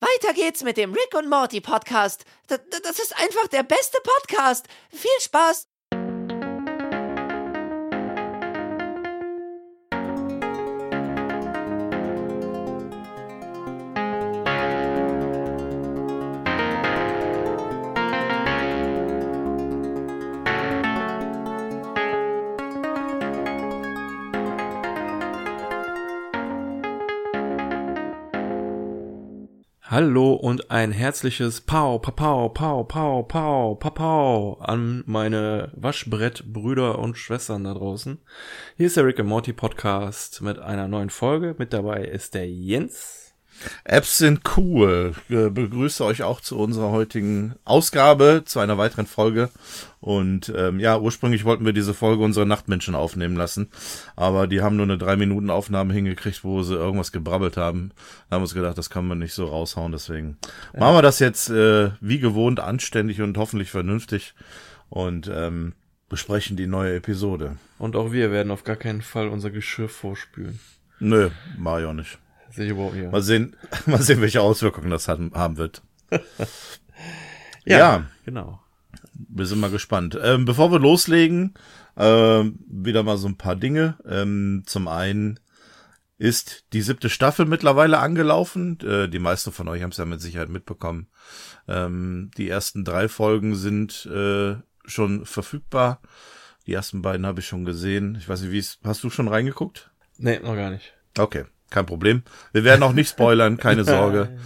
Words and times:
Weiter 0.00 0.34
geht's 0.34 0.62
mit 0.62 0.76
dem 0.76 0.92
Rick 0.92 1.14
und 1.14 1.28
Morty 1.28 1.60
Podcast. 1.60 2.24
D 2.50 2.58
das 2.82 2.98
ist 2.98 3.16
einfach 3.16 3.46
der 3.48 3.62
beste 3.62 3.98
Podcast. 4.02 4.66
Viel 4.90 5.20
Spaß! 5.20 5.68
Hallo 29.96 30.34
und 30.34 30.70
ein 30.70 30.92
herzliches 30.92 31.62
Pau, 31.62 31.98
Pau, 31.98 32.50
Pau, 32.50 32.50
Pau, 32.50 33.22
Pau, 33.22 33.22
Pau, 33.22 33.90
Pau 33.90 34.58
an 34.60 35.02
meine 35.06 35.72
Waschbrettbrüder 35.74 36.98
und 36.98 37.16
Schwestern 37.16 37.64
da 37.64 37.72
draußen. 37.72 38.18
Hier 38.76 38.88
ist 38.88 38.98
der 38.98 39.06
Rick 39.06 39.20
and 39.20 39.30
Morty 39.30 39.54
Podcast 39.54 40.42
mit 40.42 40.58
einer 40.58 40.86
neuen 40.86 41.08
Folge. 41.08 41.54
Mit 41.56 41.72
dabei 41.72 42.04
ist 42.04 42.34
der 42.34 42.46
Jens. 42.46 43.25
Apps 43.84 44.18
sind 44.18 44.40
cool. 44.56 45.14
Ich 45.28 45.36
begrüße 45.36 46.04
euch 46.04 46.22
auch 46.22 46.40
zu 46.40 46.58
unserer 46.58 46.90
heutigen 46.90 47.54
Ausgabe, 47.64 48.42
zu 48.44 48.60
einer 48.60 48.78
weiteren 48.78 49.06
Folge. 49.06 49.50
Und 50.00 50.52
ähm, 50.56 50.78
ja, 50.78 50.98
ursprünglich 50.98 51.44
wollten 51.44 51.64
wir 51.64 51.72
diese 51.72 51.94
Folge 51.94 52.22
unsere 52.22 52.46
Nachtmenschen 52.46 52.94
aufnehmen 52.94 53.34
lassen, 53.34 53.70
aber 54.14 54.46
die 54.46 54.62
haben 54.62 54.76
nur 54.76 54.86
eine 54.86 54.98
drei 54.98 55.16
Minuten 55.16 55.50
Aufnahme 55.50 55.94
hingekriegt, 55.94 56.44
wo 56.44 56.62
sie 56.62 56.74
irgendwas 56.74 57.10
gebrabbelt 57.10 57.56
haben. 57.56 57.90
Da 58.28 58.36
haben 58.36 58.42
wir 58.42 58.44
uns 58.44 58.54
gedacht, 58.54 58.78
das 58.78 58.90
kann 58.90 59.08
man 59.08 59.18
nicht 59.18 59.34
so 59.34 59.46
raushauen. 59.46 59.92
Deswegen 59.92 60.36
ja. 60.74 60.80
machen 60.80 60.96
wir 60.96 61.02
das 61.02 61.18
jetzt 61.18 61.50
äh, 61.50 61.90
wie 62.00 62.20
gewohnt 62.20 62.60
anständig 62.60 63.20
und 63.20 63.36
hoffentlich 63.36 63.70
vernünftig 63.70 64.34
und 64.90 65.28
ähm, 65.32 65.72
besprechen 66.08 66.56
die 66.56 66.66
neue 66.66 66.96
Episode. 66.96 67.56
Und 67.78 67.96
auch 67.96 68.12
wir 68.12 68.30
werden 68.30 68.52
auf 68.52 68.64
gar 68.64 68.76
keinen 68.76 69.02
Fall 69.02 69.28
unser 69.28 69.50
Geschirr 69.50 69.88
vorspülen. 69.88 70.60
Nö, 70.98 71.30
mach 71.58 71.80
ich 71.80 71.84
auch 71.86 71.92
nicht. 71.92 72.18
Mal 73.10 73.22
sehen, 73.22 73.56
mal 73.86 74.02
sehen, 74.02 74.20
welche 74.20 74.40
Auswirkungen 74.40 74.90
das 74.90 75.08
haben, 75.08 75.32
haben 75.34 75.56
wird. 75.56 75.82
ja, 77.64 77.78
ja, 77.78 78.06
genau. 78.24 78.60
Wir 79.12 79.46
sind 79.46 79.60
mal 79.60 79.70
gespannt. 79.70 80.18
Ähm, 80.22 80.44
bevor 80.44 80.70
wir 80.70 80.78
loslegen, 80.78 81.54
ähm, 81.96 82.58
wieder 82.68 83.02
mal 83.02 83.16
so 83.16 83.28
ein 83.28 83.38
paar 83.38 83.56
Dinge. 83.56 83.96
Ähm, 84.06 84.62
zum 84.66 84.88
einen 84.88 85.40
ist 86.18 86.64
die 86.72 86.82
siebte 86.82 87.10
Staffel 87.10 87.46
mittlerweile 87.46 87.98
angelaufen. 87.98 88.78
Äh, 88.80 89.08
die 89.08 89.18
meisten 89.18 89.52
von 89.52 89.68
euch 89.68 89.82
haben 89.82 89.90
es 89.90 89.96
ja 89.96 90.04
mit 90.04 90.20
Sicherheit 90.20 90.48
mitbekommen. 90.48 91.08
Ähm, 91.68 92.30
die 92.36 92.48
ersten 92.48 92.84
drei 92.84 93.08
Folgen 93.08 93.54
sind 93.54 94.06
äh, 94.06 94.56
schon 94.84 95.26
verfügbar. 95.26 96.00
Die 96.66 96.72
ersten 96.72 97.02
beiden 97.02 97.26
habe 97.26 97.40
ich 97.40 97.46
schon 97.46 97.64
gesehen. 97.64 98.16
Ich 98.16 98.28
weiß 98.28 98.42
nicht, 98.42 98.52
wie 98.52 98.58
es. 98.58 98.78
Hast 98.84 99.04
du 99.04 99.10
schon 99.10 99.28
reingeguckt? 99.28 99.90
Nee, 100.18 100.38
noch 100.40 100.56
gar 100.56 100.70
nicht. 100.70 100.94
Okay 101.18 101.44
kein 101.70 101.86
Problem. 101.86 102.22
Wir 102.52 102.64
werden 102.64 102.82
auch 102.82 102.92
nicht 102.92 103.10
spoilern, 103.10 103.56
keine 103.56 103.84
Sorge. 103.84 104.38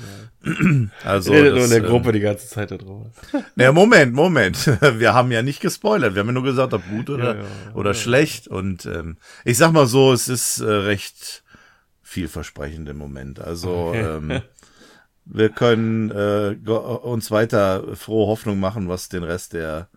also 1.05 1.33
Redet 1.33 1.55
nur 1.55 1.65
in 1.65 1.71
der 1.71 1.81
Gruppe 1.81 2.09
ähm, 2.09 2.15
die 2.15 2.21
ganze 2.21 2.49
Zeit 2.49 2.71
darüber. 2.71 3.11
Naja, 3.57 3.73
Moment, 3.75 4.15
Moment. 4.15 4.67
Wir 4.99 5.12
haben 5.12 5.31
ja 5.33 5.43
nicht 5.43 5.61
gespoilert. 5.61 6.15
Wir 6.15 6.21
haben 6.21 6.29
ja 6.29 6.33
nur 6.33 6.45
gesagt, 6.45 6.73
ob 6.73 6.89
gut 6.89 7.11
oder, 7.11 7.37
ja, 7.37 7.43
ja, 7.43 7.75
oder 7.75 7.91
ja. 7.91 7.95
schlecht. 7.95 8.49
Und 8.49 8.87
ähm, 8.87 9.19
ich 9.45 9.59
sag 9.59 9.73
mal 9.73 9.87
so, 9.87 10.12
es 10.12 10.29
ist 10.29 10.61
äh, 10.61 10.71
recht 10.71 11.45
vielversprechend 12.03 12.89
im 12.89 12.97
Moment. 12.97 13.39
Also 13.39 13.71
okay. 13.89 14.17
ähm, 14.17 14.41
wir 15.27 15.51
können 15.51 16.11
äh, 16.11 16.57
uns 16.69 17.31
weiter 17.31 17.95
frohe 17.95 18.27
Hoffnung 18.27 18.59
machen, 18.59 18.89
was 18.89 19.11
den 19.11 19.23
Rest 19.23 19.53
der 19.53 19.89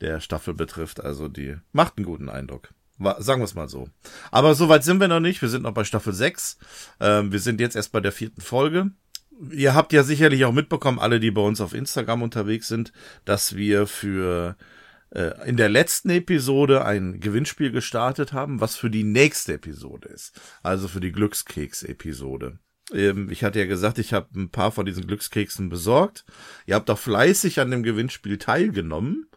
der 0.00 0.20
Staffel 0.20 0.54
betrifft. 0.54 1.02
Also 1.02 1.28
die 1.28 1.56
macht 1.72 1.94
einen 1.96 2.06
guten 2.06 2.28
Eindruck. 2.28 2.70
Sagen 2.98 3.40
wir 3.40 3.44
es 3.44 3.54
mal 3.54 3.68
so. 3.68 3.88
Aber 4.30 4.54
soweit 4.54 4.84
sind 4.84 5.00
wir 5.00 5.08
noch 5.08 5.20
nicht. 5.20 5.42
Wir 5.42 5.48
sind 5.48 5.62
noch 5.62 5.74
bei 5.74 5.84
Staffel 5.84 6.12
6. 6.12 6.58
Ähm, 7.00 7.32
wir 7.32 7.40
sind 7.40 7.60
jetzt 7.60 7.76
erst 7.76 7.92
bei 7.92 8.00
der 8.00 8.12
vierten 8.12 8.40
Folge. 8.40 8.90
Ihr 9.50 9.74
habt 9.74 9.92
ja 9.92 10.02
sicherlich 10.02 10.44
auch 10.46 10.52
mitbekommen, 10.52 10.98
alle, 10.98 11.20
die 11.20 11.30
bei 11.30 11.42
uns 11.42 11.60
auf 11.60 11.74
Instagram 11.74 12.22
unterwegs 12.22 12.68
sind, 12.68 12.92
dass 13.26 13.54
wir 13.54 13.86
für 13.86 14.56
äh, 15.10 15.32
in 15.46 15.56
der 15.56 15.68
letzten 15.68 16.10
Episode 16.10 16.84
ein 16.84 17.20
Gewinnspiel 17.20 17.70
gestartet 17.70 18.32
haben, 18.32 18.60
was 18.60 18.76
für 18.76 18.90
die 18.90 19.04
nächste 19.04 19.54
Episode 19.54 20.08
ist. 20.08 20.40
Also 20.62 20.88
für 20.88 21.00
die 21.00 21.12
Glückskeks-Episode. 21.12 22.58
Ähm, 22.92 23.30
ich 23.30 23.44
hatte 23.44 23.58
ja 23.58 23.66
gesagt, 23.66 23.98
ich 23.98 24.12
habe 24.12 24.28
ein 24.34 24.50
paar 24.50 24.72
von 24.72 24.86
diesen 24.86 25.06
Glückskeksen 25.06 25.68
besorgt. 25.68 26.24
Ihr 26.66 26.74
habt 26.74 26.90
auch 26.90 26.98
fleißig 26.98 27.60
an 27.60 27.70
dem 27.70 27.82
Gewinnspiel 27.82 28.38
teilgenommen. 28.38 29.28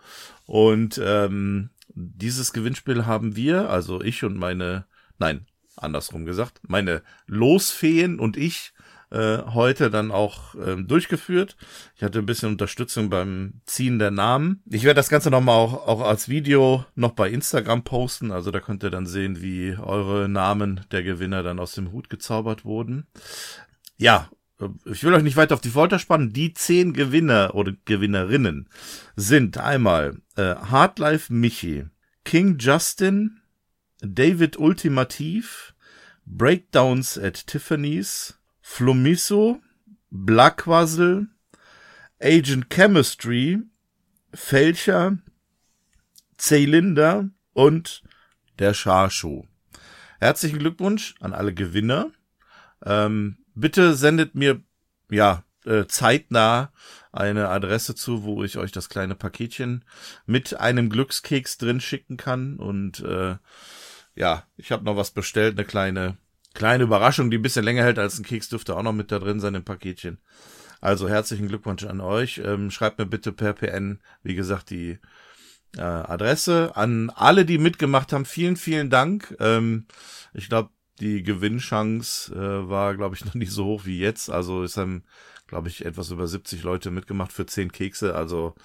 Und 0.45 0.99
ähm, 1.03 1.69
dieses 1.99 2.53
Gewinnspiel 2.53 3.05
haben 3.05 3.35
wir, 3.35 3.69
also 3.69 4.01
ich 4.01 4.23
und 4.23 4.37
meine, 4.37 4.85
nein, 5.17 5.45
andersrum 5.75 6.25
gesagt, 6.25 6.61
meine 6.67 7.03
Losfeen 7.27 8.19
und 8.19 8.37
ich 8.37 8.73
äh, 9.11 9.39
heute 9.39 9.89
dann 9.89 10.11
auch 10.11 10.55
ähm, 10.55 10.87
durchgeführt. 10.87 11.57
Ich 11.95 12.03
hatte 12.03 12.19
ein 12.19 12.25
bisschen 12.25 12.49
Unterstützung 12.49 13.09
beim 13.09 13.61
Ziehen 13.65 13.99
der 13.99 14.11
Namen. 14.11 14.61
Ich 14.69 14.83
werde 14.83 14.99
das 14.99 15.09
Ganze 15.09 15.31
nochmal 15.31 15.55
auch, 15.55 15.87
auch 15.87 16.01
als 16.01 16.29
Video 16.29 16.85
noch 16.95 17.11
bei 17.11 17.29
Instagram 17.29 17.83
posten. 17.83 18.31
Also 18.31 18.51
da 18.51 18.59
könnt 18.59 18.83
ihr 18.83 18.91
dann 18.91 19.07
sehen, 19.07 19.41
wie 19.41 19.75
eure 19.77 20.29
Namen 20.29 20.81
der 20.91 21.03
Gewinner 21.03 21.43
dann 21.43 21.59
aus 21.59 21.73
dem 21.73 21.91
Hut 21.91 22.09
gezaubert 22.09 22.65
wurden. 22.65 23.07
Ja, 23.97 24.29
ich 24.85 25.03
will 25.03 25.13
euch 25.13 25.23
nicht 25.23 25.37
weiter 25.37 25.55
auf 25.55 25.61
die 25.61 25.69
Folter 25.69 25.99
spannen. 25.99 26.33
Die 26.33 26.53
zehn 26.53 26.93
Gewinner 26.93 27.55
oder 27.55 27.73
Gewinnerinnen 27.85 28.67
sind 29.15 29.57
einmal 29.57 30.17
äh, 30.35 30.55
Hardlife 30.55 31.33
Michi, 31.33 31.85
King 32.25 32.57
Justin, 32.59 33.39
David 34.01 34.57
Ultimativ, 34.57 35.73
Breakdowns 36.25 37.17
at 37.17 37.47
Tiffany's, 37.47 38.39
Flumiso, 38.61 39.61
Blackwazzle, 40.11 41.27
Agent 42.21 42.69
Chemistry, 42.69 43.59
Felcher, 44.33 45.17
Zeylinda 46.37 47.29
und 47.53 48.03
der 48.59 48.73
Scharschuh. 48.73 49.45
Herzlichen 50.19 50.59
Glückwunsch 50.59 51.15
an 51.19 51.33
alle 51.33 51.53
Gewinner. 51.53 52.11
Ähm, 52.85 53.38
bitte 53.59 53.95
sendet 53.95 54.35
mir 54.35 54.61
ja 55.09 55.43
äh, 55.65 55.85
zeitnah 55.87 56.71
eine 57.11 57.49
Adresse 57.49 57.95
zu, 57.95 58.23
wo 58.23 58.43
ich 58.43 58.57
euch 58.57 58.71
das 58.71 58.89
kleine 58.89 59.15
Paketchen 59.15 59.85
mit 60.25 60.59
einem 60.59 60.89
Glückskeks 60.89 61.57
drin 61.57 61.81
schicken 61.81 62.17
kann. 62.17 62.57
Und 62.57 62.99
äh, 63.01 63.37
ja, 64.15 64.43
ich 64.57 64.71
habe 64.71 64.85
noch 64.85 64.95
was 64.95 65.11
bestellt, 65.11 65.57
eine 65.57 65.65
kleine 65.65 66.17
kleine 66.53 66.83
Überraschung, 66.83 67.29
die 67.31 67.37
ein 67.37 67.41
bisschen 67.41 67.65
länger 67.65 67.83
hält 67.83 67.99
als 67.99 68.19
ein 68.19 68.25
Keks, 68.25 68.49
dürfte 68.49 68.75
auch 68.75 68.83
noch 68.83 68.93
mit 68.93 69.11
da 69.11 69.19
drin 69.19 69.39
sein 69.39 69.55
im 69.55 69.63
Paketchen. 69.63 70.19
Also 70.81 71.09
herzlichen 71.09 71.47
Glückwunsch 71.47 71.85
an 71.85 72.01
euch. 72.01 72.41
Ähm, 72.43 72.71
schreibt 72.71 72.99
mir 72.99 73.05
bitte 73.05 73.31
per 73.31 73.53
PN, 73.53 73.99
wie 74.23 74.35
gesagt, 74.35 74.69
die 74.69 74.99
äh, 75.77 75.81
Adresse. 75.81 76.75
An 76.75 77.09
alle, 77.09 77.45
die 77.45 77.57
mitgemacht 77.57 78.13
haben, 78.13 78.25
vielen, 78.25 78.55
vielen 78.55 78.89
Dank. 78.89 79.35
Ähm, 79.39 79.87
ich 80.33 80.47
glaube, 80.47 80.69
die 80.99 81.23
Gewinnchance 81.23 82.33
äh, 82.33 82.69
war, 82.69 82.95
glaube 82.95 83.15
ich, 83.15 83.25
noch 83.25 83.35
nicht 83.35 83.51
so 83.51 83.65
hoch 83.65 83.85
wie 83.85 83.99
jetzt. 83.99 84.29
Also 84.29 84.63
es 84.63 84.77
haben, 84.77 85.03
glaube 85.47 85.67
ich, 85.67 85.85
etwas 85.85 86.11
über 86.11 86.27
70 86.27 86.63
Leute 86.63 86.91
mitgemacht 86.91 87.31
für 87.31 87.45
10 87.45 87.71
Kekse. 87.71 88.15
Also 88.15 88.55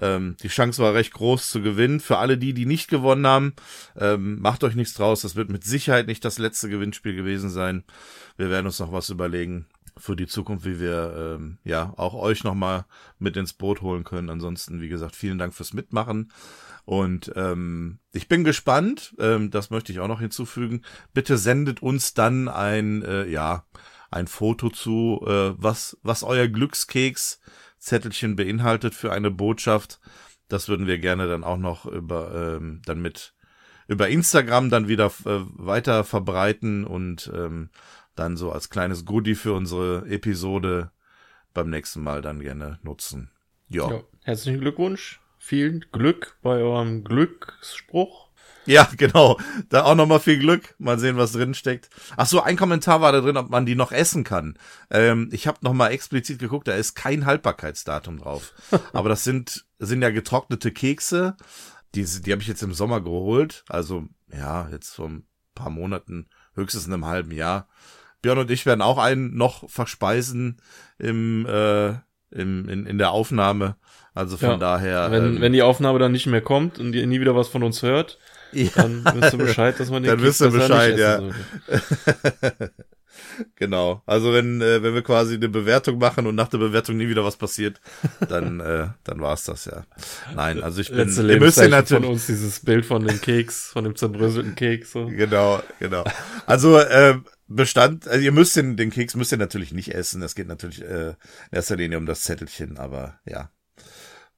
ähm, 0.00 0.36
die 0.42 0.48
Chance 0.48 0.82
war 0.82 0.94
recht 0.94 1.12
groß 1.12 1.50
zu 1.50 1.62
gewinnen. 1.62 2.00
Für 2.00 2.18
alle 2.18 2.38
die, 2.38 2.54
die 2.54 2.66
nicht 2.66 2.88
gewonnen 2.88 3.26
haben, 3.26 3.54
ähm, 3.96 4.40
macht 4.40 4.64
euch 4.64 4.74
nichts 4.74 4.94
draus. 4.94 5.22
Das 5.22 5.36
wird 5.36 5.50
mit 5.50 5.64
Sicherheit 5.64 6.06
nicht 6.06 6.24
das 6.24 6.38
letzte 6.38 6.68
Gewinnspiel 6.68 7.14
gewesen 7.14 7.50
sein. 7.50 7.84
Wir 8.36 8.50
werden 8.50 8.66
uns 8.66 8.78
noch 8.78 8.92
was 8.92 9.10
überlegen 9.10 9.66
für 9.96 10.16
die 10.16 10.26
Zukunft, 10.26 10.64
wie 10.64 10.80
wir 10.80 11.36
ähm, 11.36 11.58
ja 11.64 11.92
auch 11.96 12.14
euch 12.14 12.42
nochmal 12.44 12.86
mit 13.18 13.36
ins 13.36 13.52
Boot 13.52 13.82
holen 13.82 14.04
können. 14.04 14.30
Ansonsten, 14.30 14.80
wie 14.80 14.88
gesagt, 14.88 15.14
vielen 15.14 15.38
Dank 15.38 15.54
fürs 15.54 15.74
Mitmachen. 15.74 16.32
Und 16.90 17.30
ähm, 17.36 18.00
ich 18.10 18.26
bin 18.26 18.42
gespannt, 18.42 19.14
ähm, 19.20 19.52
das 19.52 19.70
möchte 19.70 19.92
ich 19.92 20.00
auch 20.00 20.08
noch 20.08 20.18
hinzufügen. 20.18 20.82
Bitte 21.14 21.38
sendet 21.38 21.82
uns 21.82 22.14
dann 22.14 22.48
ein, 22.48 23.02
äh, 23.02 23.28
ja, 23.28 23.64
ein 24.10 24.26
Foto 24.26 24.70
zu, 24.70 25.24
äh, 25.24 25.54
was, 25.56 25.96
was 26.02 26.24
euer 26.24 26.48
Glückskeks-Zettelchen 26.48 28.34
beinhaltet 28.34 28.96
für 28.96 29.12
eine 29.12 29.30
Botschaft. 29.30 30.00
Das 30.48 30.68
würden 30.68 30.88
wir 30.88 30.98
gerne 30.98 31.28
dann 31.28 31.44
auch 31.44 31.58
noch 31.58 31.86
über, 31.86 32.56
ähm, 32.56 32.82
dann 32.84 33.00
mit, 33.00 33.34
über 33.86 34.08
Instagram 34.08 34.68
dann 34.68 34.88
wieder 34.88 35.12
äh, 35.26 35.42
weiter 35.46 36.02
verbreiten 36.02 36.84
und 36.84 37.30
ähm, 37.32 37.70
dann 38.16 38.36
so 38.36 38.50
als 38.50 38.68
kleines 38.68 39.04
Goodie 39.04 39.36
für 39.36 39.52
unsere 39.52 40.08
Episode 40.08 40.90
beim 41.54 41.70
nächsten 41.70 42.02
Mal 42.02 42.20
dann 42.20 42.40
gerne 42.40 42.80
nutzen. 42.82 43.30
Ja. 43.68 43.88
ja 43.88 44.00
herzlichen 44.24 44.58
Glückwunsch 44.58 45.20
viel 45.40 45.80
Glück 45.90 46.36
bei 46.42 46.58
eurem 46.58 47.02
Glücksspruch. 47.02 48.28
Ja, 48.66 48.88
genau. 48.96 49.38
Da 49.70 49.84
auch 49.84 49.94
nochmal 49.94 50.20
viel 50.20 50.38
Glück. 50.38 50.74
Mal 50.78 50.98
sehen, 50.98 51.16
was 51.16 51.32
drin 51.32 51.54
steckt. 51.54 51.88
Ach 52.16 52.26
so, 52.26 52.42
ein 52.42 52.56
Kommentar 52.56 53.00
war 53.00 53.10
da 53.10 53.22
drin, 53.22 53.38
ob 53.38 53.48
man 53.48 53.64
die 53.64 53.74
noch 53.74 53.90
essen 53.90 54.22
kann. 54.22 54.58
Ähm, 54.90 55.30
ich 55.32 55.46
habe 55.46 55.58
nochmal 55.62 55.92
explizit 55.92 56.38
geguckt, 56.38 56.68
da 56.68 56.74
ist 56.74 56.94
kein 56.94 57.24
Haltbarkeitsdatum 57.24 58.18
drauf. 58.18 58.52
Aber 58.92 59.08
das 59.08 59.24
sind, 59.24 59.66
sind 59.78 60.02
ja 60.02 60.10
getrocknete 60.10 60.72
Kekse. 60.72 61.36
Die, 61.94 62.04
die 62.04 62.32
habe 62.32 62.42
ich 62.42 62.48
jetzt 62.48 62.62
im 62.62 62.74
Sommer 62.74 63.00
geholt. 63.00 63.64
Also, 63.68 64.06
ja, 64.30 64.68
jetzt 64.68 64.94
vor 64.94 65.08
ein 65.08 65.26
paar 65.54 65.70
Monaten, 65.70 66.28
höchstens 66.54 66.86
in 66.86 66.92
einem 66.92 67.06
halben 67.06 67.32
Jahr. 67.32 67.66
Björn 68.20 68.38
und 68.38 68.50
ich 68.50 68.66
werden 68.66 68.82
auch 68.82 68.98
einen 68.98 69.36
noch 69.36 69.68
verspeisen 69.70 70.60
im, 70.98 71.46
äh, 71.46 71.94
im, 72.30 72.68
in, 72.68 72.84
in 72.86 72.98
der 72.98 73.10
Aufnahme. 73.10 73.76
Also 74.14 74.36
von 74.36 74.50
Ja, 74.50 74.56
daher. 74.56 75.10
Wenn, 75.10 75.36
ähm, 75.36 75.40
wenn 75.40 75.52
die 75.52 75.62
Aufnahme 75.62 75.98
dann 75.98 76.12
nicht 76.12 76.26
mehr 76.26 76.40
kommt 76.40 76.78
und 76.78 76.94
ihr 76.94 77.06
nie 77.06 77.20
wieder 77.20 77.36
was 77.36 77.48
von 77.48 77.62
uns 77.62 77.82
hört, 77.82 78.18
ja, 78.52 78.68
dann 78.74 79.04
wisst 79.14 79.34
ihr 79.34 79.38
Bescheid, 79.38 79.78
dass 79.78 79.90
man 79.90 80.02
den 80.02 80.10
Dann 80.10 80.22
wisst 80.22 80.40
ihr 80.40 80.50
Bescheid, 80.50 80.98
ja. 80.98 81.20
genau. 83.54 84.02
Also 84.06 84.32
wenn, 84.32 84.60
äh, 84.60 84.82
wenn 84.82 84.94
wir 84.94 85.02
quasi 85.02 85.34
eine 85.34 85.48
Bewertung 85.48 85.98
machen 85.98 86.26
und 86.26 86.34
nach 86.34 86.48
der 86.48 86.58
Bewertung 86.58 86.96
nie 86.96 87.08
wieder 87.08 87.24
was 87.24 87.36
passiert, 87.36 87.80
dann, 88.28 88.60
äh, 88.60 88.88
dann 89.04 89.20
war's 89.20 89.44
das 89.44 89.66
ja. 89.66 89.84
Nein, 90.34 90.62
also 90.62 90.80
ich 90.80 90.88
bin, 90.88 90.98
Letzte 90.98 91.22
ihr 91.22 91.38
müsst 91.38 91.58
ja 91.58 91.64
Lebenszeichen 91.64 91.70
von 91.70 92.02
natürlich, 92.02 92.10
uns, 92.10 92.26
dieses 92.26 92.60
Bild 92.60 92.86
von 92.86 93.06
dem 93.06 93.20
Keks, 93.20 93.68
von 93.68 93.84
dem 93.84 93.94
zerbröselten 93.94 94.54
Keks. 94.56 94.92
So. 94.92 95.06
genau, 95.06 95.62
genau. 95.78 96.04
Also, 96.46 96.78
äh, 96.78 97.18
Bestand, 97.52 98.06
also 98.06 98.20
ihr 98.24 98.30
müsst 98.30 98.54
den, 98.54 98.76
den 98.76 98.90
Keks 98.90 99.16
müsst 99.16 99.32
ihr 99.32 99.38
natürlich 99.38 99.72
nicht 99.72 99.92
essen. 99.92 100.22
Es 100.22 100.36
geht 100.36 100.46
natürlich 100.46 100.82
äh, 100.82 101.10
in 101.10 101.16
erster 101.50 101.74
Linie 101.74 101.98
um 101.98 102.06
das 102.06 102.22
Zettelchen, 102.22 102.78
aber 102.78 103.18
ja. 103.26 103.50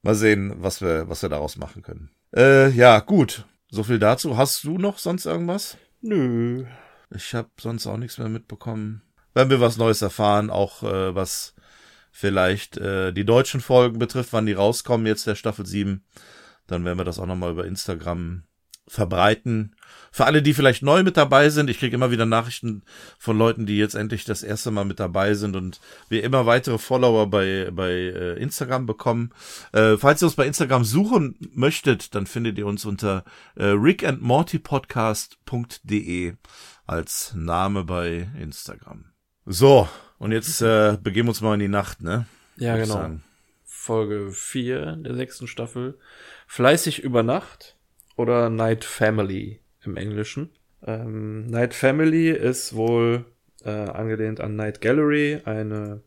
Mal 0.02 0.14
sehen, 0.14 0.54
was 0.56 0.80
wir, 0.80 1.08
was 1.08 1.22
wir 1.22 1.28
daraus 1.28 1.56
machen 1.56 1.82
können. 1.82 2.10
Äh, 2.34 2.70
ja, 2.70 2.98
gut. 3.00 3.46
So 3.70 3.84
viel 3.84 3.98
dazu. 3.98 4.36
Hast 4.36 4.64
du 4.64 4.78
noch 4.78 4.98
sonst 4.98 5.26
irgendwas? 5.26 5.76
Nö. 6.00 6.66
Ich 7.10 7.34
habe 7.34 7.50
sonst 7.60 7.86
auch 7.86 7.96
nichts 7.96 8.18
mehr 8.18 8.28
mitbekommen. 8.28 9.02
Wenn 9.34 9.48
wir 9.48 9.60
was 9.60 9.76
Neues 9.76 10.02
erfahren, 10.02 10.50
auch 10.50 10.82
äh, 10.82 11.14
was 11.14 11.54
vielleicht 12.10 12.76
äh, 12.76 13.12
die 13.12 13.24
deutschen 13.24 13.60
Folgen 13.60 13.98
betrifft, 13.98 14.32
wann 14.32 14.46
die 14.46 14.52
rauskommen, 14.52 15.06
jetzt 15.06 15.26
der 15.26 15.36
Staffel 15.36 15.64
7, 15.64 16.04
dann 16.66 16.84
werden 16.84 16.98
wir 16.98 17.04
das 17.04 17.18
auch 17.18 17.26
nochmal 17.26 17.52
über 17.52 17.64
Instagram 17.64 18.42
verbreiten. 18.86 19.74
Für 20.10 20.26
alle, 20.26 20.42
die 20.42 20.52
vielleicht 20.52 20.82
neu 20.82 21.02
mit 21.02 21.16
dabei 21.16 21.48
sind, 21.48 21.70
ich 21.70 21.78
kriege 21.78 21.96
immer 21.96 22.10
wieder 22.10 22.26
Nachrichten 22.26 22.82
von 23.18 23.38
Leuten, 23.38 23.64
die 23.64 23.78
jetzt 23.78 23.94
endlich 23.94 24.24
das 24.24 24.42
erste 24.42 24.70
Mal 24.70 24.84
mit 24.84 25.00
dabei 25.00 25.32
sind 25.34 25.56
und 25.56 25.80
wir 26.08 26.22
immer 26.22 26.44
weitere 26.44 26.76
Follower 26.78 27.30
bei, 27.30 27.70
bei 27.72 27.90
äh, 27.90 28.38
Instagram 28.38 28.84
bekommen. 28.86 29.32
Äh, 29.72 29.96
falls 29.96 30.22
ihr 30.22 30.26
uns 30.26 30.34
bei 30.34 30.46
Instagram 30.46 30.84
suchen 30.84 31.36
möchtet, 31.54 32.14
dann 32.14 32.26
findet 32.26 32.58
ihr 32.58 32.66
uns 32.66 32.84
unter 32.84 33.24
äh, 33.54 33.64
rickandmortypodcast.de 33.66 36.34
als 36.86 37.32
Name 37.34 37.84
bei 37.84 38.28
Instagram. 38.38 39.06
So, 39.46 39.88
und 40.18 40.32
jetzt 40.32 40.60
äh, 40.60 40.98
begeben 41.02 41.28
wir 41.28 41.30
uns 41.30 41.40
mal 41.40 41.54
in 41.54 41.60
die 41.60 41.68
Nacht, 41.68 42.02
ne? 42.02 42.26
Ja, 42.56 42.76
genau. 42.76 42.94
sagen. 42.94 43.22
Folge 43.64 44.30
4 44.30 44.96
der 44.96 45.14
sechsten 45.14 45.48
Staffel. 45.48 45.98
Fleißig 46.46 46.98
über 47.00 47.22
Nacht 47.22 47.78
oder 48.16 48.50
Night 48.50 48.84
Family 48.84 49.60
im 49.84 49.96
Englischen. 49.96 50.50
Ähm, 50.84 51.46
Night 51.46 51.74
Family 51.74 52.30
ist 52.30 52.74
wohl 52.74 53.24
äh, 53.64 53.70
angelehnt 53.70 54.40
an 54.40 54.56
Night 54.56 54.80
Gallery, 54.80 55.40
eine 55.44 56.02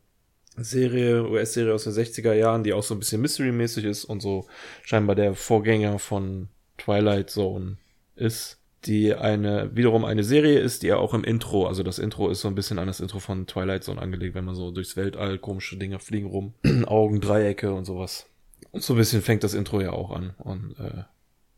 Serie, 0.57 1.27
US-Serie 1.29 1.73
aus 1.73 1.83
den 1.83 1.93
60er 1.93 2.33
Jahren, 2.33 2.63
die 2.63 2.73
auch 2.73 2.83
so 2.83 2.95
ein 2.95 2.99
bisschen 2.99 3.21
Mystery-mäßig 3.21 3.85
ist 3.85 4.05
und 4.05 4.21
so 4.21 4.45
scheinbar 4.83 5.15
der 5.15 5.33
Vorgänger 5.33 5.99
von 5.99 6.47
Twilight 6.77 7.29
Zone 7.29 7.77
ist, 8.15 8.59
die 8.85 9.13
eine, 9.13 9.75
wiederum 9.75 10.05
eine 10.05 10.23
Serie 10.23 10.59
ist, 10.59 10.83
die 10.83 10.87
ja 10.87 10.97
auch 10.97 11.13
im 11.13 11.23
Intro, 11.23 11.67
also 11.67 11.83
das 11.83 11.99
Intro 11.99 12.29
ist 12.29 12.41
so 12.41 12.47
ein 12.47 12.55
bisschen 12.55 12.79
an 12.79 12.87
das 12.87 12.99
Intro 12.99 13.19
von 13.19 13.47
Twilight 13.47 13.83
Zone 13.83 14.01
angelegt, 14.01 14.35
wenn 14.35 14.45
man 14.45 14.55
so 14.55 14.71
durchs 14.71 14.95
Weltall, 14.95 15.39
komische 15.39 15.77
Dinge 15.77 15.99
fliegen 15.99 16.27
rum, 16.27 16.53
Augen, 16.85 17.19
Dreiecke 17.19 17.73
und 17.73 17.85
sowas. 17.85 18.27
Und 18.71 18.83
so 18.83 18.93
ein 18.93 18.97
bisschen 18.97 19.21
fängt 19.21 19.43
das 19.43 19.53
Intro 19.53 19.81
ja 19.81 19.91
auch 19.91 20.11
an 20.11 20.35
und, 20.37 20.75
äh, 20.79 21.03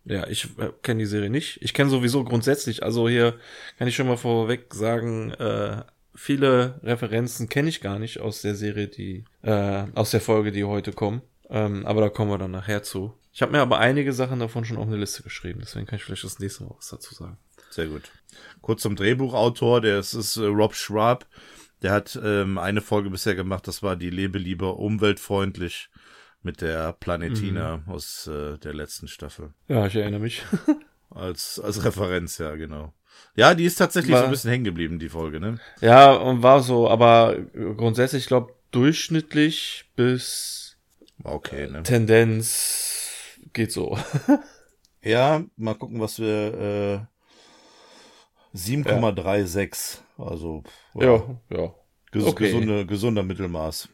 ja, 0.08 0.28
ich 0.28 0.46
äh, 0.58 0.70
kenne 0.82 1.00
die 1.00 1.06
Serie 1.06 1.30
nicht. 1.30 1.60
Ich 1.62 1.74
kenne 1.74 1.90
sowieso 1.90 2.24
grundsätzlich, 2.24 2.84
also 2.84 3.10
hier 3.10 3.36
kann 3.78 3.88
ich 3.88 3.96
schon 3.96 4.08
mal 4.08 4.18
vorweg 4.18 4.74
sagen, 4.74 5.32
äh, 5.32 5.84
viele 6.16 6.80
Referenzen 6.84 7.50
kenne 7.50 7.70
ich 7.70 7.82
gar 7.82 8.00
nicht 8.00 8.20
aus 8.20 8.42
der 8.42 8.56
Serie, 8.56 8.88
die, 8.88 9.26
äh, 9.44 9.84
aus 9.94 10.12
der 10.12 10.22
Folge, 10.22 10.52
die 10.52 10.64
heute 10.64 10.94
kommen. 10.94 11.22
Ähm, 11.50 11.86
aber 11.86 12.02
da 12.02 12.10
kommen 12.10 12.32
wir 12.32 12.38
dann 12.38 12.52
nachher 12.52 12.84
zu. 12.84 13.14
Ich 13.34 13.42
habe 13.42 13.52
mir 13.52 13.60
aber 13.60 13.80
einige 13.80 14.14
Sachen 14.14 14.40
davon 14.40 14.66
schon 14.66 14.78
auf 14.78 14.88
eine 14.88 14.98
Liste 14.98 15.24
geschrieben, 15.24 15.60
deswegen 15.62 15.86
kann 15.86 15.98
ich 15.98 16.04
vielleicht 16.04 16.24
das 16.24 16.40
nächste 16.40 16.64
Mal 16.64 16.76
was 16.76 16.90
dazu 16.90 17.14
sagen. 17.14 17.38
Sehr 17.70 17.88
gut. 17.88 18.04
Kurz 18.62 18.82
zum 18.82 18.96
Drehbuchautor, 18.96 19.82
der 19.82 20.00
ist, 20.00 20.14
ist 20.14 20.38
äh, 20.38 20.46
Rob 20.46 20.74
Schwab. 20.74 21.28
Der 21.84 21.92
hat 21.92 22.20
ähm, 22.24 22.58
eine 22.58 22.82
Folge 22.82 23.12
bisher 23.12 23.36
gemacht, 23.36 23.68
das 23.68 23.84
war 23.84 23.96
die 23.96 24.10
Lebe 24.10 24.40
lieber 24.40 24.80
umweltfreundlich 24.80 25.90
mit 26.44 26.62
der 26.62 26.94
Planetina 26.94 27.84
aus 27.88 28.28
äh, 28.28 28.58
der 28.58 28.74
letzten 28.74 29.08
Staffel. 29.08 29.54
Ja, 29.68 29.88
ich 29.88 29.96
erinnere 29.96 30.22
mich. 30.22 30.44
Als, 31.10 31.58
als 31.62 31.86
Referenz, 31.86 32.38
ja, 32.38 32.54
genau. 32.56 32.94
Ja, 33.34 33.56
die 33.56 33.64
ist 33.64 33.78
tatsächlich 33.78 34.12
War- 34.12 34.20
so 34.20 34.26
ein 34.26 34.32
bisschen 34.32 34.52
hängen 34.52 34.66
geblieben, 34.66 35.00
die 35.00 35.08
Folge, 35.08 35.40
ne? 35.40 35.58
ja, 35.80 36.12
und 36.14 36.44
war 36.44 36.62
so, 36.62 36.90
aber 36.90 37.38
grundsätzlich, 37.78 38.24
ich 38.24 38.28
glaube, 38.28 38.54
durchschnittlich 38.72 39.86
bis 39.96 40.78
okay, 41.24 41.68
ne? 41.70 41.82
Tendenz 41.84 43.40
geht 43.54 43.72
so. 43.72 43.98
Ja, 45.02 45.46
mal 45.56 45.76
gucken, 45.76 46.02
was 46.02 46.20
wir, 46.20 47.08
äh, 48.54 48.58
7,36. 48.58 50.00
Also, 50.18 50.64
ja, 50.96 51.40
ja. 51.50 51.74
ges 52.12 52.26
okay. 52.26 52.46
gesunde, 52.46 52.86
gesunder 52.86 53.24
Mittelmaß. 53.24 53.88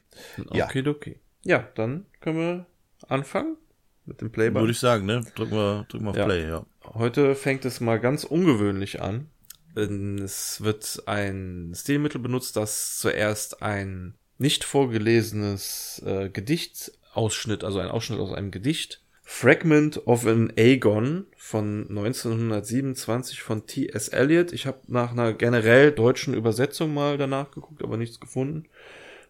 Ja. 0.53 0.65
Okay, 0.65 0.87
okay. 0.87 1.19
Ja, 1.45 1.67
dann 1.75 2.05
können 2.21 2.37
wir 2.37 2.65
anfangen 3.07 3.57
mit 4.05 4.21
dem 4.21 4.31
Playbutton. 4.31 4.61
Würde 4.63 4.71
ich 4.71 4.79
sagen, 4.79 5.05
ne? 5.05 5.21
Drücken 5.35 5.51
wir, 5.53 5.85
drücken 5.89 6.05
wir 6.05 6.11
auf 6.11 6.17
Ja. 6.17 6.25
Play, 6.25 6.47
ja. 6.47 6.65
Heute 6.85 7.35
fängt 7.35 7.65
es 7.65 7.79
mal 7.79 7.99
ganz 7.99 8.23
ungewöhnlich 8.23 9.01
an. 9.01 9.27
Denn 9.75 10.19
Es 10.19 10.61
wird 10.63 11.03
ein 11.07 11.73
Stilmittel 11.75 12.21
benutzt, 12.21 12.55
das 12.55 12.99
zuerst 12.99 13.63
ein 13.63 14.13
nicht 14.37 14.63
vorgelesenes 14.63 16.01
äh, 16.05 16.29
Gedichtsausschnitt, 16.29 17.63
also 17.63 17.79
ein 17.79 17.87
Ausschnitt 17.89 18.19
aus 18.19 18.33
einem 18.33 18.51
Gedicht, 18.51 19.01
Fragment 19.23 20.05
of 20.05 20.27
an 20.27 20.51
Aegon 20.57 21.25
von 21.37 21.87
1927 21.89 23.41
von 23.41 23.65
T.S. 23.65 24.09
Eliot. 24.09 24.51
Ich 24.51 24.67
habe 24.67 24.79
nach 24.87 25.11
einer 25.11 25.33
generell 25.33 25.91
deutschen 25.91 26.33
Übersetzung 26.33 26.93
mal 26.93 27.17
danach 27.17 27.49
geguckt, 27.51 27.81
aber 27.83 27.97
nichts 27.97 28.19
gefunden. 28.19 28.65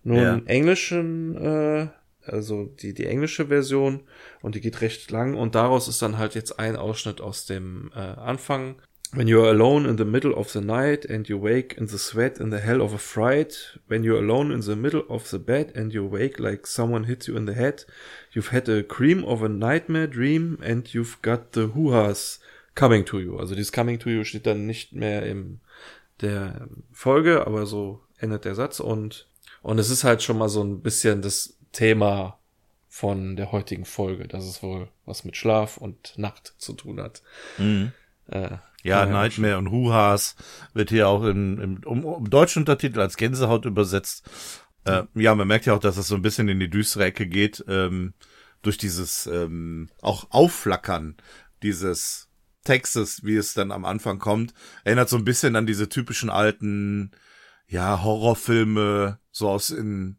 Nur 0.04 0.18
Ja. 0.22 0.34
einen 0.34 0.48
englischen, 0.48 1.38
äh, 1.38 1.88
also 2.26 2.66
die, 2.66 2.94
die 2.94 3.06
englische 3.06 3.48
Version 3.48 4.04
und 4.42 4.56
die 4.56 4.62
geht 4.62 4.82
recht 4.82 5.10
lang 5.12 5.36
und 5.36 5.56
daraus 5.56 5.88
ist 5.88 6.02
dann 6.02 6.18
halt 6.18 6.36
jetzt 6.36 6.60
ein 6.60 6.76
Ausschnitt 6.76 7.22
aus 7.22 7.46
dem 7.46 7.92
äh, 7.96 8.00
Anfang. 8.00 8.76
When 9.16 9.28
you're 9.28 9.48
alone 9.48 9.88
in 9.88 9.96
the 9.96 10.06
middle 10.06 10.34
of 10.34 10.50
the 10.50 10.60
night 10.60 11.08
and 11.08 11.28
you 11.28 11.40
wake 11.40 11.78
in 11.78 11.88
the 11.88 12.00
sweat 12.00 12.40
in 12.40 12.50
the 12.50 12.58
hell 12.58 12.82
of 12.82 12.96
a 12.96 12.98
fright, 12.98 13.80
when 13.88 14.04
you're 14.04 14.18
alone 14.18 14.52
in 14.52 14.64
the 14.64 14.76
middle 14.76 15.04
of 15.08 15.28
the 15.28 15.38
bed 15.38 15.76
and 15.76 15.94
you 15.94 16.04
wake 16.04 16.40
like 16.40 16.66
someone 16.66 17.04
hits 17.04 17.28
you 17.28 17.38
in 17.38 17.46
the 17.46 17.54
head, 17.54 17.86
you've 18.32 18.52
had 18.52 18.68
a 18.68 18.82
cream 18.82 19.24
of 19.24 19.44
a 19.44 19.50
nightmare 19.50 20.08
dream 20.08 20.58
and 20.64 20.96
you've 20.96 21.22
got 21.22 21.52
the 21.52 21.68
hoo-has 21.76 22.40
coming 22.74 23.06
to 23.06 23.20
you. 23.20 23.38
Also 23.38 23.54
dieses 23.54 23.72
coming 23.72 24.00
to 24.00 24.10
you 24.10 24.24
steht 24.24 24.48
dann 24.48 24.66
nicht 24.66 24.94
mehr 24.94 25.24
im 25.28 25.60
der 26.22 26.68
Folge, 26.92 27.46
aber 27.46 27.68
so 27.68 28.02
endet 28.18 28.46
der 28.46 28.56
Satz 28.56 28.80
und 28.80 29.28
und 29.62 29.80
es 29.80 29.90
ist 29.90 30.04
halt 30.04 30.24
schon 30.24 30.38
mal 30.38 30.50
so 30.50 30.64
ein 30.64 30.82
bisschen 30.82 31.22
das 31.22 31.58
Thema 31.74 32.40
von 32.88 33.36
der 33.36 33.52
heutigen 33.52 33.86
Folge, 33.86 34.28
dass 34.28 34.46
es 34.46 34.64
wohl 34.64 34.88
was 35.06 35.26
mit 35.26 35.36
Schlaf 35.36 35.78
und 35.78 36.18
Nacht 36.18 36.54
zu 36.58 36.74
tun 36.74 37.02
hat. 37.02 37.22
Äh, 38.28 38.58
Ja, 38.84 39.06
Ja, 39.06 39.06
Nightmare 39.06 39.58
und 39.58 39.72
Huhas 39.72 40.36
wird 40.74 40.90
hier 40.90 41.08
auch 41.08 41.24
im, 41.24 41.60
im, 41.60 41.82
um, 41.86 42.06
um 42.06 42.30
deutschen 42.30 42.62
Untertitel 42.62 43.00
als 43.00 43.18
Gänsehaut 43.18 43.66
übersetzt. 43.66 44.30
Äh, 44.86 45.04
ja, 45.16 45.34
man 45.34 45.48
merkt 45.48 45.66
ja 45.66 45.74
auch, 45.74 45.80
dass 45.80 45.98
es 45.98 46.08
so 46.08 46.16
ein 46.16 46.22
bisschen 46.22 46.50
in 46.50 46.60
die 46.60 46.70
düstere 46.70 47.06
Ecke 47.06 47.26
geht, 47.26 47.64
ähm, 47.68 48.14
durch 48.62 48.78
dieses 48.78 49.28
ähm, 49.28 49.90
auch 50.02 50.28
Aufflackern 50.30 51.16
dieses 51.64 52.30
Textes, 52.64 53.24
wie 53.24 53.36
es 53.36 53.54
dann 53.54 53.72
am 53.72 53.86
Anfang 53.86 54.20
kommt. 54.20 54.54
Erinnert 54.84 55.10
so 55.10 55.18
ein 55.18 55.26
bisschen 55.26 55.56
an 55.56 55.66
diese 55.66 55.90
typischen 55.90 56.30
alten, 56.30 57.12
ja, 57.68 58.04
Horrorfilme, 58.04 59.20
so 59.32 59.50
aus 59.50 59.70
in, 59.70 60.18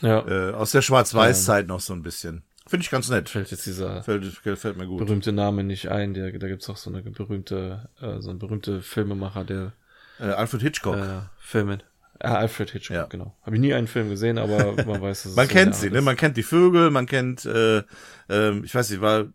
ja, 0.00 0.26
äh, 0.26 0.52
aus 0.52 0.70
der 0.72 0.82
Schwarz-Weiß-Zeit 0.82 1.66
noch 1.66 1.80
so 1.80 1.92
ein 1.92 2.02
bisschen. 2.02 2.42
Finde 2.66 2.84
ich 2.84 2.90
ganz 2.90 3.08
nett. 3.08 3.28
fällt 3.28 3.50
jetzt 3.50 3.66
dieser 3.66 4.02
Fällt, 4.04 4.42
gefällt 4.44 4.76
mir 4.76 4.86
gut. 4.86 4.98
berühmte 5.04 5.32
Name 5.32 5.64
nicht 5.64 5.88
ein. 5.88 6.14
Der, 6.14 6.30
da 6.38 6.46
gibt's 6.48 6.68
auch 6.70 6.76
so 6.76 6.90
eine 6.90 7.02
berühmte, 7.02 7.88
äh, 8.00 8.20
so 8.20 8.30
ein 8.30 8.38
berühmte 8.38 8.80
Filmemacher, 8.80 9.44
der 9.44 9.72
Äh, 10.20 10.24
Alfred 10.24 10.62
Hitchcock. 10.62 10.96
äh, 10.96 11.20
Filme. 11.38 11.78
Ah, 12.20 12.34
Alfred 12.34 12.70
Hitchcock, 12.70 12.94
Ja. 12.96 13.04
genau. 13.06 13.34
Habe 13.42 13.56
ich 13.56 13.60
nie 13.62 13.72
einen 13.74 13.86
Film 13.88 14.08
gesehen, 14.10 14.38
aber 14.38 14.72
man 14.86 15.00
weiß, 15.00 15.22
dass 15.24 15.30
es 15.32 15.36
Man 15.36 15.48
so 15.48 15.52
kennt 15.52 15.74
sie, 15.74 15.90
ne? 15.90 16.00
Man 16.02 16.16
kennt 16.16 16.36
die 16.36 16.42
Vögel, 16.42 16.90
man 16.90 17.06
kennt, 17.06 17.44
äh, 17.46 17.82
ähm, 18.28 18.62
ich 18.62 18.74
weiß 18.74 18.90
nicht, 18.90 19.00
war 19.00 19.26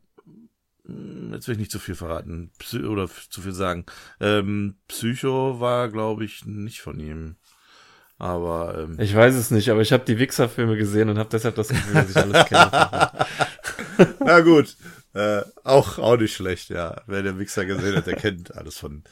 hm, 0.85 1.33
jetzt 1.33 1.47
will 1.47 1.53
ich 1.53 1.59
nicht 1.59 1.71
zu 1.71 1.79
viel 1.79 1.95
verraten 1.95 2.51
Psy 2.59 2.83
oder 2.85 3.09
zu 3.29 3.41
viel 3.41 3.53
sagen. 3.53 3.85
Ähm, 4.19 4.75
Psycho 4.87 5.59
war, 5.59 5.89
glaube 5.89 6.25
ich, 6.25 6.45
nicht 6.45 6.81
von 6.81 6.99
ihm. 6.99 7.35
Aber 8.17 8.77
ähm, 8.77 8.97
ich 8.99 9.13
weiß 9.13 9.35
es 9.35 9.51
nicht, 9.51 9.69
aber 9.69 9.81
ich 9.81 9.91
habe 9.91 10.05
die 10.05 10.19
Wichser-Filme 10.19 10.77
gesehen 10.77 11.09
und 11.09 11.17
habe 11.17 11.29
deshalb 11.29 11.55
das 11.55 11.67
Gefühl, 11.67 11.93
dass 11.93 12.09
ich 12.09 12.17
alles 12.17 12.45
kenne. 12.45 13.11
Na 14.25 14.39
gut, 14.39 14.77
äh, 15.13 15.41
auch 15.63 15.99
auch 15.99 16.17
nicht 16.17 16.33
schlecht, 16.33 16.69
ja. 16.69 17.01
Wer 17.07 17.23
der 17.23 17.37
Wichser 17.37 17.65
gesehen 17.65 17.95
hat, 17.95 18.07
der 18.07 18.15
kennt 18.15 18.55
alles 18.55 18.77
von 18.77 19.03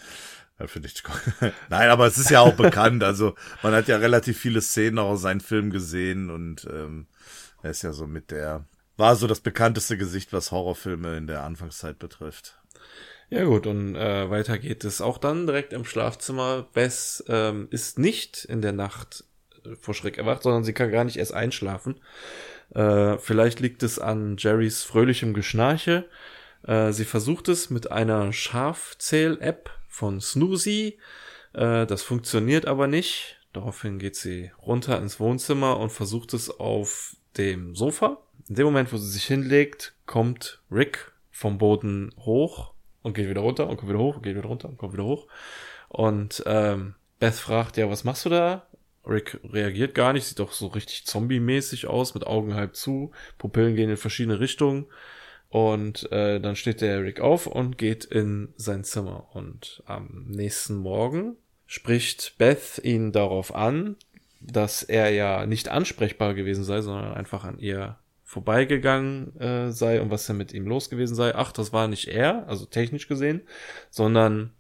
ja, 0.60 0.68
finde 0.68 0.88
ich. 0.88 1.04
Nein, 1.70 1.90
aber 1.90 2.08
es 2.08 2.18
ist 2.18 2.30
ja 2.30 2.40
auch 2.40 2.54
bekannt. 2.54 3.04
Also 3.04 3.36
man 3.62 3.74
hat 3.74 3.88
ja 3.88 3.98
relativ 3.98 4.38
viele 4.38 4.62
Szenen 4.62 5.00
auch 5.00 5.10
aus 5.10 5.22
seinen 5.22 5.42
Filmen 5.42 5.72
gesehen 5.72 6.30
und 6.30 6.66
ähm, 6.72 7.08
er 7.62 7.72
ist 7.72 7.82
ja 7.82 7.92
so 7.92 8.08
mit 8.08 8.32
der 8.32 8.66
war 8.98 9.16
so 9.16 9.28
das 9.28 9.40
bekannteste 9.40 9.98
Gesicht, 9.98 10.34
was 10.34 10.52
Horrorfilme 10.52 11.18
in 11.18 11.28
der 11.28 11.44
Anfangszeit 11.44 11.98
betrifft. 12.00 12.60
Ja 13.34 13.46
gut, 13.46 13.66
und 13.66 13.96
äh, 13.96 14.30
weiter 14.30 14.60
geht 14.60 14.84
es 14.84 15.02
auch 15.02 15.18
dann 15.18 15.48
direkt 15.48 15.74
im 15.74 15.86
Schlafzimmer. 15.86 16.68
Bess 16.72 17.24
ähm, 17.28 17.68
ist 17.72 17.98
nicht 17.98 18.46
in 18.46 18.62
der 18.62 18.74
Nacht 18.74 19.24
äh, 19.66 19.76
vor 19.76 19.96
Schreck 19.96 20.20
erwacht, 20.20 20.44
sondern 20.44 20.64
sie 20.64 20.74
kann 20.74 20.92
gar 20.92 21.04
nicht 21.04 21.18
erst 21.18 21.34
einschlafen. 21.34 22.00
Äh, 22.76 23.18
vielleicht 23.18 23.60
liegt 23.60 23.82
es 23.82 23.98
an 23.98 24.36
Jerrys 24.38 24.84
fröhlichem 24.84 25.34
Geschnarche. 25.34 26.08
Äh, 26.62 26.92
sie 26.92 27.06
versucht 27.06 27.48
es 27.48 27.72
mit 27.72 27.90
einer 27.90 28.32
Schafzähl-App 28.32 29.72
von 29.88 30.22
Snoozy. 30.22 31.00
Äh, 31.54 31.88
das 31.88 32.04
funktioniert 32.04 32.68
aber 32.68 32.86
nicht. 32.86 33.40
Daraufhin 33.52 33.98
geht 33.98 34.16
sie 34.16 34.52
runter 34.62 35.02
ins 35.02 35.20
Wohnzimmer 35.20 35.80
und 35.80 35.92
versucht 35.92 36.36
es 36.36 36.52
auf 36.52 37.16
dem 37.36 37.74
Sofa. 37.74 38.20
In 38.48 38.54
dem 38.54 38.66
Moment, 38.66 38.94
wo 38.94 38.98
sie 38.98 39.10
sich 39.10 39.26
hinlegt, 39.26 39.96
kommt 40.06 40.62
Rick 40.70 41.12
vom 41.32 41.58
Boden 41.58 42.14
hoch 42.20 42.73
und 43.04 43.14
geht 43.14 43.30
wieder 43.30 43.42
runter 43.42 43.70
und 43.70 43.78
kommt 43.78 43.90
wieder 43.90 44.00
hoch 44.00 44.16
und 44.16 44.24
geht 44.24 44.36
wieder 44.36 44.48
runter 44.48 44.70
und 44.70 44.78
kommt 44.78 44.94
wieder 44.94 45.04
hoch. 45.04 45.28
Und 45.90 46.44
ähm, 46.48 46.96
Beth 47.20 47.36
fragt, 47.36 47.78
ja, 47.78 47.90
was 47.90 48.04
machst 48.04 48.26
du 48.26 48.30
da? 48.30 48.66
Rick 49.06 49.40
reagiert 49.44 49.96
gar 49.96 50.14
nicht, 50.14 50.26
sieht 50.26 50.40
doch 50.40 50.54
so 50.54 50.68
richtig 50.68 51.06
zombie-mäßig 51.06 51.88
aus, 51.88 52.14
mit 52.14 52.26
Augen 52.26 52.56
halb 52.56 52.76
zu, 52.76 53.12
Pupillen 53.38 53.76
gehen 53.76 53.90
in 53.90 53.98
verschiedene 53.98 54.40
Richtungen. 54.40 54.88
Und 55.50 56.12
äh, 56.12 56.40
dann 56.40 56.56
steht 56.56 56.82
der 56.82 57.04
Rick 57.04 57.20
auf 57.20 57.46
und 57.46 57.78
geht 57.78 58.06
in 58.06 58.54
sein 58.56 58.84
Zimmer. 58.84 59.28
Und 59.34 59.84
am 59.86 60.26
nächsten 60.28 60.78
Morgen 60.78 61.36
spricht 61.68 62.36
Beth 62.40 62.82
ihn 62.84 63.12
darauf 63.12 63.54
an, 63.54 63.98
dass 64.40 64.82
er 64.82 65.12
ja 65.12 65.46
nicht 65.46 65.70
ansprechbar 65.70 66.34
gewesen 66.34 66.64
sei, 66.64 66.82
sondern 66.82 67.14
einfach 67.14 67.44
an 67.44 67.60
ihr 67.60 67.98
vorbeigegangen 68.34 69.40
äh, 69.40 69.72
sei 69.72 70.02
und 70.02 70.10
was 70.10 70.26
denn 70.26 70.38
mit 70.38 70.54
ihm 70.54 70.66
los 70.66 70.90
gewesen 70.90 71.16
sei. 71.16 71.36
Ach, 71.36 71.52
das 71.52 71.72
war 71.72 71.88
nicht 71.88 72.08
er, 72.08 72.48
also 72.48 72.66
technisch 72.66 73.08
gesehen, 73.08 73.42
sondern 73.90 74.52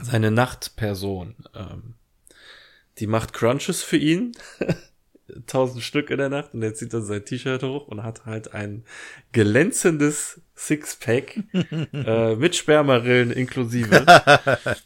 seine 0.00 0.30
Nachtperson. 0.30 1.34
Ähm, 1.54 1.94
die 2.98 3.06
macht 3.06 3.32
Crunches 3.32 3.82
für 3.82 3.96
ihn. 3.96 4.32
tausend 5.46 5.82
Stück 5.82 6.10
in 6.10 6.18
der 6.18 6.28
Nacht 6.28 6.54
und 6.54 6.62
er 6.62 6.74
zieht 6.74 6.94
dann 6.94 7.04
sein 7.04 7.24
T-Shirt 7.24 7.62
hoch 7.62 7.88
und 7.88 8.04
hat 8.04 8.26
halt 8.26 8.54
ein 8.54 8.84
glänzendes 9.32 10.40
Sixpack 10.54 11.38
äh, 11.92 12.36
mit 12.36 12.54
Spermarillen 12.54 13.32
inklusive. 13.32 14.06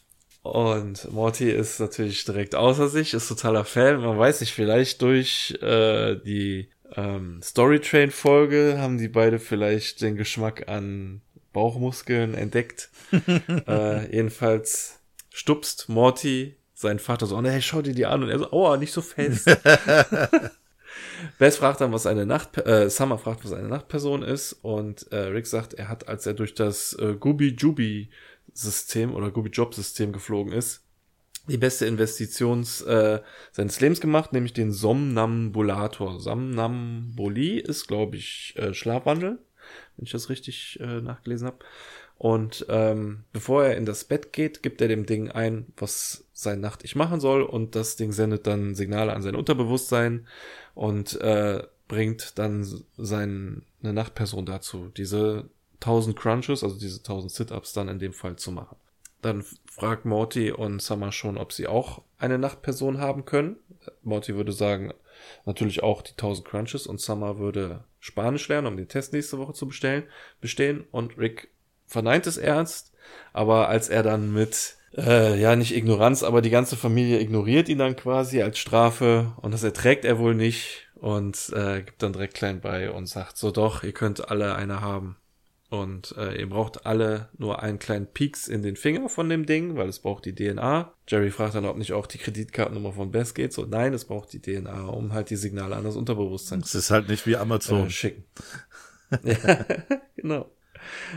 Und 0.43 1.11
Morty 1.11 1.51
ist 1.51 1.79
natürlich 1.79 2.25
direkt 2.25 2.55
außer 2.55 2.87
sich, 2.87 3.13
ist 3.13 3.27
totaler 3.27 3.63
Fan. 3.63 4.01
Man 4.01 4.17
weiß 4.17 4.41
nicht, 4.41 4.53
vielleicht 4.53 5.03
durch 5.03 5.55
äh, 5.61 6.15
die 6.15 6.67
ähm, 6.95 7.41
Storytrain-Folge 7.41 8.75
haben 8.77 8.97
die 8.97 9.07
beide 9.07 9.39
vielleicht 9.39 10.01
den 10.01 10.15
Geschmack 10.15 10.67
an 10.67 11.21
Bauchmuskeln 11.53 12.33
entdeckt. 12.33 12.89
äh, 13.67 14.13
jedenfalls 14.13 14.99
stupst 15.29 15.89
Morty 15.89 16.55
seinen 16.73 16.99
Vater 16.99 17.27
so, 17.27 17.37
oh, 17.37 17.43
hey, 17.43 17.61
schau 17.61 17.81
dir 17.81 17.93
die 17.93 18.05
an. 18.05 18.23
Und 18.23 18.29
er 18.29 18.39
so, 18.39 18.51
oh, 18.51 18.75
nicht 18.75 18.91
so 18.91 19.01
fest. 19.01 19.45
Bess 21.37 21.57
fragt 21.57 21.81
dann, 21.81 21.91
was 21.91 22.05
eine 22.07 22.25
Nacht, 22.25 22.57
äh, 22.57 22.89
Summer 22.89 23.17
fragt, 23.17 23.45
was 23.45 23.53
eine 23.53 23.67
Nachtperson 23.67 24.23
ist. 24.23 24.53
Und 24.61 25.11
äh, 25.11 25.17
Rick 25.17 25.47
sagt, 25.47 25.73
er 25.73 25.87
hat, 25.87 26.07
als 26.07 26.25
er 26.25 26.33
durch 26.33 26.53
das 26.55 26.93
äh, 26.93 27.15
Gooby-Juby-System 27.19 29.13
oder 29.13 29.31
Gooby-Job-System 29.31 30.11
geflogen 30.11 30.51
ist, 30.53 30.81
die 31.47 31.57
beste 31.57 31.85
Investitions 31.85 32.81
äh, 32.81 33.19
seines 33.51 33.79
Lebens 33.79 34.01
gemacht, 34.01 34.33
nämlich 34.33 34.53
den 34.53 34.71
Somnambulator. 34.71 36.19
Somnambulie 36.19 37.59
ist, 37.59 37.87
glaube 37.87 38.17
ich, 38.17 38.53
äh, 38.57 38.73
Schlafwandel, 38.73 39.39
wenn 39.97 40.05
ich 40.05 40.11
das 40.11 40.29
richtig 40.29 40.79
äh, 40.79 41.01
nachgelesen 41.01 41.47
habe. 41.47 41.59
Und 42.17 42.67
ähm, 42.69 43.23
bevor 43.33 43.65
er 43.65 43.77
in 43.77 43.87
das 43.87 44.03
Bett 44.03 44.31
geht, 44.31 44.61
gibt 44.61 44.79
er 44.79 44.87
dem 44.87 45.07
Ding 45.07 45.31
ein, 45.31 45.65
was 45.75 46.23
sein 46.33 46.61
Nacht-Ich 46.61 46.95
machen 46.95 47.19
soll. 47.19 47.41
Und 47.41 47.75
das 47.75 47.95
Ding 47.95 48.11
sendet 48.11 48.45
dann 48.45 48.75
Signale 48.75 49.13
an 49.13 49.23
sein 49.23 49.35
Unterbewusstsein 49.35 50.27
und 50.75 51.19
äh, 51.19 51.63
bringt 51.87 52.37
dann 52.37 52.63
seine 52.95 53.63
Nachtperson 53.81 54.45
dazu, 54.45 54.91
diese 54.95 55.49
1000 55.81 56.15
Crunches, 56.15 56.63
also 56.63 56.77
diese 56.77 56.99
1000 56.99 57.31
Sit-Ups 57.31 57.73
dann 57.73 57.89
in 57.89 57.97
dem 57.97 58.13
Fall 58.13 58.35
zu 58.35 58.51
machen. 58.51 58.77
Dann 59.21 59.43
fragt 59.71 60.03
Morty 60.03 60.51
und 60.51 60.81
Summer 60.81 61.13
schon, 61.13 61.37
ob 61.37 61.53
sie 61.53 61.65
auch 61.65 62.01
eine 62.17 62.37
Nachtperson 62.37 62.99
haben 62.99 63.23
können. 63.23 63.55
Morty 64.03 64.35
würde 64.35 64.51
sagen, 64.51 64.93
natürlich 65.45 65.81
auch 65.81 66.01
die 66.01 66.11
1000 66.11 66.45
Crunches 66.45 66.87
und 66.87 66.99
Summer 66.99 67.39
würde 67.39 67.85
Spanisch 67.99 68.49
lernen, 68.49 68.67
um 68.67 68.75
den 68.75 68.89
Test 68.89 69.13
nächste 69.13 69.37
Woche 69.37 69.53
zu 69.53 69.67
bestellen, 69.67 70.03
bestehen 70.41 70.83
und 70.91 71.17
Rick 71.17 71.51
verneint 71.87 72.27
es 72.27 72.37
ernst, 72.37 72.91
aber 73.31 73.69
als 73.69 73.87
er 73.87 74.03
dann 74.03 74.33
mit 74.33 74.75
äh, 74.97 75.39
ja 75.39 75.55
nicht 75.55 75.73
Ignoranz, 75.73 76.23
aber 76.23 76.41
die 76.41 76.49
ganze 76.49 76.75
Familie 76.75 77.21
ignoriert 77.21 77.69
ihn 77.69 77.77
dann 77.77 77.95
quasi 77.95 78.41
als 78.41 78.59
Strafe 78.59 79.31
und 79.37 79.53
das 79.53 79.63
erträgt 79.63 80.03
er 80.03 80.19
wohl 80.19 80.35
nicht 80.35 80.89
und 80.95 81.49
äh, 81.55 81.81
gibt 81.81 82.03
dann 82.03 82.11
direkt 82.11 82.33
klein 82.33 82.59
bei 82.59 82.91
und 82.91 83.07
sagt 83.07 83.37
so 83.37 83.51
doch, 83.51 83.83
ihr 83.83 83.93
könnt 83.93 84.29
alle 84.29 84.53
eine 84.53 84.81
haben. 84.81 85.15
Und 85.71 86.13
äh, 86.17 86.37
ihr 86.37 86.49
braucht 86.49 86.85
alle 86.85 87.29
nur 87.37 87.63
einen 87.63 87.79
kleinen 87.79 88.05
Pieks 88.05 88.49
in 88.49 88.61
den 88.61 88.75
Finger 88.75 89.07
von 89.07 89.29
dem 89.29 89.45
Ding, 89.45 89.77
weil 89.77 89.87
es 89.87 89.99
braucht 89.99 90.25
die 90.25 90.35
DNA. 90.35 90.93
Jerry 91.07 91.31
fragt 91.31 91.55
dann, 91.55 91.63
ob 91.63 91.77
nicht 91.77 91.93
auch 91.93 92.07
die 92.07 92.17
Kreditkartennummer 92.17 92.91
von 92.91 93.09
Bess 93.09 93.33
geht. 93.33 93.53
So, 93.53 93.65
nein, 93.65 93.93
es 93.93 94.03
braucht 94.03 94.33
die 94.33 94.41
DNA, 94.41 94.87
um 94.87 95.13
halt 95.13 95.29
die 95.29 95.37
Signale 95.37 95.77
an 95.77 95.85
das 95.85 95.95
Unterbewusstsein 95.95 96.61
zu 96.61 96.77
Es 96.77 96.83
ist 96.83 96.91
halt 96.91 97.07
nicht 97.07 97.25
wie 97.25 97.37
Amazon. 97.37 97.87
Äh, 97.87 97.89
schicken. 97.89 98.25
ja, 99.23 99.65
genau. 100.17 100.51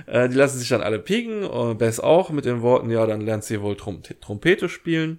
Äh, 0.07 0.29
die 0.29 0.37
lassen 0.37 0.61
sich 0.61 0.69
dann 0.69 0.83
alle 0.83 1.01
pieken 1.01 1.43
und 1.43 1.79
Bess 1.79 1.99
auch 1.99 2.31
mit 2.31 2.45
den 2.45 2.63
Worten, 2.63 2.91
ja, 2.91 3.05
dann 3.07 3.23
lernt 3.23 3.43
sie 3.43 3.61
wohl 3.61 3.77
Trom 3.77 4.05
Trompete 4.21 4.69
spielen. 4.69 5.19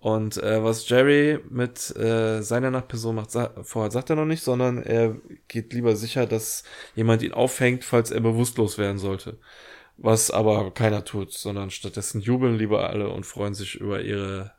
Und 0.00 0.42
äh, 0.42 0.64
was 0.64 0.88
Jerry 0.88 1.40
mit 1.50 1.94
äh, 1.94 2.40
seiner 2.40 2.70
Nachtperson 2.70 3.14
macht, 3.14 3.30
sa 3.30 3.52
vorher 3.62 3.90
sagt 3.90 4.08
er 4.08 4.16
noch 4.16 4.24
nicht, 4.24 4.42
sondern 4.42 4.82
er 4.82 5.16
geht 5.46 5.74
lieber 5.74 5.94
sicher, 5.94 6.26
dass 6.26 6.64
jemand 6.94 7.22
ihn 7.22 7.32
aufhängt, 7.32 7.84
falls 7.84 8.10
er 8.10 8.20
bewusstlos 8.20 8.78
werden 8.78 8.98
sollte. 8.98 9.38
Was 9.98 10.30
aber 10.30 10.70
keiner 10.72 11.04
tut, 11.04 11.34
sondern 11.34 11.70
stattdessen 11.70 12.22
jubeln 12.22 12.56
lieber 12.56 12.88
alle 12.88 13.10
und 13.10 13.26
freuen 13.26 13.52
sich 13.52 13.74
über 13.74 14.00
ihre 14.00 14.52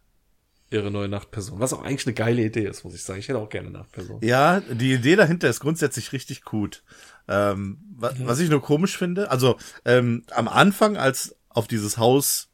ihre 0.70 0.90
neue 0.90 1.10
Nachtperson. 1.10 1.60
Was 1.60 1.74
auch 1.74 1.84
eigentlich 1.84 2.08
eine 2.08 2.14
geile 2.14 2.44
Idee 2.44 2.66
ist, 2.66 2.84
muss 2.84 2.96
ich 2.96 3.04
sagen. 3.04 3.20
Ich 3.20 3.28
hätte 3.28 3.40
auch 3.40 3.50
gerne 3.50 3.70
Nachtperson. 3.70 4.20
Ja, 4.22 4.62
die 4.62 4.94
Idee 4.94 5.18
dahinter 5.18 5.50
ist 5.50 5.60
grundsätzlich 5.60 6.14
richtig 6.14 6.44
gut. 6.44 6.84
Ähm, 7.28 7.80
was, 7.98 8.18
ja. 8.18 8.26
was 8.26 8.40
ich 8.40 8.50
nur 8.50 8.62
komisch 8.62 8.98
finde, 8.98 9.30
also 9.30 9.58
ähm, 9.86 10.24
am 10.32 10.48
Anfang, 10.48 10.98
als 10.98 11.36
auf 11.50 11.68
dieses 11.68 11.98
Haus 11.98 12.51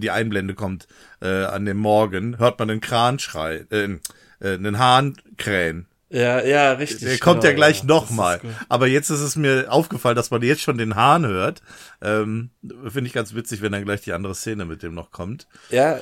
die 0.00 0.10
Einblende 0.10 0.54
kommt, 0.54 0.86
äh, 1.20 1.44
an 1.44 1.64
dem 1.64 1.78
Morgen, 1.78 2.38
hört 2.38 2.58
man 2.58 2.70
einen 2.70 2.80
Kranschrei, 2.80 3.66
äh, 3.70 3.98
äh, 4.40 4.54
einen 4.54 4.78
Hahn 4.78 5.16
krähen. 5.36 5.86
Ja, 6.08 6.40
ja, 6.44 6.72
richtig. 6.72 7.00
Der 7.00 7.18
kommt 7.18 7.40
genau, 7.40 7.50
ja 7.50 7.56
gleich 7.56 7.80
ja, 7.80 7.86
nochmal. 7.86 8.40
Aber 8.68 8.86
jetzt 8.86 9.10
ist 9.10 9.20
es 9.20 9.34
mir 9.34 9.66
aufgefallen, 9.72 10.14
dass 10.14 10.30
man 10.30 10.40
jetzt 10.40 10.62
schon 10.62 10.78
den 10.78 10.94
Hahn 10.94 11.26
hört. 11.26 11.62
Ähm, 12.00 12.50
Finde 12.62 13.08
ich 13.08 13.12
ganz 13.12 13.34
witzig, 13.34 13.60
wenn 13.60 13.72
dann 13.72 13.84
gleich 13.84 14.02
die 14.02 14.12
andere 14.12 14.36
Szene 14.36 14.66
mit 14.66 14.84
dem 14.84 14.94
noch 14.94 15.10
kommt. 15.10 15.48
Ja, 15.70 15.98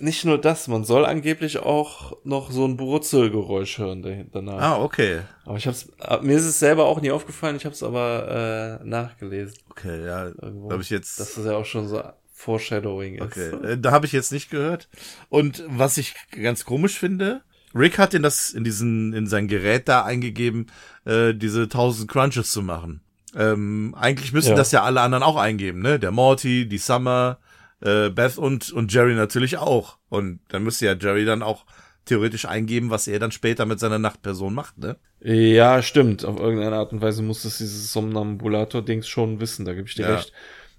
nicht 0.00 0.24
nur 0.24 0.40
das, 0.40 0.66
man 0.66 0.82
soll 0.82 1.06
angeblich 1.06 1.58
auch 1.58 2.16
noch 2.24 2.50
so 2.50 2.66
ein 2.66 2.76
Brutzelgeräusch 2.76 3.78
hören 3.78 4.28
danach. 4.32 4.60
Ah, 4.60 4.82
okay. 4.82 5.20
Aber 5.44 5.56
ich 5.56 5.68
hab's, 5.68 5.88
äh, 6.00 6.18
mir 6.20 6.36
ist 6.36 6.46
es 6.46 6.58
selber 6.58 6.86
auch 6.86 7.00
nie 7.00 7.12
aufgefallen, 7.12 7.54
ich 7.54 7.64
habe 7.64 7.76
es 7.76 7.82
aber 7.84 8.80
äh, 8.82 8.84
nachgelesen. 8.84 9.56
Okay, 9.70 10.04
ja, 10.04 10.32
habe 10.42 10.82
ich 10.82 10.90
jetzt. 10.90 11.20
Das 11.20 11.36
ist 11.36 11.46
ja 11.46 11.52
auch 11.52 11.66
schon 11.66 11.86
so 11.86 12.02
Foreshadowing 12.36 13.14
ist. 13.14 13.22
Okay, 13.22 13.50
äh, 13.64 13.78
da 13.78 13.92
habe 13.92 14.06
ich 14.06 14.12
jetzt 14.12 14.32
nicht 14.32 14.50
gehört. 14.50 14.88
Und 15.28 15.64
was 15.68 15.96
ich 15.96 16.14
ganz 16.30 16.64
komisch 16.64 16.98
finde, 16.98 17.42
Rick 17.74 17.98
hat 17.98 18.12
in 18.12 18.22
das, 18.22 18.50
in 18.50 18.64
diesen, 18.64 19.12
in 19.12 19.26
sein 19.26 19.48
Gerät 19.48 19.88
da 19.88 20.04
eingegeben, 20.04 20.66
äh, 21.04 21.32
diese 21.32 21.62
1000 21.62 22.10
Crunches 22.10 22.50
zu 22.50 22.62
machen. 22.62 23.00
Ähm, 23.36 23.94
eigentlich 23.98 24.32
müssen 24.32 24.50
ja. 24.50 24.56
das 24.56 24.72
ja 24.72 24.82
alle 24.82 25.00
anderen 25.00 25.24
auch 25.24 25.36
eingeben, 25.36 25.80
ne? 25.80 25.98
Der 25.98 26.10
Morty, 26.10 26.68
die 26.68 26.78
Summer, 26.78 27.38
äh, 27.80 28.10
Beth 28.10 28.36
und, 28.36 28.72
und 28.72 28.92
Jerry 28.92 29.14
natürlich 29.14 29.56
auch. 29.56 29.98
Und 30.08 30.40
dann 30.48 30.64
müsste 30.64 30.86
ja 30.86 30.94
Jerry 30.94 31.24
dann 31.24 31.42
auch 31.42 31.64
theoretisch 32.04 32.46
eingeben, 32.46 32.90
was 32.90 33.06
er 33.08 33.18
dann 33.18 33.32
später 33.32 33.64
mit 33.64 33.80
seiner 33.80 33.98
Nachtperson 33.98 34.54
macht, 34.54 34.78
ne? 34.78 34.96
Ja, 35.20 35.82
stimmt. 35.82 36.24
Auf 36.24 36.38
irgendeine 36.38 36.76
Art 36.76 36.92
und 36.92 37.00
Weise 37.00 37.22
muss 37.22 37.44
es 37.44 37.58
dieses 37.58 37.92
Somnambulator-Dings 37.92 39.08
schon 39.08 39.40
wissen, 39.40 39.64
da 39.64 39.72
gebe 39.72 39.88
ich 39.88 39.94
dir 39.94 40.02
Ja. 40.02 40.16
recht. 40.16 40.32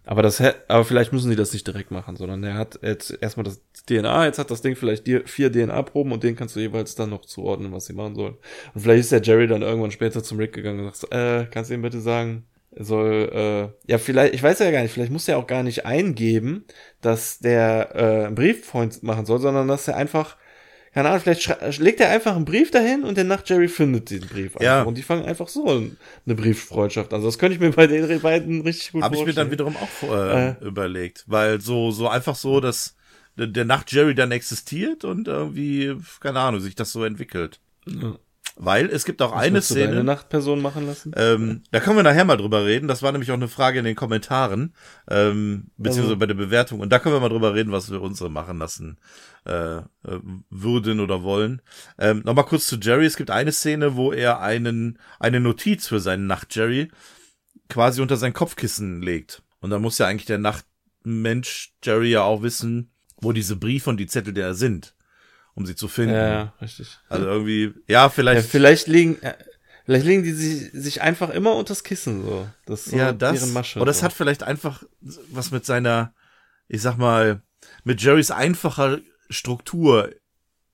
Aber 0.05 0.21
das 0.21 0.41
aber 0.67 0.85
vielleicht 0.85 1.13
müssen 1.13 1.29
die 1.29 1.35
das 1.35 1.53
nicht 1.53 1.65
direkt 1.65 1.91
machen, 1.91 2.15
sondern 2.15 2.43
er 2.43 2.55
hat 2.55 2.79
jetzt 2.81 3.17
erstmal 3.21 3.43
das 3.43 3.61
DNA, 3.87 4.25
jetzt 4.25 4.39
hat 4.39 4.51
das 4.51 4.61
Ding 4.61 4.75
vielleicht 4.75 5.07
vier 5.25 5.51
DNA-Proben 5.51 6.11
und 6.11 6.23
denen 6.23 6.35
kannst 6.35 6.55
du 6.55 6.59
jeweils 6.59 6.95
dann 6.95 7.09
noch 7.09 7.25
zuordnen, 7.25 7.71
was 7.71 7.85
sie 7.87 7.93
machen 7.93 8.15
sollen. 8.15 8.35
Und 8.73 8.81
vielleicht 8.81 9.01
ist 9.01 9.11
der 9.11 9.21
Jerry 9.21 9.47
dann 9.47 9.61
irgendwann 9.61 9.91
später 9.91 10.23
zum 10.23 10.37
Rick 10.37 10.53
gegangen 10.53 10.85
und 10.85 10.95
sagt, 10.95 11.13
äh, 11.13 11.47
kannst 11.49 11.69
du 11.69 11.75
ihm 11.75 11.81
bitte 11.81 11.99
sagen, 12.01 12.45
soll, 12.77 13.29
äh, 13.33 13.91
ja, 13.91 13.97
vielleicht, 13.97 14.33
ich 14.33 14.43
weiß 14.43 14.59
ja 14.59 14.71
gar 14.71 14.81
nicht, 14.81 14.91
vielleicht 14.91 15.11
muss 15.11 15.27
er 15.27 15.37
auch 15.37 15.47
gar 15.47 15.63
nicht 15.63 15.85
eingeben, 15.85 16.65
dass 17.01 17.39
der 17.39 17.95
äh, 17.95 18.25
einen 18.25 18.35
Brieffreund 18.35 19.01
machen 19.01 19.25
soll, 19.25 19.39
sondern 19.39 19.67
dass 19.67 19.87
er 19.87 19.95
einfach, 19.95 20.37
keine 20.95 21.09
Ahnung, 21.09 21.21
vielleicht 21.21 21.77
legt 21.79 21.99
er 21.99 22.09
einfach 22.09 22.35
einen 22.37 22.45
Brief 22.45 22.71
dahin 22.71 23.03
und 23.03 23.17
der 23.17 23.25
Nacht 23.25 23.47
Jerry 23.49 23.67
findet 23.67 24.09
den 24.09 24.21
Brief 24.21 24.53
Ja. 24.61 24.77
einfach. 24.77 24.87
Und 24.87 24.97
die 24.97 25.03
fangen 25.03 25.25
einfach 25.25 25.49
so 25.49 25.67
eine 25.67 26.35
Brieffreundschaft 26.35 27.11
an. 27.11 27.17
Also 27.17 27.27
das 27.27 27.37
könnte 27.37 27.53
ich 27.55 27.59
mir 27.59 27.71
bei 27.71 27.85
den 27.85 28.21
beiden 28.21 28.61
richtig 28.61 28.93
gut 28.93 29.03
Habe 29.03 29.13
ich 29.15 29.25
mir 29.25 29.33
dann 29.33 29.49
vorstellen. 29.49 29.51
wiederum 29.51 29.75
auch 29.75 29.89
vor- 29.89 30.29
äh, 30.61 30.65
überlegt, 30.65 31.25
weil 31.27 31.59
so 31.61 31.91
so 31.91 32.07
einfach 32.07 32.35
so, 32.35 32.59
dass 32.61 32.95
der, 33.37 33.47
der 33.47 33.65
Nacht 33.65 33.91
Jerry 33.91 34.15
dann 34.15 34.31
existiert 34.31 35.03
und 35.03 35.27
irgendwie 35.27 35.95
keine 36.21 36.39
Ahnung 36.39 36.61
sich 36.61 36.75
das 36.75 36.91
so 36.93 37.03
entwickelt. 37.03 37.59
Ja. 37.85 38.15
Weil 38.57 38.85
es 38.89 39.03
gibt 39.03 39.21
auch 39.21 39.33
eine 39.33 39.55
Willst 39.55 39.71
du 39.71 39.75
deine 39.75 39.87
Szene, 39.87 40.03
Nachtperson 40.05 40.61
machen 40.61 40.87
lassen? 40.87 41.11
ähm, 41.17 41.63
da 41.71 41.81
können 41.81 41.97
wir 41.97 42.03
nachher 42.03 42.23
mal 42.23 42.37
drüber 42.37 42.65
reden. 42.65 42.87
Das 42.87 43.03
war 43.03 43.11
nämlich 43.11 43.29
auch 43.31 43.35
eine 43.35 43.49
Frage 43.49 43.79
in 43.79 43.85
den 43.85 43.97
Kommentaren, 43.97 44.73
ähm, 45.09 45.71
beziehungsweise 45.75 46.13
Also- 46.13 46.19
bei 46.19 46.25
der 46.25 46.35
Bewertung. 46.35 46.79
Und 46.79 46.89
da 46.89 46.99
können 46.99 47.15
wir 47.15 47.19
mal 47.19 47.27
drüber 47.27 47.53
reden, 47.53 47.73
was 47.73 47.91
wir 47.91 48.01
unsere 48.01 48.29
machen 48.29 48.57
lassen 48.57 48.97
äh, 49.45 49.77
äh, 49.79 49.83
würden 50.49 51.01
oder 51.01 51.21
wollen. 51.21 51.61
Ähm, 51.99 52.21
Nochmal 52.23 52.45
kurz 52.45 52.65
zu 52.67 52.77
Jerry. 52.77 53.05
Es 53.05 53.17
gibt 53.17 53.29
eine 53.29 53.51
Szene, 53.51 53.95
wo 53.97 54.11
er 54.13 54.39
einen 54.39 54.99
eine 55.19 55.39
Notiz 55.41 55.87
für 55.87 55.99
seinen 55.99 56.25
Nacht 56.25 56.55
Jerry 56.55 56.89
quasi 57.69 58.01
unter 58.01 58.15
sein 58.15 58.33
Kopfkissen 58.33 59.01
legt. 59.01 59.43
Und 59.59 59.69
dann 59.69 59.81
muss 59.81 59.97
ja 59.97 60.07
eigentlich 60.07 60.25
der 60.27 60.37
Nachtmensch 60.39 61.73
Jerry 61.83 62.11
ja 62.11 62.23
auch 62.23 62.41
wissen, 62.41 62.89
wo 63.21 63.31
diese 63.33 63.55
Briefe 63.55 63.89
und 63.89 63.97
die 63.97 64.07
Zettel 64.07 64.33
der 64.33 64.53
sind, 64.53 64.94
um 65.55 65.65
sie 65.65 65.75
zu 65.75 65.87
finden. 65.87 66.13
Ja, 66.15 66.27
ja, 66.27 66.53
richtig. 66.61 66.97
Also 67.09 67.25
irgendwie, 67.25 67.73
ja, 67.87 68.03
Ja, 68.03 68.09
vielleicht. 68.09 68.47
vielleicht 68.47 68.87
liegen, 68.87 69.21
äh, 69.23 69.33
vielleicht 69.85 70.05
legen 70.05 70.23
die 70.23 70.33
sich, 70.33 70.71
sich 70.71 71.01
einfach 71.01 71.29
immer 71.31 71.55
unters 71.55 71.83
Kissen 71.83 72.23
so. 72.23 72.47
Das 72.65 72.81
ist 72.85 72.91
so 72.91 72.97
ja, 72.97 73.11
das. 73.13 73.39
deren 73.39 73.53
Masche. 73.53 73.79
Oder 73.79 73.91
es 73.91 73.99
so. 73.99 74.03
hat 74.05 74.13
vielleicht 74.13 74.43
einfach 74.43 74.83
was 75.31 75.51
mit 75.51 75.65
seiner, 75.65 76.13
ich 76.67 76.81
sag 76.81 76.97
mal, 76.97 77.41
mit 77.83 78.01
Jerrys 78.01 78.31
einfacher 78.31 78.99
Struktur 79.29 80.11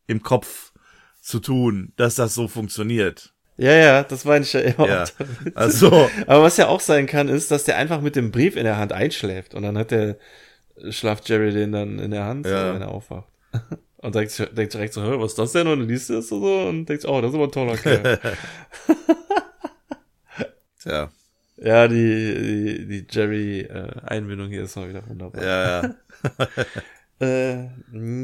im 0.07 0.21
Kopf 0.23 0.71
zu 1.21 1.39
tun, 1.39 1.93
dass 1.95 2.15
das 2.15 2.33
so 2.33 2.47
funktioniert. 2.47 3.33
Ja, 3.57 3.73
ja, 3.73 4.03
das 4.03 4.25
meine 4.25 4.43
ich 4.43 4.53
ja 4.53 4.61
immer. 4.61 4.88
Ja. 4.88 5.05
Also, 5.53 6.09
Aber 6.25 6.41
was 6.41 6.57
ja 6.57 6.67
auch 6.67 6.79
sein 6.79 7.05
kann, 7.05 7.27
ist, 7.29 7.51
dass 7.51 7.63
der 7.65 7.77
einfach 7.77 8.01
mit 8.01 8.15
dem 8.15 8.31
Brief 8.31 8.55
in 8.55 8.63
der 8.63 8.77
Hand 8.77 8.91
einschläft 8.91 9.53
und 9.53 9.61
dann 9.63 9.77
hat 9.77 9.91
der 9.91 10.17
schlaft 10.89 11.29
Jerry 11.29 11.51
den 11.51 11.71
dann 11.71 12.00
in 12.00 12.09
der 12.11 12.23
Hand, 12.25 12.47
Ja. 12.47 12.73
wenn 12.73 12.81
er 12.81 12.88
aufwacht. 12.89 13.29
Und 14.01 14.15
denkt, 14.15 14.58
denkt 14.58 14.74
direkt 14.74 14.93
so, 14.93 15.03
"Hä, 15.03 15.15
was 15.20 15.31
ist 15.31 15.39
das 15.39 15.51
denn? 15.51 15.67
Und 15.67 15.88
liest 15.88 16.10
du 16.10 16.17
es 16.17 16.29
so 16.29 16.38
und 16.67 16.86
denkt, 16.88 17.05
oh, 17.05 17.22
das 17.22 17.29
ist 17.31 17.36
aber 17.36 17.46
ein 17.46 17.51
toller 17.51 17.77
Kerl. 17.77 18.20
tja, 20.81 21.12
ja, 21.58 21.88
die, 21.88 21.98
die, 21.98 22.88
die 22.88 23.08
Jerry-Einbindung 23.10 24.50
hier 24.50 24.63
ist 24.63 24.75
mal 24.75 24.89
wieder 24.89 25.08
wunderbar. 25.08 25.43
ja, 25.43 25.81
ja. 25.81 25.93
Äh, 27.22 27.67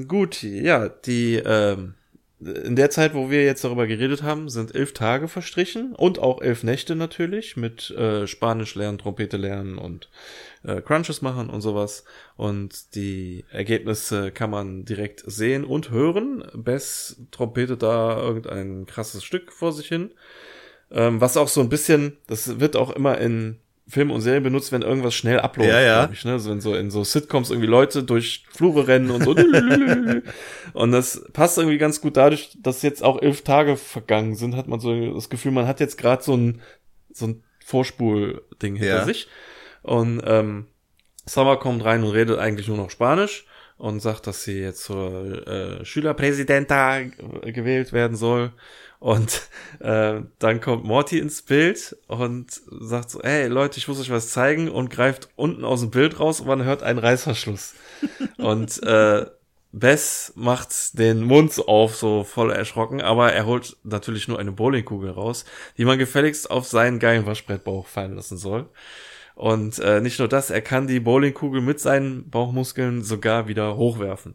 gut, 0.08 0.42
ja, 0.42 0.90
die, 0.90 1.36
ähm, 1.36 1.94
in 2.40 2.76
der 2.76 2.92
Zeit, 2.92 3.16
wo 3.16 3.32
wir 3.32 3.44
jetzt 3.44 3.64
darüber 3.64 3.88
geredet 3.88 4.22
haben, 4.22 4.48
sind 4.48 4.76
elf 4.76 4.94
Tage 4.94 5.28
verstrichen 5.28 5.96
und 5.96 6.20
auch 6.20 6.42
elf 6.42 6.64
Nächte 6.64 6.96
natürlich 6.96 7.58
mit 7.58 7.90
äh, 7.92 8.28
Spanisch 8.28 8.76
lernen, 8.76 9.00
Trompete 9.00 9.38
lernen 9.38 9.80
und 9.80 10.10
äh, 10.64 10.82
Crunches 10.82 11.24
machen 11.24 11.50
und 11.50 11.62
sowas. 11.62 12.04
Und 12.36 12.94
die 12.94 13.44
Ergebnisse 13.52 14.32
kann 14.32 14.52
man 14.52 14.86
direkt 14.86 15.24
sehen 15.26 15.66
und 15.66 15.90
hören. 15.90 16.44
Bess 16.54 17.20
trompetet 17.32 17.82
da 17.82 18.22
irgendein 18.22 18.86
krasses 18.86 19.24
Stück 19.24 19.52
vor 19.52 19.74
sich 19.74 19.88
hin. 19.88 20.12
Ähm, 20.92 21.20
was 21.20 21.38
auch 21.38 21.48
so 21.48 21.62
ein 21.62 21.70
bisschen, 21.70 22.18
das 22.28 22.60
wird 22.60 22.76
auch 22.76 22.92
immer 22.92 23.18
in 23.18 23.60
Filmen 23.90 24.12
und 24.12 24.20
Serien 24.22 24.44
benutzt, 24.44 24.72
wenn 24.74 24.82
irgendwas 24.82 25.16
schnell 25.16 25.40
abläuft, 25.40 25.70
Ja, 25.70 25.80
ja. 25.82 26.10
ich, 26.12 26.26
ne? 26.26 26.34
Also 26.34 26.50
wenn 26.52 26.60
so 26.60 26.76
in 26.76 26.92
so 26.92 27.04
Sitcoms 27.06 27.50
irgendwie 27.52 27.70
Leute 27.70 28.04
durch 28.04 28.46
Flure 28.52 28.88
rennen 28.88 29.10
und 29.12 29.24
so. 29.24 29.32
und 30.74 30.92
das 30.92 31.24
passt 31.34 31.58
irgendwie 31.58 31.78
ganz 31.78 32.02
gut 32.02 32.18
dadurch, 32.18 32.58
dass 32.62 32.82
jetzt 32.82 33.04
auch 33.04 33.22
elf 33.22 33.44
Tage 33.44 33.78
vergangen 33.78 34.36
sind, 34.36 34.56
hat 34.56 34.68
man 34.68 34.80
so 34.80 35.14
das 35.14 35.30
Gefühl, 35.30 35.52
man 35.52 35.68
hat 35.68 35.80
jetzt 35.80 35.98
gerade 35.98 36.22
so 36.24 36.36
ein, 36.36 36.62
so 37.14 37.28
ein 37.28 37.44
Vorspulding 37.66 38.76
hinter 38.76 38.98
Ja. 38.98 39.04
sich. 39.06 39.28
Und 39.84 40.22
ähm, 40.26 40.68
Summer 41.26 41.58
kommt 41.58 41.84
rein 41.86 42.04
und 42.04 42.12
redet 42.12 42.40
eigentlich 42.40 42.68
nur 42.68 42.78
noch 42.78 42.90
Spanisch 42.90 43.46
und 43.78 44.02
sagt, 44.02 44.28
dass 44.28 44.44
sie 44.44 44.60
jetzt 44.60 44.84
zur 44.84 45.48
äh, 45.48 45.86
Schülerpräsidenta 45.86 47.04
g- 47.04 47.52
gewählt 47.52 47.94
werden 47.94 48.18
soll. 48.18 48.52
Und 49.00 49.50
äh, 49.80 50.22
dann 50.40 50.60
kommt 50.60 50.84
Morty 50.84 51.20
ins 51.20 51.44
Bild 51.44 51.96
und 52.08 52.62
sagt 52.80 53.12
so, 53.12 53.22
hey 53.22 53.48
Leute, 53.48 53.78
ich 53.78 53.88
muss 53.88 54.00
euch 54.00 54.10
was 54.10 54.30
zeigen 54.30 54.70
und 54.70 54.90
greift 54.90 55.30
unten 55.36 55.64
aus 55.64 55.82
dem 55.82 55.92
Bild 55.92 56.20
raus 56.20 56.40
und 56.40 56.48
man 56.48 56.64
hört 56.64 56.82
einen 56.82 57.00
Reißverschluss. 57.00 57.76
und 58.38 58.82
äh, 58.84 59.26
Bess 59.72 60.34
macht 60.36 60.98
den 60.98 61.24
Mund 61.24 61.60
auf, 61.68 61.96
so 61.96 62.24
voll 62.24 62.52
erschrocken, 62.52 63.02
aber 63.02 63.34
er 63.34 63.46
holt 63.46 63.78
natürlich 63.84 64.28
nur 64.28 64.40
eine 64.40 64.52
Bowlingkugel 64.52 65.12
raus, 65.12 65.46
die 65.78 65.86
man 65.86 66.00
gefälligst 66.00 66.50
auf 66.50 66.66
seinen 66.66 67.00
geilen 67.00 67.26
Waschbrettbauch 67.26 67.86
fallen 67.86 68.16
lassen 68.16 68.38
soll. 68.38 68.70
Und 69.36 69.78
äh, 69.80 70.02
nicht 70.02 70.18
nur 70.18 70.28
das, 70.28 70.50
er 70.50 70.62
kann 70.62 70.88
die 70.88 71.00
Bowlingkugel 71.00 71.62
mit 71.62 71.80
seinen 71.80 72.28
Bauchmuskeln 72.30 73.04
sogar 73.04 73.48
wieder 73.48 73.78
hochwerfen. 73.78 74.34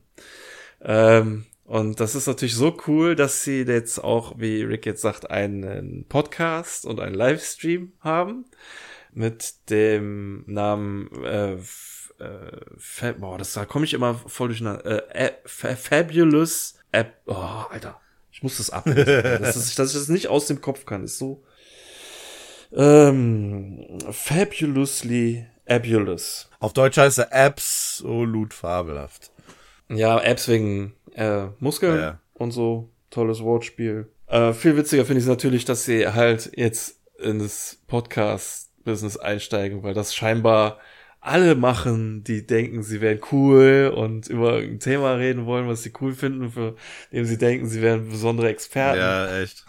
Ähm, 0.81 1.47
und 1.65 2.01
das 2.01 2.15
ist 2.15 2.27
natürlich 2.27 2.55
so 2.55 2.77
cool, 2.87 3.15
dass 3.15 3.45
sie 3.45 3.63
jetzt 3.63 4.03
auch, 4.03 4.35
wie 4.39 4.63
Rick 4.63 4.87
jetzt 4.87 5.03
sagt, 5.03 5.31
einen 5.31 6.07
Podcast 6.09 6.87
und 6.87 7.01
einen 7.01 7.15
Livestream 7.15 7.93
haben 8.01 8.45
mit 9.13 9.71
dem 9.71 10.45
Namen 10.47 11.11
äh, 11.25 11.57
äh, 12.19 13.13
boah, 13.19 13.39
das 13.39 13.53
da 13.53 13.65
komme 13.65 13.85
ich 13.85 13.95
immer 13.95 14.15
voll 14.15 14.49
durcheinander. 14.49 15.15
Äh, 15.15 15.27
äh, 15.27 15.33
Fa 15.45 15.77
Fabulous 15.77 16.79
App. 16.93 17.15
Oh, 17.27 17.35
Alter. 17.35 18.01
Ich 18.31 18.43
muss 18.43 18.59
das 18.59 18.71
ablesen. 18.71 19.05
das 19.23 19.57
ist, 19.57 19.79
dass 19.79 19.89
ich 19.91 19.99
das 19.99 20.09
nicht 20.09 20.29
aus 20.29 20.47
dem 20.47 20.61
Kopf 20.61 20.87
kann, 20.87 21.05
ist 21.05 21.19
so 21.19 21.43
ähm, 22.75 23.99
fabulously 24.11 25.47
abulous. 25.67 26.49
Auf 26.59 26.73
Deutsch 26.73 26.97
heißt 26.97 27.19
er 27.19 27.33
absolut 27.33 28.55
fabelhaft. 28.55 29.31
Ja, 29.89 30.19
Apps 30.21 30.49
wegen 30.49 30.95
äh, 31.15 31.47
Muskeln 31.59 31.99
Ja. 31.99 32.21
und 32.35 32.51
so. 32.53 32.91
Tolles 33.11 33.43
Wortspiel. 33.43 34.09
Äh, 34.27 34.53
viel 34.55 34.77
witziger 34.77 35.05
finde 35.05 35.19
ich 35.19 35.25
es 35.25 35.29
natürlich, 35.29 35.65
dass 35.67 35.85
sie 35.85 36.09
halt 36.09 36.51
jetzt 36.57 36.99
in 37.19 37.39
das 37.39 37.79
Podcast-Business 37.87 39.17
einsteigen, 39.19 39.83
weil 39.83 39.95
das 39.95 40.15
scheinbar 40.15 40.79
alle 41.21 41.55
machen, 41.55 42.25
die 42.25 42.47
denken, 42.47 42.83
sie 42.83 43.01
wären 43.01 43.21
cool 43.31 43.93
und 43.95 44.27
über 44.29 44.57
ein 44.57 44.81
Thema 44.81 45.13
reden 45.15 45.47
wollen, 45.47 45.69
was 45.69 45.83
sie 45.83 45.93
cool 46.01 46.15
finden, 46.15 46.51
für 46.51 46.75
dem 47.13 47.25
sie 47.27 47.39
denken, 47.39 47.67
sie 47.69 47.81
wären 47.81 48.09
besondere 48.09 48.49
Experten. 48.49 48.99
Ja, 48.99 49.41
echt. 49.41 49.65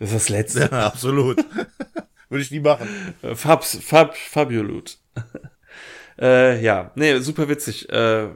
Das 0.00 0.08
ist 0.08 0.14
das 0.14 0.28
Letzte. 0.28 0.60
Ja, 0.72 0.86
absolut. 0.86 1.36
Würde 2.30 2.42
ich 2.42 2.50
nie 2.50 2.60
machen. 2.60 2.88
Fabs, 3.34 3.78
Fab, 3.80 4.16
Fabulut. 4.16 4.98
äh, 6.20 6.60
ja, 6.62 6.90
nee, 6.94 7.18
super 7.18 7.48
witzig. 7.48 7.88
Äh, 7.90 8.28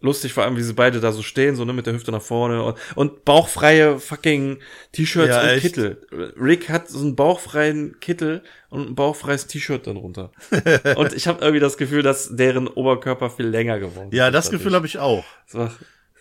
lustig 0.00 0.32
vor 0.32 0.44
allem, 0.44 0.56
wie 0.56 0.62
sie 0.62 0.72
beide 0.72 1.00
da 1.00 1.12
so 1.12 1.22
stehen, 1.22 1.56
so 1.56 1.64
ne, 1.64 1.72
mit 1.72 1.86
der 1.86 1.94
Hüfte 1.94 2.10
nach 2.12 2.22
vorne 2.22 2.62
und, 2.62 2.78
und 2.94 3.24
bauchfreie 3.24 3.98
fucking 3.98 4.58
T-Shirts 4.92 5.28
Ja, 5.28 5.42
und 5.42 5.48
echt. 5.48 5.62
Kittel. 5.62 6.06
Rick 6.40 6.68
hat 6.68 6.88
so 6.88 7.00
einen 7.00 7.16
bauchfreien 7.16 7.98
Kittel 8.00 8.42
und 8.70 8.88
ein 8.90 8.94
bauchfreies 8.94 9.46
T-Shirt 9.46 9.86
dann 9.86 9.96
runter. 9.96 10.32
und 10.96 11.12
ich 11.12 11.26
habe 11.26 11.40
irgendwie 11.40 11.60
das 11.60 11.76
Gefühl, 11.76 12.02
dass 12.02 12.34
deren 12.34 12.66
Oberkörper 12.68 13.30
viel 13.30 13.46
länger 13.46 13.78
geworden 13.78 14.10
Ja, 14.12 14.28
ist 14.28 14.34
das 14.34 14.44
dadurch. 14.46 14.60
Gefühl 14.62 14.74
habe 14.76 14.86
ich 14.86 14.98
auch. 14.98 15.24
Das 15.46 15.54
war, 15.54 15.72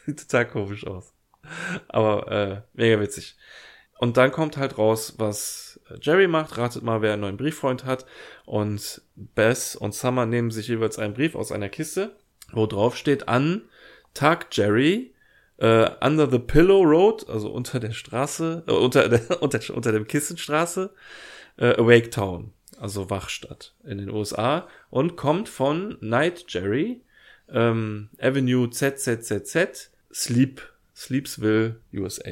sieht 0.06 0.20
total 0.30 0.48
komisch 0.48 0.86
aus. 0.86 1.14
Aber 1.88 2.32
äh, 2.32 2.62
mega 2.74 3.00
witzig. 3.00 3.36
Und 3.98 4.16
dann 4.18 4.32
kommt 4.32 4.56
halt 4.58 4.78
raus, 4.78 5.16
was 5.18 5.80
Jerry 6.02 6.28
macht. 6.28 6.58
Ratet 6.58 6.84
mal, 6.84 7.02
wer 7.02 7.14
einen 7.14 7.22
neuen 7.22 7.38
Brieffreund 7.38 7.86
hat. 7.86 8.06
Und 8.46 9.02
Bess 9.16 9.76
und 9.76 9.94
Summer 9.94 10.26
nehmen 10.26 10.52
sich 10.52 10.68
jeweils 10.68 10.98
einen 11.00 11.14
Brief 11.14 11.36
aus 11.36 11.52
einer 11.52 11.70
Kiste, 11.70 12.16
wo 12.54 12.66
drauf 12.66 12.96
steht 12.96 13.28
an 13.28 13.64
Tag 14.14 14.48
Jerry 14.52 15.14
äh, 15.58 15.90
Under 16.02 16.30
the 16.30 16.40
Pillow 16.40 16.84
Road, 16.84 17.28
also 17.30 17.50
unter 17.50 17.80
der 17.80 17.92
Straße, 17.92 18.64
äh, 18.68 18.72
unter, 18.72 19.10
der, 19.10 19.42
unter, 19.42 19.60
unter 19.74 19.92
dem 19.92 20.08
Kissenstraße, 20.08 20.94
äh, 21.58 21.74
Awake 21.76 22.10
Town, 22.10 22.54
also 22.80 23.10
Wachstadt 23.10 23.74
in 23.84 23.98
den 23.98 24.10
USA 24.10 24.68
und 24.90 25.18
kommt 25.18 25.50
von 25.50 25.98
Night 26.02 26.46
Jerry, 26.48 27.02
ähm, 27.50 28.10
Avenue 28.20 28.70
ZZZZ, 28.70 29.92
Sleep, 30.14 30.62
Sleepsville, 30.96 31.82
USA. 31.94 32.32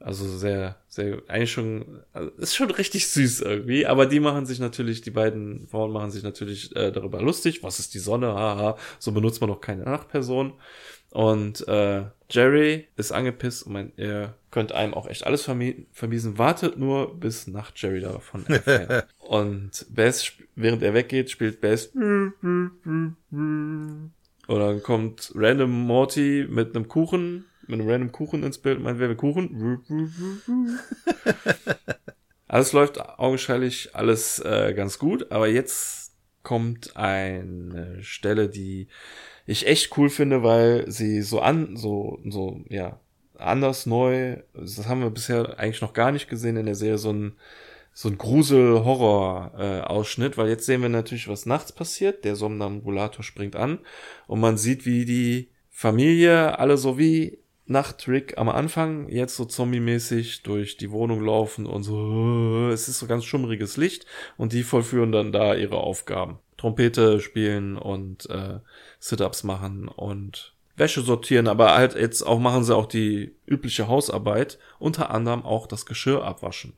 Also 0.00 0.28
sehr, 0.28 0.76
sehr, 0.88 1.22
eigentlich 1.28 1.52
schon, 1.52 2.00
also 2.12 2.30
ist 2.38 2.54
schon 2.54 2.70
richtig 2.70 3.08
süß 3.08 3.42
irgendwie, 3.42 3.86
aber 3.86 4.06
die 4.06 4.20
machen 4.20 4.46
sich 4.46 4.58
natürlich, 4.58 5.00
die 5.02 5.10
beiden 5.10 5.66
Frauen 5.68 5.92
machen 5.92 6.10
sich 6.10 6.22
natürlich 6.22 6.74
äh, 6.76 6.92
darüber 6.92 7.20
lustig, 7.20 7.62
was 7.62 7.78
ist 7.78 7.94
die 7.94 7.98
Sonne, 7.98 8.28
haha, 8.28 8.76
so 8.98 9.12
benutzt 9.12 9.40
man 9.40 9.50
doch 9.50 9.60
keine 9.60 9.84
Nachtperson. 9.84 10.54
Und 11.10 11.66
äh, 11.68 12.04
Jerry 12.30 12.88
ist 12.96 13.12
angepisst 13.12 13.66
und 13.66 13.72
meint, 13.72 13.98
er 13.98 14.34
könnte 14.50 14.74
einem 14.74 14.92
auch 14.94 15.06
echt 15.06 15.24
alles 15.24 15.42
vermi 15.42 15.86
vermiesen, 15.92 16.38
wartet 16.38 16.76
nur, 16.78 17.18
bis 17.18 17.46
Nacht 17.46 17.80
Jerry 17.80 18.00
davon 18.00 18.44
erfährt. 18.46 19.06
und 19.18 19.86
Bess, 19.88 20.32
während 20.54 20.82
er 20.82 20.94
weggeht, 20.94 21.30
spielt 21.30 21.60
Bess 21.60 21.90
und 24.46 24.60
dann 24.60 24.82
kommt 24.82 25.32
random 25.34 25.70
Morty 25.70 26.46
mit 26.48 26.74
einem 26.74 26.88
Kuchen, 26.88 27.44
mit 27.68 27.80
einem 27.80 27.88
random 27.88 28.12
Kuchen 28.12 28.42
ins 28.42 28.58
Bild, 28.58 28.80
meint, 28.80 28.98
wer 28.98 29.08
will 29.08 29.16
Kuchen? 29.16 29.82
alles 32.48 32.72
läuft 32.72 33.00
augenscheinlich 33.00 33.94
alles 33.94 34.40
äh, 34.40 34.74
ganz 34.74 34.98
gut, 34.98 35.30
aber 35.30 35.48
jetzt 35.48 36.14
kommt 36.42 36.96
eine 36.96 38.02
Stelle, 38.02 38.48
die 38.48 38.88
ich 39.46 39.66
echt 39.66 39.96
cool 39.98 40.10
finde, 40.10 40.42
weil 40.42 40.90
sie 40.90 41.22
so 41.22 41.40
an, 41.40 41.76
so, 41.76 42.18
so, 42.28 42.60
ja, 42.68 43.00
anders 43.38 43.86
neu, 43.86 44.42
das 44.54 44.88
haben 44.88 45.02
wir 45.02 45.10
bisher 45.10 45.58
eigentlich 45.58 45.82
noch 45.82 45.92
gar 45.92 46.12
nicht 46.12 46.28
gesehen 46.28 46.56
in 46.56 46.66
der 46.66 46.74
Serie, 46.74 46.98
so 46.98 47.12
ein, 47.12 47.36
so 47.92 48.08
ein 48.08 48.18
Grusel-Horror-Ausschnitt, 48.18 50.34
äh, 50.34 50.36
weil 50.36 50.48
jetzt 50.48 50.66
sehen 50.66 50.82
wir 50.82 50.88
natürlich, 50.88 51.28
was 51.28 51.46
nachts 51.46 51.70
passiert. 51.72 52.24
Der 52.24 52.34
Somnambulator 52.36 53.24
springt 53.24 53.56
an 53.56 53.78
und 54.26 54.40
man 54.40 54.58
sieht, 54.58 54.84
wie 54.84 55.06
die 55.06 55.48
Familie 55.70 56.58
alle 56.58 56.76
so 56.76 56.98
wie 56.98 57.38
Nachtrick 57.66 58.38
am 58.38 58.48
Anfang 58.48 59.08
jetzt 59.08 59.36
so 59.36 59.44
zombie-mäßig 59.44 60.42
durch 60.42 60.76
die 60.76 60.90
Wohnung 60.90 61.24
laufen 61.24 61.66
und 61.66 61.82
so, 61.82 62.68
es 62.72 62.88
ist 62.88 63.00
so 63.00 63.06
ganz 63.06 63.24
schummriges 63.24 63.76
Licht 63.76 64.06
und 64.36 64.52
die 64.52 64.62
vollführen 64.62 65.12
dann 65.12 65.32
da 65.32 65.54
ihre 65.54 65.78
Aufgaben. 65.78 66.38
Trompete 66.56 67.20
spielen 67.20 67.76
und 67.76 68.30
äh, 68.30 68.60
Sit-ups 68.98 69.44
machen 69.44 69.88
und 69.88 70.54
Wäsche 70.76 71.00
sortieren, 71.00 71.48
aber 71.48 71.74
halt 71.74 71.94
jetzt 71.94 72.22
auch 72.22 72.38
machen 72.38 72.62
sie 72.62 72.76
auch 72.76 72.86
die 72.86 73.34
übliche 73.46 73.88
Hausarbeit, 73.88 74.58
unter 74.78 75.10
anderem 75.10 75.42
auch 75.42 75.66
das 75.66 75.86
Geschirr 75.86 76.22
abwaschen. 76.22 76.74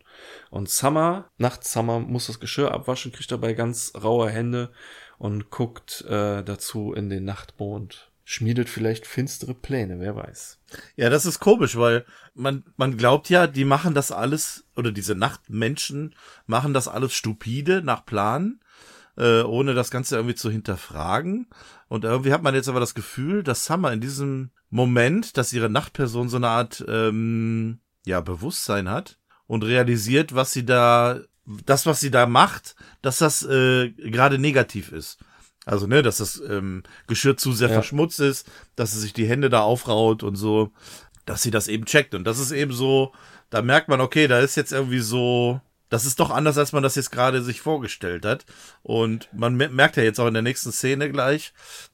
Und 0.50 0.68
Summer, 0.68 1.28
nachts 1.36 1.72
Summer 1.72 1.98
muss 1.98 2.28
das 2.28 2.38
Geschirr 2.38 2.72
abwaschen, 2.72 3.12
kriegt 3.12 3.32
dabei 3.32 3.54
ganz 3.54 3.92
raue 4.00 4.30
Hände 4.30 4.70
und 5.18 5.50
guckt 5.50 6.04
äh, 6.08 6.44
dazu 6.44 6.92
in 6.92 7.10
den 7.10 7.24
Nachtmond. 7.24 8.10
Schmiedet 8.30 8.68
vielleicht 8.68 9.06
finstere 9.06 9.54
Pläne, 9.54 10.00
wer 10.00 10.14
weiß. 10.14 10.58
Ja, 10.96 11.08
das 11.08 11.24
ist 11.24 11.40
komisch, 11.40 11.76
weil 11.76 12.04
man, 12.34 12.62
man 12.76 12.98
glaubt 12.98 13.30
ja, 13.30 13.46
die 13.46 13.64
machen 13.64 13.94
das 13.94 14.12
alles, 14.12 14.64
oder 14.76 14.92
diese 14.92 15.14
Nachtmenschen 15.14 16.14
machen 16.46 16.74
das 16.74 16.88
alles 16.88 17.14
stupide 17.14 17.82
nach 17.82 18.04
Plan 18.04 18.60
äh, 19.18 19.42
ohne 19.42 19.74
das 19.74 19.90
Ganze 19.90 20.16
irgendwie 20.16 20.36
zu 20.36 20.50
hinterfragen. 20.50 21.48
Und 21.88 22.04
irgendwie 22.04 22.32
hat 22.32 22.42
man 22.42 22.54
jetzt 22.54 22.68
aber 22.68 22.80
das 22.80 22.94
Gefühl, 22.94 23.42
dass 23.42 23.64
Summer 23.64 23.92
in 23.92 24.00
diesem 24.00 24.50
Moment, 24.70 25.36
dass 25.36 25.52
ihre 25.52 25.68
Nachtperson 25.68 26.28
so 26.28 26.36
eine 26.36 26.48
Art 26.48 26.84
ähm, 26.86 27.80
ja 28.06 28.20
Bewusstsein 28.20 28.88
hat 28.88 29.18
und 29.46 29.64
realisiert, 29.64 30.34
was 30.34 30.52
sie 30.52 30.64
da, 30.64 31.20
das 31.46 31.86
was 31.86 32.00
sie 32.00 32.10
da 32.10 32.26
macht, 32.26 32.76
dass 33.02 33.18
das 33.18 33.42
äh, 33.42 33.90
gerade 33.90 34.38
negativ 34.38 34.92
ist. 34.92 35.18
Also, 35.68 35.86
ne, 35.86 36.00
dass 36.00 36.16
das 36.16 36.40
ähm, 36.48 36.82
Geschirr 37.08 37.36
zu 37.36 37.52
sehr 37.52 37.68
ja. 37.68 37.74
verschmutzt 37.74 38.20
ist, 38.20 38.50
dass 38.74 38.92
sie 38.92 39.00
sich 39.00 39.12
die 39.12 39.28
Hände 39.28 39.50
da 39.50 39.60
aufraut 39.60 40.22
und 40.22 40.34
so, 40.34 40.72
dass 41.26 41.42
sie 41.42 41.50
das 41.50 41.68
eben 41.68 41.84
checkt. 41.84 42.14
Und 42.14 42.24
das 42.24 42.38
ist 42.38 42.52
eben 42.52 42.72
so, 42.72 43.12
da 43.50 43.60
merkt 43.60 43.88
man, 43.88 44.00
okay, 44.00 44.28
da 44.28 44.40
ist 44.40 44.56
jetzt 44.56 44.72
irgendwie 44.72 45.00
so, 45.00 45.60
das 45.90 46.06
ist 46.06 46.20
doch 46.20 46.30
anders, 46.30 46.56
als 46.56 46.72
man 46.72 46.82
das 46.82 46.94
jetzt 46.94 47.12
gerade 47.12 47.42
sich 47.42 47.60
vorgestellt 47.60 48.24
hat. 48.24 48.46
Und 48.82 49.28
man 49.34 49.56
merkt 49.56 49.98
ja 49.98 50.02
jetzt 50.02 50.18
auch 50.18 50.26
in 50.26 50.32
der 50.32 50.42
nächsten 50.42 50.72
Szene 50.72 51.12
gleich, 51.12 51.52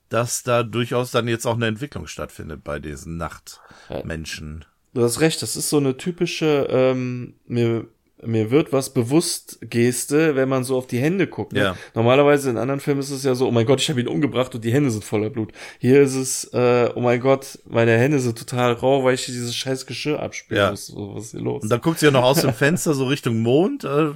dass 0.08 0.44
da 0.44 0.62
durchaus 0.62 1.10
dann 1.10 1.26
jetzt 1.26 1.44
auch 1.44 1.56
eine 1.56 1.66
Entwicklung 1.66 2.06
stattfindet 2.06 2.62
bei 2.62 2.78
diesen 2.78 3.16
Nachtmenschen. 3.16 4.64
Du 4.92 5.02
hast 5.02 5.18
recht, 5.18 5.42
das 5.42 5.56
ist 5.56 5.68
so 5.68 5.78
eine 5.78 5.96
typische, 5.96 6.68
ähm, 6.70 7.34
mir 7.48 7.88
mir 8.26 8.50
wird 8.50 8.72
was 8.72 8.92
bewusst 8.92 9.58
Geste, 9.62 10.36
wenn 10.36 10.48
man 10.48 10.64
so 10.64 10.76
auf 10.76 10.86
die 10.86 10.98
Hände 10.98 11.26
guckt. 11.26 11.52
Ne? 11.52 11.60
Ja. 11.60 11.76
Normalerweise 11.94 12.50
in 12.50 12.56
anderen 12.56 12.80
Filmen 12.80 13.00
ist 13.00 13.10
es 13.10 13.24
ja 13.24 13.34
so, 13.34 13.48
oh 13.48 13.50
mein 13.50 13.66
Gott, 13.66 13.80
ich 13.80 13.88
habe 13.90 14.00
ihn 14.00 14.08
umgebracht 14.08 14.54
und 14.54 14.64
die 14.64 14.72
Hände 14.72 14.90
sind 14.90 15.04
voller 15.04 15.30
Blut. 15.30 15.52
Hier 15.78 16.02
ist 16.02 16.14
es, 16.14 16.44
äh, 16.52 16.90
oh 16.94 17.00
mein 17.00 17.20
Gott, 17.20 17.58
meine 17.66 17.96
Hände 17.96 18.20
sind 18.20 18.38
total 18.38 18.72
rau, 18.72 19.04
weil 19.04 19.14
ich 19.14 19.26
dieses 19.26 19.54
scheiß 19.54 19.86
Geschirr 19.86 20.20
abspielen 20.20 20.62
ja. 20.62 20.70
muss. 20.70 20.92
Was 20.94 21.26
ist 21.26 21.30
hier 21.32 21.40
los? 21.40 21.62
Und 21.62 21.70
dann 21.70 21.80
guckt 21.80 21.98
sie 21.98 22.06
ja 22.06 22.12
noch 22.12 22.24
aus 22.24 22.40
dem 22.40 22.54
Fenster 22.54 22.94
so 22.94 23.06
Richtung 23.06 23.40
Mond. 23.40 23.84
Äh, 23.84 24.12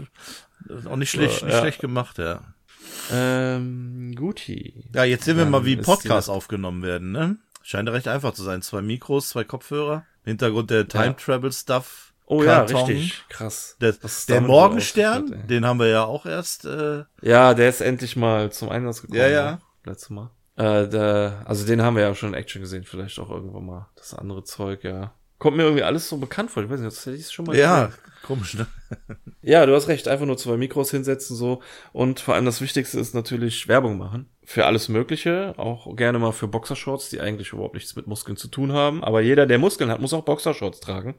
auch 0.89 0.97
nicht 0.97 1.11
schlecht, 1.11 1.43
nicht 1.43 1.53
ja. 1.53 1.61
schlecht 1.61 1.81
gemacht, 1.81 2.19
ja. 2.19 2.43
Ähm, 3.13 4.15
guti. 4.17 4.85
Ja, 4.95 5.05
jetzt 5.05 5.25
sehen 5.25 5.37
wir 5.37 5.47
mal, 5.47 5.65
wie 5.65 5.77
Podcasts 5.77 6.29
aufgenommen 6.29 6.83
werden, 6.83 7.13
ne? 7.13 7.37
Scheint 7.63 7.89
ja 7.89 7.93
recht 7.93 8.09
einfach 8.09 8.33
zu 8.33 8.43
sein. 8.43 8.63
Zwei 8.63 8.83
Mikros, 8.83 9.31
zwei 9.31 9.45
Kopfhörer. 9.45 10.05
Hintergrund 10.25 10.71
der 10.71 10.89
Time 10.89 11.17
Travel 11.17 11.53
Stuff 11.53 12.08
Oh 12.31 12.41
Karton. 12.41 12.77
ja, 12.77 12.85
richtig. 12.85 13.25
Krass. 13.31 13.77
Der, 13.81 13.95
der 14.29 14.41
Morgenstern, 14.43 15.33
hat, 15.33 15.51
den 15.51 15.65
haben 15.65 15.81
wir 15.81 15.89
ja 15.89 16.05
auch 16.05 16.27
erst. 16.27 16.67
Äh 16.67 17.05
ja, 17.23 17.55
der 17.55 17.69
ist 17.71 17.81
endlich 17.81 18.17
mal 18.17 18.53
zum 18.53 18.69
Einsatz 18.69 19.01
gekommen. 19.01 19.19
Ja, 19.21 19.29
ja. 19.29 19.51
Ne? 19.53 19.59
Letztes 19.85 20.11
Mal. 20.11 20.31
Äh, 20.57 20.89
der, 20.89 21.43
also 21.47 21.67
den 21.67 21.81
haben 21.83 21.97
wir 21.97 22.03
ja 22.03 22.15
schon 22.15 22.31
in 22.31 22.35
Action 22.35 22.61
gesehen, 22.61 22.85
vielleicht 22.85 23.19
auch 23.19 23.31
irgendwann 23.31 23.65
mal. 23.65 23.89
Das 23.97 24.13
andere 24.13 24.45
Zeug, 24.45 24.85
ja. 24.85 25.13
Kommt 25.39 25.57
mir 25.57 25.63
irgendwie 25.63 25.85
alles 25.85 26.09
so 26.09 26.19
bekannt 26.19 26.51
vor. 26.51 26.63
Ich 26.65 26.69
weiß 26.69 26.81
nicht, 26.81 26.95
das 26.95 27.07
hätte 27.07 27.17
ich 27.17 27.31
schon 27.31 27.47
mal 27.47 27.57
Ja, 27.57 27.87
gesehen. 27.87 28.01
komisch, 28.25 28.55
ne? 28.55 28.67
ja, 29.41 29.65
du 29.65 29.75
hast 29.75 29.87
recht. 29.89 30.09
Einfach 30.09 30.27
nur 30.27 30.37
zwei 30.37 30.57
Mikros 30.57 30.91
hinsetzen 30.91 31.37
so. 31.37 31.63
Und 31.93 32.19
vor 32.21 32.35
allem 32.35 32.45
das 32.45 32.61
Wichtigste 32.61 32.99
ist 32.99 33.15
natürlich 33.15 33.69
Werbung 33.69 33.97
machen. 33.97 34.29
Für 34.45 34.67
alles 34.67 34.89
Mögliche. 34.89 35.55
Auch 35.57 35.95
gerne 35.95 36.19
mal 36.19 36.33
für 36.33 36.49
Boxershorts, 36.49 37.09
die 37.09 37.21
eigentlich 37.21 37.53
überhaupt 37.53 37.75
nichts 37.75 37.95
mit 37.95 38.09
Muskeln 38.09 38.37
zu 38.37 38.49
tun 38.49 38.73
haben. 38.73 39.03
Aber 39.05 39.21
jeder, 39.21 39.47
der 39.47 39.59
Muskeln 39.59 39.91
hat, 39.91 40.01
muss 40.01 40.13
auch 40.13 40.25
Boxershorts 40.25 40.81
tragen. 40.81 41.15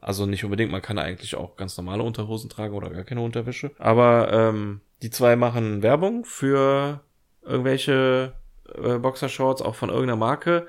Also 0.00 0.26
nicht 0.26 0.44
unbedingt, 0.44 0.72
man 0.72 0.82
kann 0.82 0.98
eigentlich 0.98 1.34
auch 1.34 1.56
ganz 1.56 1.76
normale 1.76 2.02
Unterhosen 2.02 2.48
tragen 2.48 2.74
oder 2.74 2.90
gar 2.90 3.04
keine 3.04 3.20
Unterwäsche. 3.20 3.70
Aber 3.78 4.32
ähm, 4.32 4.80
die 5.02 5.10
zwei 5.10 5.36
machen 5.36 5.82
Werbung 5.82 6.24
für 6.24 7.00
irgendwelche 7.42 8.34
äh, 8.74 8.98
Boxershorts, 8.98 9.62
auch 9.62 9.74
von 9.74 9.90
irgendeiner 9.90 10.16
Marke. 10.16 10.66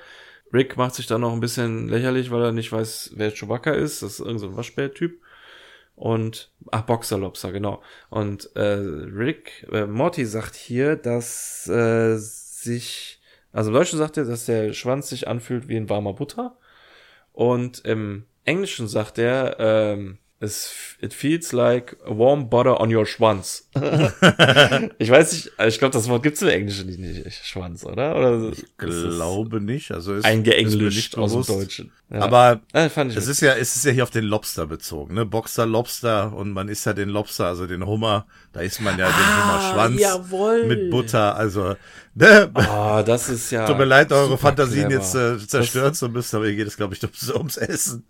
Rick 0.54 0.76
macht 0.76 0.96
sich 0.96 1.08
dann 1.08 1.22
noch 1.22 1.32
ein 1.32 1.40
bisschen 1.40 1.88
lächerlich, 1.88 2.30
weil 2.30 2.44
er 2.44 2.52
nicht 2.52 2.72
weiß, 2.72 3.14
wer 3.16 3.32
Chewbacca 3.32 3.72
ist. 3.72 4.02
Das 4.02 4.14
ist 4.14 4.20
irgendein 4.20 4.40
so 4.52 4.58
Waschbär-Typ. 4.58 5.22
Und, 5.96 6.52
ach, 6.72 6.82
Boxerlobster, 6.82 7.52
genau. 7.52 7.82
Und 8.10 8.54
äh, 8.56 8.62
Rick, 8.62 9.68
äh, 9.72 9.86
Morty 9.86 10.26
sagt 10.26 10.56
hier, 10.56 10.96
dass 10.96 11.68
äh, 11.68 12.16
sich, 12.18 13.22
also 13.54 13.70
im 13.70 13.76
Deutschen 13.76 14.00
sagt 14.00 14.18
er, 14.18 14.26
dass 14.26 14.46
der 14.46 14.74
Schwanz 14.74 15.10
sich 15.10 15.28
anfühlt 15.28 15.68
wie 15.68 15.78
ein 15.78 15.90
warmer 15.90 16.14
Butter. 16.14 16.58
Und 17.34 17.86
im 17.86 18.26
Englischen 18.46 18.88
sagt 18.88 19.18
er, 19.18 19.58
ähm, 19.60 20.18
it 20.42 21.14
feels 21.14 21.52
like 21.52 21.96
a 22.06 22.18
warm 22.18 22.50
butter 22.50 22.80
on 22.80 22.94
your 22.94 23.06
Schwanz. 23.06 23.70
ich 24.98 25.10
weiß 25.10 25.34
nicht, 25.34 25.52
ich 25.68 25.80
glaube, 25.80 25.94
das 25.94 26.10
Wort 26.10 26.24
gibt's 26.24 26.42
im 26.42 26.48
Englischen 26.48 26.88
nicht, 26.88 27.46
Schwanz, 27.46 27.86
oder? 27.86 28.16
oder 28.16 28.52
ich 28.52 28.66
glaube 28.78 29.62
nicht. 29.62 29.92
Also 29.92 30.16
ist, 30.16 30.26
eingeenglischt 30.26 31.16
aus 31.18 31.34
dem 31.34 31.44
Deutschen. 31.44 31.92
Ja. 32.10 32.22
Aber 32.22 32.62
ja, 32.74 32.88
es 32.88 33.28
ist 33.28 33.42
ja, 33.42 33.54
es 33.54 33.76
ist 33.76 33.86
ja 33.86 33.92
hier 33.92 34.04
auf 34.04 34.10
den 34.10 34.26
Lobster 34.26 34.66
bezogen, 34.66 35.14
ne? 35.14 35.26
Boxer, 35.26 35.66
Lobster 35.66 36.34
und 36.34 36.52
man 36.52 36.68
isst 36.68 36.86
ja 36.86 36.94
den 36.94 37.10
Lobster, 37.10 37.46
also 37.46 37.68
den 37.68 37.86
Hummer, 37.86 38.26
da 38.54 38.62
isst 38.62 38.82
man 38.82 38.98
ja 39.00 39.08
ah, 39.08 39.12
den 39.12 39.44
Hummerschwanz 39.44 40.02
jawohl. 40.02 40.66
mit 40.66 40.90
Butter, 40.90 41.36
also 41.36 41.76
ne? 42.14 42.52
Oh, 42.54 43.02
das 43.06 43.30
ist 43.30 43.52
ja. 43.52 43.66
Tut 43.66 43.78
mir 43.78 43.86
leid, 43.86 44.12
eure 44.12 44.38
Fantasien 44.38 44.88
clever. 44.88 45.02
jetzt 45.02 45.16
äh, 45.16 45.48
zerstören 45.48 45.94
zu 45.94 46.10
müssen, 46.10 46.36
aber 46.36 46.46
hier 46.48 46.56
geht 46.56 46.68
es, 46.68 46.78
glaube 46.78 46.94
ich, 46.94 47.02
ums, 47.04 47.30
ums 47.30 47.58
Essen. 47.58 48.06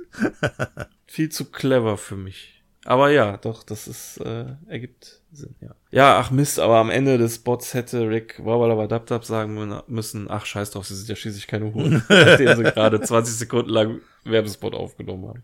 Viel 1.06 1.30
zu 1.30 1.46
clever 1.46 1.98
für 1.98 2.16
mich. 2.16 2.64
Aber 2.86 3.12
ja, 3.12 3.38
doch, 3.38 3.62
das 3.64 3.88
ist, 3.88 4.18
äh, 4.18 4.46
ergibt 4.68 5.22
Sinn, 5.32 5.56
ja. 5.62 5.76
Ja, 5.92 6.18
ach 6.18 6.32
Mist, 6.32 6.60
aber 6.60 6.78
am 6.78 6.90
Ende 6.90 7.18
des 7.18 7.40
Bots 7.40 7.74
hätte 7.74 8.10
Rick 8.10 8.44
Wabalabadabdab 8.44 9.24
sagen 9.24 9.82
müssen, 9.88 10.32
ach 10.32 10.46
scheiß 10.46 10.72
drauf, 10.72 10.88
sie 10.88 10.96
sind 10.96 11.08
ja 11.08 11.16
schließlich 11.16 11.48
keine 11.48 11.74
Huren, 11.74 12.04
nachdem 12.10 12.58
sie 12.58 12.64
gerade 12.64 13.00
20 13.00 13.36
Sekunden 13.36 13.70
lang 13.70 14.02
Werbespot 14.24 14.74
aufgenommen 14.74 15.28
haben. 15.28 15.44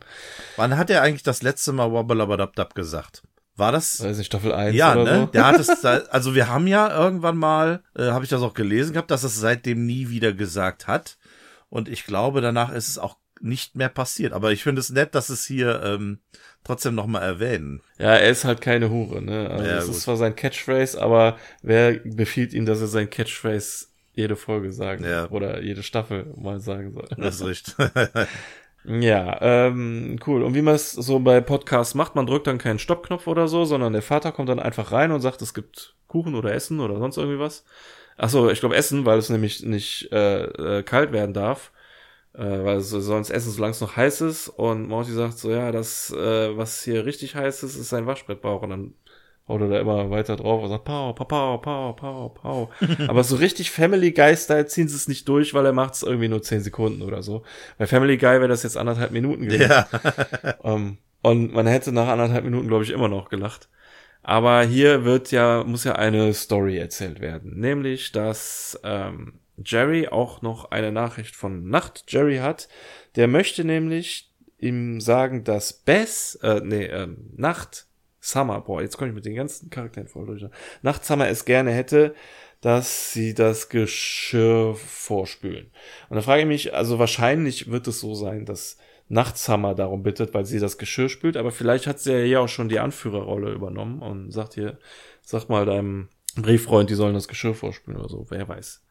Wann 0.56 0.78
hat 0.78 0.90
er 0.90 1.04
eigentlich 1.04 1.24
das 1.24 1.44
letzte 1.44 1.74
Mal 1.74 1.94
Wabalabadabdab 1.94 2.74
gesagt? 2.74 3.22
War 3.58 3.72
das? 3.72 4.00
Nicht, 4.00 4.26
Staffel 4.26 4.54
1 4.54 4.76
ja, 4.76 4.94
oder 4.94 5.04
ne? 5.04 5.20
so? 5.22 5.26
Der 5.26 5.46
hat 5.46 5.60
es, 5.60 5.84
also 5.86 6.36
wir 6.36 6.48
haben 6.48 6.68
ja 6.68 6.96
irgendwann 6.96 7.38
mal, 7.38 7.84
äh, 7.98 8.12
habe 8.12 8.24
ich 8.24 8.30
das 8.30 8.42
auch 8.44 8.54
gelesen 8.54 8.94
gehabt, 8.94 9.12
dass 9.12 9.24
es 9.24 9.40
seitdem 9.40 9.86
nie 9.86 10.10
wieder 10.10 10.32
gesagt 10.32 10.88
hat. 10.88 11.18
Und 11.70 11.90
ich 11.90 12.06
glaube, 12.06 12.40
danach 12.42 12.72
ist 12.72 12.88
es 12.88 12.98
auch 12.98 13.18
nicht 13.42 13.76
mehr 13.76 13.90
passiert. 13.90 14.34
Aber 14.34 14.52
ich 14.52 14.64
finde 14.64 14.80
es 14.80 14.90
nett, 14.90 15.16
dass 15.16 15.30
es 15.30 15.46
hier 15.46 15.82
ähm, 15.84 16.20
trotzdem 16.64 16.96
nochmal 16.96 17.24
erwähnen. 17.24 17.82
Ja, 17.98 18.16
er 18.16 18.30
ist 18.30 18.46
halt 18.46 18.62
keine 18.62 18.90
Hure, 18.90 19.22
ne? 19.22 19.50
Also 19.50 19.66
ja, 19.66 19.76
das 19.76 19.86
gut. 19.88 19.96
ist 19.96 20.02
zwar 20.04 20.18
sein 20.18 20.36
Catchphrase, 20.36 21.02
aber 21.02 21.38
wer 21.62 21.94
befiehlt 21.94 22.54
ihm, 22.54 22.66
dass 22.66 22.82
er 22.82 22.88
sein 22.88 23.10
Catchphrase 23.10 23.88
jede 24.14 24.36
Folge 24.36 24.72
sagen 24.72 25.04
ja. 25.04 25.30
oder 25.30 25.62
jede 25.62 25.84
Staffel 25.84 26.34
mal 26.36 26.60
sagen 26.60 26.92
soll? 26.92 27.08
Das 27.18 27.36
ist 27.36 27.46
richtig. 27.46 27.76
Ja, 28.90 29.38
ähm, 29.42 30.18
cool. 30.26 30.44
Und 30.44 30.54
wie 30.56 30.62
man 30.62 30.76
es 30.76 30.94
so 30.94 31.20
bei 31.20 31.42
Podcasts 31.42 31.94
macht, 31.94 32.16
man 32.16 32.26
drückt 32.26 32.48
dann 32.48 32.58
keinen 32.58 32.80
Stoppknopf 32.80 33.28
oder 33.28 33.50
so, 33.50 33.66
sondern 33.66 33.92
der 33.92 34.02
Vater 34.02 34.32
kommt 34.32 34.48
dann 34.48 34.60
einfach 34.62 34.94
rein 34.94 35.12
und 35.12 35.20
sagt, 35.20 35.42
es 35.42 35.54
gibt 35.54 35.96
Kuchen 36.08 36.36
oder 36.36 36.54
Essen 36.54 36.80
oder 36.80 36.98
sonst 36.98 37.18
irgendwie 37.18 37.40
was. 37.40 37.66
Ach 38.16 38.30
so, 38.30 38.50
ich 38.50 38.62
glaube 38.62 38.78
Essen, 38.78 39.06
weil 39.06 39.18
es 39.20 39.30
nämlich 39.30 39.62
nicht 39.64 40.10
äh, 40.14 40.44
äh, 40.80 40.84
kalt 40.84 41.12
werden 41.12 41.34
darf. 41.34 41.74
Äh, 42.34 42.66
weil 42.66 42.82
sonst 42.82 43.32
essen, 43.32 43.52
solange 43.52 43.72
es 43.72 43.82
noch 43.82 43.98
heiß 43.98 44.22
ist. 44.22 44.50
Und 44.50 44.88
Morty 44.90 45.12
sagt 45.14 45.38
so, 45.40 45.52
ja, 45.52 45.72
das, 45.72 46.12
äh, 46.14 46.58
was 46.58 46.84
hier 46.84 47.06
richtig 47.06 47.36
heiß 47.36 47.64
ist, 47.64 47.76
ist 47.78 47.90
sein 47.90 48.08
Waschbrettbauch. 48.08 48.62
Und 48.64 48.70
dann 48.72 48.94
haut 49.48 49.62
er 49.62 49.70
da 49.70 49.80
immer 49.80 50.10
weiter 50.10 50.36
drauf 50.36 50.64
und 50.64 50.70
sagt, 50.70 50.86
pow, 50.86 51.16
pow, 51.16 51.28
pow, 51.28 51.62
pow, 51.62 51.96
pow, 51.96 52.34
pow. 52.34 52.70
Aber 53.08 53.24
so 53.24 53.38
richtig 53.38 53.72
Family 53.72 54.12
Guy 54.12 54.36
Style 54.36 54.66
ziehen 54.66 54.88
sie 54.88 54.96
es 54.96 55.08
nicht 55.08 55.28
durch, 55.28 55.54
weil 55.54 55.66
er 55.66 55.74
macht 55.74 55.94
es 55.96 56.04
irgendwie 56.04 56.28
nur 56.28 56.42
zehn 56.42 56.62
Sekunden 56.62 57.02
oder 57.02 57.24
so. 57.24 57.44
Bei 57.78 57.88
Family 57.88 58.18
Guy 58.18 58.40
wäre 58.40 58.48
das 58.48 58.64
jetzt 58.64 58.78
anderthalb 58.78 59.12
Minuten 59.12 59.46
gewesen. 59.46 59.70
Ja. 59.70 59.88
Um, 60.60 60.98
und 61.22 61.54
man 61.54 61.68
hätte 61.68 61.92
nach 61.92 62.08
anderthalb 62.08 62.44
Minuten, 62.44 62.68
glaube 62.68 62.84
ich, 62.84 62.92
immer 62.92 63.08
noch 63.08 63.30
gelacht. 63.30 63.70
Aber 64.22 64.64
hier 64.64 65.06
wird 65.06 65.32
ja, 65.32 65.64
muss 65.64 65.86
ja 65.86 65.94
eine 65.96 66.34
Story 66.34 66.78
erzählt 66.78 67.22
werden. 67.22 67.60
Nämlich, 67.60 68.12
dass 68.12 68.78
ähm, 68.84 69.40
Jerry 69.64 70.10
auch 70.10 70.42
noch 70.42 70.72
eine 70.72 70.92
Nachricht 70.92 71.36
von 71.36 71.70
Nacht 71.70 72.04
Jerry 72.10 72.38
hat. 72.38 72.68
Der 73.16 73.28
möchte 73.28 73.64
nämlich 73.64 74.32
ihm 74.58 75.00
sagen, 75.00 75.44
dass 75.44 75.72
Bess, 75.72 76.36
äh, 76.44 76.62
nee, 76.64 76.86
ähm, 76.86 77.32
Nacht 77.36 77.87
Summer, 78.28 78.62
boah, 78.62 78.82
jetzt 78.82 78.98
komme 78.98 79.10
ich 79.10 79.16
mit 79.16 79.26
den 79.26 79.36
ganzen 79.36 79.70
Charakteren 79.70 80.08
voll 80.08 80.26
durch. 80.26 80.46
Nacht 80.82 81.06
Summer 81.06 81.28
es 81.28 81.46
gerne 81.46 81.72
hätte, 81.72 82.14
dass 82.62 83.14
sie 83.14 83.34
das 83.34 83.70
Geschirr 83.70 84.76
vorspülen. 84.76 85.72
Und 86.10 86.16
da 86.16 86.22
frage 86.22 86.42
ich 86.42 86.48
mich, 86.48 86.74
also 86.74 87.00
wahrscheinlich 87.00 87.72
wird 87.72 87.88
es 87.88 88.00
so 88.00 88.16
sein, 88.16 88.46
dass 88.46 88.78
Nachtshammer 89.10 89.74
darum 89.74 90.04
bittet, 90.04 90.34
weil 90.34 90.46
sie 90.46 90.60
das 90.60 90.78
Geschirr 90.78 91.10
spült, 91.10 91.38
aber 91.38 91.52
vielleicht 91.52 91.88
hat 91.88 92.00
sie 92.00 92.12
ja 92.12 92.20
hier 92.20 92.42
auch 92.42 92.50
schon 92.50 92.68
die 92.68 92.80
Anführerrolle 92.80 93.54
übernommen 93.54 94.02
und 94.02 94.32
sagt 94.32 94.56
hier, 94.56 94.78
sag 95.22 95.48
mal 95.48 95.66
deinem 95.66 96.10
Brieffreund, 96.36 96.90
die 96.90 96.96
sollen 96.96 97.14
das 97.14 97.28
Geschirr 97.28 97.56
vorspülen 97.56 98.00
oder 98.00 98.10
so, 98.10 98.26
wer 98.30 98.48
weiß. 98.48 98.84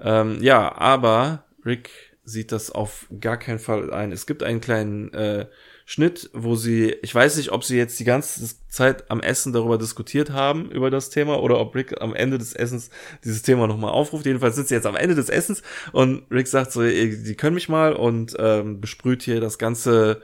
Ähm, 0.00 0.38
ja, 0.42 0.74
aber 0.76 1.44
Rick 1.64 1.90
sieht 2.24 2.52
das 2.52 2.70
auf 2.70 3.06
gar 3.20 3.36
keinen 3.36 3.58
Fall 3.58 3.92
ein. 3.92 4.12
Es 4.12 4.26
gibt 4.26 4.42
einen 4.42 4.60
kleinen 4.60 5.12
äh, 5.14 5.46
Schnitt, 5.90 6.28
wo 6.34 6.54
sie, 6.54 6.90
ich 7.00 7.14
weiß 7.14 7.38
nicht, 7.38 7.50
ob 7.50 7.64
sie 7.64 7.78
jetzt 7.78 7.98
die 7.98 8.04
ganze 8.04 8.46
Zeit 8.68 9.10
am 9.10 9.22
Essen 9.22 9.54
darüber 9.54 9.78
diskutiert 9.78 10.28
haben, 10.28 10.70
über 10.70 10.90
das 10.90 11.08
Thema, 11.08 11.40
oder 11.40 11.58
ob 11.58 11.74
Rick 11.74 12.02
am 12.02 12.14
Ende 12.14 12.36
des 12.36 12.52
Essens 12.52 12.90
dieses 13.24 13.40
Thema 13.40 13.66
nochmal 13.66 13.92
aufruft. 13.92 14.26
Jedenfalls 14.26 14.56
sind 14.56 14.68
sie 14.68 14.74
jetzt 14.74 14.86
am 14.86 14.96
Ende 14.96 15.14
des 15.14 15.30
Essens 15.30 15.62
und 15.92 16.30
Rick 16.30 16.46
sagt 16.46 16.72
so, 16.72 16.82
die 16.82 17.34
können 17.38 17.54
mich 17.54 17.70
mal 17.70 17.94
und 17.94 18.36
ähm, 18.38 18.82
besprüht 18.82 19.22
hier 19.22 19.40
das 19.40 19.56
ganze 19.56 20.20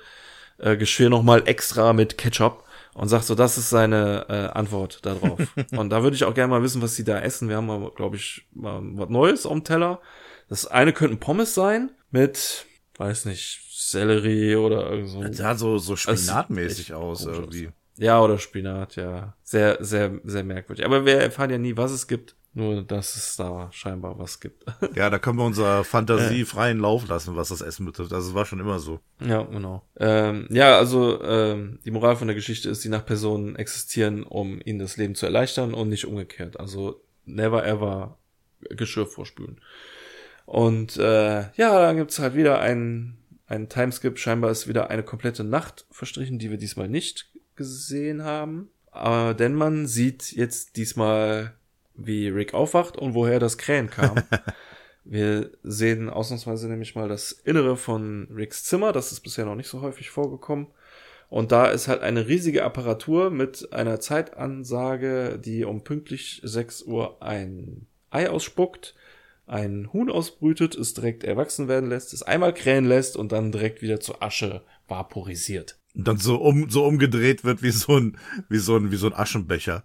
äh, 0.58 0.76
Geschirr 0.76 1.08
nochmal 1.08 1.44
extra 1.46 1.94
mit 1.94 2.18
Ketchup 2.18 2.64
und 2.92 3.08
sagt 3.08 3.24
so, 3.24 3.34
das 3.34 3.56
ist 3.56 3.70
seine 3.70 4.26
äh, 4.28 4.58
Antwort 4.58 4.98
darauf. 5.06 5.40
und 5.70 5.88
da 5.88 6.02
würde 6.02 6.14
ich 6.14 6.24
auch 6.24 6.34
gerne 6.34 6.50
mal 6.50 6.62
wissen, 6.62 6.82
was 6.82 6.94
sie 6.94 7.04
da 7.04 7.18
essen. 7.20 7.48
Wir 7.48 7.56
haben 7.56 7.68
mal, 7.68 7.90
glaube 7.96 8.16
ich, 8.16 8.46
mal 8.52 8.82
was 8.82 9.08
Neues 9.08 9.46
am 9.46 9.64
Teller. 9.64 10.02
Das 10.50 10.66
eine 10.66 10.92
könnten 10.92 11.20
Pommes 11.20 11.54
sein 11.54 11.90
mit, 12.10 12.66
weiß 12.98 13.24
nicht, 13.24 13.63
Sellerie 13.90 14.56
oder 14.56 14.90
irgend 14.90 15.08
so. 15.08 15.22
Das 15.22 15.36
sah 15.36 15.54
so, 15.54 15.78
so 15.78 15.96
spinatmäßig 15.96 16.94
aus 16.94 17.26
irgendwie. 17.26 17.70
Ja, 17.96 18.20
oder 18.20 18.38
Spinat, 18.38 18.96
ja. 18.96 19.34
Sehr, 19.42 19.78
sehr, 19.84 20.20
sehr 20.24 20.44
merkwürdig. 20.44 20.84
Aber 20.84 21.04
wir 21.06 21.16
erfahren 21.20 21.50
ja 21.50 21.58
nie, 21.58 21.76
was 21.76 21.92
es 21.92 22.06
gibt. 22.06 22.34
Nur, 22.56 22.82
dass 22.82 23.16
es 23.16 23.34
da 23.34 23.68
scheinbar 23.72 24.16
was 24.18 24.38
gibt. 24.38 24.64
Ja, 24.94 25.10
da 25.10 25.18
können 25.18 25.38
wir 25.38 25.44
unserer 25.44 25.82
Fantasie 25.82 26.44
freien 26.44 26.78
Lauf 26.78 27.08
lassen, 27.08 27.34
was 27.34 27.48
das 27.48 27.60
Essen 27.60 27.84
betrifft. 27.84 28.12
Also 28.12 28.28
es 28.28 28.34
war 28.34 28.46
schon 28.46 28.60
immer 28.60 28.78
so. 28.78 29.00
Ja, 29.20 29.42
genau. 29.42 29.82
Ähm, 29.98 30.46
ja, 30.50 30.78
also 30.78 31.20
ähm, 31.24 31.80
die 31.84 31.90
Moral 31.90 32.14
von 32.14 32.28
der 32.28 32.36
Geschichte 32.36 32.70
ist, 32.70 32.84
die 32.84 32.88
Nachpersonen 32.88 33.56
existieren, 33.56 34.22
um 34.22 34.60
ihnen 34.64 34.78
das 34.78 34.96
Leben 34.96 35.16
zu 35.16 35.26
erleichtern 35.26 35.74
und 35.74 35.88
nicht 35.88 36.06
umgekehrt. 36.06 36.60
Also 36.60 37.02
never 37.24 37.66
ever 37.66 38.18
Geschirr 38.70 39.06
vorspülen. 39.06 39.60
Und 40.46 40.96
äh, 40.96 41.50
ja, 41.56 41.80
dann 41.80 41.96
gibt's 41.96 42.20
halt 42.20 42.36
wieder 42.36 42.60
einen, 42.60 43.16
einen 43.46 43.68
Timeskip. 43.68 44.18
Scheinbar 44.18 44.50
ist 44.50 44.68
wieder 44.68 44.90
eine 44.90 45.02
komplette 45.02 45.44
Nacht 45.44 45.86
verstrichen, 45.90 46.38
die 46.38 46.50
wir 46.50 46.58
diesmal 46.58 46.88
nicht 46.88 47.30
gesehen 47.56 48.24
haben. 48.24 48.70
Äh, 48.92 49.34
denn 49.34 49.54
man 49.54 49.86
sieht 49.86 50.32
jetzt 50.32 50.76
diesmal, 50.76 51.54
wie 51.94 52.28
Rick 52.28 52.54
aufwacht 52.54 52.96
und 52.96 53.14
woher 53.14 53.38
das 53.38 53.58
Krähen 53.58 53.90
kam. 53.90 54.16
wir 55.04 55.50
sehen 55.62 56.10
ausnahmsweise 56.10 56.68
nämlich 56.68 56.94
mal 56.94 57.08
das 57.08 57.32
Innere 57.32 57.76
von 57.76 58.28
Ricks 58.34 58.64
Zimmer. 58.64 58.92
Das 58.92 59.12
ist 59.12 59.20
bisher 59.20 59.44
noch 59.44 59.56
nicht 59.56 59.68
so 59.68 59.80
häufig 59.82 60.10
vorgekommen. 60.10 60.68
Und 61.28 61.52
da 61.52 61.66
ist 61.66 61.88
halt 61.88 62.02
eine 62.02 62.28
riesige 62.28 62.64
Apparatur 62.64 63.30
mit 63.30 63.72
einer 63.72 63.98
Zeitansage, 63.98 65.38
die 65.38 65.64
um 65.64 65.82
pünktlich 65.82 66.40
6 66.44 66.82
Uhr 66.82 67.22
ein 67.22 67.86
Ei 68.10 68.30
ausspuckt 68.30 68.94
ein 69.46 69.92
Huhn 69.92 70.10
ausbrütet, 70.10 70.74
es 70.74 70.94
direkt 70.94 71.24
erwachsen 71.24 71.68
werden 71.68 71.88
lässt, 71.88 72.12
es 72.12 72.22
einmal 72.22 72.54
krähen 72.54 72.86
lässt 72.86 73.16
und 73.16 73.32
dann 73.32 73.52
direkt 73.52 73.82
wieder 73.82 74.00
zu 74.00 74.20
Asche 74.20 74.62
vaporisiert. 74.88 75.78
Und 75.94 76.08
dann 76.08 76.18
so 76.18 76.36
um, 76.36 76.70
so 76.70 76.84
umgedreht 76.84 77.44
wird 77.44 77.62
wie 77.62 77.70
so 77.70 77.96
ein, 77.96 78.18
wie 78.48 78.58
so 78.58 78.76
ein, 78.76 78.90
wie 78.90 78.96
so 78.96 79.06
ein 79.06 79.14
Aschenbecher. 79.14 79.84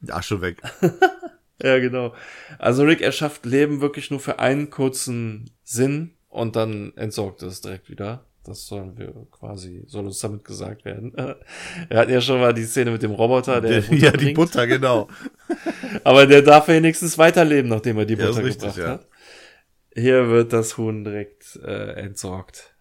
Die 0.00 0.12
Asche 0.12 0.40
weg. 0.40 0.60
ja, 1.62 1.78
genau. 1.78 2.14
Also 2.58 2.84
Rick 2.84 3.00
erschafft 3.00 3.46
Leben 3.46 3.80
wirklich 3.80 4.10
nur 4.10 4.20
für 4.20 4.38
einen 4.38 4.70
kurzen 4.70 5.50
Sinn 5.62 6.14
und 6.28 6.56
dann 6.56 6.92
entsorgt 6.96 7.42
es 7.42 7.60
direkt 7.60 7.88
wieder. 7.88 8.26
Das 8.44 8.66
sollen 8.66 8.98
wir 8.98 9.14
quasi, 9.30 9.82
soll 9.86 10.04
uns 10.04 10.18
damit 10.18 10.44
gesagt 10.44 10.84
werden. 10.84 11.12
Wir 11.88 11.98
hatten 11.98 12.12
ja 12.12 12.20
schon 12.20 12.40
mal 12.40 12.52
die 12.52 12.64
Szene 12.64 12.90
mit 12.90 13.02
dem 13.02 13.12
Roboter, 13.12 13.62
der. 13.62 13.80
Butter 13.80 13.94
ja, 13.94 14.10
die 14.10 14.34
Butter, 14.34 14.66
genau. 14.66 15.08
Aber 16.04 16.26
der 16.26 16.42
darf 16.42 16.68
wenigstens 16.68 17.16
weiterleben, 17.16 17.70
nachdem 17.70 17.96
er 17.96 18.04
die 18.04 18.14
Ja, 18.14 18.26
Butter 18.26 18.40
ist 18.40 18.44
richtig, 18.44 18.74
gebracht 18.74 18.78
ja. 18.78 18.88
hat. 18.88 19.08
Hier 19.94 20.28
wird 20.28 20.52
das 20.52 20.76
Huhn 20.76 21.04
direkt 21.04 21.56
äh, 21.64 21.92
entsorgt. 21.94 22.74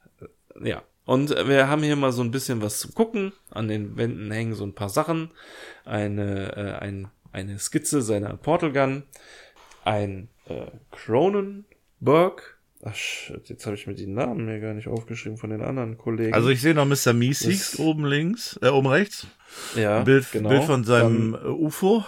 Ja. 0.62 0.84
Und 1.06 1.30
wir 1.32 1.68
haben 1.68 1.84
hier 1.84 1.96
mal 1.96 2.12
so 2.12 2.24
ein 2.24 2.32
bisschen 2.32 2.62
was 2.62 2.80
zum 2.80 2.94
Gucken. 2.94 3.34
An 3.50 3.68
den 3.68 3.98
Wänden 3.98 4.32
hängen 4.32 4.56
so 4.56 4.66
ein 4.66 4.76
paar 4.76 4.90
Sachen. 4.90 5.32
Eine, 5.86 6.56
äh, 6.56 6.84
ein, 6.84 7.08
eine 7.32 7.60
Skizze 7.60 8.02
seiner 8.02 8.36
Portal 8.38 8.72
Gun. 8.72 9.04
Ein 9.84 10.30
äh, 10.48 10.68
Cronenberg. 10.92 12.53
Ach, 12.86 12.94
shit, 12.96 13.48
jetzt 13.48 13.66
habe 13.66 13.76
ich 13.78 13.88
mir 13.88 13.94
die 13.94 14.08
Namen 14.08 14.46
mir 14.46 14.60
gar 14.60 14.74
nicht 14.74 14.88
aufgeschrieben 14.88 15.38
von 15.38 15.50
den 15.50 15.62
anderen 15.62 15.98
Kollegen. 15.98 16.34
Also 16.34 16.50
ich 16.50 16.62
sehe 16.62 16.74
noch 16.74 16.86
Mr. 16.86 17.14
Das- 17.14 17.80
oben 17.80 18.06
links, 18.06 18.60
äh, 18.62 18.68
oben 18.68 18.88
rechts. 18.88 19.26
ja, 19.76 20.02
Bild, 20.04 20.30
genau. 20.32 20.50
Bild 20.50 20.64
von 20.64 20.84
seinem 20.84 21.32
Dann, 21.34 21.46
äh, 21.46 21.48
UFO. 21.48 22.04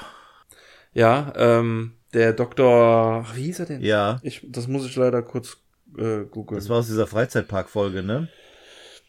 ja, 0.94 1.32
ähm, 1.38 1.94
der 2.14 2.34
Doktor, 2.34 3.26
wie 3.36 3.44
hieß 3.44 3.60
er 3.60 3.66
denn? 3.68 3.82
Ja. 3.82 4.20
Ich, 4.22 4.42
das 4.50 4.68
muss 4.68 4.86
ich 4.86 4.96
leider 4.96 5.22
kurz 5.22 5.58
äh, 5.98 6.26
googeln. 6.30 6.60
Das 6.60 6.68
war 6.70 6.80
aus 6.80 6.88
dieser 6.88 7.08
Freizeitpark-Folge, 7.08 8.04
ne? 8.04 8.28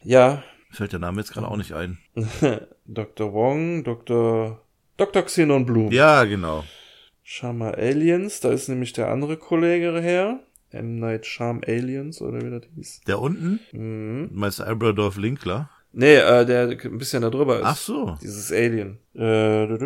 Ja, 0.02 0.44
Fällt 0.70 0.92
der 0.92 0.98
Name 0.98 1.20
jetzt 1.20 1.33
gerade 1.33 1.48
auch 1.48 1.57
nicht 1.57 1.72
ein. 1.72 1.98
Dr. 2.85 3.33
Wong, 3.33 3.83
Dr. 3.83 4.61
Dr. 4.96 5.22
Xenon 5.22 5.64
Blum. 5.64 5.90
Ja, 5.90 6.24
genau. 6.24 6.64
Sharma 7.22 7.70
Aliens, 7.70 8.40
da 8.40 8.50
ist 8.52 8.68
nämlich 8.68 8.92
der 8.92 9.09
andere 9.09 9.37
Kollege 9.37 10.00
her. 10.00 10.40
M. 10.70 10.98
Night 10.98 11.26
Sharm 11.26 11.61
Aliens, 11.66 12.20
oder 12.20 12.40
wie 12.42 12.50
das 12.50 12.62
hieß. 12.74 13.00
Der 13.07 13.20
unten, 13.20 13.61
Mhm. 13.72 14.31
meinst 14.33 14.59
du 14.59 14.64
Abradorf 14.64 15.16
Linkler? 15.16 15.70
Nee, 15.92 16.16
äh, 16.16 16.44
der 16.44 16.68
ein 16.68 16.98
bisschen 16.98 17.22
da 17.22 17.31
drüber 17.31 17.59
ist. 17.61 17.64
Ach 17.64 17.76
so. 17.76 18.18
Dieses 18.20 18.52
Alien. 18.52 18.98
Äh, 19.14 19.79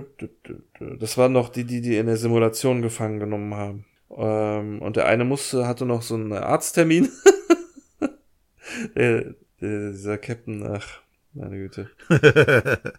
das 0.99 1.17
waren 1.17 1.33
noch 1.33 1.51
die, 1.51 1.65
die 1.65 1.81
die 1.81 1.97
in 1.99 2.07
der 2.07 2.17
Simulation 2.17 2.83
gefangen 2.83 3.21
genommen 3.21 3.55
haben. 3.55 3.85
Ähm, 4.17 4.83
und 4.83 4.97
der 4.97 5.07
eine 5.07 5.25
musste, 5.25 5.69
hatte 5.69 5.87
noch 5.87 6.03
so 6.03 6.17
einen 6.17 6.33
Arzttermin. 6.33 7.09
der, 8.97 9.35
der, 9.61 9.91
dieser 9.93 10.19
Captain, 10.19 10.67
ach, 10.67 11.01
meine 11.33 11.57
Güte. 11.59 11.91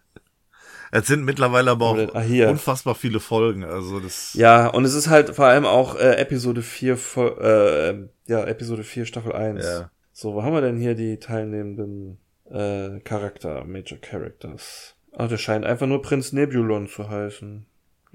Es 0.91 1.07
sind 1.07 1.23
mittlerweile 1.23 1.71
aber 1.71 1.85
auch 1.85 2.15
ah, 2.15 2.21
hier. 2.21 2.49
unfassbar 2.49 2.95
viele 2.95 3.19
Folgen. 3.19 3.63
Also 3.63 3.99
das. 3.99 4.33
Ja, 4.33 4.67
und 4.67 4.83
es 4.83 4.93
ist 4.93 5.09
halt 5.09 5.35
vor 5.35 5.45
allem 5.45 5.65
auch 5.65 5.95
äh, 5.95 6.15
Episode 6.17 6.61
4, 6.61 6.97
Fol- 6.97 7.39
äh, 7.39 8.07
ja, 8.27 8.43
Episode 8.45 8.83
4, 8.83 9.05
Staffel 9.05 9.31
1. 9.31 9.63
Ja. 9.63 9.91
So, 10.11 10.33
wo 10.33 10.43
haben 10.43 10.53
wir 10.53 10.61
denn 10.61 10.77
hier 10.77 10.93
die 10.93 11.17
teilnehmenden 11.17 12.17
äh, 12.49 12.99
Charakter, 12.99 13.63
Major 13.63 13.97
Characters? 13.99 14.95
Ah, 15.13 15.27
der 15.27 15.37
scheint 15.37 15.65
einfach 15.65 15.87
nur 15.87 16.01
Prinz 16.01 16.33
Nebulon 16.33 16.87
zu 16.87 17.09
heißen. 17.09 17.65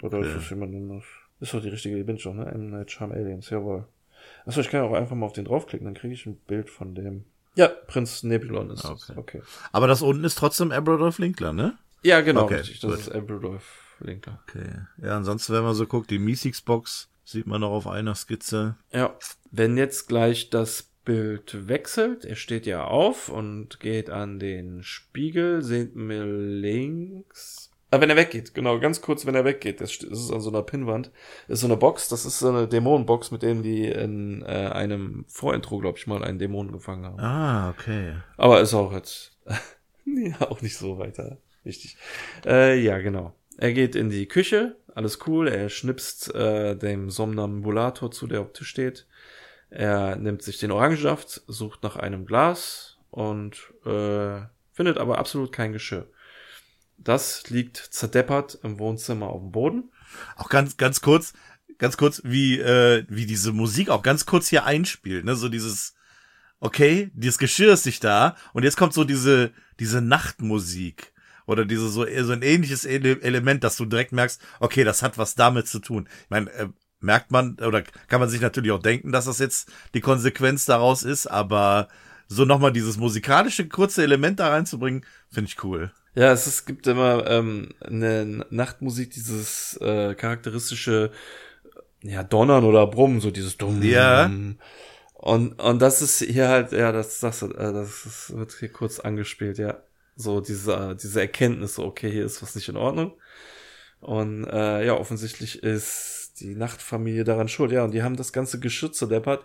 Oder 0.02 0.20
ist 0.20 0.36
das 0.36 0.50
jemand 0.50 0.74
anderes? 0.74 1.04
Ist 1.40 1.54
doch 1.54 1.62
die 1.62 1.68
richtige, 1.68 1.96
die 1.96 2.02
bin 2.04 2.16
ich 2.16 2.22
doch, 2.22 2.34
ne? 2.34 2.46
M. 2.46 2.70
Night 2.70 2.90
Charm 2.90 3.12
Aliens, 3.12 3.50
jawohl. 3.50 3.86
Achso, 4.44 4.60
ich 4.60 4.68
kann 4.68 4.82
auch 4.82 4.92
einfach 4.92 5.16
mal 5.16 5.26
auf 5.26 5.32
den 5.32 5.44
draufklicken, 5.44 5.84
dann 5.84 5.94
kriege 5.94 6.14
ich 6.14 6.26
ein 6.26 6.36
Bild 6.46 6.70
von 6.70 6.94
dem. 6.94 7.24
Ja, 7.54 7.68
Prinz 7.68 8.22
Nebulon 8.22 8.70
ist 8.70 8.84
Okay. 8.84 9.12
Okay. 9.16 9.42
Aber 9.72 9.86
das 9.86 10.02
unten 10.02 10.24
ist 10.24 10.36
trotzdem 10.36 10.72
Abradorf 10.72 11.18
Linkler, 11.18 11.52
ne? 11.52 11.78
Ja, 12.06 12.20
genau, 12.20 12.44
Okay, 12.44 12.56
richtig. 12.56 12.80
Das 12.80 12.90
gut. 12.90 13.00
ist 13.00 13.08
Abradolf 13.10 13.96
Linker. 13.98 14.40
Okay. 14.46 14.68
Ja, 15.02 15.16
ansonsten, 15.16 15.52
wenn 15.54 15.64
man 15.64 15.74
so 15.74 15.86
guckt, 15.86 16.10
die 16.10 16.18
Meeseeks 16.18 16.60
Box 16.60 17.08
sieht 17.24 17.46
man 17.46 17.60
noch 17.62 17.72
auf 17.72 17.86
einer 17.88 18.14
Skizze. 18.14 18.76
Ja, 18.92 19.16
wenn 19.50 19.76
jetzt 19.76 20.06
gleich 20.06 20.50
das 20.50 20.90
Bild 21.04 21.68
wechselt. 21.68 22.24
Er 22.24 22.36
steht 22.36 22.66
ja 22.66 22.84
auf 22.84 23.28
und 23.28 23.80
geht 23.80 24.10
an 24.10 24.38
den 24.38 24.82
Spiegel. 24.82 25.62
Seht 25.62 25.96
mir 25.96 26.24
links. 26.26 27.70
Ah, 27.90 28.00
wenn 28.00 28.10
er 28.10 28.16
weggeht, 28.16 28.52
genau, 28.54 28.80
ganz 28.80 29.00
kurz, 29.00 29.24
wenn 29.24 29.36
er 29.36 29.44
weggeht. 29.44 29.80
Das 29.80 29.94
ist 29.94 30.32
an 30.32 30.40
so 30.40 30.50
einer 30.50 30.62
Pinnwand. 30.62 31.12
Das 31.46 31.54
ist 31.54 31.60
so 31.60 31.68
eine 31.68 31.76
Box, 31.76 32.08
das 32.08 32.26
ist 32.26 32.40
so 32.40 32.48
eine 32.48 32.66
Dämonenbox, 32.66 33.30
mit 33.30 33.42
dem 33.42 33.62
die 33.62 33.86
in 33.86 34.42
äh, 34.42 34.46
einem 34.46 35.24
Vorintro, 35.28 35.78
glaube 35.78 35.96
ich, 35.96 36.08
mal 36.08 36.24
einen 36.24 36.40
Dämonen 36.40 36.72
gefangen 36.72 37.04
haben. 37.04 37.20
Ah, 37.20 37.70
okay. 37.70 38.16
Aber 38.36 38.60
ist 38.60 38.74
auch 38.74 38.92
jetzt 38.92 39.38
ja, 40.04 40.40
auch 40.50 40.60
nicht 40.62 40.76
so 40.76 40.98
weiter 40.98 41.38
wichtig. 41.66 41.96
Äh, 42.46 42.80
ja, 42.80 42.98
genau. 42.98 43.34
Er 43.58 43.72
geht 43.72 43.94
in 43.94 44.10
die 44.10 44.26
Küche, 44.26 44.76
alles 44.94 45.18
cool. 45.26 45.48
Er 45.48 45.68
schnipst 45.68 46.34
äh, 46.34 46.76
dem 46.76 47.10
Somnambulator 47.10 48.10
zu, 48.10 48.26
der 48.26 48.40
auf 48.40 48.52
Tisch 48.52 48.68
steht. 48.68 49.06
Er 49.68 50.16
nimmt 50.16 50.42
sich 50.42 50.58
den 50.58 50.70
Orangensaft, 50.70 51.42
sucht 51.46 51.82
nach 51.82 51.96
einem 51.96 52.24
Glas 52.24 52.98
und 53.10 53.72
äh, 53.84 54.40
findet 54.72 54.98
aber 54.98 55.18
absolut 55.18 55.52
kein 55.52 55.72
Geschirr. 55.72 56.06
Das 56.98 57.48
liegt 57.50 57.76
zerdeppert 57.76 58.58
im 58.62 58.78
Wohnzimmer 58.78 59.28
auf 59.28 59.40
dem 59.40 59.52
Boden. 59.52 59.90
Auch 60.36 60.48
ganz, 60.48 60.76
ganz 60.76 61.00
kurz, 61.00 61.34
ganz 61.78 61.96
kurz, 61.96 62.22
wie, 62.24 62.58
äh, 62.58 63.04
wie 63.08 63.26
diese 63.26 63.52
Musik 63.52 63.90
auch 63.90 64.02
ganz 64.02 64.26
kurz 64.26 64.48
hier 64.48 64.64
einspielt, 64.64 65.24
ne, 65.24 65.34
so 65.34 65.48
dieses, 65.48 65.94
okay, 66.60 67.10
dieses 67.14 67.38
Geschirr 67.38 67.72
ist 67.72 67.86
nicht 67.86 68.02
da 68.02 68.36
und 68.52 68.62
jetzt 68.62 68.76
kommt 68.76 68.94
so 68.94 69.04
diese, 69.04 69.52
diese 69.78 70.00
Nachtmusik 70.00 71.12
oder 71.46 71.64
diese 71.64 71.88
so, 71.88 72.04
so 72.04 72.32
ein 72.32 72.42
ähnliches 72.42 72.84
Ele 72.84 73.20
Element, 73.22 73.64
dass 73.64 73.76
du 73.76 73.84
direkt 73.84 74.12
merkst, 74.12 74.40
okay, 74.60 74.84
das 74.84 75.02
hat 75.02 75.18
was 75.18 75.34
damit 75.34 75.68
zu 75.68 75.78
tun. 75.78 76.08
Ich 76.24 76.30
meine, 76.30 76.50
äh, 76.52 76.68
merkt 77.00 77.30
man 77.30 77.56
oder 77.60 77.82
kann 78.08 78.20
man 78.20 78.28
sich 78.28 78.40
natürlich 78.40 78.72
auch 78.72 78.82
denken, 78.82 79.12
dass 79.12 79.26
das 79.26 79.38
jetzt 79.38 79.70
die 79.94 80.00
Konsequenz 80.00 80.64
daraus 80.64 81.02
ist, 81.02 81.26
aber 81.26 81.88
so 82.28 82.44
nochmal 82.44 82.72
dieses 82.72 82.96
musikalische 82.96 83.68
kurze 83.68 84.02
Element 84.02 84.40
da 84.40 84.48
reinzubringen, 84.48 85.04
finde 85.30 85.50
ich 85.50 85.62
cool. 85.62 85.92
Ja, 86.14 86.32
es, 86.32 86.46
es 86.46 86.64
gibt 86.64 86.86
immer 86.86 87.26
ähm, 87.26 87.68
eine 87.80 88.46
Nachtmusik, 88.50 89.10
dieses 89.10 89.76
äh, 89.80 90.14
charakteristische 90.14 91.10
ja, 92.02 92.24
Donnern 92.24 92.64
oder 92.64 92.86
Brummen, 92.86 93.20
so 93.20 93.30
dieses 93.30 93.58
Dumm. 93.58 93.82
Ja. 93.82 94.30
Und, 95.14 95.52
und 95.60 95.82
das 95.82 96.02
ist 96.02 96.20
hier 96.20 96.48
halt, 96.48 96.72
ja, 96.72 96.92
das, 96.92 97.20
das, 97.20 97.42
äh, 97.42 97.48
das 97.48 98.32
wird 98.34 98.52
hier 98.58 98.70
kurz 98.70 98.98
angespielt, 98.98 99.58
ja. 99.58 99.82
So 100.16 100.40
diese, 100.40 100.96
diese 101.00 101.20
Erkenntnis, 101.20 101.74
so, 101.74 101.84
okay, 101.84 102.10
hier 102.10 102.24
ist 102.24 102.42
was 102.42 102.54
nicht 102.54 102.68
in 102.68 102.76
Ordnung. 102.76 103.12
Und 104.00 104.44
äh, 104.44 104.84
ja, 104.86 104.94
offensichtlich 104.94 105.62
ist 105.62 106.34
die 106.40 106.54
Nachtfamilie 106.54 107.24
daran 107.24 107.48
schuld, 107.48 107.72
ja. 107.72 107.84
Und 107.84 107.92
die 107.92 108.02
haben 108.02 108.16
das 108.16 108.32
ganze 108.32 108.58
Geschütz 108.60 108.98
zerdeppert. 108.98 109.44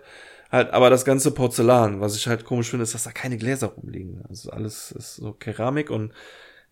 Halt, 0.51 0.71
aber 0.71 0.89
das 0.89 1.05
ganze 1.05 1.31
Porzellan, 1.31 2.01
was 2.01 2.15
ich 2.15 2.27
halt 2.27 2.43
komisch 2.43 2.69
finde, 2.69 2.83
ist, 2.83 2.93
dass 2.93 3.03
da 3.03 3.11
keine 3.11 3.37
Gläser 3.37 3.67
rumliegen. 3.67 4.23
Also 4.27 4.51
alles 4.51 4.91
ist 4.91 5.15
so 5.15 5.31
Keramik 5.31 5.89
und 5.89 6.13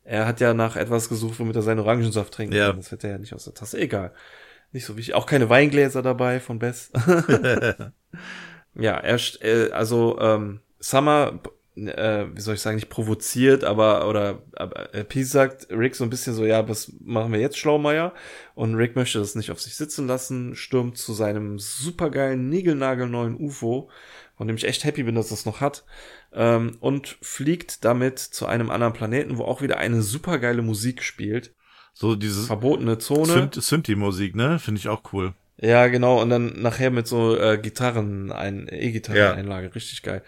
er 0.04 0.26
hat 0.26 0.42
ja 0.42 0.54
nach 0.54 0.76
etwas 0.76 1.08
gesucht, 1.08 1.40
womit 1.40 1.56
er 1.56 1.62
seinen 1.62 1.80
Orangensaft 1.80 2.34
trinkt. 2.34 2.54
Ja. 2.54 2.74
Das 2.74 2.92
wird 2.92 3.04
er 3.04 3.12
ja 3.12 3.18
nicht 3.18 3.34
aus 3.34 3.46
der 3.46 3.54
Tasse. 3.54 3.80
Egal. 3.80 4.14
Nicht 4.72 4.86
so 4.86 4.98
wichtig. 4.98 5.14
Auch 5.14 5.26
keine 5.26 5.50
Weingläser 5.50 6.02
dabei 6.02 6.40
von 6.40 6.60
Bess. 6.60 6.92
ja, 8.76 8.98
er, 8.98 9.20
äh, 9.42 9.72
also 9.72 10.20
ähm, 10.20 10.60
Summer, 10.80 11.40
äh, 11.88 12.28
wie 12.36 12.42
soll 12.42 12.56
ich 12.56 12.62
sagen, 12.62 12.76
nicht 12.76 12.90
provoziert, 12.90 13.64
aber 13.64 14.08
oder 14.08 14.44
aber, 14.54 14.94
äh, 14.94 15.04
Peace 15.04 15.32
sagt 15.32 15.68
Rick 15.72 15.96
so 15.96 16.04
ein 16.04 16.10
bisschen 16.10 16.34
so, 16.34 16.46
ja, 16.46 16.68
was 16.68 16.92
machen 17.00 17.32
wir 17.32 17.40
jetzt, 17.40 17.58
Schlaumeier? 17.58 18.14
Und 18.56 18.76
Rick 18.76 18.96
möchte 18.96 19.20
das 19.20 19.36
nicht 19.36 19.52
auf 19.52 19.62
sich 19.62 19.76
sitzen 19.76 20.08
lassen, 20.08 20.56
stürmt 20.56 20.98
zu 20.98 21.14
seinem 21.14 21.60
supergeilen, 21.60 22.50
niegelnagelneuen 22.50 23.36
UFO, 23.40 23.90
von 24.38 24.48
dem 24.48 24.56
ich 24.58 24.66
echt 24.66 24.84
happy 24.84 25.04
bin, 25.04 25.16
dass 25.16 25.30
das 25.30 25.46
noch 25.46 25.62
hat, 25.62 25.84
ähm, 26.34 26.78
und 26.80 27.18
fliegt 27.22 27.84
damit 27.86 28.20
zu 28.20 28.46
einem 28.46 28.70
anderen 28.70 28.94
Planeten, 28.94 29.38
wo 29.38 29.44
auch 29.44 29.62
wieder 29.62 29.78
eine 29.78 30.02
supergeile 30.02 30.62
Musik 30.62 31.04
spielt. 31.04 31.54
So 31.94 32.16
dieses 32.16 32.48
Verbotene 32.48 32.98
Zone. 32.98 33.34
Synth- 33.34 33.62
Synthi-Musik, 33.62 34.36
ne? 34.36 34.60
Finde 34.60 34.80
ich 34.80 34.88
auch 34.88 35.02
cool. 35.12 35.34
Ja, 35.62 35.88
genau, 35.88 36.22
und 36.22 36.30
dann 36.30 36.62
nachher 36.62 36.90
mit 36.90 37.06
so 37.06 37.36
äh, 37.36 37.58
Gitarren, 37.58 38.32
ein 38.32 38.70
E-Gitarren-Einlage, 38.72 39.76
richtig 39.76 40.04
geil. 40.04 40.24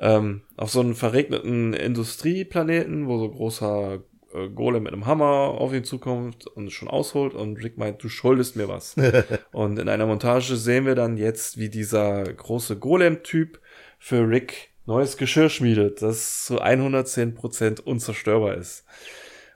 Ähm, 0.00 0.42
auf 0.56 0.70
so 0.70 0.80
einem 0.80 0.94
verregneten 0.94 1.74
Industrieplaneten, 1.74 3.06
wo 3.08 3.18
so 3.18 3.28
großer 3.30 4.00
äh, 4.34 4.48
Golem 4.50 4.84
mit 4.84 4.92
einem 4.92 5.06
Hammer 5.06 5.26
auf 5.58 5.72
ihn 5.72 5.84
zukommt 5.84 6.46
und 6.46 6.70
schon 6.70 6.88
ausholt 6.88 7.34
und 7.34 7.56
Rick 7.62 7.78
meint, 7.78 8.02
du 8.02 8.08
schuldest 8.08 8.54
mir 8.56 8.68
was. 8.68 8.94
und 9.52 9.78
in 9.78 9.88
einer 9.88 10.06
Montage 10.06 10.56
sehen 10.56 10.86
wir 10.86 10.94
dann 10.94 11.16
jetzt, 11.16 11.58
wie 11.58 11.68
dieser 11.68 12.22
große 12.24 12.76
Golem-Typ 12.78 13.60
für 13.98 14.28
Rick 14.28 14.70
neues 14.86 15.16
Geschirr 15.16 15.50
schmiedet, 15.50 16.00
das 16.00 16.44
zu 16.46 16.62
110% 16.62 17.80
unzerstörbar 17.82 18.54
ist. 18.54 18.84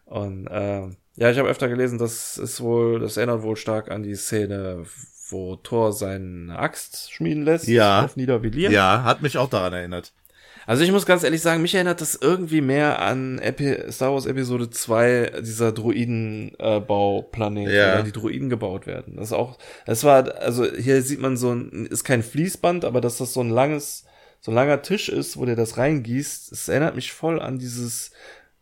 Und 0.05 0.48
ähm, 0.50 0.96
ja, 1.16 1.31
ich 1.31 1.38
habe 1.38 1.48
öfter 1.48 1.68
gelesen, 1.68 1.98
das 1.98 2.37
ist 2.38 2.61
wohl, 2.61 3.00
das 3.00 3.16
erinnert 3.16 3.42
wohl 3.42 3.57
stark 3.57 3.90
an 3.90 4.02
die 4.02 4.14
Szene, 4.14 4.85
wo 5.31 5.57
Thor 5.57 5.92
seine 5.92 6.59
Axt 6.59 7.12
schmieden 7.12 7.44
lässt 7.44 7.66
Ja. 7.66 8.05
auf 8.05 8.16
Niedervilliers. 8.16 8.72
Ja, 8.72 9.05
hat 9.05 9.22
mich 9.22 9.38
auch 9.38 9.48
daran 9.48 9.72
erinnert. 9.72 10.12
Also 10.66 10.85
ich 10.85 10.92
muss 10.92 11.07
ganz 11.07 11.25
ehrlich 11.25 11.40
sagen, 11.42 11.61
mich 11.62 11.75
erinnert 11.75 12.01
das 12.01 12.14
irgendwie 12.14 12.61
mehr 12.61 13.01
an 13.01 13.38
Epi 13.38 13.90
Star 13.90 14.12
Wars 14.12 14.27
Episode 14.27 14.70
2, 14.70 15.40
dieser 15.42 15.72
Druiden-Bauplanet, 15.72 17.68
Ja. 17.68 17.92
wo 17.92 17.96
dann 17.96 18.05
die 18.05 18.12
Druiden 18.12 18.48
gebaut 18.48 18.87
werden. 18.87 19.16
Das 19.16 19.27
ist 19.29 19.33
auch, 19.33 19.59
das 19.87 20.05
war, 20.05 20.37
also 20.40 20.64
hier 20.64 21.03
sieht 21.03 21.20
man 21.20 21.37
so 21.37 21.53
ein, 21.53 21.87
ist 21.87 22.05
kein 22.05 22.22
Fließband, 22.22 22.85
aber 22.85 23.01
dass 23.01 23.18
das 23.18 23.33
so 23.33 23.40
ein 23.40 23.51
langes, 23.51 24.05
so 24.40 24.51
ein 24.51 24.55
langer 24.55 24.83
Tisch 24.83 25.09
ist, 25.09 25.37
wo 25.37 25.44
der 25.44 25.57
das 25.57 25.77
reingießt, 25.79 26.53
es 26.53 26.68
erinnert 26.68 26.94
mich 26.96 27.12
voll 27.12 27.40
an 27.40 27.59
dieses, 27.59 28.12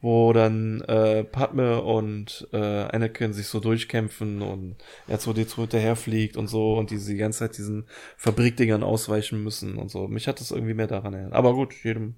wo 0.02 0.32
dann 0.32 0.80
äh, 0.82 1.24
Padme 1.24 1.82
und 1.82 2.48
äh, 2.52 2.56
Anakin 2.56 3.32
sich 3.32 3.48
so 3.48 3.60
durchkämpfen 3.60 4.40
und 4.40 4.76
R2D2 5.08 5.56
hinterherfliegt 5.56 6.36
und 6.36 6.48
so 6.48 6.74
und 6.78 6.90
die 6.90 6.98
die 6.98 7.16
ganze 7.16 7.40
Zeit 7.40 7.58
diesen 7.58 7.86
Fabrikdingern 8.16 8.82
ausweichen 8.82 9.42
müssen 9.44 9.76
und 9.76 9.90
so. 9.90 10.08
Mich 10.08 10.26
hat 10.26 10.40
das 10.40 10.50
irgendwie 10.50 10.74
mehr 10.74 10.86
daran 10.86 11.12
erinnert. 11.12 11.34
Aber 11.34 11.54
gut, 11.54 11.74
jedem, 11.84 12.14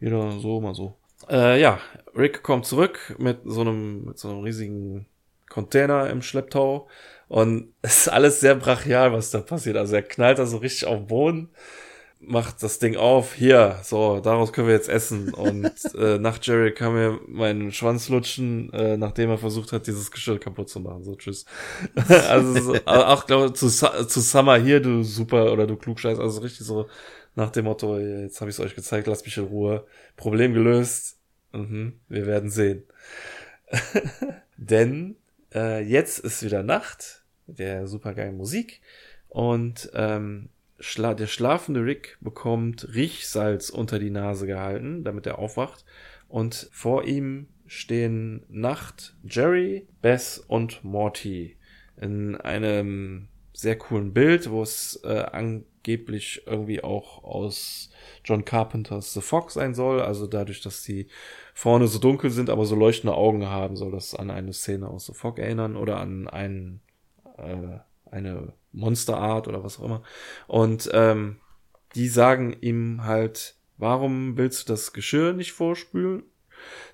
jeder 0.00 0.38
so, 0.40 0.60
mal 0.60 0.74
so. 0.74 0.96
Äh, 1.30 1.60
ja, 1.60 1.78
Rick 2.16 2.42
kommt 2.42 2.66
zurück 2.66 3.14
mit 3.18 3.38
so 3.44 3.60
einem, 3.60 4.06
mit 4.06 4.18
so 4.18 4.28
einem 4.28 4.40
riesigen 4.40 5.06
Container 5.48 6.10
im 6.10 6.22
Schlepptau 6.22 6.88
und 7.28 7.72
es 7.82 7.98
ist 7.98 8.08
alles 8.08 8.40
sehr 8.40 8.56
brachial, 8.56 9.12
was 9.12 9.30
da 9.30 9.40
passiert. 9.40 9.76
Also 9.76 9.94
er 9.94 10.02
knallt 10.02 10.40
da 10.40 10.46
so 10.46 10.56
richtig 10.56 10.86
auf 10.86 10.96
den 10.96 11.06
Boden 11.06 11.50
macht 12.24 12.62
das 12.62 12.78
Ding 12.78 12.96
auf, 12.96 13.34
hier, 13.34 13.78
so, 13.82 14.20
daraus 14.20 14.52
können 14.52 14.68
wir 14.68 14.74
jetzt 14.74 14.88
essen. 14.88 15.34
Und 15.34 15.70
äh, 15.94 16.18
nach 16.18 16.38
Jerry 16.40 16.72
kann 16.72 16.94
mir 16.94 17.20
meinen 17.26 17.72
Schwanz 17.72 18.08
lutschen, 18.08 18.72
äh, 18.72 18.96
nachdem 18.96 19.30
er 19.30 19.38
versucht 19.38 19.72
hat, 19.72 19.86
dieses 19.86 20.10
Geschirr 20.10 20.38
kaputt 20.38 20.68
zu 20.68 20.80
machen. 20.80 21.04
So, 21.04 21.16
tschüss. 21.16 21.44
also 22.28 22.60
so, 22.60 22.74
auch, 22.84 23.26
glaube 23.26 23.52
zu, 23.52 23.68
zu 23.68 24.20
Summer 24.20 24.56
hier, 24.56 24.80
du 24.80 25.02
super 25.02 25.52
oder 25.52 25.66
du 25.66 25.76
Klugscheiß. 25.76 26.18
Also 26.18 26.40
richtig 26.40 26.66
so 26.66 26.88
nach 27.34 27.50
dem 27.50 27.64
Motto, 27.64 27.98
jetzt 27.98 28.40
habe 28.40 28.50
ich 28.50 28.56
es 28.56 28.60
euch 28.60 28.74
gezeigt, 28.74 29.06
lasst 29.06 29.24
mich 29.24 29.36
in 29.36 29.44
Ruhe. 29.44 29.86
Problem 30.16 30.54
gelöst. 30.54 31.18
Mhm, 31.52 32.00
wir 32.08 32.26
werden 32.26 32.50
sehen. 32.50 32.84
Denn 34.56 35.16
äh, 35.54 35.82
jetzt 35.82 36.18
ist 36.20 36.42
wieder 36.42 36.62
Nacht, 36.62 37.24
mit 37.46 37.58
der 37.58 37.86
supergeilen 37.86 38.36
Musik. 38.36 38.80
Und 39.28 39.90
ähm, 39.94 40.50
schla 40.82 41.14
der 41.14 41.28
schlafende 41.28 41.84
Rick 41.84 42.18
bekommt 42.20 42.88
Riechsalz 42.94 43.70
unter 43.70 43.98
die 43.98 44.10
Nase 44.10 44.46
gehalten, 44.46 45.04
damit 45.04 45.26
er 45.26 45.38
aufwacht. 45.38 45.84
Und 46.28 46.68
vor 46.72 47.04
ihm 47.04 47.46
stehen 47.66 48.44
Nacht 48.48 49.14
Jerry, 49.22 49.86
Bess 50.02 50.38
und 50.38 50.82
Morty 50.84 51.56
in 51.96 52.36
einem 52.36 53.28
sehr 53.52 53.78
coolen 53.78 54.12
Bild, 54.12 54.50
wo 54.50 54.62
es 54.62 55.00
äh, 55.04 55.24
angeblich 55.30 56.42
irgendwie 56.46 56.82
auch 56.82 57.22
aus 57.22 57.90
John 58.24 58.44
Carpenters 58.44 59.12
The 59.12 59.20
Fog 59.20 59.50
sein 59.50 59.74
soll. 59.74 60.00
Also 60.00 60.26
dadurch, 60.26 60.62
dass 60.62 60.82
die 60.82 61.06
vorne 61.54 61.86
so 61.86 61.98
dunkel 61.98 62.30
sind, 62.30 62.50
aber 62.50 62.64
so 62.64 62.74
leuchtende 62.74 63.14
Augen 63.14 63.46
haben, 63.46 63.76
soll 63.76 63.92
das 63.92 64.14
an 64.14 64.30
eine 64.30 64.52
Szene 64.52 64.88
aus 64.88 65.06
The 65.06 65.14
Fog 65.14 65.38
erinnern 65.38 65.76
oder 65.76 65.98
an 65.98 66.28
einen, 66.28 66.80
äh, 67.36 67.78
eine 68.12 68.52
Monsterart 68.72 69.48
oder 69.48 69.64
was 69.64 69.78
auch 69.78 69.84
immer. 69.84 70.02
Und 70.46 70.90
ähm, 70.92 71.38
die 71.94 72.08
sagen 72.08 72.56
ihm 72.60 73.04
halt, 73.04 73.56
warum 73.78 74.36
willst 74.36 74.68
du 74.68 74.72
das 74.72 74.92
Geschirr 74.92 75.32
nicht 75.32 75.52
vorspülen? 75.52 76.22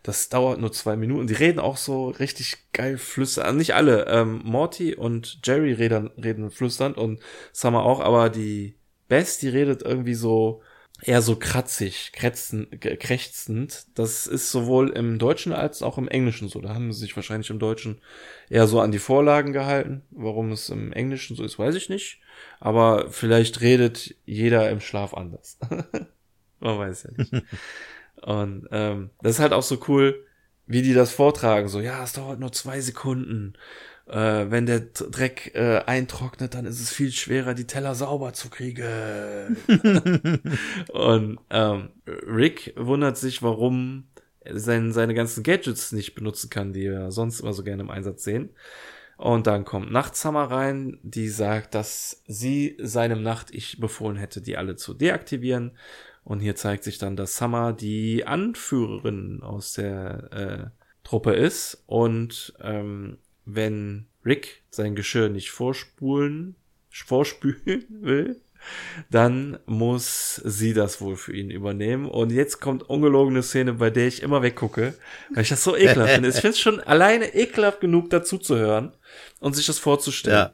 Das 0.02 0.30
dauert 0.30 0.60
nur 0.60 0.72
zwei 0.72 0.96
Minuten. 0.96 1.26
Die 1.26 1.34
reden 1.34 1.58
auch 1.60 1.76
so 1.76 2.08
richtig 2.08 2.56
geil 2.72 2.96
flüsternd. 2.96 3.58
Nicht 3.58 3.74
alle. 3.74 4.06
Ähm, 4.06 4.40
Morty 4.44 4.94
und 4.94 5.40
Jerry 5.44 5.72
reden, 5.72 6.10
reden 6.16 6.50
flüsternd 6.50 6.96
und 6.96 7.20
Summer 7.52 7.82
auch, 7.82 8.00
aber 8.00 8.30
die 8.30 8.76
Bess, 9.08 9.38
die 9.38 9.48
redet 9.48 9.82
irgendwie 9.82 10.14
so, 10.14 10.62
eher 11.02 11.22
so 11.22 11.36
kratzig, 11.36 12.12
krätzen, 12.12 12.68
krächzend. 12.80 13.86
Das 13.94 14.26
ist 14.26 14.50
sowohl 14.50 14.90
im 14.90 15.18
Deutschen 15.18 15.52
als 15.52 15.82
auch 15.82 15.98
im 15.98 16.08
Englischen 16.08 16.48
so. 16.48 16.60
Da 16.60 16.74
haben 16.74 16.92
sie 16.92 17.00
sich 17.00 17.16
wahrscheinlich 17.16 17.50
im 17.50 17.58
Deutschen 17.58 18.00
eher 18.48 18.66
so 18.66 18.80
an 18.80 18.92
die 18.92 18.98
Vorlagen 18.98 19.52
gehalten. 19.52 20.02
Warum 20.10 20.50
es 20.52 20.68
im 20.70 20.92
Englischen 20.92 21.36
so 21.36 21.44
ist, 21.44 21.58
weiß 21.58 21.74
ich 21.76 21.88
nicht. 21.88 22.20
Aber 22.60 23.10
vielleicht 23.10 23.60
redet 23.60 24.16
jeder 24.24 24.70
im 24.70 24.80
Schlaf 24.80 25.14
anders. 25.14 25.58
Man 26.60 26.78
weiß 26.78 27.04
ja 27.04 27.10
nicht. 27.16 27.32
Und 28.22 28.68
ähm, 28.72 29.10
das 29.22 29.36
ist 29.36 29.40
halt 29.40 29.52
auch 29.52 29.62
so 29.62 29.78
cool, 29.86 30.26
wie 30.66 30.82
die 30.82 30.94
das 30.94 31.12
vortragen. 31.12 31.68
So, 31.68 31.80
ja, 31.80 32.02
es 32.02 32.14
dauert 32.14 32.40
nur 32.40 32.52
zwei 32.52 32.80
Sekunden 32.80 33.54
äh, 34.08 34.50
wenn 34.50 34.66
der 34.66 34.80
Dreck 34.80 35.52
äh, 35.54 35.82
eintrocknet, 35.86 36.54
dann 36.54 36.64
ist 36.64 36.80
es 36.80 36.90
viel 36.90 37.12
schwerer, 37.12 37.54
die 37.54 37.66
Teller 37.66 37.94
sauber 37.94 38.32
zu 38.32 38.48
kriegen. 38.48 39.56
und 40.92 41.38
ähm, 41.50 41.90
Rick 42.06 42.74
wundert 42.76 43.18
sich, 43.18 43.42
warum 43.42 44.04
er 44.40 44.58
sein, 44.58 44.92
seine 44.92 45.14
ganzen 45.14 45.42
Gadgets 45.42 45.92
nicht 45.92 46.14
benutzen 46.14 46.48
kann, 46.48 46.72
die 46.72 46.86
er 46.86 47.10
sonst 47.12 47.40
immer 47.40 47.52
so 47.52 47.62
gerne 47.62 47.82
im 47.82 47.90
Einsatz 47.90 48.24
sehen. 48.24 48.50
Und 49.18 49.46
dann 49.48 49.64
kommt 49.64 49.90
Nachtsummer 49.90 50.44
rein, 50.44 50.98
die 51.02 51.28
sagt, 51.28 51.74
dass 51.74 52.22
sie 52.28 52.76
seinem 52.80 53.22
Nacht-Ich 53.22 53.80
befohlen 53.80 54.16
hätte, 54.16 54.40
die 54.40 54.56
alle 54.56 54.76
zu 54.76 54.94
deaktivieren. 54.94 55.72
Und 56.22 56.40
hier 56.40 56.54
zeigt 56.54 56.84
sich 56.84 56.98
dann, 56.98 57.16
dass 57.16 57.36
Summer 57.36 57.72
die 57.72 58.26
Anführerin 58.26 59.42
aus 59.42 59.72
der 59.72 60.32
äh, 60.32 60.70
Truppe 61.02 61.32
ist 61.32 61.82
und 61.86 62.54
ähm, 62.60 63.18
wenn 63.48 64.06
Rick 64.24 64.62
sein 64.70 64.94
Geschirr 64.94 65.28
nicht 65.28 65.50
vorspulen, 65.50 66.54
vorspülen 66.90 67.84
will, 68.02 68.40
dann 69.10 69.58
muss 69.66 70.36
sie 70.44 70.74
das 70.74 71.00
wohl 71.00 71.16
für 71.16 71.34
ihn 71.34 71.50
übernehmen. 71.50 72.06
Und 72.06 72.30
jetzt 72.30 72.60
kommt 72.60 72.88
ungelogene 72.88 73.42
Szene, 73.42 73.74
bei 73.74 73.90
der 73.90 74.08
ich 74.08 74.22
immer 74.22 74.42
weggucke, 74.42 74.94
weil 75.32 75.42
ich 75.42 75.48
das 75.48 75.64
so 75.64 75.76
ekelhaft 75.76 76.12
finde. 76.12 76.28
Ich 76.28 76.36
finde 76.36 76.48
es 76.48 76.60
schon 76.60 76.80
alleine 76.86 77.34
ekelhaft 77.34 77.80
genug, 77.80 78.10
dazu 78.10 78.36
zu 78.36 78.56
hören 78.56 78.92
und 79.40 79.54
sich 79.54 79.66
das 79.66 79.78
vorzustellen. 79.78 80.36
Ja. 80.36 80.52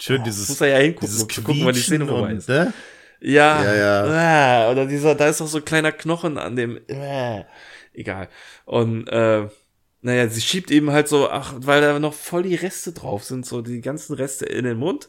Schön, 0.00 0.20
oh, 0.20 0.24
dieses. 0.24 0.48
Muss 0.48 0.60
er 0.60 0.68
ja 0.68 0.78
hingucken, 0.78 1.20
um 1.20 1.28
zu 1.28 1.42
gucken, 1.42 1.64
wann 1.64 1.74
die 1.74 1.80
Szene 1.80 2.06
vorbei 2.06 2.32
ist. 2.34 2.48
Ne? 2.48 2.72
Ja, 3.20 3.64
ja, 3.64 3.74
ja. 3.74 4.68
Äh, 4.68 4.72
oder 4.72 4.86
dieser, 4.86 5.16
da 5.16 5.28
ist 5.28 5.40
auch 5.40 5.48
so 5.48 5.58
ein 5.58 5.64
kleiner 5.64 5.90
Knochen 5.90 6.38
an 6.38 6.54
dem. 6.54 6.78
Äh, 6.86 7.44
egal. 7.92 8.28
Und 8.64 9.08
äh, 9.08 9.48
naja, 10.00 10.28
sie 10.28 10.40
schiebt 10.40 10.70
eben 10.70 10.90
halt 10.90 11.08
so, 11.08 11.28
ach, 11.28 11.54
weil 11.58 11.80
da 11.80 11.98
noch 11.98 12.14
voll 12.14 12.44
die 12.44 12.54
Reste 12.54 12.92
drauf 12.92 13.24
sind, 13.24 13.46
so 13.46 13.62
die 13.62 13.80
ganzen 13.80 14.14
Reste 14.14 14.46
in 14.46 14.64
den 14.64 14.78
Mund. 14.78 15.08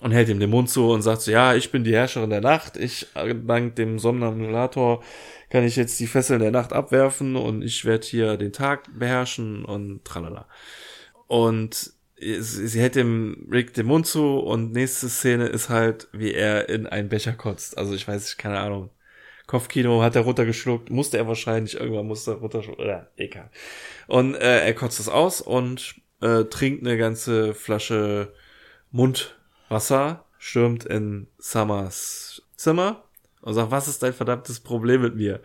Und 0.00 0.12
hält 0.12 0.28
ihm 0.28 0.40
den 0.40 0.50
Mund 0.50 0.70
zu 0.70 0.90
und 0.90 1.02
sagt 1.02 1.22
so, 1.22 1.30
ja, 1.30 1.54
ich 1.54 1.70
bin 1.70 1.84
die 1.84 1.94
Herrscherin 1.94 2.30
der 2.30 2.40
Nacht. 2.40 2.76
Ich, 2.76 3.08
dank 3.14 3.76
dem 3.76 3.98
Somnambulator, 3.98 5.02
kann 5.50 5.64
ich 5.64 5.76
jetzt 5.76 5.98
die 6.00 6.06
Fesseln 6.06 6.40
der 6.40 6.52
Nacht 6.52 6.72
abwerfen 6.72 7.36
und 7.36 7.62
ich 7.62 7.84
werde 7.84 8.06
hier 8.06 8.36
den 8.36 8.52
Tag 8.52 8.88
beherrschen 8.98 9.64
und 9.64 10.04
tralala. 10.04 10.46
Und 11.26 11.92
sie 12.16 12.80
hält 12.80 12.94
dem 12.96 13.48
Rick 13.50 13.74
den 13.74 13.86
Mund 13.86 14.06
zu 14.06 14.38
und 14.38 14.72
nächste 14.72 15.08
Szene 15.08 15.46
ist 15.46 15.68
halt, 15.68 16.08
wie 16.12 16.32
er 16.32 16.68
in 16.68 16.86
einen 16.86 17.08
Becher 17.08 17.32
kotzt. 17.32 17.76
Also 17.78 17.94
ich 17.94 18.06
weiß, 18.06 18.36
keine 18.36 18.58
Ahnung. 18.60 18.90
Kopfkino 19.50 20.00
hat 20.00 20.14
er 20.14 20.22
runtergeschluckt, 20.22 20.90
musste 20.90 21.18
er 21.18 21.26
wahrscheinlich, 21.26 21.74
irgendwann 21.74 22.06
musste 22.06 22.30
er 22.30 22.36
runterschlucken, 22.36 22.84
oder 22.84 23.10
egal. 23.16 23.50
Und 24.06 24.36
äh, 24.36 24.64
er 24.64 24.74
kotzt 24.74 25.00
es 25.00 25.08
aus 25.08 25.40
und 25.40 25.96
äh, 26.20 26.44
trinkt 26.44 26.86
eine 26.86 26.96
ganze 26.96 27.52
Flasche 27.52 28.32
Mundwasser, 28.92 30.24
stürmt 30.38 30.84
in 30.84 31.26
Summers 31.38 32.42
Zimmer 32.54 33.02
und 33.40 33.54
sagt, 33.54 33.72
was 33.72 33.88
ist 33.88 34.04
dein 34.04 34.12
verdammtes 34.12 34.60
Problem 34.60 35.02
mit 35.02 35.16
mir? 35.16 35.40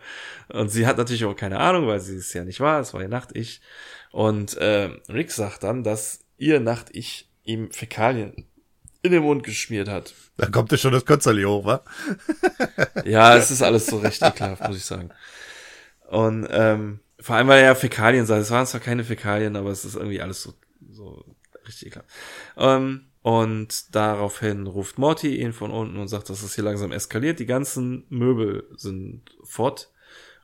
Und 0.50 0.68
sie 0.68 0.86
hat 0.86 0.98
natürlich 0.98 1.24
auch 1.24 1.34
keine 1.34 1.58
Ahnung, 1.58 1.88
weil 1.88 1.98
sie 1.98 2.14
es 2.14 2.32
ja 2.32 2.44
nicht 2.44 2.60
war, 2.60 2.78
es 2.78 2.94
war 2.94 3.02
ihr 3.02 3.08
Nacht-Ich. 3.08 3.60
Und 4.12 4.56
äh, 4.58 4.90
Rick 5.08 5.32
sagt 5.32 5.64
dann, 5.64 5.82
dass 5.82 6.20
ihr 6.38 6.60
Nacht-Ich 6.60 7.28
ihm 7.42 7.72
Fäkalien 7.72 8.46
in 9.02 9.12
den 9.12 9.22
Mund 9.22 9.42
geschmiert 9.42 9.88
hat. 9.88 10.14
Da 10.36 10.46
kommt 10.46 10.70
ja 10.72 10.78
schon 10.78 10.92
das 10.92 11.06
Kötzerli 11.06 11.44
hoch, 11.44 11.64
wa? 11.64 11.82
ja, 13.04 13.36
es 13.36 13.50
ist 13.50 13.62
alles 13.62 13.86
so 13.86 13.98
recht 13.98 14.22
ekelhaft, 14.22 14.66
muss 14.66 14.76
ich 14.76 14.84
sagen. 14.84 15.10
Und 16.08 16.46
ähm, 16.50 17.00
vor 17.20 17.36
allem, 17.36 17.48
weil 17.48 17.60
er 17.60 17.66
ja 17.66 17.74
Fäkalien 17.74 18.26
sagt. 18.26 18.42
Es 18.42 18.50
waren 18.50 18.66
zwar 18.66 18.80
keine 18.80 19.04
Fäkalien, 19.04 19.56
aber 19.56 19.70
es 19.70 19.84
ist 19.84 19.96
irgendwie 19.96 20.20
alles 20.20 20.42
so, 20.42 20.54
so 20.90 21.24
richtig 21.66 21.88
ekelhaft. 21.88 22.10
Ähm, 22.56 23.06
und 23.22 23.94
daraufhin 23.94 24.66
ruft 24.68 24.98
Morty 24.98 25.40
ihn 25.40 25.52
von 25.52 25.72
unten 25.72 25.96
und 25.96 26.08
sagt, 26.08 26.30
dass 26.30 26.42
es 26.42 26.54
hier 26.54 26.62
langsam 26.62 26.92
eskaliert. 26.92 27.40
Die 27.40 27.46
ganzen 27.46 28.04
Möbel 28.08 28.68
sind 28.76 29.22
fort. 29.42 29.90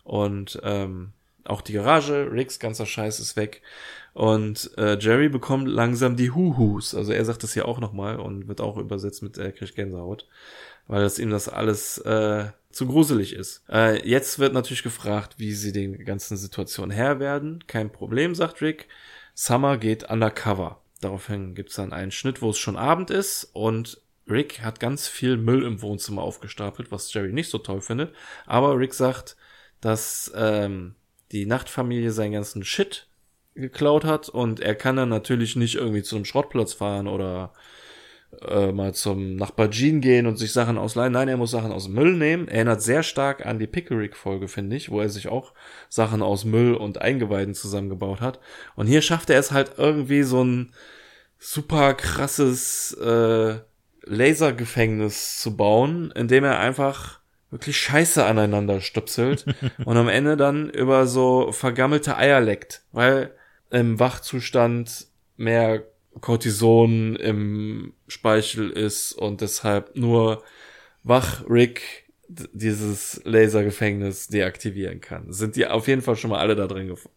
Und 0.02 0.60
ähm, 0.64 1.12
auch 1.44 1.60
die 1.60 1.74
Garage, 1.74 2.30
Ricks 2.32 2.58
ganzer 2.58 2.86
Scheiß 2.86 3.20
ist 3.20 3.36
weg. 3.36 3.62
Und 4.14 4.70
äh, 4.76 4.98
Jerry 4.98 5.28
bekommt 5.28 5.68
langsam 5.68 6.16
die 6.16 6.30
Huhus. 6.30 6.94
Also 6.94 7.12
er 7.12 7.24
sagt 7.24 7.42
das 7.42 7.54
hier 7.54 7.66
auch 7.66 7.80
nochmal 7.80 8.20
und 8.20 8.46
wird 8.48 8.60
auch 8.60 8.76
übersetzt 8.76 9.22
mit 9.22 9.38
äh, 9.38 9.52
kriegt 9.52 9.74
Gänsehaut, 9.74 10.28
weil 10.86 11.02
das 11.02 11.18
ihm 11.18 11.30
das 11.30 11.48
alles 11.48 11.98
äh, 11.98 12.50
zu 12.70 12.86
gruselig 12.86 13.34
ist. 13.34 13.64
Äh, 13.70 14.06
jetzt 14.06 14.38
wird 14.38 14.52
natürlich 14.52 14.82
gefragt, 14.82 15.34
wie 15.38 15.52
sie 15.52 15.72
den 15.72 16.04
ganzen 16.04 16.36
Situationen 16.36 16.90
Herr 16.90 17.20
werden. 17.20 17.64
Kein 17.66 17.90
Problem, 17.90 18.34
sagt 18.34 18.60
Rick. 18.60 18.88
Summer 19.34 19.78
geht 19.78 20.10
undercover. 20.10 20.82
Daraufhin 21.00 21.54
gibt's 21.54 21.76
dann 21.76 21.92
einen 21.92 22.12
Schnitt, 22.12 22.42
wo 22.42 22.50
es 22.50 22.58
schon 22.58 22.76
Abend 22.76 23.10
ist 23.10 23.44
und 23.54 24.00
Rick 24.28 24.60
hat 24.60 24.78
ganz 24.78 25.08
viel 25.08 25.36
Müll 25.36 25.64
im 25.64 25.82
Wohnzimmer 25.82 26.22
aufgestapelt, 26.22 26.92
was 26.92 27.12
Jerry 27.12 27.32
nicht 27.32 27.50
so 27.50 27.58
toll 27.58 27.80
findet. 27.80 28.14
Aber 28.46 28.78
Rick 28.78 28.94
sagt, 28.94 29.36
dass 29.80 30.30
ähm, 30.34 30.94
die 31.32 31.46
Nachtfamilie 31.46 32.12
seinen 32.12 32.32
ganzen 32.32 32.64
Shit 32.64 33.08
geklaut 33.54 34.04
hat 34.04 34.28
und 34.28 34.60
er 34.60 34.74
kann 34.74 34.96
dann 34.96 35.08
natürlich 35.08 35.56
nicht 35.56 35.74
irgendwie 35.74 36.02
zu 36.02 36.16
einem 36.16 36.24
Schrottplatz 36.24 36.72
fahren 36.72 37.06
oder 37.06 37.52
äh, 38.40 38.72
mal 38.72 38.94
zum 38.94 39.36
Nachbar 39.36 39.70
Jean 39.70 40.00
gehen 40.00 40.26
und 40.26 40.36
sich 40.36 40.52
Sachen 40.52 40.78
ausleihen. 40.78 41.12
Nein, 41.12 41.28
er 41.28 41.36
muss 41.36 41.50
Sachen 41.50 41.72
aus 41.72 41.88
Müll 41.88 42.14
nehmen. 42.14 42.48
Erinnert 42.48 42.82
sehr 42.82 43.02
stark 43.02 43.44
an 43.44 43.58
die 43.58 43.66
Pickerick-Folge, 43.66 44.48
finde 44.48 44.76
ich, 44.76 44.90
wo 44.90 45.00
er 45.00 45.10
sich 45.10 45.28
auch 45.28 45.52
Sachen 45.88 46.22
aus 46.22 46.44
Müll 46.44 46.74
und 46.74 47.00
Eingeweiden 47.00 47.54
zusammengebaut 47.54 48.20
hat. 48.20 48.40
Und 48.74 48.86
hier 48.86 49.02
schafft 49.02 49.28
er 49.30 49.38
es 49.38 49.52
halt 49.52 49.72
irgendwie 49.76 50.22
so 50.22 50.42
ein 50.42 50.72
super 51.38 51.94
krasses 51.94 52.94
äh, 52.94 53.56
Lasergefängnis 54.04 55.38
zu 55.38 55.56
bauen, 55.56 56.10
indem 56.14 56.44
er 56.44 56.58
einfach 56.58 57.20
wirklich 57.50 57.76
Scheiße 57.76 58.24
aneinander 58.24 58.80
stöpselt 58.80 59.44
und 59.84 59.96
am 59.96 60.08
Ende 60.08 60.36
dann 60.36 60.70
über 60.70 61.06
so 61.06 61.52
vergammelte 61.52 62.16
Eier 62.16 62.40
leckt, 62.40 62.82
weil 62.92 63.34
im 63.72 63.98
Wachzustand 63.98 65.06
mehr 65.36 65.84
Cortison 66.20 67.16
im 67.16 67.94
Speichel 68.06 68.70
ist 68.70 69.12
und 69.12 69.40
deshalb 69.40 69.96
nur 69.96 70.42
wach 71.02 71.42
Rick 71.48 72.04
dieses 72.28 73.20
Lasergefängnis 73.24 74.28
deaktivieren 74.28 75.00
kann. 75.00 75.32
Sind 75.32 75.56
die 75.56 75.66
auf 75.66 75.88
jeden 75.88 76.02
Fall 76.02 76.16
schon 76.16 76.30
mal 76.30 76.38
alle 76.38 76.54
da 76.54 76.66
drin 76.66 76.88
gef 76.88 77.08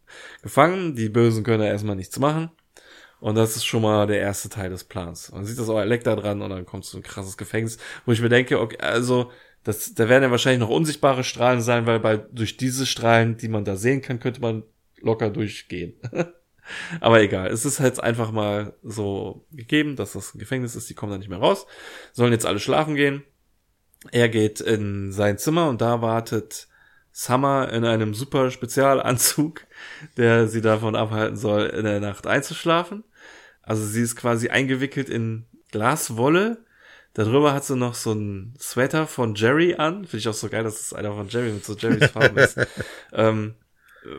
gefangen. 0.41 0.95
Die 0.95 1.09
Bösen 1.09 1.43
können 1.43 1.59
da 1.59 1.67
erstmal 1.67 1.95
nichts 1.95 2.19
machen. 2.19 2.51
Und 3.19 3.35
das 3.35 3.55
ist 3.55 3.65
schon 3.65 3.81
mal 3.81 4.07
der 4.07 4.19
erste 4.19 4.49
Teil 4.49 4.69
des 4.69 4.85
Plans. 4.85 5.31
Man 5.31 5.45
sieht 5.45 5.59
das 5.59 5.69
auch 5.69 5.79
Elektra 5.79 6.15
dran 6.15 6.41
und 6.41 6.49
dann 6.49 6.65
kommt 6.65 6.85
so 6.85 6.97
ein 6.97 7.03
krasses 7.03 7.37
Gefängnis, 7.37 7.77
wo 8.05 8.11
ich 8.11 8.21
mir 8.21 8.29
denke, 8.29 8.59
okay, 8.59 8.77
also, 8.79 9.31
das, 9.63 9.93
da 9.93 10.09
werden 10.09 10.23
ja 10.23 10.31
wahrscheinlich 10.31 10.59
noch 10.59 10.69
unsichtbare 10.69 11.23
Strahlen 11.23 11.61
sein, 11.61 11.85
weil 11.85 11.99
bei, 11.99 12.17
durch 12.17 12.57
diese 12.57 12.85
Strahlen, 12.85 13.37
die 13.37 13.47
man 13.47 13.65
da 13.65 13.77
sehen 13.77 14.01
kann, 14.01 14.19
könnte 14.19 14.41
man 14.41 14.63
locker 15.01 15.29
durchgehen. 15.29 15.95
Aber 16.99 17.21
egal, 17.21 17.47
es 17.47 17.65
ist 17.65 17.79
jetzt 17.79 18.01
einfach 18.01 18.31
mal 18.31 18.73
so 18.83 19.45
gegeben, 19.51 19.95
dass 19.95 20.13
das 20.13 20.33
ein 20.33 20.39
Gefängnis 20.39 20.75
ist, 20.75 20.89
die 20.89 20.93
kommen 20.93 21.11
da 21.11 21.17
nicht 21.17 21.29
mehr 21.29 21.39
raus, 21.39 21.65
sollen 22.11 22.31
jetzt 22.31 22.45
alle 22.45 22.59
schlafen 22.59 22.95
gehen. 22.95 23.23
Er 24.11 24.29
geht 24.29 24.61
in 24.61 25.11
sein 25.11 25.37
Zimmer 25.37 25.69
und 25.69 25.81
da 25.81 26.01
wartet 26.01 26.67
Summer 27.11 27.71
in 27.71 27.85
einem 27.85 28.13
super 28.13 28.51
Spezialanzug, 28.51 29.65
der 30.17 30.47
sie 30.47 30.61
davon 30.61 30.95
abhalten 30.95 31.37
soll, 31.37 31.67
in 31.67 31.85
der 31.85 31.99
Nacht 31.99 32.27
einzuschlafen. 32.27 33.03
Also 33.61 33.83
sie 33.83 34.01
ist 34.01 34.15
quasi 34.15 34.49
eingewickelt 34.49 35.09
in 35.09 35.45
Glaswolle. 35.71 36.63
Darüber 37.13 37.53
hat 37.53 37.63
sie 37.63 37.77
noch 37.77 37.95
so 37.95 38.11
ein 38.11 38.53
Sweater 38.59 39.07
von 39.07 39.35
Jerry 39.35 39.75
an. 39.75 40.03
Finde 40.03 40.17
ich 40.17 40.27
auch 40.27 40.33
so 40.33 40.49
geil, 40.49 40.63
dass 40.63 40.81
es 40.81 40.93
einer 40.93 41.13
von 41.13 41.29
Jerry 41.29 41.51
mit 41.51 41.65
so 41.65 41.73
Jerrys 41.73 42.11
Farben 42.11 42.37
ist. 42.37 42.57
ähm, 43.13 43.55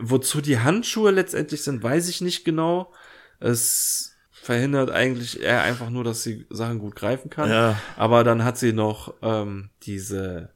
Wozu 0.01 0.41
die 0.41 0.59
Handschuhe 0.59 1.11
letztendlich 1.11 1.63
sind, 1.63 1.83
weiß 1.83 2.09
ich 2.09 2.21
nicht 2.21 2.43
genau. 2.43 2.93
Es 3.39 4.15
verhindert 4.31 4.91
eigentlich 4.91 5.41
eher 5.41 5.61
einfach 5.61 5.89
nur, 5.89 6.03
dass 6.03 6.23
sie 6.23 6.45
Sachen 6.49 6.79
gut 6.79 6.95
greifen 6.95 7.29
kann. 7.29 7.49
Ja. 7.49 7.79
Aber 7.95 8.23
dann 8.23 8.43
hat 8.43 8.57
sie 8.57 8.73
noch 8.73 9.13
ähm, 9.21 9.69
diese 9.83 10.49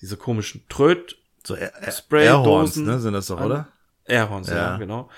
diese 0.00 0.16
komischen 0.18 0.68
Tröd 0.68 1.16
so 1.46 1.56
Spraydosen 1.90 2.84
ne, 2.84 2.98
sind 2.98 3.14
das 3.14 3.28
doch, 3.28 3.40
oder? 3.40 3.68
Airhorns, 4.06 4.48
ja, 4.48 4.54
ja 4.54 4.76
genau. 4.76 5.08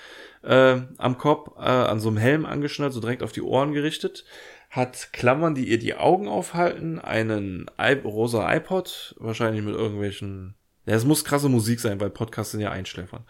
äh, 0.43 0.81
am 0.97 1.17
Kopf, 1.17 1.57
äh, 1.57 1.61
an 1.61 1.99
so 1.99 2.07
einem 2.07 2.17
Helm 2.17 2.45
angeschnallt, 2.45 2.93
so 2.93 3.01
direkt 3.01 3.21
auf 3.21 3.33
die 3.33 3.41
Ohren 3.41 3.73
gerichtet, 3.73 4.23
hat 4.69 5.09
Klammern, 5.11 5.55
die 5.55 5.67
ihr 5.67 5.79
die 5.79 5.95
Augen 5.95 6.27
aufhalten, 6.27 6.99
einen 6.99 7.69
I 7.79 7.93
rosa 7.93 8.53
iPod, 8.55 9.15
wahrscheinlich 9.19 9.63
mit 9.63 9.75
irgendwelchen 9.75 10.55
ja, 10.87 10.95
es 10.95 11.03
muss 11.03 11.25
krasse 11.25 11.49
Musik 11.49 11.81
sein, 11.81 11.99
weil 11.99 12.09
Podcasts 12.09 12.53
sind 12.53 12.61
ja 12.61 12.71
Einschläfern. 12.71 13.25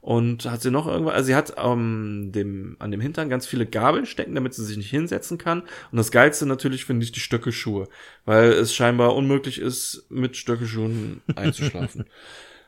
Und 0.00 0.46
hat 0.50 0.62
sie 0.62 0.70
noch 0.70 0.86
irgendwas, 0.86 1.14
also 1.14 1.26
sie 1.26 1.34
hat 1.34 1.52
ähm, 1.58 2.30
dem, 2.32 2.76
an 2.78 2.90
dem 2.90 3.02
Hintern 3.02 3.28
ganz 3.28 3.46
viele 3.46 3.66
Gabeln 3.66 4.06
stecken, 4.06 4.34
damit 4.34 4.54
sie 4.54 4.64
sich 4.64 4.78
nicht 4.78 4.88
hinsetzen 4.88 5.36
kann. 5.36 5.60
Und 5.60 5.98
das 5.98 6.10
Geilste 6.10 6.46
natürlich 6.46 6.86
finde 6.86 7.04
ich 7.04 7.12
die 7.12 7.20
Stöckelschuhe, 7.20 7.86
weil 8.24 8.52
es 8.52 8.74
scheinbar 8.74 9.14
unmöglich 9.14 9.60
ist, 9.60 10.06
mit 10.08 10.38
Stöckelschuhen 10.38 11.20
einzuschlafen. 11.36 12.06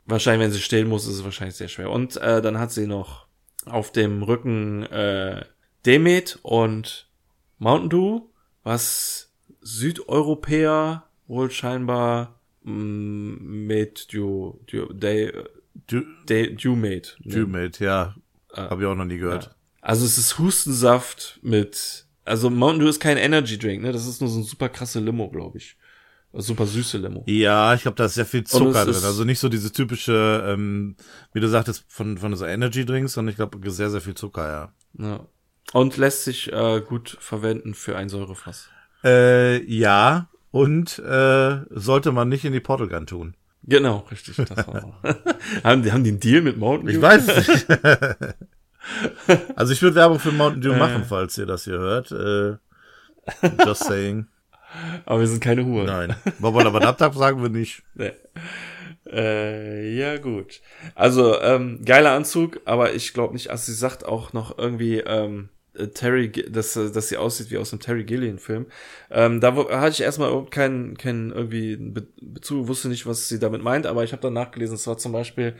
wahrscheinlich, 0.05 0.45
wenn 0.45 0.53
sie 0.53 0.61
stehen 0.61 0.87
muss, 0.87 1.07
ist 1.07 1.15
es 1.15 1.23
wahrscheinlich 1.23 1.55
sehr 1.55 1.67
schwer. 1.67 1.89
Und 1.89 2.15
äh, 2.17 2.39
dann 2.43 2.59
hat 2.59 2.71
sie 2.71 2.85
noch 2.85 3.25
auf 3.65 3.91
dem 3.91 4.21
Rücken 4.21 4.83
äh, 4.83 5.43
Demet 5.87 6.37
und 6.43 7.09
Mountain 7.57 7.89
Dew, 7.89 8.21
was 8.61 9.33
Südeuropäer 9.61 11.09
wohl 11.25 11.49
scheinbar 11.49 12.39
Mm, 12.65 13.67
made 13.67 13.93
du, 14.11 14.59
du, 14.65 14.91
they, 14.93 15.31
du, 15.87 16.01
they, 16.25 16.55
du 16.55 16.75
made. 16.75 17.03
Du 17.19 17.45
made, 17.45 17.73
ja. 17.79 18.15
Ah, 18.51 18.69
Habe 18.71 18.81
ich 18.81 18.87
auch 18.87 18.95
noch 18.95 19.05
nie 19.05 19.19
gehört. 19.19 19.45
Ja. 19.45 19.55
Also 19.81 20.05
es 20.05 20.17
ist 20.17 20.39
Hustensaft 20.39 21.39
mit, 21.43 22.07
also 22.23 22.49
Mountain 22.49 22.79
Dew 22.79 22.89
ist 22.89 22.99
kein 22.99 23.17
Energy 23.17 23.59
Drink, 23.59 23.83
ne? 23.83 23.91
Das 23.91 24.07
ist 24.07 24.19
nur 24.19 24.29
so 24.31 24.39
ein 24.39 24.43
super 24.43 24.69
krasse 24.69 24.99
Limo, 24.99 25.29
glaube 25.29 25.59
ich. 25.59 25.77
Super 26.33 26.65
süße 26.65 26.97
Limo. 26.97 27.23
Ja, 27.27 27.73
ich 27.75 27.83
glaube, 27.83 27.95
da 27.95 28.05
ist 28.05 28.15
sehr 28.15 28.25
viel 28.25 28.43
Zucker 28.43 28.83
drin. 28.83 29.03
Also 29.03 29.23
nicht 29.23 29.39
so 29.39 29.47
diese 29.47 29.71
typische, 29.71 30.43
ähm, 30.47 30.95
wie 31.33 31.39
du 31.39 31.47
sagtest, 31.47 31.85
von, 31.87 32.17
von 32.17 32.35
so 32.35 32.45
Energy 32.45 32.83
Drinks, 32.83 33.13
sondern 33.13 33.29
ich 33.29 33.37
glaube, 33.37 33.71
sehr, 33.71 33.89
sehr 33.89 34.01
viel 34.01 34.15
Zucker, 34.15 34.47
ja. 34.97 35.05
Ja. 35.05 35.27
Und 35.71 35.97
lässt 35.97 36.23
sich 36.23 36.51
äh, 36.51 36.81
gut 36.81 37.15
verwenden 37.19 37.73
für 37.73 37.95
ein 37.95 38.09
Säurefass. 38.09 38.69
Äh, 39.03 39.63
ja, 39.63 40.29
und 40.55 40.99
äh, 40.99 41.57
sollte 41.69 42.13
man 42.13 42.29
nicht 42.29 42.45
in 42.45 42.53
die 42.53 42.61
Portal 42.61 42.87
tun. 43.05 43.35
Genau, 43.63 44.05
richtig. 44.09 44.37
Das 44.37 44.65
war 44.65 45.01
haben, 45.65 45.83
die, 45.83 45.91
haben 45.91 46.05
die 46.05 46.11
einen 46.11 46.19
Deal 46.21 46.41
mit 46.41 46.55
Mountain 46.55 46.87
Dew? 46.87 46.93
Ich 46.93 47.01
weiß 47.01 47.27
es 47.27 47.47
nicht. 47.49 47.67
also 49.57 49.73
ich 49.73 49.81
würde 49.81 49.97
Werbung 49.97 50.17
für 50.17 50.31
Mountain 50.31 50.61
Dew 50.61 50.73
machen, 50.75 51.03
falls 51.03 51.37
ihr 51.37 51.45
das 51.45 51.65
hier 51.65 51.77
hört. 51.77 52.09
Äh, 52.11 52.55
just 53.65 53.83
saying. 53.83 54.27
Aber 55.05 55.19
wir 55.19 55.27
sind 55.27 55.41
keine 55.41 55.65
Huren. 55.65 55.87
Nein. 55.87 56.15
Wabadabadabdab 56.39 57.15
sagen 57.15 57.41
wir 57.41 57.49
nicht. 57.49 57.83
Nee. 57.93 58.13
Äh, 59.11 59.93
ja, 59.93 60.17
gut. 60.19 60.61
Also, 60.93 61.37
ähm, 61.41 61.81
geiler 61.83 62.11
Anzug, 62.11 62.61
aber 62.63 62.93
ich 62.93 63.13
glaube 63.13 63.33
nicht, 63.33 63.49
also 63.49 63.65
sie 63.65 63.77
sagt 63.77 64.05
auch 64.05 64.31
noch 64.31 64.57
irgendwie, 64.57 64.99
ähm, 64.99 65.49
äh, 65.49 65.54
Terry, 65.93 66.31
dass, 66.31 66.75
äh, 66.75 66.91
dass 66.91 67.09
sie 67.09 67.17
aussieht 67.17 67.51
wie 67.51 67.57
aus 67.57 67.71
einem 67.71 67.81
Terry 67.81 68.03
Gillian-Film. 68.03 68.67
Ähm, 69.11 69.41
da 69.41 69.55
hatte 69.55 69.91
ich 69.91 70.01
erstmal 70.01 70.29
überhaupt 70.29 70.51
keinen, 70.51 70.97
keinen 70.97 71.31
irgendwie 71.31 71.77
Bezug, 72.21 72.67
wusste 72.67 72.89
nicht, 72.89 73.05
was 73.05 73.27
sie 73.27 73.39
damit 73.39 73.61
meint, 73.61 73.85
aber 73.85 74.03
ich 74.03 74.11
habe 74.11 74.21
dann 74.21 74.33
nachgelesen, 74.33 74.75
es 74.75 74.87
war 74.87 74.97
zum 74.97 75.11
Beispiel 75.11 75.55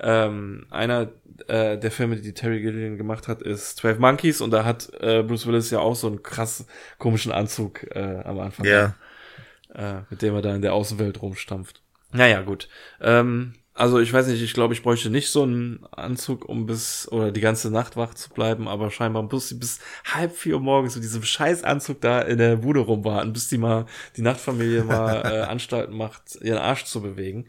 ähm, 0.00 0.66
einer 0.70 1.10
äh, 1.46 1.78
der 1.78 1.90
Filme, 1.90 2.16
die 2.16 2.34
Terry 2.34 2.60
Gillian 2.60 2.96
gemacht 2.96 3.28
hat, 3.28 3.42
ist 3.42 3.76
12 3.78 3.98
Monkeys 3.98 4.40
und 4.40 4.50
da 4.50 4.64
hat 4.64 4.90
äh, 5.00 5.22
Bruce 5.22 5.46
Willis 5.46 5.70
ja 5.70 5.80
auch 5.80 5.96
so 5.96 6.06
einen 6.06 6.22
krass 6.22 6.66
komischen 6.98 7.32
Anzug 7.32 7.84
äh, 7.94 8.22
am 8.24 8.38
Anfang. 8.40 8.66
Ja. 8.66 8.94
Äh, 9.74 10.02
mit 10.10 10.22
dem 10.22 10.34
er 10.34 10.42
da 10.42 10.54
in 10.54 10.62
der 10.62 10.74
Außenwelt 10.74 11.22
rumstampft. 11.22 11.82
Naja, 12.12 12.42
gut. 12.42 12.68
Ähm, 13.00 13.54
also 13.80 13.98
ich 13.98 14.12
weiß 14.12 14.26
nicht, 14.26 14.42
ich 14.42 14.52
glaube, 14.52 14.74
ich 14.74 14.82
bräuchte 14.82 15.08
nicht 15.08 15.30
so 15.30 15.42
einen 15.42 15.86
Anzug, 15.90 16.46
um 16.46 16.66
bis 16.66 17.08
oder 17.10 17.32
die 17.32 17.40
ganze 17.40 17.70
Nacht 17.70 17.96
wach 17.96 18.12
zu 18.12 18.28
bleiben, 18.28 18.68
aber 18.68 18.90
scheinbar 18.90 19.22
muss 19.22 19.48
sie 19.48 19.54
bis 19.54 19.78
halb 20.04 20.36
vier 20.36 20.56
Uhr 20.56 20.60
morgens 20.60 20.96
mit 20.96 21.04
diesem 21.04 21.22
scheiß 21.22 21.64
Anzug 21.64 22.02
da 22.02 22.20
in 22.20 22.36
der 22.36 22.56
Bude 22.56 22.80
rumwarten, 22.80 23.32
bis 23.32 23.48
die 23.48 23.56
mal 23.56 23.86
die 24.18 24.22
Nachtfamilie 24.22 24.84
mal 24.84 25.22
äh, 25.24 25.40
Anstalten 25.44 25.96
macht, 25.96 26.36
ihren 26.42 26.58
Arsch 26.58 26.84
zu 26.84 27.00
bewegen. 27.00 27.46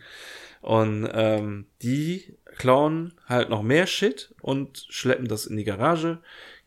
Und 0.62 1.10
ähm, 1.12 1.66
die 1.82 2.38
klauen 2.58 3.14
halt 3.28 3.50
noch 3.50 3.62
mehr 3.62 3.86
Shit 3.86 4.34
und 4.42 4.86
schleppen 4.90 5.28
das 5.28 5.46
in 5.46 5.58
die 5.58 5.66
Garage, 5.66 6.20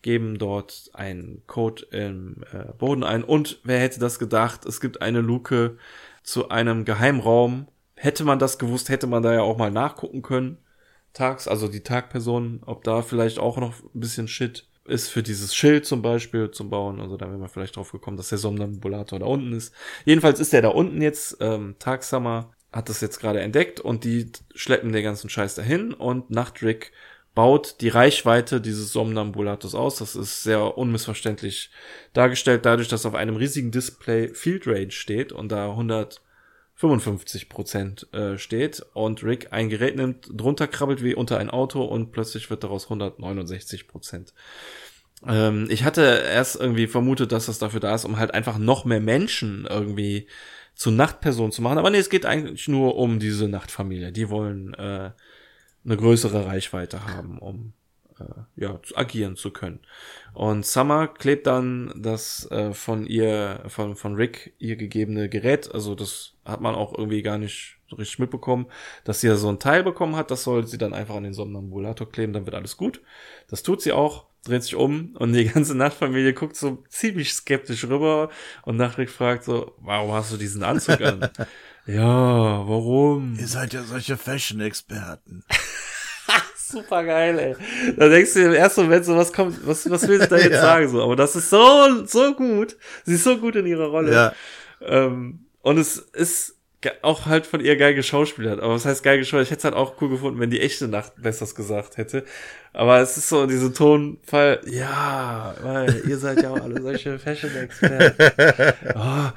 geben 0.03 0.37
dort 0.37 0.91
einen 0.93 1.43
Code 1.47 1.87
im 1.91 2.45
äh, 2.53 2.71
Boden 2.77 3.03
ein 3.03 3.25
und 3.25 3.61
wer 3.65 3.81
hätte 3.81 3.99
das 3.99 4.19
gedacht, 4.19 4.67
es 4.67 4.83
gibt 4.83 5.01
eine 5.01 5.23
Luke 5.23 5.79
zu 6.23 6.51
einem 6.51 6.85
Geheimraum, 6.85 7.67
hätte 8.05 8.24
man 8.24 8.38
das 8.38 8.59
gewusst, 8.59 8.90
hätte 8.90 9.07
man 9.07 9.22
da 9.22 9.32
ja 9.32 9.40
auch 9.40 9.57
mal 9.57 9.70
nachgucken 9.70 10.20
können. 10.20 10.59
Tags, 11.14 11.48
also 11.48 11.68
die 11.68 11.82
Tagpersonen, 11.82 12.61
ob 12.66 12.84
da 12.84 13.00
vielleicht 13.00 13.38
auch 13.38 13.57
noch 13.57 13.72
ein 13.82 14.00
bisschen 14.00 14.28
Shit 14.28 14.68
ist 14.84 15.09
für 15.09 15.22
dieses 15.22 15.55
Schild 15.55 15.86
zum 15.86 16.02
Beispiel 16.02 16.50
zum 16.50 16.68
Bauen. 16.68 17.00
Also 17.00 17.16
da 17.16 17.26
wäre 17.26 17.38
man 17.38 17.48
vielleicht 17.48 17.76
drauf 17.76 17.92
gekommen, 17.92 18.18
dass 18.18 18.28
der 18.28 18.36
Somnambulator 18.36 19.18
da 19.18 19.26
unten 19.26 19.55
ist. 19.55 19.72
Jedenfalls 20.05 20.38
ist 20.38 20.52
der 20.52 20.61
da 20.61 20.68
unten 20.68 21.00
jetzt. 21.00 21.38
Ähm, 21.40 21.76
Tagsummer 21.78 22.52
hat 22.70 22.90
das 22.90 23.00
jetzt 23.00 23.20
gerade 23.20 23.40
entdeckt 23.40 23.80
und 23.80 24.05
die 24.05 24.30
schleppen 24.55 24.92
den 24.92 25.05
ganzen 25.05 25.30
Scheiß 25.30 25.55
dahin 25.55 25.94
und 25.94 26.30
Nachtrick 26.30 26.92
baut 27.34 27.80
die 27.80 27.88
Reichweite 27.88 28.61
dieses 28.61 28.92
Somnambulators 28.92 29.74
aus. 29.74 29.96
Das 29.96 30.14
ist 30.14 30.42
sehr 30.42 30.76
unmissverständlich 30.76 31.70
dargestellt, 32.12 32.66
dadurch, 32.66 32.88
dass 32.88 33.07
auf 33.07 33.14
einem 33.14 33.36
riesigen 33.36 33.70
Display 33.70 34.34
Field 34.34 34.66
Range 34.66 34.90
steht 34.90 35.32
und 35.32 35.50
da 35.50 35.70
100 35.70 36.20
55 36.77 37.49
Prozent 37.49 38.12
äh, 38.12 38.37
steht 38.37 38.85
und 38.95 39.22
Rick 39.22 39.53
ein 39.53 39.68
Gerät 39.68 39.97
nimmt, 39.97 40.29
drunter 40.33 40.66
krabbelt 40.66 41.03
wie 41.05 41.14
unter 41.14 41.39
ein 41.39 41.51
Auto 41.51 41.85
und 41.85 42.11
plötzlich 42.11 42.51
wird 42.51 42.64
daraus 42.64 42.85
169 42.85 43.87
Prozent. 43.87 44.35
Ähm, 45.27 45.68
ich 45.70 45.85
hatte 45.85 46.03
erst 46.03 46.57
irgendwie 46.57 46.87
vermutet, 46.87 47.33
dass 47.33 47.47
das 47.47 47.59
dafür 47.59 47.81
da 47.81 47.95
ist, 47.95 48.05
um 48.05 48.18
halt 48.18 48.35
einfach 48.35 48.59
noch 48.59 48.85
mehr 48.85 49.01
Menschen 49.01 49.66
irgendwie 49.68 50.27
zu 50.75 50.91
Nachtpersonen 50.91 51.53
zu 51.53 51.62
machen. 51.62 51.79
Aber 51.79 51.91
nee, 51.91 51.99
es 51.99 52.11
geht 52.11 52.27
eigentlich 52.27 52.66
nur 52.66 52.97
um 52.97 53.20
diese 53.20 53.49
Nachtfamilie. 53.49 54.11
Die 54.11 54.29
wollen 54.29 54.75
äh, 54.75 55.12
eine 55.85 55.97
größere 55.97 56.47
Reichweite 56.47 57.07
haben, 57.07 57.39
um 57.39 57.72
äh, 58.18 58.25
ja, 58.57 58.83
zu 58.83 58.97
agieren 58.97 59.37
zu 59.37 59.51
können. 59.51 59.81
Und 60.33 60.66
Summer 60.66 61.09
klebt 61.09 61.47
dann 61.47 61.93
das 61.97 62.51
äh, 62.51 62.72
von 62.72 63.07
ihr, 63.07 63.62
von, 63.68 63.97
von 63.97 64.14
Rick 64.16 64.55
ihr 64.59 64.77
gegebene 64.77 65.29
Gerät, 65.29 65.72
also 65.72 65.95
das 65.95 66.34
hat 66.45 66.61
man 66.61 66.74
auch 66.74 66.97
irgendwie 66.97 67.22
gar 67.22 67.38
nicht 67.38 67.78
so 67.88 67.97
richtig 67.97 68.18
mitbekommen, 68.18 68.66
dass 69.05 69.20
sie 69.20 69.28
ja 69.28 69.36
so 69.36 69.49
ein 69.49 69.59
Teil 69.59 69.82
bekommen 69.82 70.16
hat, 70.16 70.30
das 70.30 70.45
soll 70.45 70.66
sie 70.66 70.78
dann 70.78 70.95
einfach 70.95 71.14
an 71.16 71.24
den 71.24 71.34
Somnambulator 71.34 72.11
kleben, 72.11 72.32
dann 72.32 72.47
wird 72.47 72.55
alles 72.55 72.76
gut. 72.76 73.03
Das 73.49 73.62
tut 73.62 73.82
sie 73.82 73.92
auch, 73.92 74.26
dreht 74.45 74.62
sich 74.62 74.74
um 74.74 75.14
und 75.18 75.32
die 75.32 75.45
ganze 75.53 75.74
Nachtfamilie 75.74 76.34
guckt 76.34 76.57
so 76.57 76.82
ziemlich 76.88 77.32
skeptisch 77.32 77.84
rüber 77.84 78.30
und 78.62 78.76
Nachricht 78.76 79.12
fragt 79.12 79.45
so, 79.45 79.74
warum 79.78 80.12
hast 80.12 80.32
du 80.32 80.36
diesen 80.36 80.62
Anzug 80.62 81.01
an? 81.01 81.28
ja, 81.86 82.68
warum? 82.68 83.36
Ihr 83.38 83.49
seid 83.49 83.72
ja 83.72 83.82
solche 83.82 84.16
Fashion-Experten. 84.16 85.45
super 86.74 87.05
geil, 87.05 87.38
ey. 87.38 87.95
Da 87.97 88.09
denkst 88.09 88.34
du 88.34 88.40
im 88.40 88.53
ersten 88.53 88.82
Moment 88.82 89.05
so, 89.05 89.16
was 89.16 89.32
kommt, 89.32 89.66
was, 89.66 89.88
was 89.88 90.07
will 90.09 90.20
sie 90.20 90.28
da 90.28 90.36
jetzt 90.36 90.53
ja. 90.53 90.61
sagen, 90.61 90.88
so. 90.88 91.03
Aber 91.03 91.16
das 91.16 91.36
ist 91.36 91.51
so, 91.51 92.05
so 92.07 92.34
gut. 92.34 92.76
Sie 93.05 93.14
ist 93.14 93.24
so 93.24 93.38
gut 93.38 93.57
in 93.57 93.66
ihrer 93.66 93.86
Rolle. 93.86 94.12
Ja. 94.12 94.32
Ähm, 94.80 95.43
und 95.65 95.79
es 95.79 95.97
ist 95.97 96.57
auch 97.01 97.25
halt 97.25 97.47
von 97.47 97.61
ihr 97.61 97.77
geil 97.77 97.95
geschauspielert. 97.95 98.61
Aber 98.61 98.75
was 98.75 98.85
heißt 98.85 99.03
geil 99.03 99.17
geschauspielert? 99.17 99.47
Ich 99.47 99.51
hätte 99.51 99.61
es 99.61 99.65
halt 99.65 99.75
auch 99.75 100.01
cool 100.03 100.11
gefunden, 100.11 100.39
wenn 100.39 100.51
die 100.51 100.61
echte 100.61 100.89
Nacht 100.89 101.15
besser 101.17 101.47
gesagt 101.47 101.97
hätte. 101.97 102.25
Aber 102.75 103.01
es 103.01 103.17
ist 103.17 103.31
so 103.31 103.47
dieser 103.47 103.73
Tonfall, 103.73 104.61
ja, 104.67 105.55
weil 105.62 106.03
ihr 106.07 106.19
seid 106.19 106.43
ja 106.43 106.51
auch 106.51 106.61
alle 106.61 106.83
solche 106.83 107.19
Fashion-Experten. 107.19 108.75
Oh, 108.95 109.31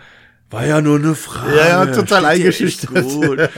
war 0.50 0.66
ja 0.66 0.82
nur 0.82 1.00
eine 1.00 1.16
Frage. 1.16 1.56
Ja, 1.56 1.86
ja, 1.86 1.86
total 1.86 2.26
eingeschüchtert. 2.26 3.04
Gut. 3.04 3.40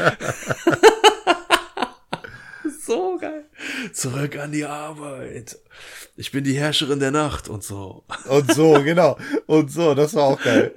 so 2.85 3.17
geil. 3.19 3.45
Zurück 3.93 4.37
an 4.37 4.51
die 4.51 4.65
Arbeit. 4.65 5.57
Ich 6.15 6.31
bin 6.31 6.43
die 6.43 6.53
Herrscherin 6.53 6.99
der 6.99 7.11
Nacht 7.11 7.49
und 7.49 7.63
so. 7.63 8.03
Und 8.27 8.53
so, 8.53 8.73
genau. 8.83 9.17
Und 9.47 9.71
so, 9.71 9.95
das 9.95 10.13
war 10.13 10.25
auch 10.25 10.41
geil. 10.41 10.71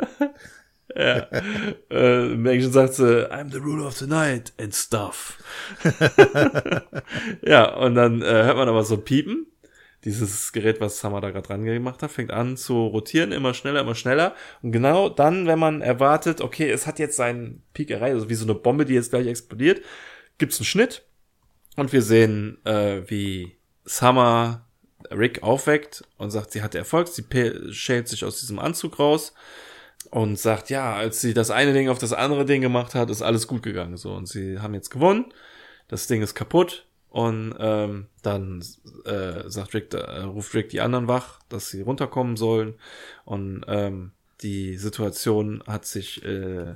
Ja. 0.94 1.28
äh, 1.90 2.32
Im 2.32 2.46
Englischen 2.46 2.72
sagt 2.72 2.94
sie, 2.94 3.30
I'm 3.30 3.50
the 3.50 3.58
ruler 3.58 3.86
of 3.86 3.96
the 3.96 4.06
night 4.06 4.52
and 4.60 4.74
stuff. 4.74 5.38
ja, 7.42 7.74
und 7.74 7.94
dann 7.94 8.22
äh, 8.22 8.26
hört 8.26 8.56
man 8.56 8.68
aber 8.68 8.84
so 8.84 8.96
Piepen. 8.96 9.46
Dieses 10.04 10.52
Gerät, 10.52 10.80
was 10.80 10.98
Summer 10.98 11.20
da 11.20 11.30
gerade 11.30 11.46
dran 11.46 11.64
gemacht 11.64 12.02
hat, 12.02 12.10
fängt 12.10 12.32
an 12.32 12.56
zu 12.56 12.86
rotieren, 12.86 13.30
immer 13.30 13.54
schneller, 13.54 13.82
immer 13.82 13.94
schneller. 13.94 14.34
Und 14.60 14.72
genau 14.72 15.08
dann, 15.08 15.46
wenn 15.46 15.60
man 15.60 15.80
erwartet, 15.80 16.40
okay, 16.40 16.68
es 16.70 16.88
hat 16.88 16.98
jetzt 16.98 17.16
seinen 17.16 17.62
Peak 17.72 17.90
erreicht, 17.90 18.14
also 18.14 18.28
wie 18.28 18.34
so 18.34 18.44
eine 18.44 18.56
Bombe, 18.56 18.84
die 18.84 18.94
jetzt 18.94 19.10
gleich 19.10 19.28
explodiert, 19.28 19.80
gibt's 20.38 20.58
einen 20.58 20.66
Schnitt. 20.66 21.04
Und 21.76 21.92
wir 21.92 22.02
sehen, 22.02 22.58
äh, 22.64 23.02
wie 23.06 23.56
Summer 23.84 24.66
Rick 25.10 25.42
aufweckt 25.44 26.02
und 26.16 26.30
sagt, 26.30 26.50
sie 26.50 26.62
hatte 26.62 26.78
Erfolg, 26.78 27.08
sie 27.08 27.24
schält 27.70 28.08
sich 28.08 28.24
aus 28.24 28.40
diesem 28.40 28.58
Anzug 28.58 28.98
raus 28.98 29.34
und 30.12 30.38
sagt, 30.38 30.68
ja, 30.68 30.94
als 30.94 31.22
sie 31.22 31.32
das 31.32 31.50
eine 31.50 31.72
Ding 31.72 31.88
auf 31.88 31.96
das 31.96 32.12
andere 32.12 32.44
Ding 32.44 32.60
gemacht 32.60 32.94
hat, 32.94 33.08
ist 33.08 33.22
alles 33.22 33.46
gut 33.48 33.62
gegangen, 33.62 33.96
so. 33.96 34.12
Und 34.12 34.28
sie 34.28 34.58
haben 34.60 34.74
jetzt 34.74 34.90
gewonnen. 34.90 35.32
Das 35.88 36.06
Ding 36.06 36.20
ist 36.20 36.34
kaputt 36.34 36.86
Und 37.08 37.54
ähm, 37.58 38.08
dann 38.22 38.62
äh, 39.06 39.48
sagt 39.48 39.72
Rick, 39.72 39.94
äh, 39.94 40.20
ruft 40.20 40.54
Rick 40.54 40.68
die 40.68 40.82
anderen 40.82 41.08
wach, 41.08 41.40
dass 41.48 41.70
sie 41.70 41.80
runterkommen 41.80 42.36
sollen. 42.36 42.74
Und 43.24 43.64
ähm, 43.68 44.12
die 44.42 44.76
Situation 44.76 45.62
hat 45.66 45.86
sich 45.86 46.22
äh, 46.24 46.74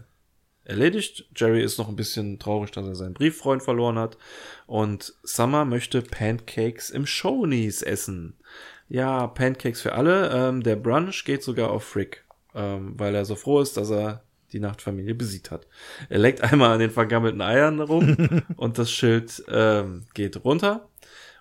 erledigt. 0.64 1.28
Jerry 1.37 1.62
ist 1.62 1.78
noch 1.78 1.89
ein 1.89 1.97
bisschen 1.97 2.39
traurig, 2.39 2.70
dass 2.70 2.87
er 2.87 2.95
seinen 2.95 3.14
Brieffreund 3.14 3.62
verloren 3.62 3.99
hat. 3.99 4.16
Und 4.66 5.14
Summer 5.22 5.66
möchte 5.66 6.01
Pancakes 6.01 6.89
im 6.89 7.05
Shonies 7.05 7.82
essen. 7.82 8.39
Ja, 8.89 9.26
Pancakes 9.26 9.82
für 9.82 9.93
alle. 9.93 10.30
Ähm, 10.32 10.62
der 10.62 10.76
Brunch 10.76 11.24
geht 11.24 11.43
sogar 11.43 11.70
auf 11.70 11.97
Rick, 11.97 12.26
ähm, 12.57 12.94
weil 12.96 13.14
er 13.14 13.24
so 13.24 13.36
froh 13.36 13.61
ist, 13.61 13.76
dass 13.76 13.90
er 13.90 14.22
die 14.52 14.61
Nachtfamilie 14.61 15.14
besiegt 15.14 15.50
hat. 15.50 15.66
Er 16.09 16.18
leckt 16.18 16.40
einmal 16.42 16.72
an 16.72 16.80
den 16.80 16.90
vergammelten 16.90 17.42
Eiern 17.42 17.80
rum 17.80 18.16
und 18.57 18.78
das 18.78 18.90
Schild 18.90 19.44
ähm, 19.48 20.07
geht 20.14 20.44
runter. 20.44 20.88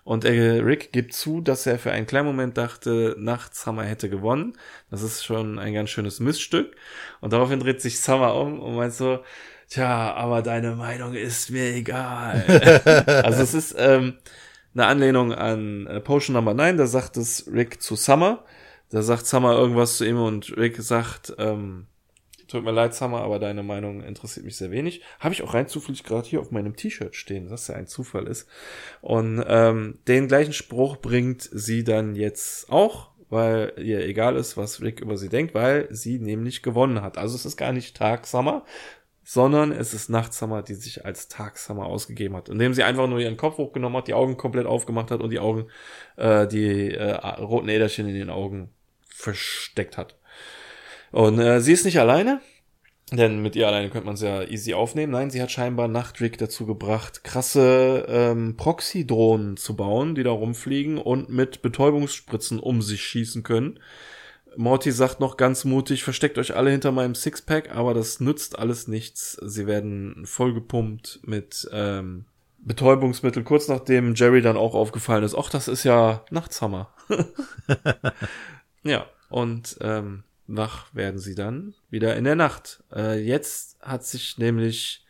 Und 0.04 0.24
er, 0.24 0.64
Rick 0.64 0.92
gibt 0.92 1.14
zu, 1.14 1.40
dass 1.40 1.66
er 1.66 1.80
für 1.80 1.90
einen 1.90 2.06
kleinen 2.06 2.26
Moment 2.26 2.56
dachte, 2.56 3.16
nachts 3.18 3.62
Summer 3.62 3.82
hätte 3.82 4.08
gewonnen. 4.08 4.52
Das 4.88 5.02
ist 5.02 5.24
schon 5.24 5.58
ein 5.58 5.74
ganz 5.74 5.90
schönes 5.90 6.20
Missstück. 6.20 6.76
Und 7.20 7.32
daraufhin 7.32 7.58
dreht 7.58 7.80
sich 7.80 8.00
Summer 8.00 8.36
um 8.36 8.60
und 8.60 8.76
meint 8.76 8.92
so, 8.92 9.24
tja, 9.68 10.14
aber 10.14 10.42
deine 10.42 10.76
Meinung 10.76 11.14
ist 11.14 11.50
mir 11.50 11.74
egal. 11.74 12.44
also 13.24 13.42
es 13.42 13.52
ist 13.52 13.74
ähm, 13.78 14.18
eine 14.74 14.86
Anlehnung 14.86 15.32
an 15.32 15.88
äh, 15.88 16.00
Potion 16.00 16.34
Number 16.34 16.54
9, 16.54 16.76
da 16.76 16.86
sagt 16.86 17.16
es 17.16 17.50
Rick 17.52 17.82
zu 17.82 17.96
Summer. 17.96 18.44
Da 18.90 19.02
sagt 19.02 19.26
Summer 19.26 19.52
irgendwas 19.52 19.96
zu 19.96 20.04
ihm 20.04 20.20
und 20.20 20.56
Rick 20.56 20.76
sagt, 20.80 21.34
ähm, 21.38 21.86
Tut 22.48 22.64
mir 22.64 22.70
leid, 22.70 22.94
Summer, 22.94 23.22
aber 23.22 23.40
deine 23.40 23.64
Meinung 23.64 24.02
interessiert 24.02 24.46
mich 24.46 24.56
sehr 24.56 24.70
wenig. 24.70 25.02
Habe 25.18 25.34
ich 25.34 25.42
auch 25.42 25.54
rein 25.54 25.66
zufällig 25.66 26.04
gerade 26.04 26.28
hier 26.28 26.40
auf 26.40 26.52
meinem 26.52 26.76
T-Shirt 26.76 27.16
stehen, 27.16 27.50
was 27.50 27.66
ja 27.66 27.74
ein 27.74 27.88
Zufall 27.88 28.28
ist. 28.28 28.48
Und 29.00 29.44
ähm, 29.48 29.98
den 30.06 30.28
gleichen 30.28 30.52
Spruch 30.52 30.98
bringt 30.98 31.42
sie 31.42 31.82
dann 31.82 32.14
jetzt 32.14 32.70
auch, 32.70 33.10
weil 33.30 33.72
ihr 33.78 34.06
egal 34.06 34.36
ist, 34.36 34.56
was 34.56 34.80
Rick 34.80 35.00
über 35.00 35.16
sie 35.16 35.28
denkt, 35.28 35.54
weil 35.54 35.88
sie 35.90 36.20
nämlich 36.20 36.62
gewonnen 36.62 37.02
hat. 37.02 37.18
Also 37.18 37.34
es 37.34 37.46
ist 37.46 37.56
gar 37.56 37.72
nicht 37.72 37.96
Tag 37.96 38.28
Summer, 38.28 38.64
sondern 39.28 39.72
es 39.72 39.92
ist 39.92 40.08
Nachtsummer, 40.08 40.62
die 40.62 40.74
sich 40.74 41.04
als 41.04 41.26
Tagsummer 41.26 41.86
ausgegeben 41.86 42.36
hat, 42.36 42.48
indem 42.48 42.74
sie 42.74 42.84
einfach 42.84 43.08
nur 43.08 43.18
ihren 43.18 43.36
Kopf 43.36 43.58
hochgenommen 43.58 43.98
hat, 43.98 44.06
die 44.06 44.14
Augen 44.14 44.36
komplett 44.36 44.66
aufgemacht 44.66 45.10
hat 45.10 45.20
und 45.20 45.30
die 45.30 45.40
Augen, 45.40 45.66
äh, 46.16 46.46
die 46.46 46.92
äh, 46.92 47.10
roten 47.10 47.68
Äderchen 47.68 48.06
in 48.06 48.14
den 48.14 48.30
Augen 48.30 48.70
versteckt 49.08 49.98
hat. 49.98 50.16
Und 51.10 51.40
äh, 51.40 51.60
sie 51.60 51.72
ist 51.72 51.84
nicht 51.84 51.98
alleine, 51.98 52.40
denn 53.10 53.42
mit 53.42 53.56
ihr 53.56 53.66
alleine 53.66 53.90
könnte 53.90 54.06
man 54.06 54.14
es 54.14 54.20
ja 54.20 54.44
easy 54.44 54.74
aufnehmen. 54.74 55.10
Nein, 55.10 55.30
sie 55.30 55.42
hat 55.42 55.50
scheinbar 55.50 55.88
Nachtrick 55.88 56.38
dazu 56.38 56.64
gebracht, 56.64 57.24
krasse 57.24 58.06
ähm, 58.08 58.56
Proxy-Drohnen 58.56 59.56
zu 59.56 59.74
bauen, 59.74 60.14
die 60.14 60.22
da 60.22 60.30
rumfliegen 60.30 60.98
und 60.98 61.30
mit 61.30 61.62
Betäubungsspritzen 61.62 62.60
um 62.60 62.80
sich 62.80 63.02
schießen 63.02 63.42
können. 63.42 63.80
Morty 64.56 64.90
sagt 64.90 65.20
noch 65.20 65.36
ganz 65.36 65.64
mutig, 65.64 66.02
versteckt 66.04 66.38
euch 66.38 66.56
alle 66.56 66.70
hinter 66.70 66.92
meinem 66.92 67.14
Sixpack, 67.14 67.74
aber 67.74 67.94
das 67.94 68.20
nützt 68.20 68.58
alles 68.58 68.88
nichts. 68.88 69.32
Sie 69.42 69.66
werden 69.66 70.24
vollgepumpt 70.26 71.20
mit 71.22 71.68
ähm, 71.72 72.26
Betäubungsmittel, 72.58 73.44
kurz 73.44 73.68
nachdem 73.68 74.14
Jerry 74.14 74.42
dann 74.42 74.56
auch 74.56 74.74
aufgefallen 74.74 75.24
ist, 75.24 75.34
ach, 75.36 75.50
das 75.50 75.68
ist 75.68 75.84
ja 75.84 76.24
Nachtshammer. 76.30 76.92
ja, 78.82 79.06
und 79.28 79.76
ähm, 79.80 80.24
wach 80.46 80.94
werden 80.94 81.18
sie 81.18 81.34
dann 81.34 81.74
wieder 81.90 82.16
in 82.16 82.24
der 82.24 82.36
Nacht. 82.36 82.82
Äh, 82.92 83.20
jetzt 83.20 83.78
hat 83.80 84.04
sich 84.04 84.38
nämlich 84.38 85.04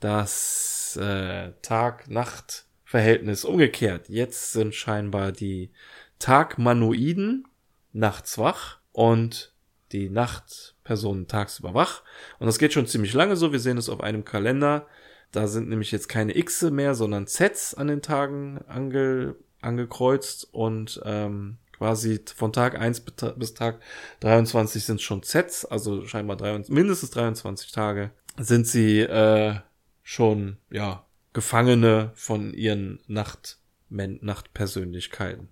das 0.00 0.98
äh, 1.00 1.52
Tag-Nacht-Verhältnis 1.62 3.44
umgekehrt. 3.44 4.08
Jetzt 4.08 4.52
sind 4.52 4.74
scheinbar 4.74 5.32
die 5.32 5.70
Tagmanoiden 6.18 7.46
nachts 7.92 8.38
wach 8.38 8.79
und 9.00 9.54
die 9.92 10.10
Nachtpersonen 10.10 11.26
tagsüber 11.26 11.72
wach. 11.72 12.02
Und 12.38 12.46
das 12.46 12.58
geht 12.58 12.74
schon 12.74 12.86
ziemlich 12.86 13.14
lange 13.14 13.34
so. 13.34 13.50
Wir 13.50 13.58
sehen 13.58 13.78
es 13.78 13.88
auf 13.88 14.02
einem 14.02 14.26
Kalender. 14.26 14.86
Da 15.32 15.46
sind 15.46 15.70
nämlich 15.70 15.90
jetzt 15.90 16.10
keine 16.10 16.36
X 16.36 16.60
mehr, 16.64 16.94
sondern 16.94 17.26
Zs 17.26 17.72
an 17.72 17.86
den 17.86 18.02
Tagen 18.02 18.60
ange, 18.68 19.36
angekreuzt 19.62 20.48
und 20.52 21.00
ähm, 21.06 21.56
quasi 21.72 22.20
von 22.36 22.52
Tag 22.52 22.78
1 22.78 23.00
bis 23.36 23.54
Tag 23.54 23.80
23 24.20 24.84
sind 24.84 25.00
schon 25.00 25.22
Sets, 25.22 25.64
also 25.64 26.04
scheinbar 26.04 26.36
23, 26.36 26.74
mindestens 26.74 27.10
23 27.10 27.72
Tage 27.72 28.10
sind 28.38 28.66
sie 28.66 29.00
äh, 29.00 29.54
schon, 30.02 30.58
ja, 30.70 31.06
Gefangene 31.32 32.10
von 32.14 32.52
ihren 32.52 33.00
Nacht 33.06 33.56
Nachtpersönlichkeiten. 33.88 35.48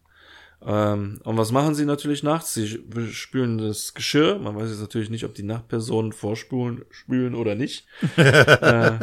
Ähm, 0.65 1.21
und 1.25 1.37
was 1.37 1.53
machen 1.53 1.75
sie 1.75 1.85
natürlich 1.85 2.23
nachts? 2.23 2.55
Sie 2.55 2.67
spülen 3.11 3.59
das 3.59 3.95
Geschirr. 3.95 4.39
Man 4.39 4.57
weiß 4.57 4.71
jetzt 4.71 4.81
natürlich 4.81 5.11
nicht, 5.11 5.25
ob 5.25 5.35
die 5.35 5.43
Nachtpersonen 5.45 6.13
vorspülen 6.13 6.85
spülen 6.91 7.35
oder 7.35 7.55
nicht. 7.55 7.87
äh, 8.17 8.99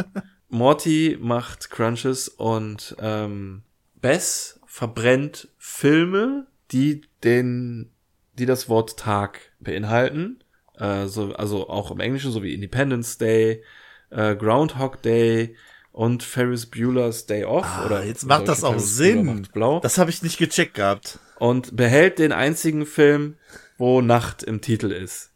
Morty 0.49 1.17
macht 1.19 1.69
Crunches 1.69 2.27
und 2.27 2.95
ähm, 2.99 3.63
Bess 3.95 4.59
verbrennt 4.65 5.47
Filme, 5.57 6.47
die 6.71 7.01
den, 7.23 7.91
die 8.37 8.45
das 8.45 8.67
Wort 8.69 8.97
Tag 8.97 9.39
beinhalten. 9.59 10.43
Äh, 10.77 11.07
so, 11.07 11.33
also 11.33 11.69
auch 11.69 11.91
im 11.91 11.99
Englischen, 11.99 12.31
so 12.31 12.43
wie 12.43 12.53
Independence 12.53 13.17
Day, 13.17 13.63
äh, 14.09 14.35
Groundhog 14.35 15.01
Day 15.01 15.55
und 15.95 16.23
Ferris 16.23 16.65
Bueller's 16.65 17.25
Day 17.25 17.45
Off. 17.45 17.65
Ah, 17.65 17.85
oder 17.85 18.03
jetzt 18.03 18.25
macht 18.25 18.49
das 18.49 18.65
auch 18.65 18.71
Ferris 18.71 18.97
Sinn. 18.97 19.47
Blau. 19.53 19.79
Das 19.79 19.97
habe 19.97 20.09
ich 20.09 20.21
nicht 20.21 20.37
gecheckt 20.37 20.73
gehabt. 20.73 21.19
Und 21.39 21.77
behält 21.77 22.19
den 22.19 22.33
einzigen 22.33 22.85
Film, 22.85 23.37
wo 23.77 24.01
Nacht 24.01 24.43
im 24.43 24.59
Titel 24.59 24.91
ist. 24.91 25.31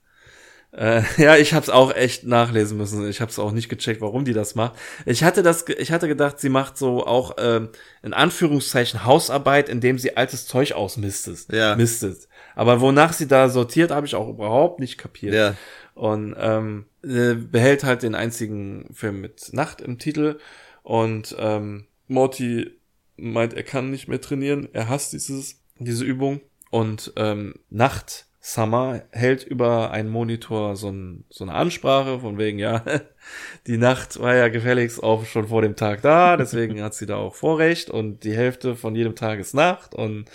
Äh, 0.73 1.03
ja, 1.17 1.37
ich 1.37 1.53
hab's 1.53 1.69
auch 1.69 1.95
echt 1.95 2.25
nachlesen 2.25 2.77
müssen. 2.77 3.07
Ich 3.07 3.21
hab's 3.21 3.39
auch 3.39 3.53
nicht 3.53 3.69
gecheckt, 3.69 4.01
warum 4.01 4.25
die 4.25 4.33
das 4.33 4.55
macht. 4.55 4.73
Ich 5.05 5.23
hatte 5.23 5.43
das, 5.43 5.63
ich 5.77 5.93
hatte 5.93 6.09
gedacht, 6.09 6.41
sie 6.41 6.49
macht 6.49 6.77
so 6.77 7.07
auch 7.07 7.37
ähm, 7.39 7.69
in 8.03 8.11
Anführungszeichen 8.11 9.05
Hausarbeit, 9.05 9.69
indem 9.69 9.97
sie 9.97 10.17
altes 10.17 10.45
Zeug 10.45 10.73
ausmistet. 10.73 11.53
Ja. 11.53 11.77
Mistet. 11.77 12.27
Aber 12.55 12.81
wonach 12.81 13.13
sie 13.13 13.29
da 13.29 13.47
sortiert, 13.47 13.91
habe 13.91 14.07
ich 14.07 14.15
auch 14.15 14.27
überhaupt 14.27 14.81
nicht 14.81 14.97
kapiert. 14.97 15.33
Ja. 15.33 15.55
Und 15.93 16.35
ähm, 16.37 16.85
äh, 17.03 17.35
behält 17.35 17.83
halt 17.83 18.03
den 18.03 18.15
einzigen 18.15 18.89
Film 18.93 19.21
mit 19.21 19.53
Nacht 19.53 19.81
im 19.81 19.99
Titel. 19.99 20.39
Und 20.83 21.35
ähm, 21.39 21.85
Morty 22.07 22.71
meint, 23.17 23.53
er 23.53 23.63
kann 23.63 23.91
nicht 23.91 24.07
mehr 24.07 24.21
trainieren. 24.21 24.69
Er 24.73 24.89
hasst 24.89 25.13
dieses, 25.13 25.61
diese 25.77 26.05
Übung. 26.05 26.41
Und 26.71 27.13
ähm, 27.15 27.55
Nacht 27.69 28.27
Summer 28.41 29.01
hält 29.11 29.43
über 29.43 29.91
einen 29.91 30.09
Monitor 30.09 30.75
so, 30.75 30.89
ein, 30.89 31.25
so 31.29 31.43
eine 31.43 31.53
Ansprache 31.53 32.19
von 32.19 32.37
wegen, 32.37 32.57
ja, 32.57 32.83
die 33.67 33.77
Nacht 33.77 34.19
war 34.19 34.35
ja 34.35 34.47
gefälligst 34.47 35.03
auch 35.03 35.25
schon 35.25 35.47
vor 35.47 35.61
dem 35.61 35.75
Tag 35.75 36.01
da, 36.01 36.37
deswegen 36.37 36.81
hat 36.81 36.93
sie 36.93 37.05
da 37.05 37.17
auch 37.17 37.35
Vorrecht 37.35 37.89
und 37.89 38.23
die 38.23 38.35
Hälfte 38.35 38.75
von 38.75 38.95
jedem 38.95 39.15
Tag 39.15 39.39
ist 39.39 39.53
Nacht 39.53 39.93
und 39.93 40.25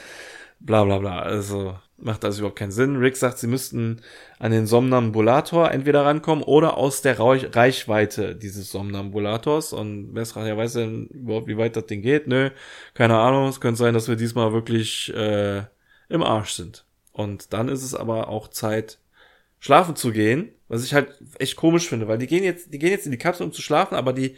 bla 0.60 0.84
bla 0.84 0.98
bla. 0.98 1.20
Also 1.20 1.78
macht 1.96 2.24
das 2.24 2.38
überhaupt 2.38 2.58
keinen 2.58 2.72
Sinn. 2.72 2.96
Rick 2.96 3.16
sagt, 3.16 3.38
sie 3.38 3.46
müssten 3.46 4.00
an 4.38 4.50
den 4.50 4.66
Somnambulator 4.66 5.70
entweder 5.70 6.04
rankommen 6.04 6.44
oder 6.44 6.76
aus 6.76 7.02
der 7.02 7.18
Reichweite 7.18 8.34
dieses 8.34 8.70
Somnambulators. 8.70 9.72
Und 9.72 10.12
Mesra 10.12 10.46
ja 10.46 10.56
weiß 10.56 10.74
denn 10.74 11.06
überhaupt, 11.06 11.46
wie 11.46 11.56
weit 11.56 11.76
das 11.76 11.86
Ding 11.86 12.02
geht. 12.02 12.26
Nö, 12.26 12.50
keine 12.94 13.18
Ahnung. 13.18 13.48
Es 13.48 13.60
könnte 13.60 13.78
sein, 13.78 13.94
dass 13.94 14.08
wir 14.08 14.16
diesmal 14.16 14.52
wirklich 14.52 15.14
äh, 15.14 15.62
im 16.08 16.22
Arsch 16.22 16.52
sind. 16.52 16.84
Und 17.12 17.52
dann 17.52 17.68
ist 17.68 17.82
es 17.82 17.94
aber 17.94 18.28
auch 18.28 18.48
Zeit, 18.48 18.98
schlafen 19.60 19.96
zu 19.96 20.12
gehen, 20.12 20.50
was 20.68 20.84
ich 20.84 20.92
halt 20.92 21.16
echt 21.38 21.56
komisch 21.56 21.88
finde, 21.88 22.08
weil 22.08 22.18
die 22.18 22.26
gehen 22.26 22.44
jetzt, 22.44 22.74
die 22.74 22.78
gehen 22.78 22.90
jetzt 22.90 23.06
in 23.06 23.12
die 23.12 23.18
Kapsel, 23.18 23.46
um 23.46 23.52
zu 23.52 23.62
schlafen, 23.62 23.94
aber 23.94 24.12
die, 24.12 24.36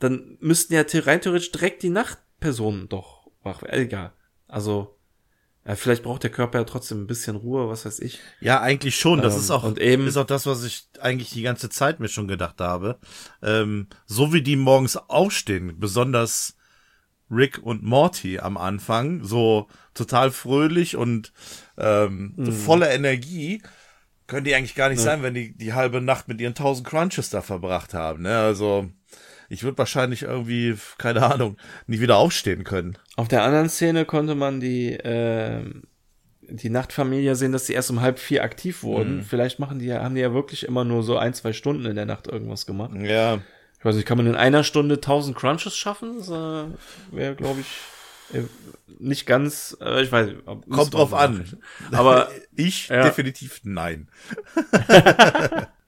dann 0.00 0.36
müssten 0.40 0.74
ja 0.74 0.82
rein 0.82 1.20
theoretisch 1.20 1.52
direkt 1.52 1.82
die 1.82 1.88
Nachtpersonen 1.88 2.88
doch 2.88 3.30
wach 3.42 3.62
werden. 3.62 3.80
Egal. 3.80 4.12
Also, 4.48 4.98
vielleicht 5.76 6.02
braucht 6.02 6.22
der 6.22 6.30
Körper 6.30 6.58
ja 6.58 6.64
trotzdem 6.64 7.02
ein 7.02 7.06
bisschen 7.06 7.36
Ruhe, 7.36 7.68
was 7.68 7.84
weiß 7.84 8.00
ich. 8.00 8.18
Ja, 8.40 8.60
eigentlich 8.60 8.96
schon. 8.96 9.20
Das 9.20 9.34
ähm, 9.34 9.40
ist 9.40 9.50
auch, 9.50 9.64
und 9.64 9.78
eben, 9.78 10.06
ist 10.06 10.16
auch 10.16 10.26
das, 10.26 10.46
was 10.46 10.64
ich 10.64 10.88
eigentlich 11.00 11.30
die 11.30 11.42
ganze 11.42 11.68
Zeit 11.68 12.00
mir 12.00 12.08
schon 12.08 12.28
gedacht 12.28 12.60
habe. 12.60 12.98
Ähm, 13.42 13.88
so 14.06 14.32
wie 14.32 14.42
die 14.42 14.56
morgens 14.56 14.96
aufstehen, 14.96 15.78
besonders 15.78 16.56
Rick 17.30 17.60
und 17.62 17.82
Morty 17.82 18.38
am 18.38 18.56
Anfang, 18.56 19.22
so 19.24 19.68
total 19.94 20.30
fröhlich 20.30 20.96
und 20.96 21.32
ähm, 21.78 22.34
mhm. 22.36 22.46
so 22.46 22.52
voller 22.52 22.90
Energie, 22.90 23.62
können 24.26 24.44
die 24.44 24.54
eigentlich 24.54 24.74
gar 24.74 24.88
nicht 24.88 24.98
ja. 24.98 25.04
sein, 25.04 25.22
wenn 25.22 25.34
die 25.34 25.56
die 25.56 25.74
halbe 25.74 26.00
Nacht 26.00 26.28
mit 26.28 26.40
ihren 26.40 26.54
tausend 26.54 26.86
Crunches 26.86 27.30
da 27.30 27.42
verbracht 27.42 27.94
haben. 27.94 28.22
Ne? 28.22 28.38
Also 28.38 28.90
ich 29.50 29.64
würde 29.64 29.76
wahrscheinlich 29.78 30.22
irgendwie, 30.22 30.76
keine 30.96 31.22
Ahnung, 31.24 31.56
nicht 31.88 32.00
wieder 32.00 32.16
aufstehen 32.16 32.62
können. 32.62 32.96
Auf 33.16 33.26
der 33.26 33.42
anderen 33.42 33.68
Szene 33.68 34.04
konnte 34.04 34.36
man 34.36 34.60
die, 34.60 34.92
äh, 34.92 35.64
die 36.42 36.70
Nachtfamilie 36.70 37.34
sehen, 37.34 37.50
dass 37.50 37.66
sie 37.66 37.72
erst 37.72 37.90
um 37.90 38.00
halb 38.00 38.20
vier 38.20 38.44
aktiv 38.44 38.84
wurden. 38.84 39.16
Mhm. 39.16 39.22
Vielleicht 39.22 39.58
machen 39.58 39.80
die 39.80 39.86
ja, 39.86 40.02
haben 40.02 40.14
die 40.14 40.20
ja 40.20 40.32
wirklich 40.32 40.64
immer 40.64 40.84
nur 40.84 41.02
so 41.02 41.18
ein, 41.18 41.34
zwei 41.34 41.52
Stunden 41.52 41.84
in 41.84 41.96
der 41.96 42.06
Nacht 42.06 42.28
irgendwas 42.28 42.64
gemacht. 42.64 42.92
Ja. 43.02 43.40
Ich 43.78 43.84
weiß 43.84 43.96
nicht, 43.96 44.06
kann 44.06 44.18
man 44.18 44.28
in 44.28 44.36
einer 44.36 44.62
Stunde 44.62 44.96
1000 44.96 45.36
Crunches 45.36 45.76
schaffen? 45.76 46.18
Das 46.18 46.28
äh, 46.28 46.66
wäre, 47.10 47.34
glaube 47.34 47.60
ich. 47.60 48.36
Äh, 48.36 48.44
nicht 49.00 49.26
ganz, 49.26 49.76
äh, 49.80 50.02
ich 50.02 50.12
weiß 50.12 50.28
nicht. 50.28 50.44
Kommt 50.70 50.94
drauf 50.94 51.12
an. 51.12 51.58
Aber 51.90 52.30
ich 52.54 52.88
ja. 52.88 53.02
definitiv 53.02 53.62
nein. 53.64 54.08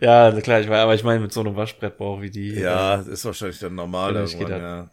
ja, 0.00 0.32
klar, 0.40 0.60
ich 0.60 0.68
weiß, 0.68 0.78
aber 0.80 0.94
ich 0.94 1.04
meine 1.04 1.20
mit 1.20 1.32
so 1.32 1.40
einem 1.40 1.56
Waschbrettbauch 1.56 2.20
wie 2.20 2.30
die. 2.30 2.54
Ja, 2.54 2.96
ist 2.96 3.24
wahrscheinlich 3.24 3.58
dann 3.58 3.74
normal 3.74 4.14
irgendwann, 4.14 4.48
da- 4.50 4.58
ja. 4.58 4.90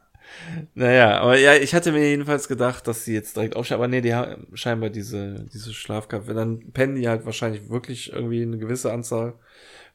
Naja, 0.73 1.19
aber 1.19 1.37
ja, 1.37 1.53
ich 1.55 1.75
hatte 1.75 1.91
mir 1.91 2.07
jedenfalls 2.09 2.47
gedacht, 2.47 2.87
dass 2.87 3.05
sie 3.05 3.13
jetzt 3.13 3.35
direkt 3.35 3.55
aufstehen, 3.55 3.75
aber 3.75 3.87
nee, 3.87 4.01
die 4.01 4.15
haben 4.15 4.47
scheinbar 4.53 4.89
diese, 4.89 5.45
diese 5.53 5.73
Schlafkampf. 5.73 6.27
Dann 6.27 6.71
pennen 6.71 6.95
die 6.95 7.07
halt 7.07 7.25
wahrscheinlich 7.25 7.69
wirklich 7.69 8.11
irgendwie 8.13 8.41
eine 8.41 8.57
gewisse 8.57 8.91
Anzahl 8.91 9.33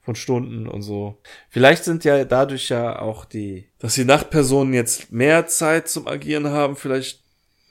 von 0.03 0.15
Stunden 0.15 0.69
und 0.69 0.83
so. 0.83 1.19
Vielleicht 1.49 1.85
sind 1.85 2.05
ja 2.05 2.25
dadurch 2.25 2.69
ja 2.69 2.99
auch 3.01 3.25
die, 3.25 3.69
dass 3.79 3.95
die 3.95 4.05
Nachtpersonen 4.05 4.73
jetzt 4.75 5.11
mehr 5.13 5.47
Zeit 5.49 5.89
zum 5.89 6.07
Agieren 6.07 6.49
haben, 6.49 6.77
vielleicht 6.77 7.25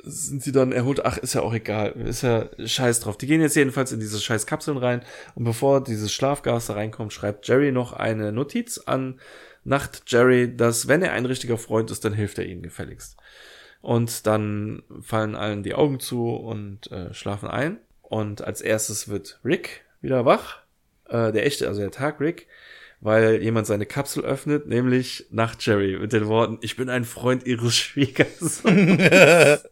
sind 0.08 0.44
sie 0.44 0.52
dann 0.52 0.72
erholt, 0.72 1.06
ach, 1.06 1.18
ist 1.18 1.34
ja 1.34 1.42
auch 1.42 1.54
egal, 1.54 1.92
ist 1.92 2.24
ja 2.24 2.50
scheiß 2.64 3.02
drauf. 3.02 3.18
Die 3.18 3.28
gehen 3.28 3.42
jetzt 3.42 3.56
jedenfalls 3.56 3.92
in 3.92 4.00
diese 4.00 4.20
scheiß 4.20 4.46
Kapseln 4.46 4.78
rein 4.78 5.02
und 5.36 5.44
bevor 5.44 5.84
dieses 5.84 6.12
Schlafgas 6.12 6.68
da 6.68 6.74
reinkommt, 6.74 7.14
schreibt 7.14 7.48
Jerry 7.48 7.72
noch 7.72 7.94
eine 7.94 8.32
Notiz 8.32 8.78
an 8.80 9.20
Nacht 9.64 10.04
Jerry, 10.08 10.56
dass 10.56 10.88
wenn 10.88 11.02
er 11.02 11.12
ein 11.12 11.26
richtiger 11.26 11.58
Freund 11.58 11.92
ist, 11.92 12.06
dann 12.06 12.14
hilft 12.14 12.38
er 12.38 12.46
ihnen 12.46 12.62
gefälligst. 12.62 13.18
Und 13.82 14.26
dann 14.26 14.84
fallen 15.02 15.36
allen 15.36 15.62
die 15.62 15.76
Augen 15.76 16.00
zu 16.00 16.30
und 16.30 16.90
äh, 16.92 17.14
schlafen 17.14 17.50
ein. 17.50 17.80
Und 18.02 18.42
als 18.42 18.62
erstes 18.62 19.10
wird 19.10 19.40
Rick 19.44 19.84
wieder 20.02 20.24
wach, 20.26 20.60
äh, 21.10 21.32
der 21.34 21.46
echte, 21.46 21.68
also 21.68 21.82
der 21.82 21.92
Tag 21.92 22.22
Rick, 22.22 22.48
weil 23.00 23.44
jemand 23.44 23.68
seine 23.68 23.86
Kapsel 23.86 24.24
öffnet, 24.24 24.68
nämlich 24.68 25.28
Nacht 25.30 25.66
Jerry 25.66 25.98
mit 26.00 26.14
den 26.14 26.28
Worten, 26.28 26.58
ich 26.62 26.76
bin 26.76 26.90
ein 26.90 27.06
Freund 27.06 27.46
ihres 27.46 27.76
Schwiegers. 27.76 28.64
das 28.64 29.64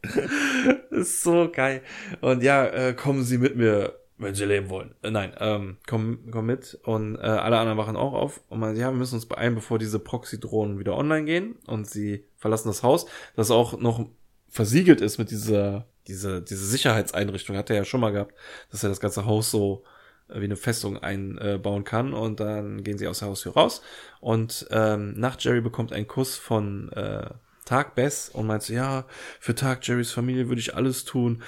ist 0.92 1.22
so 1.22 1.50
geil. 1.52 1.82
Und 2.22 2.44
ja, 2.44 2.66
äh, 2.66 2.94
kommen 2.94 3.24
Sie 3.24 3.38
mit 3.38 3.56
mir, 3.56 3.96
wenn 4.18 4.36
Sie 4.36 4.46
leben 4.46 4.70
wollen. 4.70 4.94
Äh, 5.02 5.10
nein, 5.10 5.34
ähm, 5.40 5.78
komm, 5.88 6.20
komm 6.32 6.46
mit. 6.46 6.78
Und 6.84 7.16
äh, 7.16 7.22
alle 7.22 7.58
anderen 7.58 7.80
wachen 7.80 7.96
auch 7.96 8.14
auf. 8.14 8.42
Und 8.50 8.60
man, 8.60 8.76
ja, 8.76 8.92
wir 8.92 8.98
müssen 8.98 9.16
uns 9.16 9.26
beeilen, 9.26 9.56
bevor 9.56 9.80
diese 9.80 10.00
Proxy-Drohnen 10.00 10.78
wieder 10.78 10.96
online 10.96 11.26
gehen. 11.26 11.56
Und 11.66 11.90
sie 11.90 12.26
verlassen 12.38 12.68
das 12.68 12.84
Haus, 12.84 13.08
das 13.36 13.50
auch 13.50 13.80
noch 13.80 14.08
versiegelt 14.50 15.02
ist 15.02 15.18
mit 15.18 15.32
dieser, 15.32 15.88
diese, 16.08 16.44
diese 16.44 16.66
Sicherheitseinrichtung. 16.66 17.58
Hat 17.58 17.72
er 17.72 17.78
ja 17.78 17.86
schon 17.86 18.02
mal 18.02 18.12
gehabt, 18.12 18.36
dass 18.72 18.84
er 18.84 18.90
das 18.90 19.00
ganze 19.00 19.26
Haus 19.26 19.50
so 19.50 19.84
wie 20.30 20.46
eine 20.46 20.56
Festung 20.56 20.98
einbauen 20.98 21.84
kann. 21.84 22.14
Und 22.14 22.40
dann 22.40 22.84
gehen 22.84 22.98
sie 22.98 23.08
aus 23.08 23.20
der 23.20 23.30
Haustür 23.30 23.54
raus. 23.54 23.82
Und 24.20 24.68
ähm, 24.72 25.14
nach 25.18 25.40
Jerry 25.40 25.62
bekommt 25.62 25.94
einen 25.94 26.08
Kuss 26.08 26.36
von 26.36 26.92
äh, 26.94 27.30
Tag 27.66 27.96
Bess 27.96 28.30
und 28.30 28.48
meint 28.48 28.64
so, 28.64 28.74
ja, 28.74 29.06
für 29.40 29.56
Tag 29.56 29.86
Jerrys 29.88 30.12
Familie 30.12 30.48
würde 30.50 30.62
ich 30.62 30.76
alles 30.76 31.04
tun. 31.04 31.42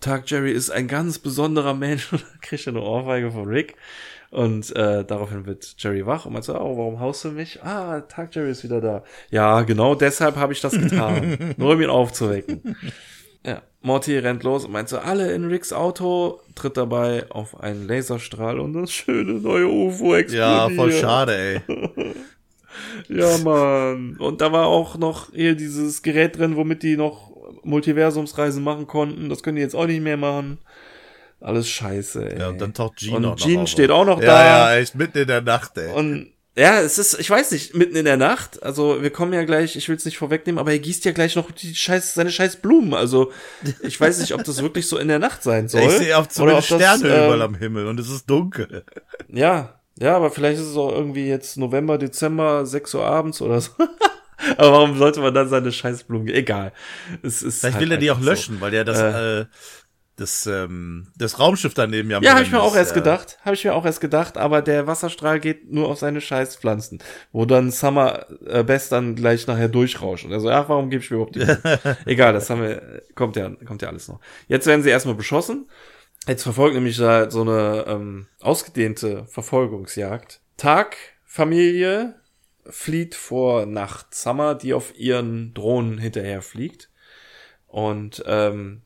Tag 0.00 0.30
Jerry 0.30 0.52
ist 0.52 0.70
ein 0.70 0.88
ganz 0.88 1.18
besonderer 1.18 1.74
Mensch. 1.74 2.12
Und 2.12 2.22
dann 2.22 2.40
kriegt 2.40 2.66
er 2.66 2.72
eine 2.72 2.82
Ohrfeige 2.82 3.30
von 3.30 3.46
Rick. 3.46 3.76
Und 4.30 4.74
äh, 4.74 5.04
daraufhin 5.04 5.46
wird 5.46 5.76
Jerry 5.78 6.04
wach 6.04 6.26
und 6.26 6.32
meint 6.32 6.44
so, 6.44 6.58
oh, 6.58 6.76
warum 6.76 6.98
haust 6.98 7.24
du 7.24 7.30
mich? 7.30 7.62
Ah, 7.62 8.00
Tag 8.00 8.34
Jerry 8.34 8.50
ist 8.50 8.64
wieder 8.64 8.80
da. 8.80 9.04
Ja, 9.30 9.62
genau 9.62 9.94
deshalb 9.94 10.36
habe 10.36 10.52
ich 10.52 10.60
das 10.60 10.72
getan. 10.72 11.54
nur 11.56 11.74
um 11.74 11.80
ihn 11.80 11.88
aufzuwecken. 11.88 12.76
Ja, 13.46 13.62
Morty 13.80 14.18
rennt 14.18 14.42
los 14.42 14.64
und 14.64 14.72
meint 14.72 14.88
so, 14.88 14.98
alle 14.98 15.32
in 15.32 15.44
Ricks 15.44 15.72
Auto, 15.72 16.40
tritt 16.56 16.76
dabei 16.76 17.30
auf 17.30 17.60
einen 17.60 17.86
Laserstrahl 17.86 18.58
und 18.58 18.72
das 18.72 18.90
schöne 18.92 19.34
neue 19.34 19.68
UFO 19.68 20.16
explodiert. 20.16 20.32
Ja, 20.32 20.68
voll 20.70 20.92
schade, 20.92 21.36
ey. 21.36 21.60
Ja, 23.08 23.38
Mann. 23.38 24.16
Und 24.18 24.40
da 24.42 24.52
war 24.52 24.66
auch 24.66 24.98
noch 24.98 25.32
hier 25.32 25.54
dieses 25.54 26.02
Gerät 26.02 26.36
drin, 26.36 26.56
womit 26.56 26.82
die 26.82 26.96
noch 26.96 27.30
Multiversumsreisen 27.62 28.62
machen 28.62 28.86
konnten. 28.86 29.30
Das 29.30 29.42
können 29.42 29.56
die 29.56 29.62
jetzt 29.62 29.74
auch 29.74 29.86
nicht 29.86 30.02
mehr 30.02 30.18
machen. 30.18 30.58
Alles 31.40 31.68
scheiße, 31.68 32.32
ey. 32.32 32.38
Ja, 32.38 32.48
und 32.48 32.60
dann 32.60 32.74
taucht 32.74 32.98
Gene 32.98 33.16
Und 33.16 33.22
noch 33.22 33.36
Gene 33.36 33.62
auf. 33.62 33.68
steht 33.68 33.90
auch 33.90 34.04
noch 34.04 34.20
ja, 34.20 34.26
da. 34.26 34.74
Ja, 34.74 34.76
echt 34.80 34.94
mitten 34.94 35.18
in 35.18 35.26
der 35.26 35.42
Nacht, 35.42 35.78
ey. 35.78 35.92
Und 35.92 36.32
ja, 36.58 36.80
es 36.80 36.98
ist, 36.98 37.18
ich 37.20 37.28
weiß 37.28 37.50
nicht, 37.50 37.74
mitten 37.74 37.96
in 37.96 38.06
der 38.06 38.16
Nacht, 38.16 38.62
also 38.62 39.02
wir 39.02 39.10
kommen 39.10 39.34
ja 39.34 39.44
gleich, 39.44 39.76
ich 39.76 39.88
will 39.90 39.96
es 39.96 40.06
nicht 40.06 40.16
vorwegnehmen, 40.16 40.58
aber 40.58 40.72
er 40.72 40.78
gießt 40.78 41.04
ja 41.04 41.12
gleich 41.12 41.36
noch 41.36 41.50
die 41.50 41.74
scheiß, 41.74 42.14
seine 42.14 42.30
scheiß 42.30 42.56
Blumen. 42.56 42.94
Also 42.94 43.30
ich 43.82 44.00
weiß 44.00 44.20
nicht, 44.20 44.32
ob 44.32 44.42
das 44.42 44.62
wirklich 44.62 44.88
so 44.88 44.96
in 44.96 45.08
der 45.08 45.18
Nacht 45.18 45.42
sein 45.42 45.68
soll. 45.68 45.82
ich 45.82 45.90
sehe 45.90 46.16
auch 46.16 46.26
zumindest 46.26 46.72
ob 46.72 46.78
das, 46.78 46.98
Sterne 46.98 47.14
ähm, 47.14 47.24
überall 47.24 47.42
am 47.42 47.54
Himmel 47.54 47.86
und 47.86 48.00
es 48.00 48.08
ist 48.08 48.30
dunkel. 48.30 48.84
Ja, 49.28 49.80
ja, 49.98 50.16
aber 50.16 50.30
vielleicht 50.30 50.58
ist 50.58 50.68
es 50.68 50.76
auch 50.76 50.92
irgendwie 50.92 51.26
jetzt 51.26 51.58
November, 51.58 51.98
Dezember, 51.98 52.64
6 52.64 52.94
Uhr 52.94 53.04
abends 53.04 53.42
oder 53.42 53.60
so. 53.60 53.72
aber 54.56 54.72
warum 54.72 54.96
sollte 54.96 55.20
man 55.20 55.34
dann 55.34 55.50
seine 55.50 55.72
Scheißblumen? 55.72 56.28
Egal. 56.28 56.72
Es 57.22 57.42
ist 57.42 57.60
Vielleicht 57.60 57.74
halt 57.74 57.84
will 57.84 57.92
er 57.92 57.98
die 57.98 58.10
auch 58.10 58.16
einfach 58.16 58.24
so. 58.24 58.30
löschen, 58.30 58.60
weil 58.60 58.70
der 58.70 58.84
das, 58.84 58.98
Äh. 58.98 59.46
Äh, 60.16 60.20
das, 60.20 60.46
ähm, 60.46 61.08
das 61.16 61.38
Raumschiff 61.38 61.74
daneben 61.74 62.10
ja 62.10 62.20
Ja, 62.20 62.32
habe 62.32 62.42
ich 62.42 62.52
mir 62.52 62.62
auch 62.62 62.74
erst 62.74 62.92
ja. 62.92 62.96
gedacht. 62.96 63.38
Habe 63.44 63.54
ich 63.54 63.64
mir 63.64 63.74
auch 63.74 63.84
erst 63.84 64.00
gedacht, 64.00 64.36
aber 64.38 64.62
der 64.62 64.86
Wasserstrahl 64.86 65.40
geht 65.40 65.70
nur 65.70 65.88
auf 65.88 65.98
seine 65.98 66.20
Scheißpflanzen, 66.20 67.02
wo 67.32 67.44
dann 67.44 67.70
Summer 67.70 68.26
äh, 68.46 68.64
Best 68.64 68.92
dann 68.92 69.14
gleich 69.14 69.46
nachher 69.46 69.68
durchrauscht. 69.68 70.24
Und 70.24 70.32
er 70.32 70.40
so, 70.40 70.50
ach, 70.50 70.68
warum 70.68 70.90
gebe 70.90 71.02
ich 71.02 71.10
mir 71.10 71.16
überhaupt 71.16 71.36
die? 71.36 71.46
Egal, 72.10 72.32
das 72.32 72.50
haben 72.50 72.62
wir, 72.62 73.02
kommt 73.14 73.36
ja, 73.36 73.50
kommt 73.66 73.82
ja 73.82 73.88
alles 73.88 74.08
noch. 74.08 74.20
Jetzt 74.48 74.66
werden 74.66 74.82
sie 74.82 74.90
erstmal 74.90 75.14
beschossen. 75.14 75.68
Jetzt 76.26 76.42
verfolgt 76.42 76.74
nämlich 76.74 76.96
da 76.96 77.30
so 77.30 77.42
eine 77.42 77.84
ähm, 77.86 78.26
ausgedehnte 78.40 79.26
Verfolgungsjagd. 79.26 80.40
Tag, 80.56 80.96
Familie 81.24 82.16
flieht 82.68 83.14
vor 83.14 83.66
Nacht 83.66 84.14
Summer, 84.14 84.54
die 84.54 84.74
auf 84.74 84.98
ihren 84.98 85.54
Drohnen 85.54 85.98
hinterher 85.98 86.42
fliegt. 86.42 86.90
Und 87.68 88.24
ähm, 88.26 88.82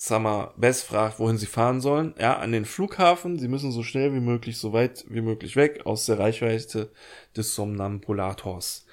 Summer 0.00 0.54
Bess 0.56 0.82
fragt, 0.82 1.18
wohin 1.18 1.38
sie 1.38 1.46
fahren 1.46 1.80
sollen. 1.80 2.14
Ja, 2.20 2.38
an 2.38 2.52
den 2.52 2.64
Flughafen. 2.64 3.38
Sie 3.38 3.48
müssen 3.48 3.72
so 3.72 3.82
schnell 3.82 4.14
wie 4.14 4.20
möglich, 4.20 4.56
so 4.56 4.72
weit 4.72 5.04
wie 5.08 5.20
möglich 5.20 5.56
weg 5.56 5.86
aus 5.86 6.06
der 6.06 6.20
Reichweite 6.20 6.90
des 7.36 7.56
Somnambulators. 7.56 8.86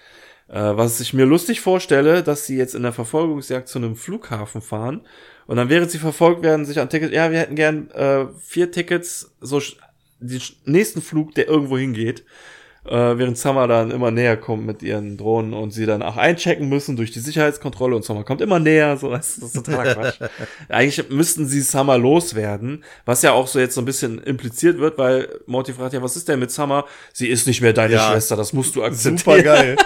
Äh, 0.48 0.54
was 0.56 1.00
ich 1.00 1.14
mir 1.14 1.26
lustig 1.26 1.62
vorstelle, 1.62 2.24
dass 2.24 2.48
sie 2.48 2.58
jetzt 2.58 2.74
in 2.74 2.82
der 2.82 2.92
Verfolgungsjagd 2.92 3.68
zu 3.68 3.78
einem 3.78 3.96
Flughafen 3.96 4.62
fahren 4.62 5.06
und 5.46 5.58
dann 5.58 5.70
während 5.70 5.92
sie 5.92 6.00
verfolgt 6.00 6.42
werden, 6.42 6.66
sich 6.66 6.80
an 6.80 6.90
Tickets, 6.90 7.14
ja, 7.14 7.32
wir 7.32 7.40
hätten 7.40 7.56
gern 7.56 7.92
äh, 7.92 8.26
vier 8.42 8.72
Tickets, 8.72 9.36
so 9.42 9.62
den 10.20 10.42
nächsten 10.66 11.04
Flug, 11.04 11.36
der 11.36 11.48
irgendwo 11.48 11.78
hingeht, 11.78 12.26
äh, 12.88 13.18
während 13.18 13.38
Summer 13.38 13.68
dann 13.68 13.92
immer 13.92 14.12
näher 14.12 14.38
kommt 14.38 14.66
mit 14.66 14.84
ihren 14.84 15.18
Drohnen 15.18 15.54
und 15.54 15.72
sie 15.72 15.86
dann 15.86 16.02
auch 16.04 16.18
einchecken 16.18 16.70
müssen 16.70 16.96
durch 16.96 17.12
die 17.12 17.20
Sicherheitskontrolle 17.20 17.96
und 17.96 18.04
Summer 18.06 18.24
kommt 18.24 18.42
immer 18.42 18.60
näher, 18.60 18.96
so 18.98 19.10
das 19.10 19.38
ist 19.38 19.54
totaler 19.56 19.94
Quatsch. 19.96 20.20
Eigentlich 20.70 21.10
müssten 21.10 21.48
sie 21.48 21.62
Summer 21.62 21.98
loswerden, 21.98 22.84
was 23.06 23.22
ja 23.24 23.32
auch 23.34 23.48
so 23.48 23.60
jetzt 23.60 23.76
so 23.76 23.82
ein 23.82 23.86
bisschen 23.86 24.20
impliziert 24.24 24.78
wird, 24.80 24.98
weil 24.98 25.28
Morty 25.48 25.74
fragt 25.74 25.94
ja, 25.94 26.02
was 26.02 26.16
ist 26.16 26.28
denn 26.30 26.40
mit 26.40 26.52
Summer? 26.52 26.86
Sie 27.14 27.28
ist 27.28 27.48
nicht 27.48 27.62
mehr 27.62 27.74
deine 27.74 27.96
Ja. 27.96 28.12
Schwester, 28.12 28.36
das 28.36 28.54
musst 28.54 28.76
du 28.76 28.84
akzeptieren. 28.84 29.18
Super 29.18 29.42
geil. 29.44 29.76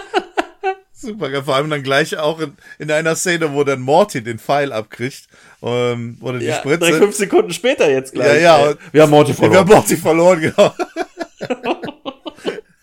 Super 1.01 1.29
geil. 1.29 1.43
Vor 1.45 1.55
allem 1.55 1.69
dann 1.69 1.81
gleich 1.81 2.17
auch 2.17 2.41
in, 2.41 2.51
in 2.77 2.91
einer 2.91 3.15
Szene, 3.15 3.53
wo 3.53 3.63
dann 3.63 3.79
Morty 3.79 4.21
den 4.21 4.37
Pfeil 4.37 4.73
abkriegt. 4.73 5.29
Ähm, 5.61 6.17
oder 6.19 6.39
die 6.39 6.47
Ja, 6.47 6.55
Spritze. 6.57 6.79
direkt 6.79 6.97
fünf 6.97 7.15
Sekunden 7.15 7.53
später 7.53 7.89
jetzt 7.89 8.11
gleich. 8.13 8.41
Ja, 8.41 8.59
ja, 8.59 8.67
ey. 8.71 8.75
Wir 8.91 9.03
haben 9.03 9.09
Morty 9.11 9.29
Wir 9.29 9.35
verloren. 9.35 9.57
haben 9.59 9.69
Morty 9.69 9.95
verloren, 9.95 10.41
genau. 10.41 10.73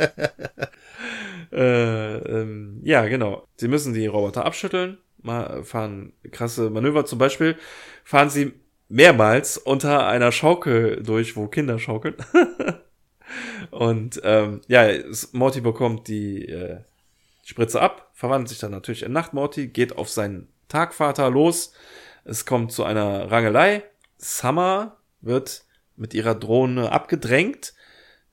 Äh, 1.50 2.16
ähm, 2.16 2.80
ja, 2.84 3.06
genau. 3.06 3.48
Sie 3.56 3.68
müssen 3.68 3.94
die 3.94 4.06
Roboter 4.06 4.44
abschütteln, 4.44 4.98
mal 5.22 5.64
fahren 5.64 6.12
krasse 6.30 6.68
Manöver. 6.68 7.06
Zum 7.06 7.18
Beispiel 7.18 7.56
fahren 8.04 8.28
sie 8.28 8.52
mehrmals 8.88 9.56
unter 9.56 10.06
einer 10.06 10.30
Schaukel 10.30 11.02
durch, 11.02 11.36
wo 11.36 11.46
Kinder 11.46 11.78
schaukeln. 11.78 12.16
Und 13.70 14.20
ähm, 14.24 14.60
ja, 14.68 14.88
Morty 15.32 15.60
bekommt 15.60 16.08
die 16.08 16.46
äh, 16.46 16.80
Spritze 17.44 17.80
ab, 17.80 18.10
verwandelt 18.14 18.48
sich 18.48 18.58
dann 18.58 18.70
natürlich 18.70 19.02
in 19.02 19.12
Nacht. 19.12 19.34
Morty 19.34 19.68
geht 19.68 19.96
auf 19.96 20.08
seinen 20.08 20.48
Tagvater 20.68 21.30
los. 21.30 21.72
Es 22.24 22.46
kommt 22.46 22.72
zu 22.72 22.84
einer 22.84 23.30
Rangelei. 23.30 23.84
Summer 24.18 24.98
wird 25.20 25.64
mit 25.96 26.14
ihrer 26.14 26.34
Drohne 26.34 26.92
abgedrängt, 26.92 27.74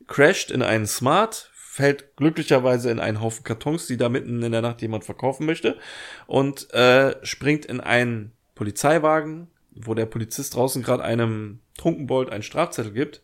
crasht 0.07 0.51
in 0.51 0.61
einen 0.61 0.87
Smart, 0.87 1.49
fällt 1.53 2.15
glücklicherweise 2.15 2.89
in 2.89 2.99
einen 2.99 3.21
Haufen 3.21 3.43
Kartons, 3.43 3.87
die 3.87 3.97
da 3.97 4.07
mitten 4.07 4.41
in 4.41 4.51
der 4.51 4.61
Nacht 4.61 4.81
jemand 4.81 5.03
verkaufen 5.03 5.45
möchte 5.45 5.77
und 6.25 6.73
äh, 6.73 7.15
springt 7.25 7.65
in 7.65 7.81
einen 7.81 8.31
Polizeiwagen, 8.55 9.47
wo 9.71 9.93
der 9.93 10.05
Polizist 10.05 10.55
draußen 10.55 10.83
gerade 10.83 11.03
einem 11.03 11.59
Trunkenbold 11.77 12.29
einen 12.29 12.43
Strafzettel 12.43 12.93
gibt. 12.93 13.21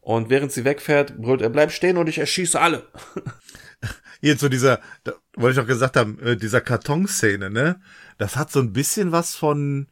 Und 0.00 0.30
während 0.30 0.50
sie 0.50 0.64
wegfährt, 0.64 1.18
brüllt 1.18 1.42
er, 1.42 1.50
bleib 1.50 1.70
stehen 1.70 1.96
und 1.96 2.08
ich 2.08 2.18
erschieße 2.18 2.60
alle. 2.60 2.88
Hier 4.20 4.36
zu 4.36 4.48
dieser, 4.48 4.80
da 5.04 5.12
wollte 5.36 5.60
ich 5.60 5.64
auch 5.64 5.68
gesagt 5.68 5.96
haben, 5.96 6.18
äh, 6.20 6.36
dieser 6.36 6.60
Kartonszene, 6.60 7.50
ne? 7.50 7.80
Das 8.18 8.36
hat 8.36 8.50
so 8.50 8.60
ein 8.60 8.72
bisschen 8.72 9.12
was 9.12 9.34
von, 9.36 9.86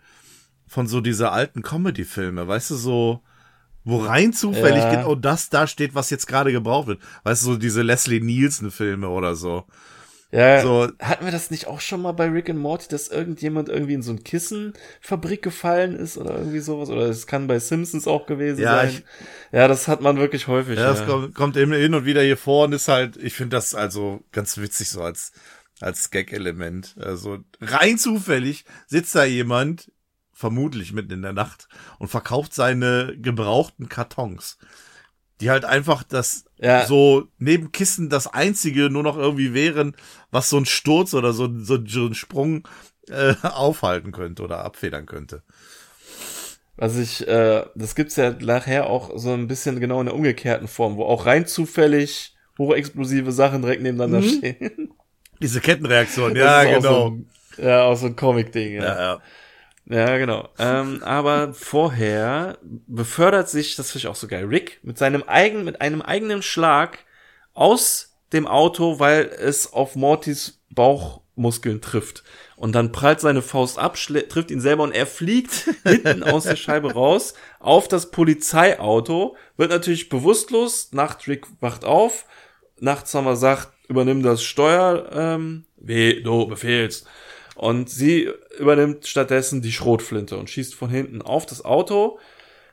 von 0.67 0.87
so 0.87 1.01
dieser 1.01 1.33
alten 1.33 1.63
Comedy-Filme, 1.63 2.49
weißt 2.49 2.71
du, 2.71 2.75
so, 2.75 3.23
wo 3.89 3.99
rein 3.99 4.33
zufällig 4.33 4.83
Ja. 4.85 4.91
genau 4.95 5.15
das 5.15 5.49
da 5.51 5.67
steht, 5.67 5.95
was 5.95 6.11
jetzt 6.11 6.27
gerade 6.27 6.53
gebraucht 6.53 6.87
wird. 6.89 7.01
Weißt 7.25 7.43
du, 7.43 7.47
so 7.53 7.57
diese 7.57 7.83
Leslie 7.83 8.21
Nielsen-Filme 8.21 9.09
oder 9.09 9.35
so. 9.35 9.65
Ja, 10.31 10.61
So, 10.61 10.89
hatten 11.01 11.25
wir 11.25 11.33
das 11.33 11.51
nicht 11.51 11.69
auch 11.69 11.81
schon 11.81 12.03
mal 12.03 12.13
bei 12.13 12.27
Rick 12.29 12.51
and 12.51 12.59
Morty, 12.59 12.87
dass 12.91 13.09
irgendjemand 13.09 13.71
irgendwie 13.71 13.95
in 13.95 14.03
so 14.03 14.11
eine 14.11 14.21
Kissenfabrik 14.21 15.41
gefallen 15.41 15.97
ist 15.97 16.19
oder 16.19 16.37
irgendwie 16.37 16.59
sowas? 16.61 16.91
Oder 16.91 17.07
es 17.09 17.27
kann 17.27 17.47
bei 17.47 17.59
Simpsons 17.59 18.07
auch 18.07 18.27
gewesen 18.27 18.61
Ja, 18.61 18.77
sein. 18.77 18.89
ich- 18.91 19.05
ja, 19.53 19.69
das 19.69 19.89
hat 19.89 20.03
man 20.03 20.19
wirklich 20.19 20.47
häufig. 20.47 20.79
Ja, 20.79 20.91
das 20.93 21.07
kommt, 21.07 21.35
kommt 21.35 21.57
eben 21.57 21.73
hin 21.73 21.95
und 21.95 22.05
wieder 22.05 22.23
hier 22.23 22.37
vor 22.37 22.67
und 22.67 22.73
ist 22.75 22.89
halt, 22.89 23.17
ich 23.17 23.33
finde 23.33 23.57
das 23.57 23.75
also 23.75 24.23
ganz 24.31 24.59
witzig 24.59 24.91
so 24.91 25.01
als, 25.01 25.33
als 25.81 26.11
Gag-Element. 26.11 26.97
Also 27.01 27.39
rein 27.63 27.97
zufällig 27.97 28.67
sitzt 28.87 29.15
da 29.15 29.25
jemand, 29.25 29.91
vermutlich 30.39 30.93
mitten 30.93 31.13
in 31.13 31.23
der 31.23 31.33
Nacht, 31.33 31.67
und 31.99 32.07
verkauft 32.09 32.55
seine 32.55 33.17
gebrauchten 33.19 33.89
Kartons. 33.89 34.57
Die 35.41 35.51
halt 35.51 35.65
einfach 35.65 36.05
das 36.05 36.45
Ja. 36.61 36.87
so 36.87 37.27
neben 37.39 37.73
Kissen 37.73 38.09
das 38.09 38.29
einzige 38.29 38.89
nur 38.89 39.03
noch 39.03 39.17
irgendwie 39.17 39.53
wären, 39.53 39.97
was 40.31 40.49
so 40.49 40.57
ein 40.59 40.67
Sturz 40.67 41.13
oder 41.15 41.33
so, 41.33 41.49
so, 41.59 41.79
so 41.85 42.07
ein 42.07 42.15
Sprung 42.15 42.69
äh, 43.09 43.35
aufhalten 43.43 44.13
könnte 44.13 44.45
oder 44.45 44.65
abfedern 44.65 45.07
könnte. 45.07 45.43
Was 46.77 46.97
ich, 46.97 47.27
äh, 47.27 47.65
das 47.75 47.97
gibt's 47.97 48.15
ja 48.15 48.31
nachher 48.31 48.87
auch 48.89 49.11
so 49.19 49.33
ein 49.33 49.49
bisschen 49.49 49.81
genau 49.81 49.99
in 49.99 50.07
der 50.07 50.15
umgekehrten 50.15 50.69
Form, 50.69 50.97
wo 50.97 51.05
auch 51.05 51.27
rein 51.27 51.47
zufällig 51.49 52.37
hochexplosive 52.59 53.33
Sachen 53.33 53.63
direkt 53.63 53.83
nebeneinander 53.83 54.21
Mhm. 54.21 54.31
stehen. 54.39 54.93
Diese 55.43 55.61
Kettenreaktion, 55.61 56.37
ja, 56.37 56.61
auch 56.61 56.65
genau. 56.65 56.81
So 56.81 57.11
ein, 57.11 57.31
ja, 57.65 57.83
auch 57.83 57.97
so 57.97 58.07
ein 58.07 58.15
Comic-Ding, 58.17 58.75
ja. 58.75 58.83
ja, 58.83 59.01
ja. 59.01 59.21
Ja, 59.91 60.19
genau. 60.19 60.51
Ähm, 60.59 61.03
aber 61.03 61.55
vorher 61.55 62.59
befördert 62.63 63.49
sich, 63.49 63.75
das 63.75 63.91
finde 63.91 64.01
ich 64.01 64.09
auch 64.09 64.17
so 64.17 64.29
geil, 64.29 64.45
Rick 64.45 64.81
mit 64.83 64.99
seinem 64.99 65.23
eigenen, 65.23 65.65
mit 65.65 65.81
einem 65.81 66.03
eigenen 66.03 66.43
Schlag 66.43 66.99
aus 67.55 68.19
dem 68.33 68.47
Auto, 68.47 68.99
weil 68.99 69.25
es 69.27 69.73
auf 69.73 69.97
Mortys 69.97 70.61
Bauchmuskeln 70.69 71.81
trifft. 71.81 72.23
Und 72.57 72.73
dann 72.75 72.93
prallt 72.93 73.21
seine 73.21 73.41
Faust 73.41 73.79
ab, 73.79 73.97
trifft 73.97 74.51
ihn 74.51 74.61
selber 74.61 74.83
und 74.83 74.93
er 74.93 75.07
fliegt 75.07 75.71
hinten 75.85 76.23
aus 76.23 76.45
der 76.45 76.57
Scheibe 76.57 76.93
raus 76.93 77.33
auf 77.59 77.89
das 77.89 78.11
Polizeiauto, 78.11 79.37
wird 79.57 79.71
natürlich 79.71 80.11
bewusstlos, 80.11 80.93
Nacht 80.93 81.27
Rick 81.29 81.47
wacht 81.61 81.87
auf, 81.87 82.27
Nachts 82.79 83.15
haben 83.15 83.25
wir 83.25 83.37
sagt, 83.37 83.71
übernimm 83.89 84.23
das 84.23 84.43
Steuer, 84.43 85.09
ähm, 85.13 85.65
wie 85.77 86.23
du 86.23 86.47
befehlst. 86.47 87.07
Und 87.59 87.91
sie 87.91 88.31
übernimmt 88.61 89.09
stattdessen 89.09 89.63
die 89.63 89.73
Schrotflinte 89.73 90.37
und 90.39 90.49
schießt 90.49 90.77
von 90.77 90.91
hinten 90.91 91.23
auf 91.23 91.45
das 91.45 91.65
Auto. 91.65 92.21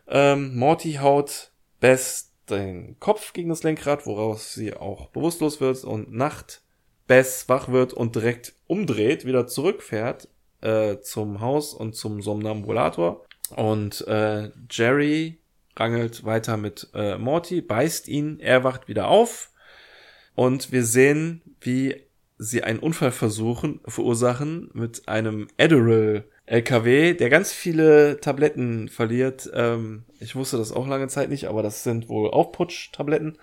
Ähm, 0.08 0.56
Morty 0.56 0.94
haut 1.02 1.50
Bess 1.80 2.32
den 2.52 3.00
Kopf 3.00 3.34
gegen 3.34 3.50
das 3.50 3.64
Lenkrad, 3.64 4.06
woraus 4.06 4.54
sie 4.54 4.76
auch 4.76 5.08
bewusstlos 5.08 5.60
wird 5.60 5.84
und 5.84 6.14
Nacht 6.14 6.62
Bess 7.08 7.50
wach 7.50 7.70
wird 7.70 7.94
und 7.94 8.16
direkt 8.16 8.54
umdreht, 8.68 9.26
wieder 9.26 9.48
zurückfährt 9.48 10.28
äh, 10.62 11.00
zum 11.00 11.42
Haus 11.42 11.74
und 11.74 11.96
zum 11.96 12.22
Somnambulator. 12.22 13.26
Und 13.56 14.08
äh, 14.08 14.52
Jerry 14.70 15.40
rangelt 15.76 16.26
weiter 16.26 16.58
mit 16.58 16.90
äh, 16.94 17.18
Morty, 17.18 17.62
beißt 17.62 18.08
ihn, 18.08 18.40
er 18.40 18.64
wacht 18.64 18.88
wieder 18.88 19.08
auf 19.08 19.50
und 20.36 20.72
wir 20.72 20.84
sehen, 20.84 21.42
wie 21.60 22.05
sie 22.38 22.64
einen 22.64 22.80
Unfall 22.80 23.12
versuchen, 23.12 23.80
verursachen 23.86 24.70
mit 24.74 25.08
einem 25.08 25.48
Adderall 25.58 26.26
LKW, 26.46 27.14
der 27.14 27.30
ganz 27.30 27.52
viele 27.52 28.20
Tabletten 28.20 28.90
verliert. 28.90 29.50
Ähm, 29.54 30.04
ich 30.20 30.36
wusste 30.36 30.58
das 30.58 30.72
auch 30.72 30.88
lange 30.88 31.08
Zeit 31.08 31.30
nicht, 31.30 31.48
aber 31.48 31.64
das 31.64 31.84
sind 31.84 32.08
wohl 32.10 32.30
Aufputsch-Tabletten. 32.30 33.38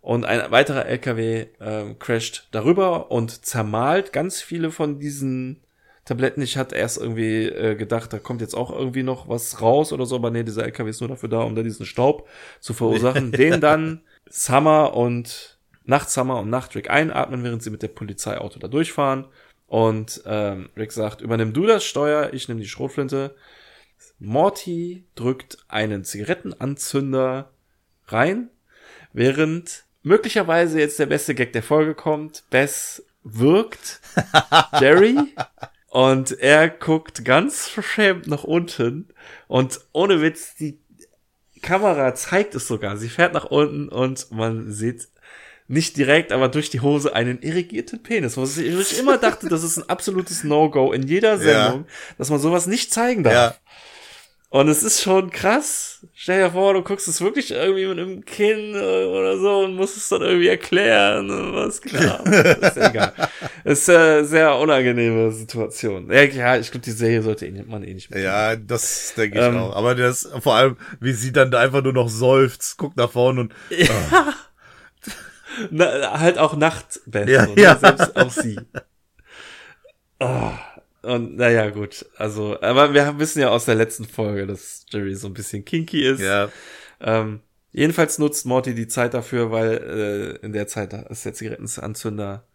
Und 0.00 0.24
ein 0.24 0.50
weiterer 0.50 0.86
LKW 0.86 1.46
ähm, 1.60 1.98
crasht 1.98 2.48
darüber 2.52 3.10
und 3.10 3.44
zermalt 3.44 4.12
ganz 4.12 4.40
viele 4.40 4.70
von 4.70 5.00
diesen 5.00 5.62
Tabletten. 6.04 6.42
Ich 6.42 6.56
hatte 6.56 6.76
erst 6.76 6.98
irgendwie 6.98 7.46
äh, 7.46 7.74
gedacht, 7.74 8.12
da 8.12 8.18
kommt 8.18 8.40
jetzt 8.40 8.54
auch 8.54 8.70
irgendwie 8.70 9.02
noch 9.02 9.28
was 9.28 9.60
raus 9.60 9.92
oder 9.92 10.06
so, 10.06 10.14
aber 10.14 10.30
nee, 10.30 10.44
dieser 10.44 10.64
LKW 10.64 10.90
ist 10.90 11.00
nur 11.00 11.08
dafür 11.08 11.28
da, 11.28 11.40
um 11.40 11.56
da 11.56 11.62
diesen 11.62 11.86
Staub 11.86 12.28
zu 12.60 12.72
verursachen, 12.72 13.32
den 13.32 13.60
dann 13.60 14.02
Summer 14.28 14.94
und 14.94 15.55
Nachtsummer 15.86 16.38
und 16.40 16.50
Nachtrick 16.50 16.90
einatmen, 16.90 17.42
während 17.44 17.62
sie 17.62 17.70
mit 17.70 17.82
der 17.82 17.88
Polizeiauto 17.88 18.58
da 18.58 18.68
durchfahren. 18.68 19.26
Und 19.66 20.22
ähm, 20.26 20.68
Rick 20.76 20.92
sagt, 20.92 21.20
übernimm 21.22 21.52
du 21.52 21.66
das 21.66 21.84
Steuer, 21.84 22.32
ich 22.32 22.48
nehme 22.48 22.60
die 22.60 22.68
Schrotflinte. 22.68 23.34
Morty 24.18 25.04
drückt 25.14 25.58
einen 25.68 26.04
Zigarettenanzünder 26.04 27.50
rein, 28.06 28.50
während 29.12 29.84
möglicherweise 30.02 30.78
jetzt 30.78 30.98
der 30.98 31.06
beste 31.06 31.34
Gag 31.34 31.52
der 31.52 31.62
Folge 31.62 31.94
kommt. 31.94 32.44
Bess 32.50 33.04
wirkt 33.24 34.00
Jerry 34.80 35.16
und 35.88 36.38
er 36.38 36.68
guckt 36.68 37.24
ganz 37.24 37.66
verschämt 37.66 38.26
nach 38.28 38.44
unten 38.44 39.08
und 39.48 39.80
ohne 39.92 40.22
Witz, 40.22 40.54
die 40.54 40.78
Kamera 41.62 42.14
zeigt 42.14 42.54
es 42.54 42.68
sogar. 42.68 42.96
Sie 42.96 43.08
fährt 43.08 43.34
nach 43.34 43.46
unten 43.46 43.88
und 43.88 44.30
man 44.30 44.70
sieht 44.70 45.08
nicht 45.68 45.96
direkt, 45.96 46.32
aber 46.32 46.48
durch 46.48 46.70
die 46.70 46.80
Hose 46.80 47.14
einen 47.14 47.40
irrigierten 47.42 48.02
Penis. 48.02 48.36
Was 48.36 48.56
ich, 48.58 48.98
immer 48.98 49.18
dachte, 49.18 49.48
das 49.48 49.62
ist 49.62 49.78
ein 49.78 49.88
absolutes 49.88 50.44
No-Go 50.44 50.92
in 50.92 51.06
jeder 51.06 51.38
Sendung, 51.38 51.86
dass 52.18 52.30
man 52.30 52.38
sowas 52.38 52.66
nicht 52.66 52.92
zeigen 52.92 53.24
darf. 53.24 53.32
Ja. 53.32 53.54
Und 54.48 54.68
es 54.68 54.84
ist 54.84 55.02
schon 55.02 55.30
krass. 55.30 56.06
Stell 56.14 56.44
dir 56.44 56.50
vor, 56.52 56.72
du 56.72 56.82
guckst 56.82 57.08
es 57.08 57.20
wirklich 57.20 57.50
irgendwie 57.50 57.86
mit 57.86 57.98
einem 57.98 58.24
Kinn 58.24 58.76
oder 58.76 59.38
so 59.38 59.64
und 59.64 59.74
musst 59.74 59.96
es 59.96 60.08
dann 60.08 60.22
irgendwie 60.22 60.46
erklären. 60.46 61.28
Was 61.52 61.80
klar. 61.80 62.24
ist 62.26 62.76
ja 62.76 62.88
egal. 62.88 63.12
Ist 63.64 63.88
äh, 63.88 64.22
sehr 64.22 64.56
unangenehme 64.56 65.32
Situation. 65.32 66.08
Ja, 66.10 66.22
ja 66.22 66.56
ich 66.58 66.70
glaube, 66.70 66.84
die 66.84 66.92
Serie 66.92 67.22
sollte 67.22 67.44
eh 67.46 67.64
man 67.66 67.82
eh 67.82 67.92
nicht 67.92 68.10
mehr. 68.10 68.20
Ja, 68.20 68.56
das 68.56 69.14
denke 69.16 69.38
ich 69.38 69.44
Ähm. 69.44 69.58
auch. 69.58 69.74
Aber 69.74 69.96
das, 69.96 70.30
vor 70.40 70.54
allem, 70.54 70.76
wie 71.00 71.12
sie 71.12 71.32
dann 71.32 71.50
da 71.50 71.58
einfach 71.60 71.82
nur 71.82 71.92
noch 71.92 72.08
seufzt, 72.08 72.78
guckt 72.78 72.96
nach 72.96 73.10
vorne 73.10 73.40
und 73.40 73.52
Na, 75.70 76.18
halt 76.20 76.38
auch 76.38 76.56
Nachtbett. 76.56 77.28
Ja, 77.28 77.46
so, 77.46 77.54
ne? 77.54 77.62
ja. 77.62 77.76
Selbst 77.76 78.16
auch 78.16 78.30
sie. 78.30 78.58
Ah, 80.18 80.58
und 81.02 81.36
naja, 81.36 81.70
gut. 81.70 82.06
Also, 82.16 82.60
aber 82.60 82.94
wir 82.94 83.18
wissen 83.18 83.40
ja 83.40 83.50
aus 83.50 83.64
der 83.64 83.74
letzten 83.74 84.04
Folge, 84.04 84.46
dass 84.46 84.86
Jerry 84.90 85.14
so 85.14 85.28
ein 85.28 85.34
bisschen 85.34 85.64
kinky 85.64 86.06
ist. 86.06 86.20
ja, 86.20 86.48
Ähm, 87.00 87.40
jedenfalls 87.72 88.18
nutzt 88.18 88.46
Morty 88.46 88.74
die 88.74 88.88
Zeit 88.88 89.14
dafür, 89.14 89.50
weil 89.50 90.38
äh, 90.42 90.44
in 90.46 90.52
der 90.52 90.66
Zeit 90.66 90.92
ist 90.92 91.24
der 91.24 91.34
Zigarettenanzünder 91.34 92.46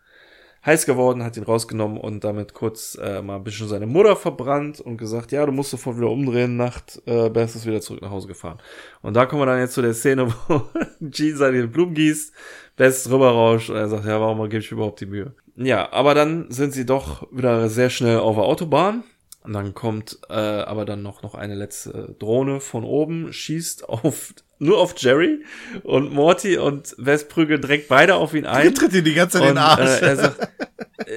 heiß 0.66 0.86
geworden, 0.86 1.24
hat 1.24 1.38
ihn 1.38 1.44
rausgenommen 1.44 1.98
und 1.98 2.24
damit 2.24 2.54
kurz 2.54 2.98
äh, 3.02 3.22
mal 3.22 3.38
ein 3.38 3.44
bisschen 3.44 3.68
seine 3.68 3.88
Mutter 3.88 4.16
verbrannt 4.16 4.80
und 4.80 4.98
gesagt, 4.98 5.32
ja, 5.32 5.46
du 5.46 5.52
musst 5.52 5.72
sofort 5.72 5.98
wieder 5.98 6.10
umdrehen, 6.10 6.56
Nacht, 6.56 7.02
äh, 7.06 7.30
Bess 7.30 7.56
ist 7.56 7.66
wieder 7.66 7.82
zurück 7.82 8.02
nach 8.02 8.12
Hause 8.12 8.28
gefahren. 8.28 8.60
Und 9.02 9.16
da 9.16 9.26
kommen 9.26 9.42
wir 9.42 9.48
dann 9.48 9.60
jetzt 9.60 9.74
zu 9.74 9.82
der 9.82 9.94
Szene, 9.94 10.32
wo 10.48 10.62
Gene 11.00 11.36
seine 11.36 11.68
Blumen 11.68 11.96
gießt, 11.96 12.34
Bess 12.78 13.04
drüber 13.04 13.32
rauscht 13.32 13.70
und 13.70 13.76
er 13.76 13.90
sagt, 13.90 14.06
ja, 14.06 14.20
warum 14.20 14.42
gebe 14.50 14.60
ich 14.60 14.72
überhaupt 14.72 15.02
die 15.02 15.06
Mühe? 15.06 15.34
Ja, 15.56 15.92
aber 15.92 16.16
dann 16.16 16.50
sind 16.50 16.74
sie 16.74 16.86
doch 16.86 17.28
wieder 17.32 17.70
sehr 17.70 17.90
schnell 17.90 18.20
auf 18.20 18.36
der 18.36 18.46
Autobahn. 18.46 19.04
Und 19.44 19.54
dann 19.54 19.74
kommt 19.74 20.20
äh, 20.30 20.34
aber 20.34 20.86
dann 20.86 21.02
noch, 21.02 21.24
noch 21.24 21.34
eine 21.34 21.56
letzte 21.56 22.16
Drohne 22.20 22.60
von 22.60 22.84
oben, 22.84 23.34
schießt 23.34 23.90
auf 23.90 24.34
nur 24.60 24.78
auf 24.78 24.94
Jerry 24.96 25.44
und 25.82 26.14
Morty 26.14 26.60
und 26.60 26.94
Wes 27.00 27.28
prügelt 27.28 27.64
direkt 27.64 27.88
beide 27.88 28.14
auf 28.16 28.36
ihn 28.36 28.46
ein. 28.46 28.66
ihr 28.66 28.74
tritt 28.76 28.94
ihr 28.94 29.02
die 29.02 29.16
ganze 29.16 29.40
Zeit 29.40 29.48
in 29.48 29.56
den 29.56 29.58
Arsch. 29.58 30.02
äh, 30.02 30.06
er 30.06 30.16
sagt, 30.16 30.50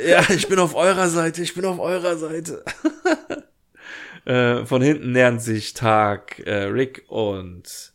ja, 0.09 0.23
ich 0.31 0.49
bin 0.49 0.59
auf 0.59 0.75
eurer 0.75 1.09
Seite, 1.09 1.43
ich 1.43 1.55
bin 1.55 1.67
auf 1.67 1.79
eurer 1.79 2.17
Seite. 2.17 2.65
äh, 4.25 4.65
von 4.65 4.81
hinten 4.81 5.13
nähern 5.13 5.41
sich 5.41 5.75
Tag 5.75 6.39
äh, 6.47 6.65
Rick 6.65 7.05
und 7.09 7.93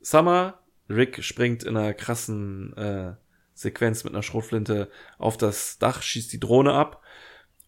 Summer. 0.00 0.60
Rick 0.88 1.22
springt 1.24 1.62
in 1.64 1.76
einer 1.76 1.94
krassen 1.94 2.76
äh, 2.76 3.14
Sequenz 3.54 4.04
mit 4.04 4.12
einer 4.12 4.22
Schrotflinte 4.22 4.90
auf 5.18 5.36
das 5.36 5.78
Dach, 5.78 6.02
schießt 6.02 6.32
die 6.32 6.40
Drohne 6.40 6.72
ab 6.72 7.02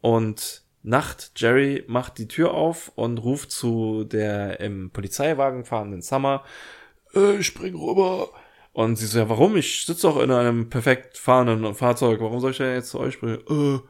und 0.01 0.63
Nacht, 0.83 1.33
Jerry 1.35 1.83
macht 1.89 2.19
die 2.19 2.29
Tür 2.29 2.55
auf 2.55 2.93
und 2.95 3.19
ruft 3.19 3.51
zu 3.51 4.05
der 4.05 4.61
im 4.61 4.91
Polizeiwagen 4.91 5.65
fahrenden 5.65 6.01
Summer, 6.01 6.45
äh, 7.13 7.43
spring 7.43 7.75
rüber. 7.75 8.31
Und 8.73 8.97
sie 8.97 9.07
so, 9.07 9.19
ja, 9.19 9.29
warum? 9.29 9.57
Ich 9.57 9.85
sitze 9.85 10.07
doch 10.07 10.21
in 10.21 10.31
einem 10.31 10.71
perfekt 10.71 11.19
fahrenden 11.19 11.75
Fahrzeug. 11.75 12.21
Warum 12.21 12.39
soll 12.41 12.53
ich 12.53 12.59
denn 12.59 12.75
jetzt 12.75 12.91
zu 12.91 13.01
euch 13.01 13.15
springen? 13.15 13.41
Äh, 13.49 13.81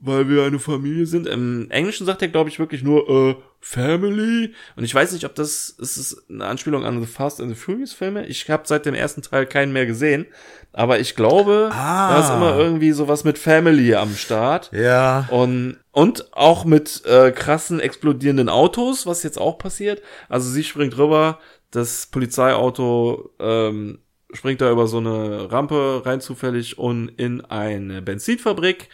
weil 0.00 0.28
wir 0.28 0.44
eine 0.44 0.58
Familie 0.58 1.06
sind. 1.06 1.26
Im 1.26 1.70
Englischen 1.70 2.06
sagt 2.06 2.22
er, 2.22 2.28
glaube 2.28 2.50
ich, 2.50 2.58
wirklich 2.58 2.82
nur, 2.82 3.08
äh, 3.08 3.36
Family. 3.60 4.54
Und 4.76 4.84
ich 4.84 4.94
weiß 4.94 5.12
nicht, 5.12 5.24
ob 5.24 5.34
das, 5.34 5.68
ist 5.70 5.96
es 5.96 6.28
eine 6.30 6.44
Anspielung 6.46 6.84
an 6.84 7.00
The 7.00 7.06
Fast 7.06 7.40
and 7.40 7.48
the 7.50 7.56
Furious 7.60 7.92
Filme? 7.92 8.24
Ich 8.26 8.48
habe 8.48 8.62
seit 8.66 8.86
dem 8.86 8.94
ersten 8.94 9.20
Teil 9.22 9.46
keinen 9.46 9.72
mehr 9.72 9.84
gesehen. 9.86 10.26
Aber 10.72 11.00
ich 11.00 11.16
glaube, 11.16 11.70
Ah. 11.72 12.10
da 12.14 12.20
ist 12.20 12.30
immer 12.36 12.56
irgendwie 12.56 12.92
sowas 12.92 13.24
mit 13.24 13.36
Family 13.38 13.94
am 13.96 14.14
Start. 14.14 14.70
ja, 14.72 15.26
Und, 15.30 15.78
und 15.90 16.32
auch 16.34 16.64
mit 16.64 17.04
äh, 17.06 17.32
krassen 17.32 17.80
explodierenden 17.80 18.48
Autos, 18.48 19.06
was 19.06 19.22
jetzt 19.24 19.40
auch 19.40 19.58
passiert. 19.58 20.02
Also 20.28 20.48
sie 20.50 20.62
springt 20.62 20.96
rüber, 20.96 21.40
das 21.72 22.06
Polizeiauto 22.06 23.30
ähm, 23.40 23.98
springt 24.32 24.60
da 24.60 24.70
über 24.70 24.86
so 24.86 24.98
eine 24.98 25.50
Rampe 25.50 26.02
rein 26.04 26.20
zufällig 26.20 26.78
und 26.78 27.08
in 27.08 27.44
eine 27.44 28.02
Benzinfabrik. 28.02 28.88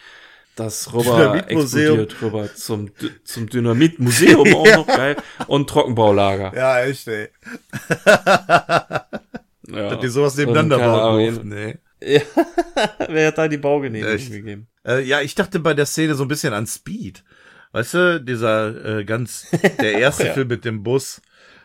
Das 0.55 0.93
rüber 0.93 1.35
explodiert 1.49 2.21
rüber 2.21 2.53
zum, 2.53 2.89
zum 3.25 3.49
Dynamitmuseum 3.49 4.53
auch 4.55 4.65
noch 4.75 4.87
geil 4.87 5.17
und 5.47 5.69
Trockenbaulager. 5.69 6.53
Ja, 6.55 6.81
echt, 6.83 7.07
ey. 7.09 7.27
Ja. 9.67 9.89
Dass 9.89 9.99
die 9.99 10.07
sowas 10.07 10.37
nebeneinander 10.37 10.77
bauen 10.77 11.51
ey. 11.51 11.77
Ja. 12.01 12.21
Wer 13.09 13.27
hat 13.27 13.37
da 13.37 13.47
die 13.47 13.57
Baugenehmigung 13.57 14.29
gegeben? 14.31 14.67
Äh, 14.85 15.01
ja, 15.03 15.21
ich 15.21 15.35
dachte 15.35 15.59
bei 15.59 15.73
der 15.73 15.85
Szene 15.85 16.15
so 16.15 16.23
ein 16.23 16.27
bisschen 16.27 16.53
an 16.53 16.67
Speed. 16.67 17.23
Weißt 17.71 17.93
du, 17.93 18.21
dieser 18.21 18.99
äh, 18.99 19.03
ganz, 19.05 19.47
der 19.81 19.93
erste 19.99 20.27
Ja. 20.27 20.33
Film 20.33 20.47
mit 20.47 20.63
dem 20.65 20.83
Bus, 20.83 21.21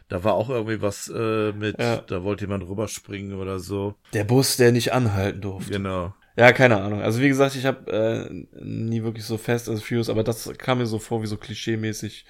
da 0.08 0.24
war 0.24 0.34
auch 0.34 0.48
irgendwie 0.48 0.80
was 0.82 1.08
äh, 1.14 1.52
mit, 1.52 1.78
Ja. 1.78 1.98
da 1.98 2.24
wollte 2.24 2.44
jemand 2.44 2.66
rüberspringen 2.68 3.38
oder 3.38 3.60
so. 3.60 3.94
Der 4.12 4.24
Bus, 4.24 4.56
der 4.56 4.72
nicht 4.72 4.92
anhalten 4.92 5.40
durfte. 5.42 5.72
Genau. 5.72 6.14
Ja, 6.40 6.54
keine 6.54 6.80
Ahnung. 6.80 7.02
Also 7.02 7.20
wie 7.20 7.28
gesagt, 7.28 7.54
ich 7.54 7.66
habe 7.66 7.92
äh, 7.92 8.64
nie 8.64 9.02
wirklich 9.02 9.26
so 9.26 9.36
Fast 9.36 9.68
and 9.68 9.82
Furious, 9.82 10.08
aber 10.08 10.24
das 10.24 10.50
kam 10.56 10.78
mir 10.78 10.86
so 10.86 10.98
vor 10.98 11.20
wie 11.22 11.26
so 11.26 11.36
klischee-mäßig 11.36 12.24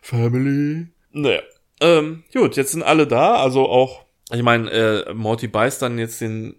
Family. 0.00 0.86
Naja. 1.10 1.40
Ähm, 1.80 2.22
gut, 2.32 2.54
jetzt 2.54 2.70
sind 2.70 2.84
alle 2.84 3.08
da, 3.08 3.34
also 3.34 3.68
auch, 3.68 4.04
ich 4.30 4.44
meine, 4.44 4.70
äh, 4.70 5.12
Morty 5.12 5.48
beißt 5.48 5.82
dann 5.82 5.98
jetzt 5.98 6.20
den 6.20 6.54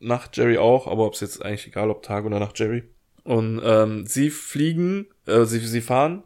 Nacht 0.00 0.36
Jerry 0.36 0.58
auch, 0.58 0.88
aber 0.88 1.06
ob 1.06 1.14
es 1.14 1.20
jetzt 1.20 1.40
eigentlich 1.44 1.68
egal, 1.68 1.88
ob 1.88 2.02
Tag 2.02 2.24
oder 2.24 2.40
Nacht 2.40 2.58
Jerry. 2.58 2.82
Und 3.22 3.62
ähm, 3.64 4.06
sie 4.06 4.28
fliegen, 4.30 5.06
äh, 5.26 5.44
sie, 5.44 5.60
sie 5.60 5.80
fahren, 5.80 6.24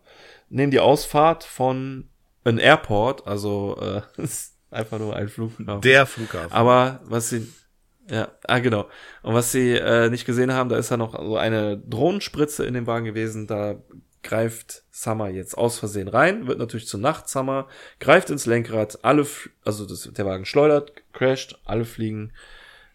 nehmen 0.48 0.70
die 0.70 0.80
Ausfahrt 0.80 1.44
von 1.44 2.08
einem 2.44 2.58
Airport, 2.58 3.26
also 3.26 3.76
äh, 3.78 4.00
einfach 4.70 4.98
nur 4.98 5.14
ein 5.14 5.28
Flughafen. 5.28 5.82
Der 5.82 6.06
Flughafen. 6.06 6.50
Aber 6.50 7.00
was 7.04 7.28
sie, 7.28 7.46
ja, 8.08 8.28
ah 8.46 8.58
genau. 8.58 8.88
Und 9.22 9.34
was 9.34 9.52
sie 9.52 9.72
äh, 9.72 10.10
nicht 10.10 10.26
gesehen 10.26 10.52
haben, 10.52 10.68
da 10.68 10.76
ist 10.76 10.90
ja 10.90 10.96
noch 10.96 11.18
so 11.18 11.36
eine 11.36 11.78
Drohnenspritze 11.78 12.64
in 12.64 12.74
dem 12.74 12.86
Wagen 12.86 13.06
gewesen. 13.06 13.46
Da 13.46 13.76
greift 14.22 14.82
Summer 14.90 15.28
jetzt 15.28 15.56
aus 15.56 15.78
Versehen 15.78 16.08
rein, 16.08 16.46
wird 16.46 16.58
natürlich 16.58 16.86
zur 16.86 17.00
Nacht 17.00 17.28
Summer, 17.28 17.68
greift 18.00 18.30
ins 18.30 18.46
Lenkrad, 18.46 18.98
alle, 19.02 19.26
also 19.64 19.86
das, 19.86 20.10
der 20.12 20.26
Wagen 20.26 20.44
schleudert, 20.44 20.92
crasht, 21.12 21.58
alle 21.64 21.84
fliegen 21.84 22.32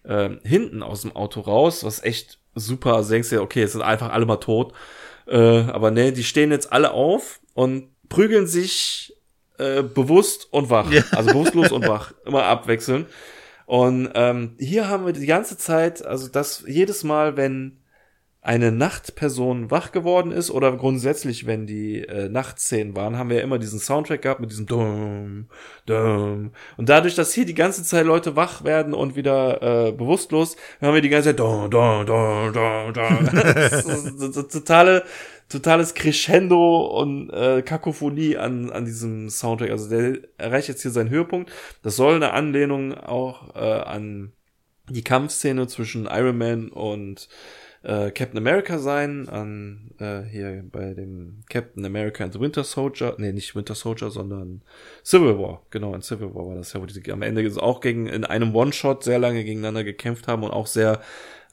ähm, 0.05 0.39
hinten 0.43 0.83
aus 0.83 1.01
dem 1.01 1.15
Auto 1.15 1.41
raus, 1.41 1.83
was 1.83 2.03
echt 2.03 2.39
super. 2.55 2.95
Also 2.95 3.11
denkst 3.11 3.29
du 3.29 3.35
dir, 3.35 3.41
okay, 3.41 3.61
jetzt 3.61 3.73
sind 3.73 3.81
einfach 3.81 4.11
alle 4.11 4.25
mal 4.25 4.37
tot. 4.37 4.73
Äh, 5.27 5.37
aber 5.37 5.91
nee, 5.91 6.11
die 6.11 6.23
stehen 6.23 6.51
jetzt 6.51 6.71
alle 6.73 6.91
auf 6.91 7.39
und 7.53 7.89
prügeln 8.09 8.47
sich 8.47 9.13
äh, 9.57 9.83
bewusst 9.83 10.47
und 10.51 10.69
wach. 10.69 10.91
Also 11.11 11.31
bewusstlos 11.31 11.71
und 11.71 11.87
wach. 11.87 12.13
Immer 12.25 12.45
abwechseln. 12.45 13.05
Und 13.69 14.09
ähm, 14.15 14.55
hier 14.57 14.87
haben 14.87 15.05
wir 15.05 15.13
die 15.13 15.27
ganze 15.27 15.55
Zeit, 15.55 16.03
also 16.03 16.27
das 16.27 16.63
jedes 16.65 17.03
Mal, 17.03 17.37
wenn 17.37 17.78
eine 18.49 18.71
Nachtperson 18.71 19.69
wach 19.69 19.91
geworden 19.91 20.31
ist 20.31 20.49
oder 20.49 20.75
grundsätzlich, 20.75 21.45
wenn 21.45 21.67
die 21.67 21.99
äh, 22.01 22.29
Nachtszenen 22.29 22.95
waren, 22.95 23.15
haben 23.15 23.29
wir 23.29 23.37
ja 23.37 23.43
immer 23.43 23.59
diesen 23.59 23.79
Soundtrack 23.79 24.23
gehabt 24.23 24.39
mit 24.41 24.49
diesem 24.49 24.65
Dum, 24.65 25.49
Dum. 25.85 26.51
Und 26.75 26.89
dadurch, 26.89 27.13
dass 27.13 27.31
hier 27.31 27.45
die 27.45 27.53
ganze 27.53 27.83
Zeit 27.83 28.07
Leute 28.07 28.35
wach 28.35 28.63
werden 28.63 28.95
und 28.95 29.15
wieder 29.15 29.61
äh, 29.89 29.91
bewusstlos, 29.91 30.55
haben 30.81 30.95
wir 30.95 31.01
die 31.01 31.09
ganze 31.09 31.29
Zeit 31.29 31.39
Dum, 31.39 31.69
Dum, 31.69 32.07
Dum, 32.07 32.51
Dum, 32.51 32.91
Dum. 32.93 33.29
Das 33.53 33.85
ist 33.85 34.17
so- 34.19 34.31
so 34.31 34.41
totale, 34.41 35.03
totales 35.47 35.93
Crescendo 35.93 36.87
und 36.99 37.29
äh, 37.29 37.61
Kakophonie 37.61 38.35
an, 38.37 38.71
an 38.71 38.83
diesem 38.85 39.29
Soundtrack. 39.29 39.69
Also 39.69 39.89
der 39.89 40.17
erreicht 40.39 40.69
jetzt 40.69 40.81
hier 40.81 40.89
seinen 40.89 41.11
Höhepunkt. 41.11 41.51
Das 41.83 41.95
soll 41.95 42.15
eine 42.15 42.33
Anlehnung 42.33 42.95
auch 42.95 43.53
äh, 43.55 43.59
an 43.59 44.31
die 44.89 45.03
Kampfszene 45.03 45.67
zwischen 45.67 46.07
Iron 46.07 46.35
Man 46.39 46.69
und 46.69 47.29
äh, 47.83 48.11
Captain 48.11 48.37
America 48.37 48.77
sein, 48.77 49.29
an 49.29 49.91
äh, 49.99 50.21
hier 50.23 50.63
bei 50.71 50.93
dem 50.93 51.43
Captain 51.49 51.85
America 51.85 52.23
and 52.23 52.33
the 52.33 52.39
Winter 52.39 52.63
Soldier, 52.63 53.15
nee, 53.17 53.31
nicht 53.31 53.55
Winter 53.55 53.75
Soldier, 53.75 54.09
sondern 54.09 54.61
Civil 55.03 55.37
War, 55.37 55.63
genau, 55.69 55.93
in 55.95 56.01
Civil 56.01 56.33
War 56.35 56.47
war 56.47 56.55
das 56.55 56.73
ja, 56.73 56.81
wo 56.81 56.85
die 56.85 57.11
am 57.11 57.21
Ende 57.21 57.49
auch 57.61 57.81
gegen 57.81 58.07
in 58.07 58.25
einem 58.25 58.55
One-Shot 58.55 59.03
sehr 59.03 59.19
lange 59.19 59.43
gegeneinander 59.43 59.83
gekämpft 59.83 60.27
haben 60.27 60.43
und 60.43 60.51
auch 60.51 60.67
sehr 60.67 61.01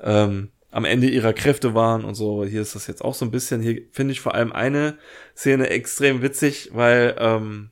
ähm, 0.00 0.50
am 0.70 0.84
Ende 0.84 1.08
ihrer 1.08 1.32
Kräfte 1.32 1.74
waren 1.74 2.04
und 2.04 2.14
so. 2.14 2.44
Hier 2.44 2.60
ist 2.60 2.74
das 2.74 2.86
jetzt 2.86 3.02
auch 3.04 3.14
so 3.14 3.24
ein 3.24 3.30
bisschen, 3.30 3.62
hier 3.62 3.82
finde 3.92 4.12
ich 4.12 4.20
vor 4.20 4.34
allem 4.34 4.52
eine 4.52 4.98
Szene 5.36 5.70
extrem 5.70 6.22
witzig, 6.22 6.70
weil 6.72 7.16
ähm, 7.18 7.70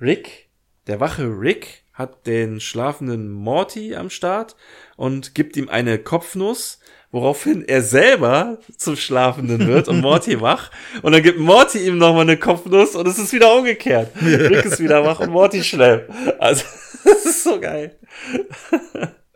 Rick, 0.00 0.48
der 0.86 1.00
wache 1.00 1.24
Rick, 1.24 1.84
hat 1.92 2.26
den 2.26 2.60
schlafenden 2.60 3.30
Morty 3.30 3.94
am 3.94 4.10
Start 4.10 4.56
und 4.96 5.34
gibt 5.34 5.56
ihm 5.56 5.68
eine 5.68 5.98
Kopfnuss, 5.98 6.79
woraufhin 7.12 7.64
er 7.66 7.82
selber 7.82 8.58
zum 8.76 8.96
Schlafenden 8.96 9.66
wird 9.66 9.88
und 9.88 10.00
Morty 10.00 10.40
wach. 10.40 10.70
Und 11.02 11.12
dann 11.12 11.22
gibt 11.22 11.38
Morty 11.38 11.78
ihm 11.78 11.98
nochmal 11.98 12.22
eine 12.22 12.36
Kopfnuss 12.36 12.94
und 12.94 13.06
es 13.06 13.18
ist 13.18 13.32
wieder 13.32 13.54
umgekehrt. 13.54 14.12
Rick 14.20 14.64
ist 14.64 14.80
wieder 14.80 15.04
wach 15.04 15.20
und 15.20 15.30
Morty 15.30 15.62
schläft. 15.62 16.08
Also, 16.38 16.64
das 17.04 17.24
ist 17.24 17.44
so 17.44 17.60
geil. 17.60 17.98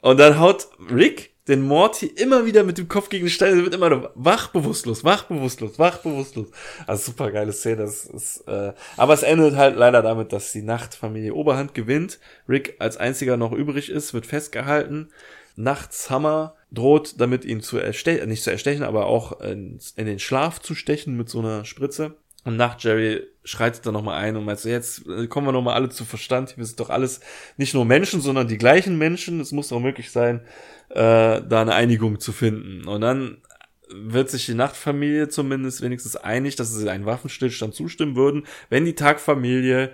Und 0.01 0.20
dann 0.20 0.39
haut 0.39 0.68
Rick 0.91 1.35
den 1.49 1.62
Morty 1.62 2.07
immer 2.07 2.47
wieder 2.47 2.64
mit 2.64 2.79
dem 2.79 2.89
Kopf 2.89 3.11
gegen 3.11 3.27
den 3.27 3.31
Stein, 3.31 3.59
er 3.59 3.64
wird 3.64 3.75
immer 3.75 4.11
wach 4.14 4.49
bewusstlos, 4.49 5.05
wach 5.05 5.25
bewusstlos, 5.25 5.79
wach 5.79 5.99
bewusstlos. 5.99 6.49
Also 6.87 7.11
super 7.12 7.31
geile 7.31 7.53
Szene, 7.53 7.77
das 7.77 8.07
ist, 8.07 8.49
äh, 8.49 8.72
aber 8.97 9.12
es 9.12 9.22
endet 9.22 9.57
halt 9.57 9.77
leider 9.77 10.01
damit, 10.01 10.33
dass 10.33 10.53
die 10.53 10.62
Nachtfamilie 10.62 11.35
Oberhand 11.35 11.75
gewinnt. 11.75 12.18
Rick 12.49 12.77
als 12.79 12.97
einziger 12.97 13.37
noch 13.37 13.53
übrig 13.53 13.91
ist, 13.91 14.14
wird 14.14 14.27
festgehalten. 14.27 15.11
Nachts 15.57 16.09
Hammer 16.11 16.55
droht 16.75 17.20
damit 17.20 17.45
ihn 17.45 17.61
zu 17.61 17.79
erstechen, 17.79 18.29
nicht 18.29 18.43
zu 18.43 18.51
erstechen, 18.51 18.83
aber 18.83 19.07
auch 19.07 19.41
in, 19.41 19.79
in 19.97 20.07
den 20.07 20.18
Schlaf 20.18 20.61
zu 20.61 20.75
stechen 20.75 21.16
mit 21.16 21.29
so 21.29 21.41
einer 21.41 21.64
Spritze. 21.64 22.16
Und 22.45 22.57
Nacht 22.57 22.85
Jerry 22.85 23.22
schreitet 23.43 23.87
dann 23.87 23.95
nochmal 23.95 24.22
ein 24.22 24.37
und 24.37 24.45
meint 24.45 24.59
so, 24.59 24.68
jetzt 24.68 25.07
äh, 25.07 25.27
kommen 25.29 25.47
wir 25.47 25.53
nochmal 25.53 25.75
alle 25.75 25.89
zu 25.89 26.05
Verstand. 26.05 26.57
Wir 26.57 26.64
sind 26.64 26.79
doch 26.79 26.91
alles 26.91 27.20
nicht 27.57 27.72
nur 27.72 27.87
Menschen, 27.87 28.20
sondern 28.20 28.49
die 28.49 28.59
gleichen 28.59 28.99
Menschen. 28.99 29.41
Es 29.41 29.53
muss 29.53 29.68
doch 29.68 29.81
möglich 29.81 30.11
sein, 30.11 30.41
äh, 30.91 31.41
da 31.41 31.62
eine 31.62 31.75
Einigung 31.75 32.20
zu 32.20 32.33
finden. 32.33 32.87
Und 32.87 33.01
dann 33.01 33.39
wird 33.89 34.31
sich 34.31 34.47
die 34.47 34.55
Nachtfamilie 34.55 35.29
zumindest 35.29 35.81
wenigstens 35.81 36.16
einig, 36.16 36.57
dass 36.57 36.72
sie 36.75 36.91
einen 36.91 37.07
Waffenstillstand 37.07 37.75
zustimmen 37.75 38.16
würden, 38.16 38.47
wenn 38.68 38.85
die 38.85 38.95
Tagfamilie 38.95 39.93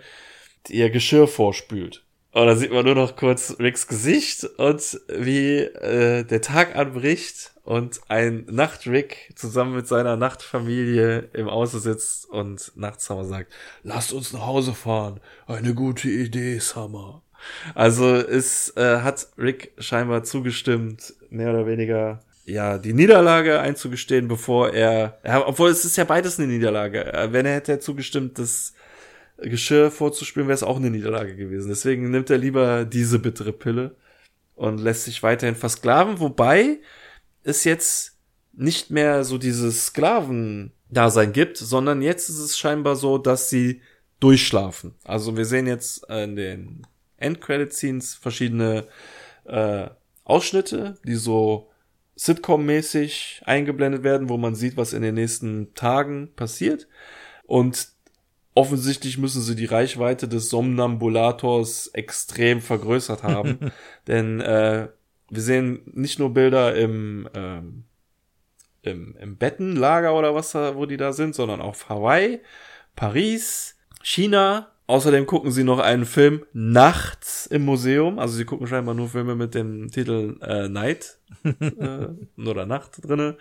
ihr 0.68 0.90
Geschirr 0.90 1.28
vorspült. 1.28 2.04
Und 2.32 2.46
da 2.46 2.54
sieht 2.54 2.72
man 2.72 2.84
nur 2.84 2.94
noch 2.94 3.16
kurz 3.16 3.56
Ricks 3.58 3.88
Gesicht 3.88 4.44
und 4.44 5.00
wie 5.08 5.58
äh, 5.58 6.22
der 6.22 6.40
Tag 6.40 6.76
anbricht 6.76 7.52
und 7.64 8.00
ein 8.08 8.46
Nacht-Rick 8.48 9.32
zusammen 9.34 9.74
mit 9.74 9.88
seiner 9.88 10.16
Nachtfamilie 10.16 11.28
im 11.32 11.48
Auto 11.48 11.78
sitzt 11.78 12.30
und 12.30 12.70
nachts 12.76 13.06
Summer 13.06 13.24
sagt, 13.24 13.52
lasst 13.82 14.12
uns 14.12 14.32
nach 14.32 14.46
Hause 14.46 14.74
fahren. 14.74 15.18
Eine 15.46 15.74
gute 15.74 16.08
Idee, 16.08 16.60
Summer. 16.60 17.22
Also 17.74 18.14
es 18.14 18.76
äh, 18.76 19.00
hat 19.00 19.28
Rick 19.36 19.72
scheinbar 19.78 20.22
zugestimmt, 20.22 21.14
mehr 21.30 21.50
oder 21.50 21.66
weniger 21.66 22.20
ja 22.44 22.78
die 22.78 22.92
Niederlage 22.92 23.60
einzugestehen, 23.60 24.28
bevor 24.28 24.72
er, 24.72 25.18
ja, 25.24 25.46
obwohl 25.46 25.70
es 25.70 25.84
ist 25.84 25.96
ja 25.96 26.04
beides 26.04 26.38
eine 26.38 26.48
Niederlage. 26.48 27.12
Äh, 27.12 27.32
Wenn 27.32 27.46
er 27.46 27.54
hätte 27.54 27.78
zugestimmt, 27.80 28.38
das 28.38 28.74
Geschirr 29.42 29.90
vorzuspielen, 29.90 30.48
wäre 30.48 30.54
es 30.54 30.62
auch 30.62 30.76
eine 30.76 30.90
Niederlage 30.90 31.36
gewesen. 31.36 31.68
Deswegen 31.68 32.10
nimmt 32.10 32.30
er 32.30 32.38
lieber 32.38 32.84
diese 32.84 33.18
bittere 33.18 33.52
Pille 33.52 33.96
und 34.54 34.78
lässt 34.78 35.04
sich 35.04 35.22
weiterhin 35.22 35.56
versklaven, 35.56 36.20
wobei 36.20 36.78
es 37.42 37.64
jetzt 37.64 38.18
nicht 38.52 38.90
mehr 38.90 39.24
so 39.24 39.38
dieses 39.38 39.86
Sklaven-Dasein 39.86 41.32
gibt, 41.32 41.56
sondern 41.56 42.02
jetzt 42.02 42.28
ist 42.28 42.38
es 42.38 42.58
scheinbar 42.58 42.96
so, 42.96 43.18
dass 43.18 43.48
sie 43.48 43.80
durchschlafen. 44.18 44.94
Also 45.04 45.36
wir 45.36 45.46
sehen 45.46 45.66
jetzt 45.66 46.04
in 46.10 46.36
den 46.36 46.86
Endcredit-Scenes 47.16 48.14
verschiedene 48.14 48.86
äh, 49.44 49.88
Ausschnitte, 50.24 50.98
die 51.04 51.14
so 51.14 51.70
Sitcom-mäßig 52.16 53.42
eingeblendet 53.46 54.02
werden, 54.02 54.28
wo 54.28 54.36
man 54.36 54.54
sieht, 54.54 54.76
was 54.76 54.92
in 54.92 55.02
den 55.02 55.14
nächsten 55.14 55.74
Tagen 55.74 56.30
passiert. 56.36 56.86
Und 57.44 57.88
offensichtlich 58.60 59.16
müssen 59.16 59.40
sie 59.40 59.56
die 59.56 59.64
Reichweite 59.64 60.28
des 60.28 60.50
Somnambulators 60.50 61.86
extrem 61.94 62.60
vergrößert 62.60 63.22
haben. 63.22 63.72
Denn 64.06 64.40
äh, 64.40 64.88
wir 65.30 65.42
sehen 65.42 65.80
nicht 65.86 66.18
nur 66.18 66.34
Bilder 66.34 66.76
im, 66.76 67.26
ähm, 67.32 67.84
im, 68.82 69.16
im 69.18 69.38
Bettenlager 69.38 70.14
oder 70.14 70.34
was 70.34 70.52
da, 70.52 70.76
wo 70.76 70.84
die 70.84 70.98
da 70.98 71.14
sind, 71.14 71.34
sondern 71.34 71.62
auch 71.62 71.88
Hawaii, 71.88 72.40
Paris, 72.96 73.78
China. 74.02 74.68
Außerdem 74.86 75.24
gucken 75.24 75.52
sie 75.52 75.64
noch 75.64 75.78
einen 75.78 76.04
Film 76.04 76.44
nachts 76.52 77.46
im 77.46 77.64
Museum. 77.64 78.18
Also 78.18 78.34
sie 78.36 78.44
gucken 78.44 78.66
scheinbar 78.66 78.94
nur 78.94 79.08
Filme 79.08 79.36
mit 79.36 79.54
dem 79.54 79.90
Titel 79.90 80.36
äh, 80.42 80.68
Night 80.68 81.18
äh, 81.44 82.08
oder 82.36 82.66
Nacht 82.66 83.08
drinne. 83.08 83.38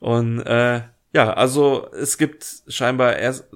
Und 0.00 0.40
äh, 0.40 0.82
ja, 1.14 1.32
also 1.32 1.88
es 1.92 2.18
gibt 2.18 2.44
scheinbar 2.68 3.16
erst 3.16 3.46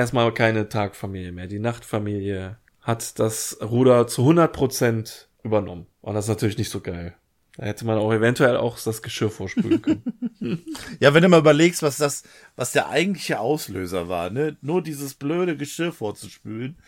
erstmal 0.00 0.32
keine 0.32 0.68
Tagfamilie 0.68 1.32
mehr. 1.32 1.46
Die 1.46 1.58
Nachtfamilie 1.58 2.56
hat 2.80 3.18
das 3.18 3.58
Ruder 3.62 4.06
zu 4.06 4.28
100% 4.28 5.26
übernommen. 5.42 5.86
Und 6.00 6.14
das 6.14 6.24
ist 6.24 6.30
natürlich 6.30 6.58
nicht 6.58 6.70
so 6.70 6.80
geil. 6.80 7.14
Da 7.56 7.66
hätte 7.66 7.84
man 7.84 7.98
auch 7.98 8.12
eventuell 8.12 8.56
auch 8.56 8.78
das 8.80 9.02
Geschirr 9.02 9.30
vorspülen 9.30 9.82
können. 10.40 10.64
ja, 10.98 11.12
wenn 11.12 11.22
du 11.22 11.28
mal 11.28 11.40
überlegst, 11.40 11.82
was 11.82 11.98
das, 11.98 12.22
was 12.56 12.72
der 12.72 12.88
eigentliche 12.88 13.38
Auslöser 13.38 14.08
war, 14.08 14.30
ne? 14.30 14.56
Nur 14.62 14.82
dieses 14.82 15.14
blöde 15.14 15.56
Geschirr 15.56 15.92
vorzuspülen 15.92 16.78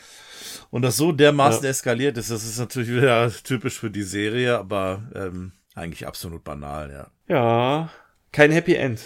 und 0.71 0.83
das 0.83 0.97
so 0.97 1.13
dermaßen 1.13 1.65
ja. 1.65 1.71
eskaliert 1.71 2.17
ist, 2.17 2.31
das 2.31 2.45
ist 2.45 2.59
natürlich 2.59 2.91
wieder 2.91 3.31
typisch 3.45 3.79
für 3.79 3.91
die 3.91 4.03
Serie, 4.03 4.57
aber 4.57 5.03
ähm, 5.15 5.53
eigentlich 5.75 6.07
absolut 6.07 6.43
banal, 6.45 6.91
ja. 6.91 7.11
Ja, 7.29 7.91
kein 8.31 8.51
Happy 8.51 8.75
End. 8.75 9.03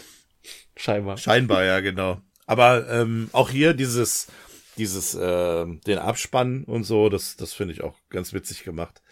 Scheinbar. 0.76 1.16
Scheinbar, 1.16 1.64
ja, 1.64 1.80
genau. 1.80 2.20
Aber 2.46 2.88
ähm, 2.88 3.28
auch 3.32 3.50
hier 3.50 3.74
dieses, 3.74 4.28
dieses, 4.76 5.14
äh, 5.14 5.66
den 5.86 5.98
Abspann 5.98 6.64
und 6.64 6.84
so, 6.84 7.08
das, 7.08 7.36
das 7.36 7.52
finde 7.52 7.74
ich 7.74 7.82
auch 7.82 7.96
ganz 8.08 8.32
witzig 8.32 8.64
gemacht. 8.64 9.02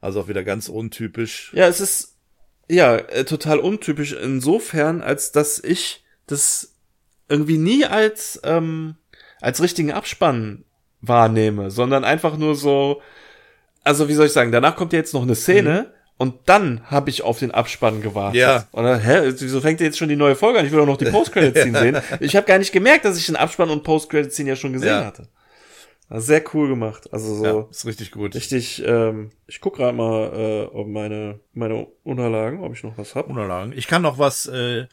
Also 0.00 0.20
auch 0.20 0.28
wieder 0.28 0.44
ganz 0.44 0.68
untypisch. 0.68 1.52
Ja, 1.54 1.66
es 1.66 1.80
ist 1.80 2.16
ja 2.68 2.96
äh, 2.96 3.24
total 3.24 3.58
untypisch 3.58 4.12
insofern, 4.12 5.02
als 5.02 5.32
dass 5.32 5.58
ich 5.58 6.04
das 6.26 6.74
irgendwie 7.28 7.58
nie 7.58 7.84
als 7.84 8.40
ähm, 8.44 8.96
als 9.40 9.62
richtigen 9.62 9.92
Abspann 9.92 10.64
wahrnehme, 11.00 11.70
sondern 11.70 12.04
einfach 12.04 12.36
nur 12.36 12.54
so. 12.54 13.02
Also 13.82 14.08
wie 14.08 14.14
soll 14.14 14.26
ich 14.26 14.32
sagen? 14.32 14.52
Danach 14.52 14.76
kommt 14.76 14.92
ja 14.92 14.98
jetzt 14.98 15.14
noch 15.14 15.22
eine 15.22 15.34
Szene. 15.34 15.88
Mhm 15.88 15.93
und 16.16 16.34
dann 16.46 16.90
habe 16.90 17.10
ich 17.10 17.22
auf 17.22 17.40
den 17.40 17.50
Abspann 17.50 18.00
gewartet. 18.00 18.40
Ja. 18.40 18.68
Und 18.70 18.84
dann, 18.84 19.00
hä, 19.00 19.32
wieso 19.36 19.60
fängt 19.60 19.80
jetzt 19.80 19.98
schon 19.98 20.08
die 20.08 20.16
neue 20.16 20.36
Folge 20.36 20.60
an? 20.60 20.66
Ich 20.66 20.70
will 20.70 20.78
doch 20.78 20.86
noch 20.86 20.96
die 20.96 21.04
Post-Credit-Scene 21.10 21.78
sehen. 21.78 21.98
Ich 22.20 22.36
habe 22.36 22.46
gar 22.46 22.58
nicht 22.58 22.72
gemerkt, 22.72 23.04
dass 23.04 23.18
ich 23.18 23.26
den 23.26 23.36
Abspann 23.36 23.70
und 23.70 23.82
Post-Credit-Scene 23.82 24.50
ja 24.50 24.56
schon 24.56 24.72
gesehen 24.72 24.88
ja. 24.88 25.04
hatte. 25.04 25.28
Also 26.08 26.26
sehr 26.26 26.44
cool 26.54 26.68
gemacht. 26.68 27.12
Also 27.12 27.34
so. 27.34 27.44
Ja, 27.44 27.66
ist 27.68 27.86
richtig 27.86 28.12
gut. 28.12 28.34
Richtig, 28.34 28.82
ähm, 28.86 29.32
ich 29.46 29.60
guck 29.60 29.76
gerade 29.76 29.96
mal, 29.96 30.32
äh, 30.34 30.62
ob 30.66 30.86
meine, 30.86 31.40
meine 31.52 31.86
Unterlagen, 32.04 32.62
ob 32.62 32.74
ich 32.74 32.84
noch 32.84 32.96
was 32.96 33.16
hab. 33.16 33.28
Unterlagen. 33.28 33.72
Ich 33.74 33.88
kann 33.88 34.02
noch 34.02 34.18
was 34.18 34.46
äh, 34.46 34.86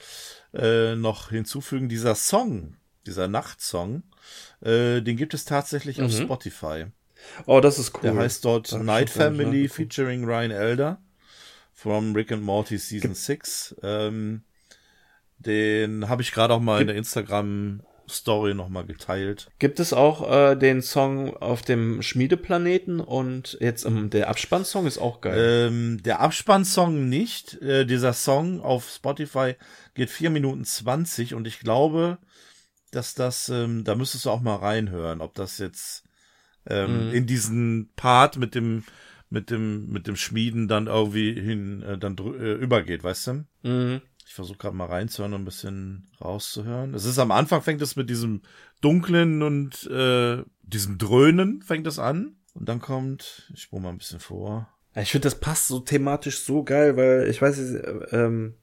äh, 0.54 0.96
noch 0.96 1.30
hinzufügen. 1.30 1.90
Dieser 1.90 2.16
Song, 2.16 2.78
dieser 3.06 3.28
Nachtsong, 3.28 4.04
äh, 4.62 5.02
den 5.02 5.18
gibt 5.18 5.36
es 5.36 5.46
tatsächlich 5.46 6.00
mhm. 6.00 6.06
auf 6.06 6.12
Spotify. 6.14 6.86
Oh, 7.46 7.60
das 7.60 7.78
ist 7.78 7.94
cool. 7.96 8.02
Der 8.02 8.16
heißt 8.16 8.44
dort 8.44 8.72
Night 8.82 9.12
Family 9.12 9.70
featuring 9.70 10.24
Ryan 10.24 10.50
Elder 10.50 11.00
from 11.82 12.14
Rick 12.14 12.32
and 12.32 12.44
Morty 12.44 12.78
Season 12.78 13.16
6. 13.16 13.76
Ähm, 13.82 14.44
den 15.40 16.08
habe 16.08 16.22
ich 16.22 16.32
gerade 16.32 16.54
auch 16.54 16.60
mal 16.60 16.80
in 16.80 16.88
der 16.88 16.96
Instagram 16.96 17.82
Story 18.08 18.54
nochmal 18.54 18.86
geteilt. 18.86 19.50
Gibt 19.58 19.80
es 19.80 19.92
auch 19.92 20.30
äh, 20.32 20.56
den 20.56 20.84
Song 20.84 21.36
auf 21.38 21.64
dem 21.64 22.04
Schmiedeplaneten 22.04 23.00
und 23.00 23.58
jetzt 23.62 23.86
ähm, 23.86 24.12
der 24.12 24.30
Abspannsong 24.30 24.86
ist 24.86 25.00
auch 25.00 25.22
geil. 25.22 25.70
Ähm, 25.70 26.04
der 26.04 26.20
Abspannsong 26.20 27.10
nicht. 27.10 27.60
Äh, 27.62 27.86
dieser 27.86 28.14
Song 28.14 28.62
auf 28.62 28.90
Spotify 28.90 29.56
geht 29.96 30.12
vier 30.12 30.30
Minuten 30.30 30.66
zwanzig 30.66 31.34
und 31.34 31.48
ich 31.48 31.62
glaube, 31.62 32.20
dass 32.92 33.16
das, 33.16 33.50
ähm, 33.50 33.86
da 33.86 33.96
müsstest 33.96 34.26
du 34.26 34.30
auch 34.30 34.42
mal 34.42 34.58
reinhören, 34.58 35.22
ob 35.22 35.34
das 35.34 35.58
jetzt 35.58 36.04
ähm, 36.68 37.08
mhm. 37.08 37.14
in 37.14 37.26
diesen 37.26 37.90
Part 37.96 38.38
mit 38.38 38.54
dem 38.54 38.84
mit 39.32 39.50
dem, 39.50 39.88
mit 39.88 40.08
dem 40.08 40.16
Schmieden 40.16 40.68
dann 40.68 40.88
irgendwie 40.88 41.34
hin, 41.34 41.82
äh, 41.82 41.98
dann 41.98 42.16
äh, 42.18 42.54
übergeht, 42.54 43.04
weißt 43.04 43.28
du? 43.28 43.46
Mhm. 43.64 44.02
Ich 44.26 44.34
versuche 44.34 44.58
gerade 44.58 44.76
mal 44.76 44.86
reinzuhören 44.86 45.34
und 45.34 45.42
ein 45.42 45.46
bisschen 45.46 46.10
rauszuhören. 46.22 46.94
Es 46.94 47.06
ist 47.06 47.18
am 47.18 47.32
Anfang 47.32 47.62
fängt 47.62 47.82
es 47.82 47.96
mit 47.96 48.10
diesem 48.10 48.42
dunklen 48.82 49.42
und 49.42 49.88
äh, 49.88 50.44
diesem 50.62 50.98
Dröhnen 50.98 51.62
fängt 51.64 51.88
es 51.88 51.98
an. 51.98 52.36
Und 52.54 52.68
dann 52.68 52.80
kommt, 52.80 53.50
ich 53.54 53.64
spule 53.64 53.82
mal 53.82 53.90
ein 53.90 53.98
bisschen 53.98 54.20
vor. 54.20 54.68
Ich 54.96 55.12
finde, 55.12 55.26
das 55.26 55.40
passt 55.40 55.70
so 55.70 55.80
thematisch 55.80 56.40
so 56.40 56.64
geil, 56.64 56.98
weil 56.98 57.30
ich 57.30 57.42
weiß, 57.42 57.60
äh, 57.60 57.92
ähm, 58.12 58.56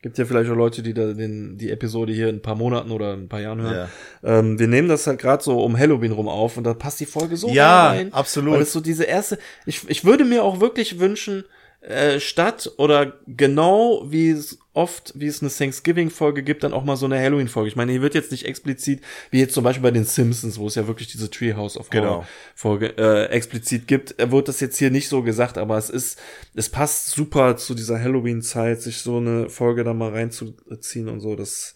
Gibt 0.00 0.16
ja 0.16 0.24
vielleicht 0.24 0.48
auch 0.48 0.54
Leute, 0.54 0.82
die 0.82 0.94
da 0.94 1.12
den, 1.12 1.58
die 1.58 1.70
Episode 1.70 2.12
hier 2.12 2.28
in 2.28 2.36
ein 2.36 2.42
paar 2.42 2.54
Monaten 2.54 2.92
oder 2.92 3.14
ein 3.14 3.28
paar 3.28 3.40
Jahren 3.40 3.60
hören. 3.60 3.88
Ja. 4.22 4.38
Ähm, 4.38 4.58
wir 4.58 4.68
nehmen 4.68 4.88
das 4.88 5.06
halt 5.08 5.18
gerade 5.18 5.42
so 5.42 5.60
um 5.64 5.76
Halloween 5.76 6.12
rum 6.12 6.28
auf 6.28 6.56
und 6.56 6.62
da 6.62 6.72
passt 6.72 7.00
die 7.00 7.06
Folge 7.06 7.36
so 7.36 7.48
ja, 7.48 7.88
rein. 7.88 8.08
Ja, 8.08 8.14
absolut. 8.14 8.54
Weil 8.54 8.62
es 8.62 8.72
so 8.72 8.80
diese 8.80 9.04
erste, 9.04 9.38
ich, 9.66 9.88
ich 9.88 10.04
würde 10.04 10.24
mir 10.24 10.44
auch 10.44 10.60
wirklich 10.60 11.00
wünschen, 11.00 11.44
äh, 11.80 12.18
statt 12.18 12.72
oder 12.76 13.20
genau 13.26 14.02
wie 14.06 14.30
es 14.30 14.58
oft, 14.72 15.12
wie 15.14 15.26
es 15.26 15.42
eine 15.42 15.50
Thanksgiving-Folge 15.50 16.42
gibt, 16.42 16.62
dann 16.64 16.72
auch 16.72 16.84
mal 16.84 16.96
so 16.96 17.06
eine 17.06 17.20
Halloween-Folge. 17.20 17.68
Ich 17.68 17.76
meine, 17.76 17.92
hier 17.92 18.02
wird 18.02 18.14
jetzt 18.14 18.32
nicht 18.32 18.46
explizit, 18.46 19.00
wie 19.30 19.40
jetzt 19.40 19.54
zum 19.54 19.64
Beispiel 19.64 19.82
bei 19.82 19.90
den 19.90 20.04
Simpsons, 20.04 20.58
wo 20.58 20.66
es 20.66 20.74
ja 20.74 20.86
wirklich 20.86 21.08
diese 21.08 21.30
Treehouse 21.30 21.76
of 21.76 21.90
genau. 21.90 22.24
Folge 22.54 22.96
äh, 22.98 23.26
explizit 23.26 23.86
gibt, 23.86 24.18
äh, 24.18 24.30
wird 24.30 24.48
das 24.48 24.60
jetzt 24.60 24.76
hier 24.76 24.90
nicht 24.90 25.08
so 25.08 25.22
gesagt, 25.22 25.56
aber 25.56 25.78
es 25.78 25.88
ist, 25.88 26.18
es 26.54 26.68
passt 26.68 27.10
super 27.10 27.56
zu 27.56 27.74
dieser 27.74 28.00
Halloween-Zeit, 28.00 28.82
sich 28.82 28.98
so 28.98 29.18
eine 29.18 29.48
Folge 29.48 29.84
da 29.84 29.94
mal 29.94 30.10
reinzuziehen 30.10 31.08
und 31.08 31.20
so. 31.20 31.36
Das 31.36 31.74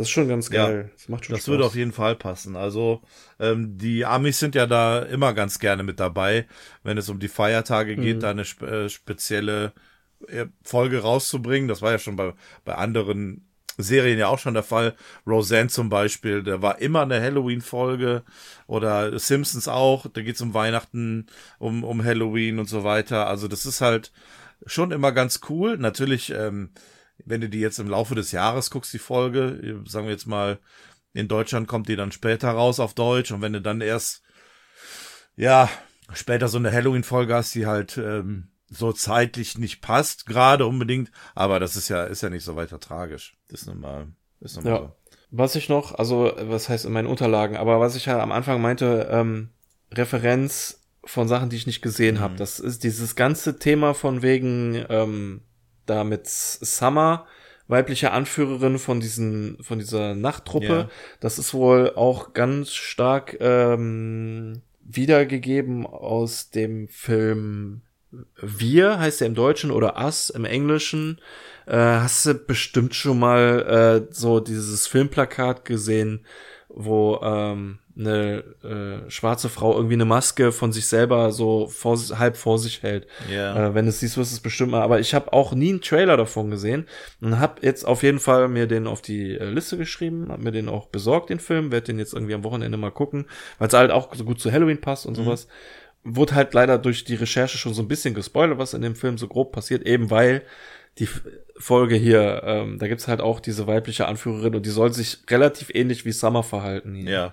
das 0.00 0.06
ist 0.08 0.12
schon 0.12 0.28
ganz 0.28 0.48
geil. 0.48 0.84
Ja, 0.86 0.90
das 0.94 1.08
macht 1.10 1.26
schon 1.26 1.34
Das 1.34 1.42
Spaß. 1.42 1.48
würde 1.48 1.66
auf 1.66 1.74
jeden 1.74 1.92
Fall 1.92 2.16
passen. 2.16 2.56
Also 2.56 3.02
ähm, 3.38 3.76
die 3.76 4.06
Amis 4.06 4.38
sind 4.38 4.54
ja 4.54 4.66
da 4.66 5.00
immer 5.00 5.34
ganz 5.34 5.58
gerne 5.58 5.82
mit 5.82 6.00
dabei, 6.00 6.46
wenn 6.82 6.96
es 6.96 7.10
um 7.10 7.18
die 7.18 7.28
Feiertage 7.28 7.96
geht, 7.96 8.16
mhm. 8.16 8.20
da 8.20 8.30
eine 8.30 8.46
spe 8.46 8.84
äh, 8.84 8.88
spezielle 8.88 9.74
äh, 10.26 10.46
Folge 10.64 11.00
rauszubringen. 11.00 11.68
Das 11.68 11.82
war 11.82 11.92
ja 11.92 11.98
schon 11.98 12.16
bei, 12.16 12.32
bei 12.64 12.76
anderen 12.76 13.46
Serien 13.76 14.18
ja 14.18 14.28
auch 14.28 14.38
schon 14.38 14.54
der 14.54 14.62
Fall. 14.62 14.94
Roseanne 15.26 15.68
zum 15.68 15.90
Beispiel, 15.90 16.42
da 16.42 16.62
war 16.62 16.80
immer 16.80 17.02
eine 17.02 17.20
Halloween-Folge 17.20 18.22
oder 18.66 19.18
Simpsons 19.18 19.68
auch. 19.68 20.06
Da 20.10 20.22
geht's 20.22 20.40
um 20.40 20.54
Weihnachten, 20.54 21.26
um, 21.58 21.84
um 21.84 22.02
Halloween 22.02 22.58
und 22.58 22.70
so 22.70 22.84
weiter. 22.84 23.26
Also 23.26 23.48
das 23.48 23.66
ist 23.66 23.82
halt 23.82 24.12
schon 24.64 24.92
immer 24.92 25.12
ganz 25.12 25.40
cool. 25.50 25.76
Natürlich 25.76 26.30
ähm, 26.30 26.70
wenn 27.24 27.40
du 27.40 27.48
die 27.48 27.60
jetzt 27.60 27.78
im 27.78 27.88
Laufe 27.88 28.14
des 28.14 28.32
Jahres 28.32 28.70
guckst, 28.70 28.92
die 28.92 28.98
Folge, 28.98 29.82
sagen 29.86 30.06
wir 30.06 30.12
jetzt 30.12 30.26
mal, 30.26 30.58
in 31.12 31.28
Deutschland 31.28 31.68
kommt 31.68 31.88
die 31.88 31.96
dann 31.96 32.12
später 32.12 32.50
raus 32.50 32.80
auf 32.80 32.94
Deutsch 32.94 33.32
und 33.32 33.42
wenn 33.42 33.52
du 33.52 33.60
dann 33.60 33.80
erst, 33.80 34.22
ja, 35.36 35.68
später 36.12 36.48
so 36.48 36.58
eine 36.58 36.72
Halloween-Folge 36.72 37.34
hast, 37.34 37.54
die 37.54 37.66
halt 37.66 37.98
ähm, 37.98 38.48
so 38.68 38.92
zeitlich 38.92 39.58
nicht 39.58 39.80
passt, 39.80 40.26
gerade 40.26 40.66
unbedingt, 40.66 41.10
aber 41.34 41.58
das 41.58 41.76
ist 41.76 41.88
ja, 41.88 42.04
ist 42.04 42.22
ja 42.22 42.30
nicht 42.30 42.44
so 42.44 42.56
weiter 42.56 42.78
tragisch. 42.78 43.36
Das 43.48 43.62
ist 43.62 43.66
nun 43.66 43.80
mal, 43.80 44.06
ist 44.40 44.56
nun 44.56 44.64
mal 44.64 44.70
ja. 44.70 44.78
so. 44.78 44.96
Was 45.32 45.54
ich 45.54 45.68
noch, 45.68 45.94
also 45.94 46.32
was 46.40 46.68
heißt 46.68 46.84
in 46.84 46.92
meinen 46.92 47.06
Unterlagen, 47.06 47.56
aber 47.56 47.80
was 47.80 47.96
ich 47.96 48.06
ja 48.06 48.20
am 48.20 48.32
Anfang 48.32 48.60
meinte, 48.60 49.08
ähm, 49.10 49.50
Referenz 49.92 50.80
von 51.04 51.28
Sachen, 51.28 51.50
die 51.50 51.56
ich 51.56 51.66
nicht 51.66 51.82
gesehen 51.82 52.16
mhm. 52.16 52.20
habe. 52.20 52.36
Das 52.36 52.60
ist 52.60 52.84
dieses 52.84 53.16
ganze 53.16 53.58
Thema 53.58 53.94
von 53.94 54.22
wegen 54.22 54.84
ähm, 54.88 55.42
da 55.90 56.04
mit 56.04 56.26
Summer, 56.26 57.26
weibliche 57.68 58.12
Anführerin 58.12 58.78
von 58.78 59.00
diesen, 59.00 59.58
von 59.62 59.78
dieser 59.78 60.14
Nachttruppe. 60.14 60.66
Yeah. 60.66 60.90
Das 61.20 61.38
ist 61.38 61.52
wohl 61.52 61.92
auch 61.94 62.32
ganz 62.32 62.72
stark 62.72 63.36
ähm, 63.40 64.62
wiedergegeben 64.82 65.86
aus 65.86 66.50
dem 66.50 66.88
Film 66.88 67.82
Wir, 68.40 68.98
heißt 68.98 69.20
er 69.20 69.28
im 69.28 69.34
Deutschen, 69.34 69.70
oder 69.70 69.96
Us 70.02 70.30
im 70.30 70.44
Englischen. 70.44 71.20
Äh, 71.66 71.76
hast 71.76 72.26
du 72.26 72.34
bestimmt 72.34 72.94
schon 72.94 73.18
mal 73.18 74.06
äh, 74.08 74.12
so 74.12 74.40
dieses 74.40 74.86
Filmplakat 74.86 75.64
gesehen, 75.64 76.26
wo 76.68 77.20
ähm, 77.22 77.78
eine 77.98 78.44
äh, 78.62 79.10
schwarze 79.10 79.48
Frau 79.48 79.74
irgendwie 79.74 79.94
eine 79.94 80.04
Maske 80.04 80.52
von 80.52 80.72
sich 80.72 80.86
selber 80.86 81.32
so 81.32 81.66
vor, 81.66 81.98
halb 82.18 82.36
vor 82.36 82.58
sich 82.58 82.82
hält. 82.82 83.06
Ja. 83.30 83.68
Äh, 83.68 83.74
wenn 83.74 83.86
es 83.88 84.00
siehst, 84.00 84.16
wirst 84.16 84.32
du 84.32 84.36
es 84.36 84.40
bestimmt 84.40 84.70
mal. 84.70 84.82
Aber 84.82 85.00
ich 85.00 85.14
habe 85.14 85.32
auch 85.32 85.52
nie 85.52 85.70
einen 85.70 85.80
Trailer 85.80 86.16
davon 86.16 86.50
gesehen 86.50 86.86
und 87.20 87.38
habe 87.38 87.62
jetzt 87.62 87.84
auf 87.84 88.02
jeden 88.02 88.20
Fall 88.20 88.48
mir 88.48 88.66
den 88.66 88.86
auf 88.86 89.02
die 89.02 89.36
äh, 89.36 89.44
Liste 89.44 89.76
geschrieben, 89.76 90.28
habe 90.30 90.42
mir 90.42 90.52
den 90.52 90.68
auch 90.68 90.86
besorgt, 90.86 91.30
den 91.30 91.40
Film, 91.40 91.72
werde 91.72 91.86
den 91.86 91.98
jetzt 91.98 92.14
irgendwie 92.14 92.34
am 92.34 92.44
Wochenende 92.44 92.78
mal 92.78 92.90
gucken, 92.90 93.26
weil 93.58 93.68
es 93.68 93.74
halt 93.74 93.90
auch 93.90 94.14
so 94.14 94.24
gut 94.24 94.40
zu 94.40 94.52
Halloween 94.52 94.80
passt 94.80 95.06
und 95.06 95.18
mhm. 95.18 95.24
sowas. 95.24 95.48
Wurde 96.02 96.34
halt 96.34 96.54
leider 96.54 96.78
durch 96.78 97.04
die 97.04 97.16
Recherche 97.16 97.58
schon 97.58 97.74
so 97.74 97.82
ein 97.82 97.88
bisschen 97.88 98.14
gespoilert, 98.14 98.58
was 98.58 98.72
in 98.72 98.80
dem 98.80 98.96
Film 98.96 99.18
so 99.18 99.28
grob 99.28 99.52
passiert, 99.52 99.86
eben 99.86 100.10
weil 100.10 100.42
die 100.98 101.08
Folge 101.58 101.94
hier, 101.94 102.42
ähm, 102.44 102.78
da 102.78 102.88
gibt's 102.88 103.06
halt 103.06 103.20
auch 103.20 103.40
diese 103.40 103.66
weibliche 103.66 104.06
Anführerin 104.06 104.54
und 104.54 104.64
die 104.64 104.70
soll 104.70 104.92
sich 104.92 105.18
relativ 105.28 105.70
ähnlich 105.74 106.04
wie 106.04 106.12
Summer 106.12 106.42
verhalten. 106.42 106.94
Hier. 106.94 107.10
Ja. 107.10 107.32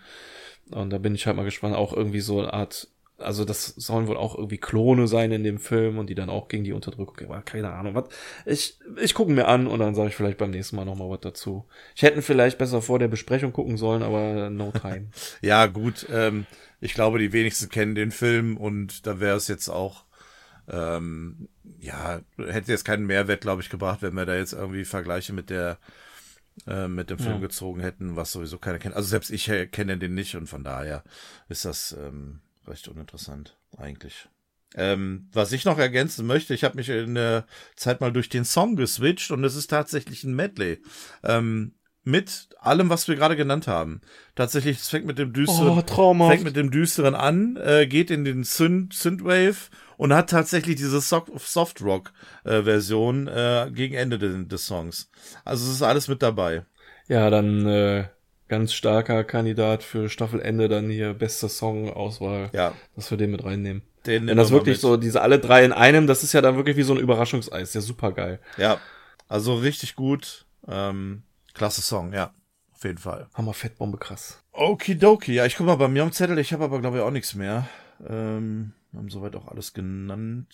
Und 0.71 0.89
da 0.89 0.97
bin 0.97 1.15
ich 1.15 1.25
halt 1.27 1.37
mal 1.37 1.43
gespannt, 1.43 1.75
auch 1.75 1.93
irgendwie 1.93 2.19
so 2.19 2.39
eine 2.39 2.53
Art, 2.53 2.87
also 3.17 3.45
das 3.45 3.67
sollen 3.67 4.07
wohl 4.07 4.17
auch 4.17 4.35
irgendwie 4.35 4.57
Klone 4.57 5.07
sein 5.07 5.31
in 5.31 5.43
dem 5.43 5.59
Film 5.59 5.97
und 5.97 6.09
die 6.09 6.15
dann 6.15 6.29
auch 6.29 6.47
gegen 6.47 6.63
die 6.63 6.73
Unterdrückung, 6.73 7.15
keine 7.45 7.71
Ahnung, 7.71 7.95
was. 7.95 8.05
Ich, 8.45 8.77
ich 9.01 9.13
gucke 9.13 9.31
mir 9.31 9.47
an 9.47 9.67
und 9.67 9.79
dann 9.79 9.95
sage 9.95 10.09
ich 10.09 10.15
vielleicht 10.15 10.37
beim 10.37 10.51
nächsten 10.51 10.75
Mal 10.75 10.85
nochmal 10.85 11.09
was 11.09 11.21
dazu. 11.21 11.65
Ich 11.95 12.03
hätte 12.03 12.21
vielleicht 12.21 12.57
besser 12.57 12.81
vor 12.81 12.99
der 12.99 13.07
Besprechung 13.07 13.53
gucken 13.53 13.77
sollen, 13.77 14.03
aber 14.03 14.49
no 14.49 14.71
time. 14.71 15.07
ja, 15.41 15.65
gut, 15.67 16.05
ähm, 16.11 16.45
ich 16.79 16.93
glaube, 16.93 17.19
die 17.19 17.33
wenigsten 17.33 17.69
kennen 17.69 17.95
den 17.95 18.11
Film 18.11 18.57
und 18.57 19.07
da 19.07 19.19
wäre 19.19 19.37
es 19.37 19.47
jetzt 19.47 19.69
auch, 19.69 20.03
ähm, 20.69 21.47
ja, 21.79 22.21
hätte 22.37 22.71
jetzt 22.71 22.85
keinen 22.85 23.05
Mehrwert, 23.05 23.41
glaube 23.41 23.61
ich, 23.61 23.69
gebracht, 23.69 24.01
wenn 24.01 24.13
wir 24.13 24.25
da 24.25 24.35
jetzt 24.35 24.53
irgendwie 24.53 24.85
Vergleiche 24.85 25.33
mit 25.33 25.49
der 25.49 25.77
äh, 26.65 26.87
mit 26.87 27.09
dem 27.09 27.19
Film 27.19 27.35
ja. 27.35 27.39
gezogen 27.39 27.81
hätten, 27.81 28.15
was 28.15 28.31
sowieso 28.31 28.57
keiner 28.57 28.79
kennt. 28.79 28.95
Also 28.95 29.09
selbst 29.09 29.29
ich 29.29 29.45
kenne 29.71 29.97
den 29.97 30.15
nicht 30.15 30.35
und 30.35 30.47
von 30.47 30.63
daher 30.63 31.03
ist 31.49 31.65
das 31.65 31.95
ähm, 31.99 32.39
recht 32.65 32.87
uninteressant 32.87 33.57
eigentlich. 33.77 34.27
Ähm, 34.75 35.29
was 35.31 35.53
ich 35.53 35.65
noch 35.65 35.77
ergänzen 35.77 36.25
möchte, 36.25 36.53
ich 36.53 36.63
habe 36.63 36.75
mich 36.75 36.89
in 36.89 37.15
der 37.15 37.45
Zeit 37.75 38.01
mal 38.01 38.11
durch 38.11 38.29
den 38.29 38.45
Song 38.45 38.75
geswitcht 38.75 39.31
und 39.31 39.43
es 39.43 39.55
ist 39.55 39.69
tatsächlich 39.69 40.23
ein 40.23 40.35
Medley. 40.35 40.81
Ähm, 41.23 41.73
mit 42.07 42.49
allem, 42.59 42.89
was 42.89 43.07
wir 43.09 43.15
gerade 43.15 43.35
genannt 43.35 43.67
haben. 43.67 44.01
Tatsächlich, 44.33 44.77
es 44.77 44.87
fängt 44.87 45.05
mit 45.05 45.19
dem 45.19 45.33
düsteren, 45.33 45.83
oh, 45.85 46.29
fängt 46.29 46.45
mit 46.45 46.55
dem 46.55 46.71
düsteren 46.71 47.15
an, 47.15 47.57
äh, 47.57 47.85
geht 47.85 48.09
in 48.09 48.23
den 48.23 48.45
Synth 48.45 48.93
Synthwave 48.93 49.69
und 49.97 50.13
hat 50.13 50.29
tatsächlich 50.29 50.75
diese 50.75 51.01
Soft 51.01 51.81
Rock 51.81 52.13
äh, 52.43 52.63
Version 52.63 53.27
äh, 53.27 53.69
gegen 53.73 53.95
Ende 53.95 54.17
des, 54.17 54.65
Songs. 54.65 55.09
Also 55.43 55.65
es 55.65 55.77
ist 55.77 55.81
alles 55.81 56.07
mit 56.07 56.21
dabei. 56.21 56.65
Ja, 57.07 57.29
dann 57.29 57.65
äh, 57.67 58.05
ganz 58.47 58.73
starker 58.73 59.23
Kandidat 59.23 59.83
für 59.83 60.09
Staffelende 60.09 60.69
dann 60.69 60.89
hier 60.89 61.13
beste 61.13 61.49
Song-Auswahl. 61.49 62.49
Ja. 62.53 62.73
Dass 62.95 63.11
wir 63.11 63.17
den 63.17 63.31
mit 63.31 63.43
reinnehmen. 63.43 63.81
Den 64.05 64.27
Wenn 64.27 64.37
das 64.37 64.51
wirklich 64.51 64.79
so, 64.79 64.95
diese 64.95 65.21
alle 65.21 65.39
drei 65.39 65.65
in 65.65 65.73
einem, 65.73 66.07
das 66.07 66.23
ist 66.23 66.33
ja 66.33 66.41
dann 66.41 66.55
wirklich 66.55 66.77
wie 66.77 66.83
so 66.83 66.93
ein 66.93 66.99
Überraschungseis. 66.99 67.73
Ja, 67.73 67.81
super 67.81 68.11
geil. 68.11 68.39
Ja. 68.57 68.79
Also 69.27 69.55
richtig 69.55 69.95
gut. 69.95 70.45
Ähm, 70.67 71.23
klasse 71.53 71.81
Song, 71.81 72.13
ja. 72.13 72.33
Auf 72.73 72.83
jeden 72.83 72.99
Fall. 72.99 73.27
Hammer 73.33 73.53
Fettbombe 73.53 73.97
krass. 73.97 74.43
Okidoki. 74.51 75.33
Ja, 75.33 75.45
ich 75.45 75.55
guck 75.55 75.65
mal 75.65 75.75
bei 75.75 75.87
mir 75.87 76.03
am 76.03 76.11
Zettel. 76.11 76.37
Ich 76.37 76.53
habe 76.53 76.63
aber, 76.63 76.79
glaube 76.79 76.97
ich, 76.97 77.03
auch 77.03 77.11
nichts 77.11 77.33
mehr. 77.33 77.67
Ähm, 78.07 78.73
haben 78.95 79.09
soweit 79.09 79.35
auch 79.35 79.47
alles 79.47 79.73
genannt. 79.73 80.47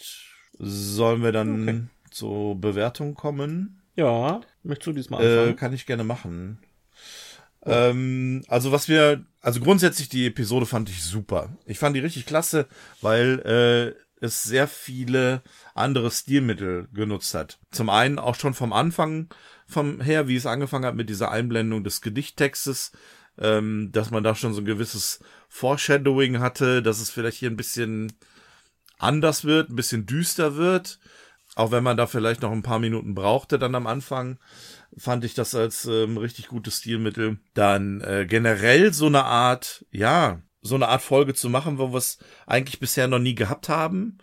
Sollen 0.60 1.24
wir 1.24 1.32
dann 1.32 1.64
okay. 1.64 1.82
zur 2.12 2.60
Bewertung 2.60 3.16
kommen? 3.16 3.82
Ja, 3.96 4.42
möchtest 4.64 4.88
du 4.88 4.94
diesmal 4.94 5.26
anfangen? 5.26 5.54
Äh, 5.54 5.56
kann 5.56 5.74
ich 5.74 5.86
gerne 5.86 6.04
machen. 6.04 6.60
Ähm, 7.66 8.44
also 8.48 8.72
was 8.72 8.88
wir, 8.88 9.26
also 9.42 9.60
grundsätzlich 9.62 10.10
die 10.10 10.28
Episode 10.28 10.66
fand 10.66 10.90
ich 10.90 11.04
super. 11.04 11.56
Ich 11.66 11.80
fand 11.80 11.96
die 11.96 12.02
richtig 12.02 12.26
klasse, 12.26 12.68
weil 13.02 13.40
äh, 13.40 14.04
es 14.24 14.44
sehr 14.44 14.68
viele 14.68 15.42
andere 15.74 16.10
Stilmittel 16.12 16.88
genutzt 16.94 17.34
hat. 17.34 17.60
Zum 17.72 17.90
einen 17.90 18.20
auch 18.20 18.36
schon 18.36 18.54
vom 18.54 18.74
Anfang 18.74 19.30
vom 19.68 20.02
her, 20.02 20.28
wie 20.28 20.36
es 20.36 20.46
angefangen 20.46 20.86
hat 20.86 20.96
mit 20.96 21.10
dieser 21.10 21.32
Einblendung 21.32 21.84
des 21.84 22.02
Gedichttextes, 22.02 22.92
ähm, 23.38 23.92
dass 23.92 24.12
man 24.12 24.24
da 24.24 24.36
schon 24.36 24.54
so 24.54 24.62
ein 24.62 24.66
gewisses 24.66 25.20
Foreshadowing 25.54 26.40
hatte, 26.40 26.82
dass 26.82 27.00
es 27.00 27.12
vielleicht 27.12 27.38
hier 27.38 27.52
ein 27.52 27.58
bisschen 27.58 28.12
anders 28.98 29.46
wird, 29.46 29.70
ein 29.70 29.76
bisschen 29.76 30.08
düster 30.08 30.56
wird. 30.56 31.00
Auch 31.56 31.72
wenn 31.72 31.84
man 31.84 31.96
da 31.96 32.08
vielleicht 32.08 32.42
noch 32.42 32.52
ein 32.52 32.64
paar 32.64 32.80
Minuten 32.80 33.14
brauchte 33.14 33.60
dann 33.60 33.76
am 33.76 33.86
Anfang 33.86 34.40
fand 34.98 35.24
ich 35.24 35.36
das 35.36 35.54
als 35.54 35.86
ähm, 35.86 36.18
richtig 36.18 36.48
gutes 36.48 36.80
Stilmittel. 36.80 37.38
Dann 37.54 38.02
äh, 38.02 38.26
generell 38.28 38.94
so 38.94 39.06
eine 39.06 39.26
Art, 39.26 39.86
ja, 39.92 40.42
so 40.62 40.74
eine 40.74 40.88
Art 40.88 41.04
Folge 41.04 41.36
zu 41.36 41.50
machen, 41.50 41.78
wo 41.78 41.92
wir 41.92 41.98
es 41.98 42.18
eigentlich 42.48 42.80
bisher 42.80 43.08
noch 43.08 43.20
nie 43.20 43.36
gehabt 43.36 43.70
haben. 43.70 44.18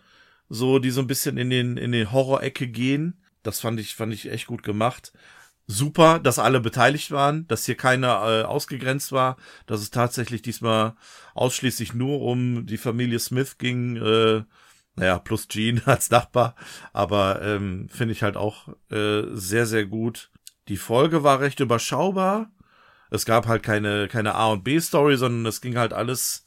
So, 0.49 0.81
die 0.81 0.91
so 0.91 1.01
ein 1.01 1.07
bisschen 1.07 1.37
in 1.37 1.49
den, 1.49 1.77
in 1.77 1.93
den 1.93 2.11
Horror-Ecke 2.11 2.67
gehen. 2.67 3.23
Das 3.45 3.61
fand 3.61 3.79
ich, 3.79 3.95
fand 3.95 4.13
ich 4.13 4.31
echt 4.31 4.49
gut 4.49 4.65
gemacht. 4.65 5.13
Super, 5.71 6.19
dass 6.19 6.41
alle 6.41 6.59
beteiligt 6.59 7.13
waren, 7.13 7.47
dass 7.47 7.65
hier 7.65 7.77
keiner 7.77 8.23
äh, 8.27 8.43
ausgegrenzt 8.43 9.13
war, 9.13 9.37
dass 9.67 9.81
es 9.81 9.93
tatsächlich 9.93 10.43
diesmal 10.43 10.97
ausschließlich 11.35 11.95
nur 11.95 12.23
um 12.23 12.67
die 12.67 12.77
Familie 12.77 13.21
Smith 13.21 13.57
ging, 13.57 13.95
äh, 13.95 14.43
naja, 14.97 15.21
plus 15.21 15.47
Gene 15.47 15.81
als 15.87 16.11
Nachbar, 16.11 16.57
aber 16.93 17.41
ähm, 17.43 17.89
finde 17.89 18.11
ich 18.11 18.25
halt 18.25 18.37
auch 18.37 18.67
äh, 18.91 19.23
sehr, 19.35 19.65
sehr 19.65 19.87
gut. 19.87 20.33
Die 20.67 20.77
Folge 20.77 21.23
war 21.23 21.39
recht 21.39 21.61
überschaubar. 21.61 22.51
Es 23.13 23.25
gab 23.25 23.47
halt 23.47 23.63
keine, 23.63 24.09
keine 24.09 24.35
A- 24.35 24.51
und 24.51 24.65
B-Story, 24.65 25.17
sondern 25.17 25.47
es 25.47 25.61
ging 25.61 25.79
halt 25.79 25.93
alles, 25.93 26.47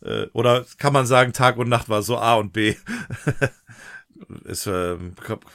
äh, 0.00 0.24
oder 0.32 0.64
kann 0.78 0.94
man 0.94 1.04
sagen, 1.04 1.34
Tag 1.34 1.58
und 1.58 1.68
Nacht 1.68 1.90
war 1.90 2.00
so 2.00 2.16
A 2.16 2.36
und 2.36 2.54
B. 2.54 2.76
ist, 4.44 4.66
äh, 4.66 4.96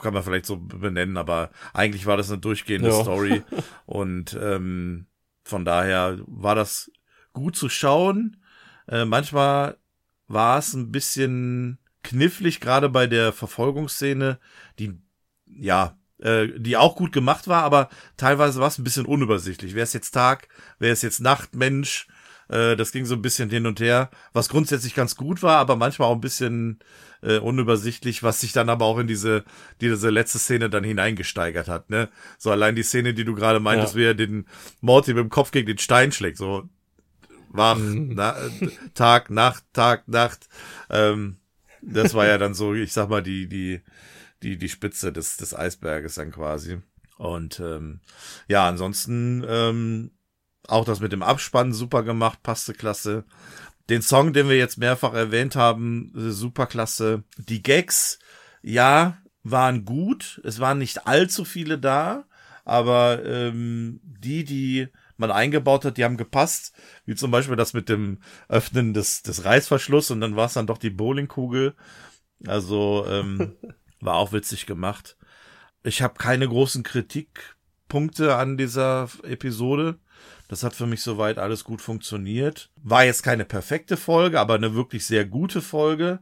kann 0.01 0.13
man 0.13 0.23
vielleicht 0.23 0.45
so 0.45 0.57
benennen, 0.57 1.17
aber 1.17 1.51
eigentlich 1.73 2.05
war 2.05 2.17
das 2.17 2.29
eine 2.29 2.39
durchgehende 2.39 2.89
ja. 2.89 3.01
Story. 3.01 3.43
Und 3.85 4.37
ähm, 4.41 5.07
von 5.43 5.65
daher 5.65 6.19
war 6.25 6.55
das 6.55 6.91
gut 7.33 7.55
zu 7.55 7.69
schauen. 7.69 8.37
Äh, 8.87 9.05
manchmal 9.05 9.77
war 10.27 10.57
es 10.59 10.73
ein 10.73 10.91
bisschen 10.91 11.79
knifflig, 12.03 12.59
gerade 12.59 12.89
bei 12.89 13.07
der 13.07 13.33
Verfolgungsszene, 13.33 14.39
die 14.79 14.97
ja 15.45 15.97
äh, 16.23 16.47
die 16.57 16.77
auch 16.77 16.95
gut 16.95 17.11
gemacht 17.11 17.47
war, 17.47 17.63
aber 17.63 17.89
teilweise 18.17 18.59
war 18.59 18.67
es 18.67 18.77
ein 18.77 18.83
bisschen 18.83 19.05
unübersichtlich. 19.05 19.75
Wer 19.75 19.83
ist 19.83 19.93
jetzt 19.93 20.11
Tag, 20.11 20.47
wer 20.79 20.93
ist 20.93 21.01
jetzt 21.01 21.19
Nacht, 21.19 21.55
Mensch? 21.55 22.07
Äh, 22.53 22.75
das 22.75 22.91
ging 22.91 23.05
so 23.05 23.15
ein 23.15 23.21
bisschen 23.21 23.49
hin 23.49 23.65
und 23.65 23.79
her, 23.79 24.11
was 24.31 24.47
grundsätzlich 24.47 24.93
ganz 24.93 25.15
gut 25.15 25.41
war, 25.41 25.57
aber 25.57 25.75
manchmal 25.75 26.09
auch 26.09 26.15
ein 26.15 26.21
bisschen 26.21 26.79
äh, 27.23 27.39
unübersichtlich, 27.39 28.21
was 28.21 28.41
sich 28.41 28.53
dann 28.53 28.69
aber 28.69 28.85
auch 28.85 28.99
in 28.99 29.07
diese, 29.07 29.43
diese 29.81 30.09
letzte 30.11 30.37
Szene 30.37 30.69
dann 30.69 30.83
hineingesteigert 30.83 31.67
hat, 31.67 31.89
ne? 31.89 32.09
So 32.37 32.51
allein 32.51 32.75
die 32.75 32.83
Szene, 32.83 33.15
die 33.15 33.25
du 33.25 33.33
gerade 33.33 33.59
meintest, 33.59 33.95
ja. 33.95 33.99
wie 33.99 34.05
er 34.05 34.13
den 34.13 34.45
Morty 34.81 35.13
mit 35.15 35.23
dem 35.23 35.29
Kopf 35.29 35.49
gegen 35.49 35.65
den 35.65 35.79
Stein 35.79 36.11
schlägt, 36.11 36.37
so 36.37 36.69
wach, 37.49 37.77
mhm. 37.77 38.11
na, 38.13 38.35
Tag, 38.93 39.31
Nacht, 39.31 39.63
Tag, 39.73 40.07
Nacht. 40.07 40.47
Ähm, 40.91 41.37
das 41.81 42.13
war 42.13 42.27
ja 42.27 42.37
dann 42.37 42.53
so, 42.53 42.75
ich 42.75 42.93
sag 42.93 43.09
mal, 43.09 43.23
die, 43.23 43.47
die, 43.47 43.81
die, 44.43 44.57
die 44.57 44.69
Spitze 44.69 45.11
des, 45.11 45.37
des 45.37 45.55
Eisberges 45.55 46.15
dann 46.15 46.31
quasi. 46.31 46.79
Und 47.17 47.59
ähm, 47.59 48.01
ja, 48.47 48.67
ansonsten 48.67 49.43
ähm, 49.47 50.11
auch 50.67 50.85
das 50.85 50.99
mit 50.99 51.11
dem 51.11 51.23
Abspann 51.23 51.73
super 51.73 52.03
gemacht, 52.03 52.43
passte 52.43 52.73
klasse. 52.73 53.25
Den 53.89 54.01
Song, 54.01 54.31
den 54.33 54.47
wir 54.47 54.57
jetzt 54.57 54.77
mehrfach 54.77 55.13
erwähnt 55.13 55.55
haben, 55.55 56.11
super 56.15 56.67
klasse. 56.67 57.23
Die 57.37 57.61
Gags, 57.61 58.19
ja, 58.61 59.17
waren 59.43 59.85
gut. 59.85 60.41
Es 60.43 60.59
waren 60.59 60.77
nicht 60.77 61.05
allzu 61.05 61.45
viele 61.45 61.77
da, 61.77 62.25
aber 62.65 63.23
ähm, 63.25 63.99
die, 64.03 64.45
die 64.45 64.87
man 65.17 65.31
eingebaut 65.31 65.85
hat, 65.85 65.97
die 65.97 66.03
haben 66.03 66.17
gepasst. 66.17 66.73
Wie 67.05 67.15
zum 67.15 67.29
Beispiel 67.29 67.55
das 67.55 67.73
mit 67.73 67.89
dem 67.89 68.19
Öffnen 68.47 68.93
des, 68.93 69.21
des 69.21 69.45
Reißverschlusses 69.45 70.11
und 70.11 70.21
dann 70.21 70.35
war 70.35 70.47
es 70.47 70.53
dann 70.53 70.67
doch 70.67 70.77
die 70.77 70.89
Bowlingkugel. 70.89 71.75
Also 72.47 73.05
ähm, 73.07 73.55
war 73.99 74.15
auch 74.15 74.31
witzig 74.31 74.65
gemacht. 74.65 75.17
Ich 75.83 76.01
habe 76.01 76.15
keine 76.15 76.47
großen 76.47 76.83
Kritikpunkte 77.93 78.35
an 78.35 78.57
dieser 78.57 79.07
Episode. 79.23 79.99
Das 80.47 80.63
hat 80.63 80.73
für 80.73 80.87
mich 80.87 81.01
soweit 81.01 81.37
alles 81.37 81.63
gut 81.63 81.81
funktioniert. 81.81 82.69
War 82.81 83.05
jetzt 83.05 83.23
keine 83.23 83.45
perfekte 83.45 83.97
Folge, 83.97 84.39
aber 84.39 84.55
eine 84.55 84.75
wirklich 84.75 85.05
sehr 85.05 85.25
gute 85.25 85.61
Folge. 85.61 86.19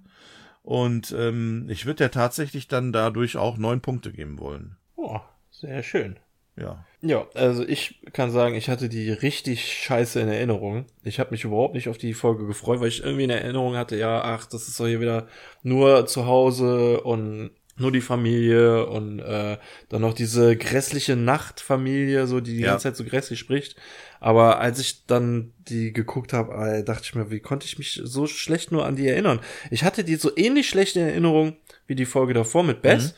Und 0.64 1.14
ähm, 1.18 1.68
ich 1.70 1.86
würde 1.86 2.04
ja 2.04 2.10
tatsächlich 2.10 2.68
dann 2.68 2.92
dadurch 2.92 3.38
auch 3.38 3.58
neun 3.58 3.82
Punkte 3.82 4.12
geben 4.12 4.40
wollen. 4.40 4.78
Oh, 4.96 5.20
sehr 5.50 5.82
schön. 5.82 6.18
Ja. 6.56 6.86
Ja, 7.02 7.26
also 7.34 7.66
ich 7.66 8.02
kann 8.14 8.30
sagen, 8.30 8.54
ich 8.56 8.70
hatte 8.70 8.88
die 8.90 9.10
richtig 9.10 9.66
scheiße 9.74 10.20
in 10.20 10.28
Erinnerung. 10.28 10.86
Ich 11.04 11.20
habe 11.20 11.32
mich 11.32 11.44
überhaupt 11.44 11.74
nicht 11.74 11.90
auf 11.90 11.98
die 11.98 12.14
Folge 12.14 12.46
gefreut, 12.46 12.80
weil 12.80 12.90
ich 12.90 13.04
irgendwie 13.04 13.24
in 13.24 13.30
Erinnerung 13.32 13.76
hatte, 13.76 13.96
ja, 13.98 14.22
ach, 14.22 14.46
das 14.46 14.68
ist 14.68 14.80
doch 14.80 14.86
hier 14.86 15.02
wieder 15.02 15.28
nur 15.64 16.06
zu 16.06 16.28
Hause 16.28 17.02
und 17.02 17.52
nur 17.82 17.92
die 17.92 18.02
Familie 18.02 18.86
und 18.86 19.20
äh, 19.20 19.58
dann 19.90 20.02
noch 20.02 20.14
diese 20.14 20.56
grässliche 20.56 21.16
Nachtfamilie, 21.16 22.28
so 22.28 22.40
die 22.40 22.56
die 22.56 22.62
ja. 22.62 22.72
ganze 22.72 22.84
Zeit 22.84 22.96
so 22.96 23.04
grässlich 23.04 23.40
spricht. 23.40 23.76
Aber 24.20 24.60
als 24.60 24.80
ich 24.80 25.06
dann 25.08 25.52
die 25.58 25.92
geguckt 25.92 26.32
habe, 26.32 26.84
dachte 26.86 27.04
ich 27.06 27.16
mir, 27.16 27.32
wie 27.32 27.40
konnte 27.40 27.66
ich 27.66 27.78
mich 27.78 28.00
so 28.04 28.28
schlecht 28.28 28.72
nur 28.72 28.86
an 28.86 28.96
die 28.96 29.08
erinnern? 29.08 29.40
Ich 29.72 29.84
hatte 29.84 30.04
die 30.04 30.16
so 30.16 30.32
ähnlich 30.36 30.70
schlecht 30.70 30.96
in 30.96 31.08
Erinnerung 31.08 31.58
wie 31.88 31.96
die 31.96 32.06
Folge 32.06 32.34
davor 32.34 32.64
mit 32.64 32.82
Bess. 32.82 33.14
Mhm. 33.14 33.18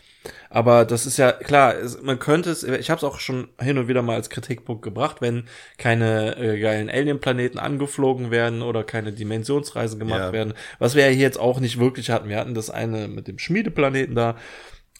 Aber 0.49 0.85
das 0.85 1.05
ist 1.05 1.17
ja 1.17 1.31
klar, 1.31 1.73
man 2.01 2.19
könnte 2.19 2.49
es, 2.49 2.63
ich 2.63 2.89
habe 2.89 2.97
es 2.97 3.03
auch 3.03 3.19
schon 3.19 3.49
hin 3.59 3.77
und 3.77 3.87
wieder 3.87 4.01
mal 4.01 4.15
als 4.15 4.29
Kritikpunkt 4.29 4.81
gebracht, 4.81 5.17
wenn 5.19 5.45
keine 5.77 6.37
äh, 6.37 6.59
geilen 6.59 6.89
Alien-Planeten 6.89 7.59
angeflogen 7.59 8.31
werden 8.31 8.61
oder 8.61 8.83
keine 8.83 9.11
Dimensionsreisen 9.11 9.99
gemacht 9.99 10.19
ja. 10.19 10.33
werden, 10.33 10.53
was 10.79 10.95
wir 10.95 11.05
ja 11.05 11.11
hier 11.11 11.23
jetzt 11.23 11.39
auch 11.39 11.59
nicht 11.59 11.79
wirklich 11.79 12.09
hatten. 12.09 12.29
Wir 12.29 12.37
hatten 12.37 12.53
das 12.53 12.69
eine 12.69 13.07
mit 13.07 13.27
dem 13.27 13.39
Schmiedeplaneten 13.39 14.15
da, 14.15 14.35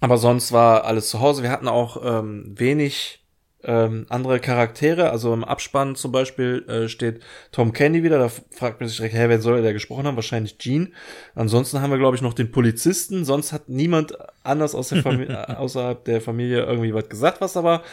aber 0.02 0.18
sonst 0.18 0.52
war 0.52 0.86
alles 0.86 1.10
zu 1.10 1.22
Hause. 1.22 1.44
Wir 1.44 1.52
hatten 1.52 1.68
auch 1.68 2.04
ähm, 2.04 2.54
wenig 2.58 3.23
ähm, 3.64 4.06
andere 4.10 4.40
Charaktere. 4.40 5.10
Also 5.10 5.34
im 5.34 5.44
Abspann 5.44 5.96
zum 5.96 6.12
Beispiel 6.12 6.66
äh, 6.68 6.90
steht 6.90 7.22
Tom 7.52 7.74
Kenny 7.74 8.04
wieder. 8.04 8.20
Da 8.20 8.30
fragt 8.30 8.80
man 8.80 8.90
sich 8.90 8.98
direkt, 8.98 9.16
hä, 9.16 9.26
wer 9.28 9.42
soll 9.42 9.62
der 9.62 9.74
gesprochen 9.74 10.06
haben? 10.06 10.16
Wahrscheinlich 10.16 10.58
Gene. 10.58 10.92
Ansonsten 11.36 11.82
haben 11.82 11.92
wir, 11.92 11.98
glaube 11.98 12.16
ich, 12.16 12.22
noch 12.22 12.34
den 12.34 12.52
Polizisten. 12.52 13.26
Sonst 13.26 13.54
hat 13.54 13.70
niemand 13.70 14.18
anders 14.44 14.76
aus 14.76 14.90
der 14.90 15.02
Familie, 15.02 15.34
äh, 15.48 15.54
außerhalb 15.54 16.04
der 16.06 16.22
Familie 16.22 16.64
irgendwie 16.64 16.94
was 16.94 17.10
gesagt, 17.10 17.42
was 17.42 17.58
aber 17.58 17.84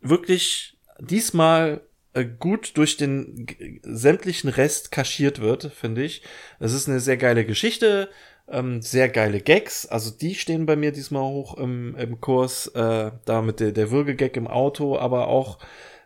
wirklich 0.00 0.76
diesmal 1.00 1.80
äh, 2.14 2.24
gut 2.24 2.76
durch 2.76 2.96
den 2.96 3.46
sämtlichen 3.82 4.48
Rest 4.48 4.92
kaschiert 4.92 5.40
wird, 5.40 5.72
finde 5.72 6.04
ich. 6.04 6.22
Es 6.60 6.72
ist 6.72 6.88
eine 6.88 7.00
sehr 7.00 7.16
geile 7.16 7.44
Geschichte. 7.44 8.08
Ähm, 8.46 8.82
sehr 8.82 9.08
geile 9.08 9.40
Gags, 9.40 9.86
also 9.86 10.10
die 10.10 10.34
stehen 10.34 10.66
bei 10.66 10.76
mir 10.76 10.92
diesmal 10.92 11.22
hoch 11.22 11.56
im, 11.56 11.96
im 11.96 12.20
Kurs, 12.20 12.66
äh, 12.68 13.10
da 13.24 13.40
mit 13.40 13.58
der, 13.58 13.72
der 13.72 13.90
Würgegag 13.90 14.36
im 14.36 14.46
Auto, 14.46 14.98
aber 14.98 15.28
auch 15.28 15.58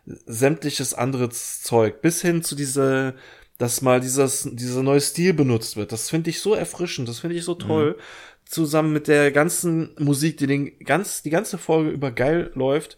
sämtliches 0.05 0.93
anderes 0.93 1.61
Zeug, 1.61 2.01
bis 2.01 2.21
hin 2.21 2.41
zu 2.41 2.55
diese, 2.55 3.15
dass 3.57 3.81
mal 3.81 3.99
dieses, 3.99 4.47
dieser 4.53 4.83
neue 4.83 5.01
Stil 5.01 5.33
benutzt 5.33 5.75
wird. 5.75 5.91
Das 5.91 6.09
finde 6.09 6.29
ich 6.29 6.39
so 6.39 6.53
erfrischend, 6.53 7.09
das 7.09 7.19
finde 7.19 7.35
ich 7.35 7.43
so 7.43 7.55
toll. 7.55 7.97
Mhm. 7.97 8.01
Zusammen 8.45 8.93
mit 8.93 9.07
der 9.09 9.31
ganzen 9.31 9.93
Musik, 9.99 10.37
die 10.37 10.47
den 10.47 10.79
ganz, 10.79 11.21
die 11.21 11.29
ganze 11.29 11.57
Folge 11.57 11.91
über 11.91 12.11
geil 12.11 12.51
läuft, 12.55 12.97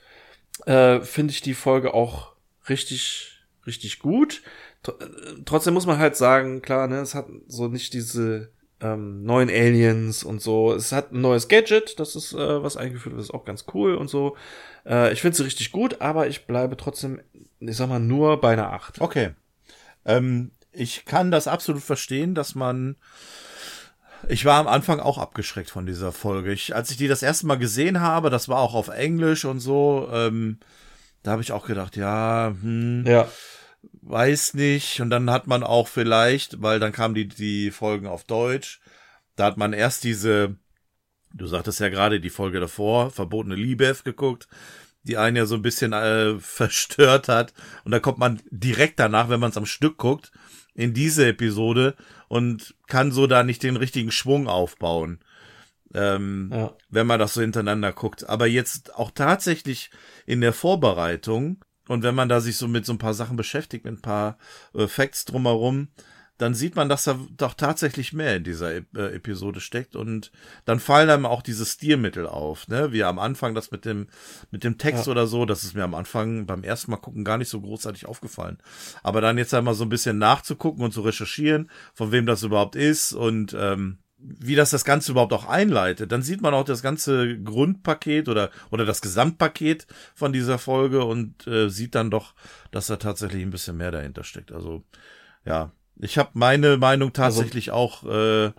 äh, 0.66 1.02
finde 1.02 1.32
ich 1.32 1.42
die 1.42 1.56
Folge 1.56 1.94
auch 1.94 2.34
richtig, 2.70 3.40
richtig 3.66 4.00
gut. 4.00 4.44
Tr 4.84 5.02
äh, 5.02 5.08
trotzdem 5.46 5.74
muss 5.74 5.88
man 5.88 5.98
halt 5.98 6.16
sagen, 6.16 6.62
klar, 6.62 6.88
ne, 6.88 7.00
es 7.00 7.16
hat 7.16 7.28
so 7.48 7.68
nicht 7.68 7.94
diese 7.94 8.52
ähm, 8.82 9.24
neuen 9.24 9.50
Aliens 9.50 10.24
und 10.24 10.42
so. 10.42 10.74
Es 10.74 10.92
hat 10.92 11.12
ein 11.12 11.22
neues 11.22 11.48
Gadget, 11.48 12.00
das 12.00 12.16
ist 12.16 12.34
äh, 12.34 12.64
was 12.64 12.78
eingeführt 12.78 13.16
wird, 13.16 13.24
ist 13.24 13.34
auch 13.34 13.46
ganz 13.46 13.66
cool 13.74 13.96
und 13.96 14.10
so. 14.10 14.36
Äh, 14.86 15.14
ich 15.14 15.22
finde 15.22 15.38
sie 15.38 15.44
richtig 15.44 15.72
gut, 15.72 16.02
aber 16.02 16.28
ich 16.28 16.46
bleibe 16.46 16.78
trotzdem, 16.78 17.22
ich 17.60 17.78
sag 17.78 17.90
mal, 17.90 18.00
nur 18.00 18.42
bei 18.42 18.54
einer 18.54 18.74
8. 18.74 19.02
Okay. 19.02 19.32
Ähm, 20.06 20.52
ich 20.72 21.06
kann 21.06 21.32
das 21.32 21.48
absolut 21.48 21.84
verstehen, 21.84 22.36
dass 22.36 22.56
man. 22.56 22.96
Ich 24.30 24.46
war 24.46 24.60
am 24.60 24.68
Anfang 24.68 25.00
auch 25.00 25.18
abgeschreckt 25.18 25.72
von 25.72 25.88
dieser 25.88 26.12
Folge. 26.12 26.52
Ich, 26.52 26.76
als 26.76 26.92
ich 26.92 26.98
die 26.98 27.08
das 27.08 27.24
erste 27.24 27.48
Mal 27.48 27.58
gesehen 27.58 28.02
habe, 28.02 28.30
das 28.30 28.50
war 28.50 28.60
auch 28.60 28.76
auf 28.76 28.90
Englisch 28.90 29.46
und 29.46 29.60
so, 29.60 30.08
ähm, 30.12 30.60
da 31.24 31.32
habe 31.32 31.42
ich 31.42 31.52
auch 31.52 31.66
gedacht, 31.66 31.96
ja, 31.98 32.54
hm, 32.62 33.04
ja, 33.08 33.28
weiß 34.02 34.54
nicht. 34.56 35.02
Und 35.02 35.10
dann 35.10 35.30
hat 35.30 35.48
man 35.48 35.64
auch 35.64 35.88
vielleicht, 35.88 36.62
weil 36.62 36.80
dann 36.80 36.92
kamen 36.92 37.16
die, 37.16 37.28
die 37.28 37.72
Folgen 37.72 38.08
auf 38.08 38.24
Deutsch, 38.24 38.82
da 39.36 39.46
hat 39.46 39.58
man 39.58 39.74
erst 39.74 40.04
diese, 40.04 40.56
du 41.34 41.48
sagtest 41.48 41.80
ja 41.80 41.90
gerade 41.90 42.20
die 42.20 42.30
Folge 42.30 42.60
davor, 42.60 43.12
verbotene 43.12 43.56
Liebe 43.56 43.96
geguckt 44.04 44.48
die 45.04 45.18
einen 45.18 45.36
ja 45.36 45.46
so 45.46 45.56
ein 45.56 45.62
bisschen 45.62 45.94
äh, 45.94 46.36
verstört 46.40 47.28
hat. 47.28 47.54
Und 47.84 47.92
da 47.92 48.00
kommt 48.00 48.18
man 48.18 48.42
direkt 48.50 49.00
danach, 49.00 49.30
wenn 49.30 49.40
man 49.40 49.52
es 49.52 49.58
am 49.58 49.66
Stück 49.66 49.98
guckt, 49.98 50.32
in 50.74 50.94
diese 50.94 51.28
Episode 51.28 51.96
und 52.28 52.76
kann 52.88 53.12
so 53.12 53.28
da 53.28 53.44
nicht 53.44 53.64
den 53.64 53.76
richtigen 53.76 54.12
Schwung 54.12 54.48
aufbauen. 54.48 55.20
Ähm, 55.94 56.52
ja. 56.54 56.74
wenn 56.88 57.06
man 57.06 57.20
das 57.20 57.34
so 57.34 57.42
hintereinander 57.42 57.92
guckt. 57.92 58.30
Aber 58.30 58.48
jetzt 58.48 58.96
auch 58.96 59.12
tatsächlich 59.12 59.92
in 60.26 60.40
der 60.40 60.54
Vorbereitung 60.54 61.66
und 61.88 62.04
wenn 62.04 62.16
man 62.16 62.30
da 62.30 62.42
sich 62.42 62.58
so 62.58 62.68
mit 62.68 62.86
so 62.86 62.94
ein 62.94 63.00
paar 63.00 63.14
Sachen 63.14 63.38
beschäftigt, 63.38 63.86
mit 63.86 63.96
ein 63.96 64.02
paar 64.02 64.38
äh, 64.74 64.88
Facts 64.88 65.26
drumherum, 65.26 65.90
dann 66.42 66.56
sieht 66.56 66.76
man, 66.76 66.90
dass 66.90 67.04
da 67.04 67.20
doch 67.38 67.54
tatsächlich 67.54 68.14
mehr 68.14 68.36
in 68.36 68.44
dieser 68.44 68.74
äh, 68.74 68.82
Episode 69.14 69.60
steckt 69.60 69.96
und 69.96 70.32
dann 70.66 70.80
fallen 70.80 71.12
einem 71.12 71.28
auch 71.28 71.44
diese 71.44 71.68
Stilmittel 71.68 72.26
auf, 72.26 72.68
ne? 72.68 72.92
Wie 72.92 73.04
am 73.04 73.20
Anfang 73.20 73.54
das 73.54 73.70
mit 73.70 73.86
dem 73.86 74.08
mit 74.50 74.64
dem 74.64 74.80
Text 74.80 75.06
ja. 75.06 75.12
oder 75.12 75.28
so, 75.28 75.46
das 75.46 75.64
ist 75.64 75.76
mir 75.76 75.84
am 75.84 75.94
Anfang 75.94 76.48
beim 76.48 76.64
ersten 76.64 76.90
Mal 76.90 76.98
gucken 76.98 77.24
gar 77.24 77.38
nicht 77.38 77.50
so 77.50 77.62
großartig 77.62 78.08
aufgefallen. 78.08 78.58
Aber 79.04 79.22
dann 79.22 79.38
jetzt 79.38 79.54
einmal 79.54 79.76
so 79.76 79.84
ein 79.84 79.90
bisschen 79.90 80.18
nachzugucken 80.18 80.84
und 80.84 80.94
zu 80.94 81.02
recherchieren, 81.02 81.70
von 81.94 82.12
wem 82.12 82.26
das 82.26 82.42
überhaupt 82.42 82.76
ist 82.76 83.14
und 83.14 83.56
ähm, 83.56 84.00
wie 84.24 84.56
das 84.56 84.70
das 84.70 84.86
Ganze 84.86 85.12
überhaupt 85.12 85.34
auch 85.34 85.48
einleitet, 85.48 86.12
dann 86.12 86.22
sieht 86.22 86.42
man 86.42 86.54
auch 86.54 86.64
das 86.64 86.82
ganze 86.82 87.40
Grundpaket 87.40 88.30
oder 88.30 88.52
oder 88.70 88.86
das 88.86 89.02
Gesamtpaket 89.02 89.88
von 90.16 90.34
dieser 90.34 90.58
Folge 90.58 91.04
und 91.04 91.48
äh, 91.48 91.70
sieht 91.70 91.96
dann 91.96 92.12
doch, 92.12 92.34
dass 92.72 92.88
da 92.88 92.98
tatsächlich 92.98 93.42
ein 93.42 93.52
bisschen 93.52 93.78
mehr 93.78 93.92
dahinter 93.92 94.24
steckt. 94.24 94.52
Also 94.52 94.84
ja, 95.46 95.72
ich 96.00 96.18
habe 96.18 96.30
meine 96.34 96.78
Meinung 96.78 97.10
also 97.10 97.22
tatsächlich 97.22 97.72
also, 97.72 97.82
auch 97.82 98.04
äh, 98.06 98.52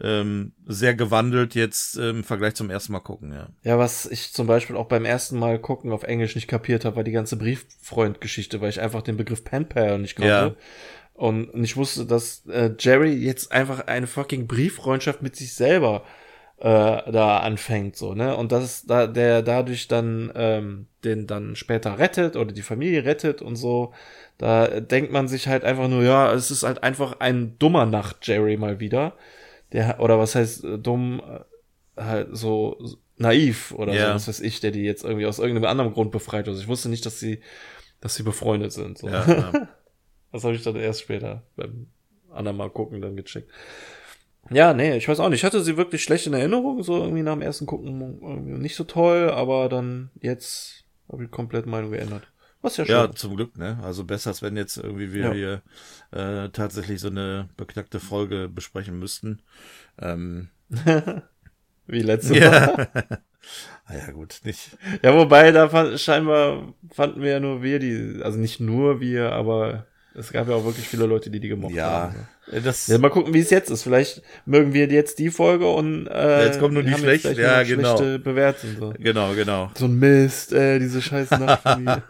ähm, 0.00 0.52
sehr 0.66 0.94
gewandelt 0.94 1.54
jetzt 1.54 1.96
äh, 1.96 2.10
im 2.10 2.24
Vergleich 2.24 2.54
zum 2.54 2.70
ersten 2.70 2.92
Mal 2.92 3.00
gucken, 3.00 3.32
ja. 3.32 3.48
Ja, 3.62 3.78
was 3.78 4.04
ich 4.06 4.32
zum 4.32 4.46
Beispiel 4.46 4.76
auch 4.76 4.88
beim 4.88 5.04
ersten 5.04 5.38
Mal 5.38 5.58
gucken 5.58 5.92
auf 5.92 6.02
Englisch 6.02 6.34
nicht 6.34 6.48
kapiert 6.48 6.84
habe, 6.84 6.96
war 6.96 7.04
die 7.04 7.12
ganze 7.12 7.36
Brieffreund-Geschichte, 7.36 8.60
weil 8.60 8.68
ich 8.68 8.80
einfach 8.80 9.02
den 9.02 9.16
Begriff 9.16 9.44
Penpal 9.44 9.98
nicht 9.98 10.16
konnte. 10.16 10.28
Ja. 10.28 10.54
Und 11.16 11.64
ich 11.64 11.76
wusste, 11.76 12.04
dass 12.04 12.44
äh, 12.46 12.72
Jerry 12.78 13.14
jetzt 13.14 13.50
einfach 13.50 13.86
eine 13.86 14.06
fucking 14.06 14.46
Brieffreundschaft 14.46 15.22
mit 15.22 15.34
sich 15.34 15.54
selber 15.54 16.04
äh, 16.58 16.62
da 17.10 17.38
anfängt, 17.38 17.96
so, 17.96 18.14
ne? 18.14 18.36
Und 18.36 18.52
dass 18.52 18.84
da 18.84 19.06
der 19.06 19.42
dadurch 19.42 19.88
dann 19.88 20.30
ähm, 20.34 20.86
den 21.04 21.26
dann 21.26 21.56
später 21.56 21.98
rettet 21.98 22.36
oder 22.36 22.52
die 22.52 22.62
Familie 22.62 23.04
rettet 23.04 23.40
und 23.40 23.56
so. 23.56 23.92
Da 24.38 24.80
denkt 24.80 25.10
man 25.10 25.28
sich 25.28 25.48
halt 25.48 25.64
einfach 25.64 25.88
nur, 25.88 26.02
ja, 26.02 26.32
es 26.32 26.50
ist 26.50 26.62
halt 26.62 26.82
einfach 26.82 27.20
ein 27.20 27.58
dummer 27.58 27.86
Nacht-Jerry 27.86 28.58
mal 28.58 28.80
wieder. 28.80 29.14
Der, 29.72 30.00
oder 30.00 30.18
was 30.18 30.34
heißt 30.34 30.64
äh, 30.64 30.78
dumm, 30.78 31.22
äh, 31.96 32.02
halt 32.02 32.28
so 32.32 32.78
naiv 33.16 33.72
oder 33.72 33.94
yeah. 33.94 34.08
so, 34.08 34.14
was 34.14 34.28
weiß 34.28 34.40
ich, 34.40 34.60
der 34.60 34.70
die 34.70 34.84
jetzt 34.84 35.04
irgendwie 35.04 35.26
aus 35.26 35.38
irgendeinem 35.38 35.70
anderen 35.70 35.94
Grund 35.94 36.10
befreit. 36.10 36.46
Also 36.48 36.60
ich 36.60 36.68
wusste 36.68 36.90
nicht, 36.90 37.06
dass 37.06 37.18
sie, 37.18 37.40
dass 38.00 38.14
sie 38.14 38.22
befreundet 38.22 38.72
sind. 38.72 38.98
So. 38.98 39.08
Ja, 39.08 39.24
ja. 39.26 39.52
das 40.32 40.44
habe 40.44 40.54
ich 40.54 40.62
dann 40.62 40.76
erst 40.76 41.02
später 41.02 41.42
beim 41.56 41.88
anderen 42.30 42.56
Mal 42.56 42.70
gucken 42.70 43.00
dann 43.00 43.16
gecheckt. 43.16 43.50
Ja, 44.50 44.74
nee, 44.74 44.96
ich 44.96 45.08
weiß 45.08 45.20
auch 45.20 45.28
nicht. 45.28 45.40
Ich 45.40 45.44
hatte 45.44 45.62
sie 45.62 45.76
wirklich 45.76 46.02
schlecht 46.02 46.26
in 46.26 46.34
Erinnerung, 46.34 46.82
so 46.82 47.02
irgendwie 47.02 47.22
nach 47.22 47.32
dem 47.32 47.42
ersten 47.42 47.66
Gucken 47.66 48.60
nicht 48.60 48.76
so 48.76 48.84
toll, 48.84 49.30
aber 49.30 49.68
dann 49.68 50.10
jetzt 50.20 50.84
habe 51.10 51.24
ich 51.24 51.30
komplett 51.30 51.66
Meinung 51.66 51.90
geändert. 51.90 52.28
Was 52.62 52.76
ja 52.76 52.84
schön. 52.84 52.94
Ja, 52.94 53.12
zum 53.12 53.36
Glück, 53.36 53.56
ne? 53.58 53.78
Also 53.82 54.04
besser, 54.04 54.30
als 54.30 54.42
wenn 54.42 54.56
jetzt 54.56 54.76
irgendwie 54.76 55.12
wir 55.12 55.24
ja. 55.24 55.32
hier 55.32 55.62
äh, 56.12 56.48
tatsächlich 56.50 57.00
so 57.00 57.08
eine 57.08 57.48
beknackte 57.56 58.00
Folge 58.00 58.48
besprechen 58.48 58.98
müssten. 58.98 59.42
Ähm, 60.00 60.48
Wie 61.86 62.02
letzte 62.02 62.32
Mal. 62.32 62.40
Ja. 62.40 62.76
ah 63.84 63.94
ja, 63.94 64.10
gut, 64.10 64.40
nicht. 64.44 64.76
Ja, 65.02 65.16
wobei, 65.16 65.52
da 65.52 65.68
fand, 65.68 66.00
scheinbar 66.00 66.74
fanden 66.90 67.22
wir 67.22 67.32
ja 67.32 67.40
nur 67.40 67.62
wir 67.62 67.78
die, 67.78 68.20
also 68.22 68.38
nicht 68.38 68.58
nur 68.58 69.00
wir, 69.00 69.32
aber 69.32 69.86
es 70.18 70.32
gab 70.32 70.48
ja 70.48 70.54
auch 70.54 70.64
wirklich 70.64 70.88
viele 70.88 71.06
Leute, 71.06 71.30
die 71.30 71.40
die 71.40 71.48
gemocht 71.48 71.74
ja, 71.74 71.90
haben. 71.90 72.14
Ja, 72.50 72.60
das 72.60 72.86
ja, 72.86 72.98
mal 72.98 73.10
gucken, 73.10 73.34
wie 73.34 73.40
es 73.40 73.50
jetzt 73.50 73.70
ist. 73.70 73.82
Vielleicht 73.82 74.22
mögen 74.46 74.72
wir 74.72 74.86
jetzt 74.86 75.18
die 75.18 75.30
Folge 75.30 75.68
und 75.68 76.06
äh, 76.06 76.46
jetzt 76.46 76.58
kommt 76.58 76.74
nur 76.74 76.82
die 76.82 76.94
schlechte, 76.94 77.32
ja, 77.32 77.62
genau. 77.62 77.96
schlechte 77.96 78.18
Bewertung. 78.18 78.70
So. 78.78 78.94
Genau, 78.98 79.34
genau. 79.34 79.70
So 79.74 79.86
ein 79.86 79.98
Mist, 79.98 80.52
äh, 80.52 80.78
diese 80.78 81.02
scheiß 81.02 81.30
Nachtfamilie. 81.38 82.02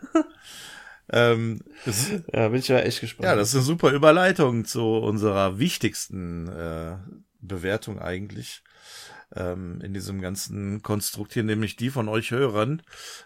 ähm, 1.13 1.61
das, 1.85 2.11
ja, 2.33 2.49
bin 2.49 2.61
ich 2.61 2.69
ja 2.69 2.79
echt 2.79 3.01
gespannt. 3.01 3.27
Ja, 3.27 3.35
das 3.35 3.49
ist 3.49 3.55
eine 3.57 3.65
super 3.65 3.91
Überleitung 3.91 4.65
zu 4.65 4.85
unserer 4.85 5.59
wichtigsten 5.59 6.49
äh, 6.49 6.97
Bewertung 7.41 7.99
eigentlich 7.99 8.63
ähm, 9.37 9.81
in 9.83 9.95
diesem 9.95 10.21
ganzen 10.21 10.83
Konstrukt 10.83 11.35
hier, 11.35 11.45
nämlich 11.45 11.77
die 11.77 11.91
von 11.91 12.09
euch 12.09 12.31
Hörern, 12.31 12.83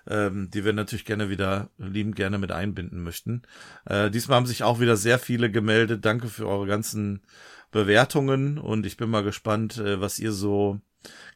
ähm, 0.09 0.51
die 0.51 0.65
wir 0.65 0.73
natürlich 0.73 1.05
gerne 1.05 1.31
wieder 1.31 1.71
liebend 1.79 2.17
gerne 2.17 2.39
mit 2.39 2.53
einbinden 2.53 3.03
möchten. 3.03 3.43
Äh, 3.87 4.11
diesmal 4.11 4.37
haben 4.37 4.47
sich 4.47 4.63
auch 4.63 4.81
wieder 4.81 4.97
sehr 4.97 5.19
viele 5.19 5.51
gemeldet. 5.51 6.05
Danke 6.05 6.29
für 6.29 6.47
eure 6.47 6.67
ganzen 6.67 7.23
Bewertungen 7.71 8.59
und 8.59 8.85
ich 8.87 8.97
bin 8.97 9.11
mal 9.11 9.23
gespannt, 9.23 9.79
äh, 9.79 10.01
was 10.01 10.19
ihr 10.19 10.33
so 10.33 10.81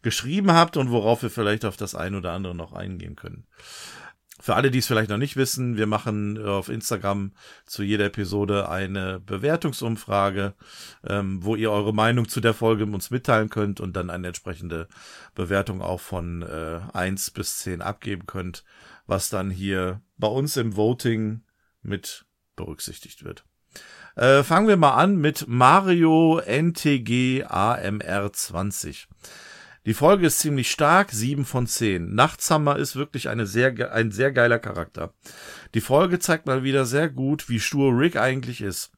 geschrieben 0.03 0.53
habt 0.53 0.77
und 0.77 0.91
worauf 0.91 1.23
wir 1.23 1.31
vielleicht 1.31 1.65
auf 1.65 1.77
das 1.77 1.95
ein 1.95 2.15
oder 2.15 2.33
andere 2.33 2.55
noch 2.55 2.73
eingehen 2.73 3.17
können. 3.17 3.47
Für 4.45 4.57
alle, 4.57 4.71
die 4.71 4.81
es 4.81 4.87
vielleicht 4.87 5.09
noch 5.09 5.17
nicht 5.17 5.37
wissen, 5.37 5.79
wir 5.79 5.87
machen 5.87 6.37
äh, 6.37 6.45
auf 6.45 6.69
Instagram 6.69 7.33
zu 7.65 7.83
jeder 7.83 8.05
Episode 8.05 8.69
eine 8.69 9.19
Bewertungsumfrage, 9.19 10.53
ähm, 11.03 11.43
wo 11.43 11.57
ihr 11.57 11.71
eure 11.71 11.95
Meinung 11.95 12.29
zu 12.29 12.43
der 12.43 12.53
Folge 12.53 12.85
uns 12.85 13.11
mitteilen 13.11 13.49
könnt 13.49 13.81
und 13.81 13.97
dann 13.97 14.11
eine 14.11 14.27
entsprechende 14.27 14.87
Bewertung 15.35 15.81
auch 15.81 16.01
von 16.01 16.43
äh, 16.43 16.81
1 16.93 17.31
bis 17.31 17.61
10 17.61 17.81
abgeben 17.81 18.27
könnt, 18.27 18.65
was 19.07 19.31
dann 19.31 19.49
hier 19.49 20.03
bei 20.19 20.29
uns 20.29 20.59
im 20.59 20.77
Voting 20.77 21.41
mit 21.81 22.27
berücksichtigt 22.55 23.25
wird. 23.25 23.47
Äh, 24.15 24.43
fangen 24.43 24.69
wir 24.69 24.77
mal 24.77 24.93
an 24.93 25.17
mit 25.17 25.49
Mario 25.49 26.39
NTG 26.39 27.45
AMR 27.45 28.31
20. 28.31 29.09
Die 29.87 29.95
Folge 29.95 30.27
ist 30.27 30.39
ziemlich 30.39 30.71
stark, 30.71 31.11
sieben 31.11 31.45
von 31.45 31.67
zehn. 31.67 32.15
Nachtsammer 32.15 32.77
ist 32.77 32.97
wirklich 32.97 33.29
eine 33.29 33.47
sehr, 33.47 33.93
ein 33.93 34.11
sehr 34.11 34.33
geiler 34.33 34.59
Charakter. 34.59 35.13
Die 35.75 35.83
Folge 35.83 36.19
zeigt 36.19 36.47
mal 36.47 36.63
wieder 36.63 36.87
sehr 36.87 37.11
gut, 37.11 37.51
wie 37.51 37.61
stur 37.61 37.99
Rick 37.99 38.17
eigentlich 38.17 38.63
ist. 38.63 38.93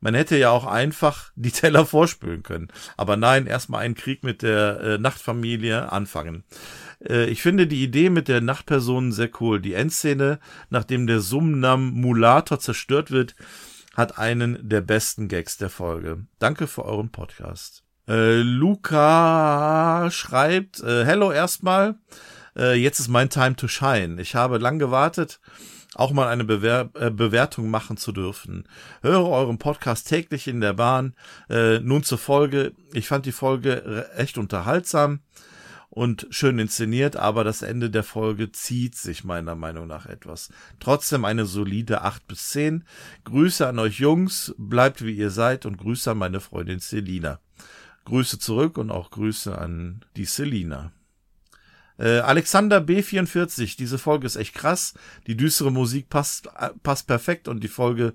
Man 0.00 0.14
hätte 0.14 0.36
ja 0.36 0.50
auch 0.50 0.66
einfach 0.66 1.30
die 1.36 1.52
Teller 1.52 1.86
vorspülen 1.86 2.42
können. 2.42 2.68
Aber 2.96 3.16
nein, 3.16 3.46
erstmal 3.46 3.84
einen 3.84 3.94
Krieg 3.94 4.24
mit 4.24 4.42
der 4.42 4.80
äh, 4.80 4.98
Nachtfamilie 4.98 5.92
anfangen. 5.92 6.42
Äh, 7.00 7.26
ich 7.26 7.40
finde 7.40 7.68
die 7.68 7.84
Idee 7.84 8.10
mit 8.10 8.26
der 8.26 8.40
Nachtpersonen 8.40 9.12
sehr 9.12 9.30
cool. 9.40 9.60
Die 9.60 9.74
Endszene, 9.74 10.40
nachdem 10.68 11.06
der 11.06 11.20
Sumnam 11.20 11.92
Mulator 11.92 12.58
zerstört 12.58 13.12
wird, 13.12 13.36
hat 13.94 14.18
einen 14.18 14.68
der 14.68 14.80
besten 14.80 15.28
Gags 15.28 15.56
der 15.56 15.70
Folge. 15.70 16.26
Danke 16.40 16.66
für 16.66 16.84
euren 16.84 17.10
Podcast. 17.10 17.84
Äh, 18.06 18.42
Luca 18.42 20.10
schreibt, 20.10 20.80
äh, 20.80 21.04
Hello 21.04 21.32
erstmal, 21.32 21.96
äh, 22.56 22.74
jetzt 22.74 23.00
ist 23.00 23.08
mein 23.08 23.30
Time 23.30 23.56
to 23.56 23.66
shine. 23.66 24.20
Ich 24.20 24.34
habe 24.34 24.58
lang 24.58 24.78
gewartet, 24.78 25.40
auch 25.94 26.12
mal 26.12 26.28
eine 26.28 26.44
Bewer 26.44 26.90
äh, 26.94 27.10
Bewertung 27.10 27.70
machen 27.70 27.96
zu 27.96 28.12
dürfen. 28.12 28.68
Höre 29.00 29.26
euren 29.26 29.58
Podcast 29.58 30.08
täglich 30.08 30.48
in 30.48 30.60
der 30.60 30.74
Bahn. 30.74 31.14
Äh, 31.48 31.78
nun 31.80 32.02
zur 32.02 32.18
Folge. 32.18 32.72
Ich 32.92 33.08
fand 33.08 33.24
die 33.24 33.32
Folge 33.32 34.06
echt 34.16 34.36
unterhaltsam 34.36 35.20
und 35.88 36.26
schön 36.30 36.58
inszeniert, 36.58 37.16
aber 37.16 37.42
das 37.42 37.62
Ende 37.62 37.88
der 37.88 38.02
Folge 38.02 38.52
zieht 38.52 38.96
sich 38.96 39.24
meiner 39.24 39.54
Meinung 39.54 39.86
nach 39.86 40.04
etwas. 40.04 40.50
Trotzdem 40.78 41.24
eine 41.24 41.46
solide 41.46 42.02
8 42.02 42.26
bis 42.26 42.50
10. 42.50 42.84
Grüße 43.24 43.66
an 43.66 43.78
euch 43.78 44.00
Jungs, 44.00 44.54
bleibt 44.58 45.04
wie 45.04 45.14
ihr 45.14 45.30
seid 45.30 45.64
und 45.64 45.78
Grüße 45.78 46.10
an 46.10 46.18
meine 46.18 46.40
Freundin 46.40 46.80
Selina. 46.80 47.38
Grüße 48.04 48.38
zurück 48.38 48.78
und 48.78 48.90
auch 48.90 49.10
Grüße 49.10 49.56
an 49.56 50.04
die 50.16 50.24
Selina. 50.26 50.92
Äh, 51.98 52.18
Alexander 52.18 52.78
B44, 52.78 53.76
diese 53.76 53.98
Folge 53.98 54.26
ist 54.26 54.36
echt 54.36 54.54
krass. 54.54 54.94
Die 55.26 55.36
düstere 55.36 55.70
Musik 55.70 56.08
passt, 56.08 56.48
äh, 56.58 56.70
passt 56.82 57.06
perfekt 57.06 57.48
und 57.48 57.62
die 57.62 57.68
Folge 57.68 58.14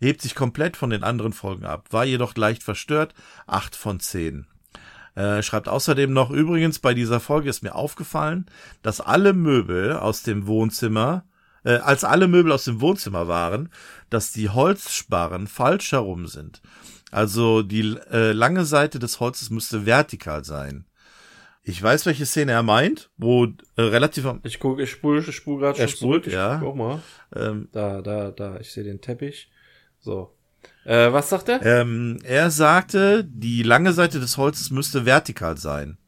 hebt 0.00 0.22
sich 0.22 0.34
komplett 0.34 0.76
von 0.76 0.90
den 0.90 1.04
anderen 1.04 1.32
Folgen 1.32 1.64
ab. 1.64 1.88
War 1.90 2.04
jedoch 2.04 2.34
leicht 2.34 2.62
verstört. 2.62 3.14
8 3.46 3.76
von 3.76 4.00
10. 4.00 4.46
Äh, 5.14 5.42
schreibt 5.42 5.68
außerdem 5.68 6.12
noch, 6.12 6.30
übrigens, 6.30 6.78
bei 6.78 6.94
dieser 6.94 7.20
Folge 7.20 7.50
ist 7.50 7.62
mir 7.62 7.74
aufgefallen, 7.74 8.46
dass 8.82 9.00
alle 9.00 9.32
Möbel 9.32 9.92
aus 9.92 10.22
dem 10.22 10.46
Wohnzimmer, 10.46 11.24
äh, 11.64 11.74
als 11.74 12.04
alle 12.04 12.28
Möbel 12.28 12.52
aus 12.52 12.64
dem 12.64 12.80
Wohnzimmer 12.80 13.28
waren, 13.28 13.68
dass 14.08 14.32
die 14.32 14.48
Holzsparren 14.48 15.46
falsch 15.46 15.92
herum 15.92 16.26
sind. 16.26 16.62
Also 17.10 17.62
die 17.62 17.96
äh, 18.10 18.32
lange 18.32 18.64
Seite 18.64 18.98
des 18.98 19.20
Holzes 19.20 19.50
müsste 19.50 19.86
vertikal 19.86 20.44
sein. 20.44 20.86
Ich 21.62 21.82
weiß, 21.82 22.06
welche 22.06 22.24
Szene 22.24 22.52
er 22.52 22.62
meint, 22.62 23.10
wo 23.16 23.44
äh, 23.44 23.82
relativ 23.82 24.24
am 24.26 24.40
Ich 24.44 24.58
gucke, 24.58 24.82
ich 24.82 24.90
spule 24.90 25.20
ich 25.20 25.36
spul 25.36 25.60
gerade 25.60 25.76
schon 25.76 25.84
Er 25.84 25.88
spult, 25.88 26.24
zurück. 26.24 26.26
Ich 26.26 26.32
ja. 26.32 26.58
Guck 26.62 26.76
mal. 26.76 27.02
ähm, 27.36 27.68
Da, 27.72 28.00
da, 28.00 28.30
da. 28.30 28.58
Ich 28.60 28.72
sehe 28.72 28.84
den 28.84 29.00
Teppich. 29.00 29.50
So. 30.00 30.34
Äh, 30.84 31.12
was 31.12 31.28
sagt 31.28 31.48
er? 31.48 31.64
ähm, 31.64 32.18
er 32.22 32.50
sagte, 32.50 33.24
die 33.24 33.62
lange 33.62 33.92
Seite 33.92 34.20
des 34.20 34.36
Holzes 34.36 34.70
müsste 34.70 35.04
vertikal 35.04 35.56
sein. 35.56 35.98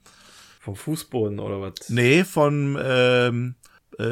Vom 0.61 0.77
Fußboden 0.77 1.39
oder 1.41 1.61
was? 1.61 1.89
Nee, 1.89 2.25
von 2.25 2.79
ähm, 2.83 3.55
äh, 3.99 4.05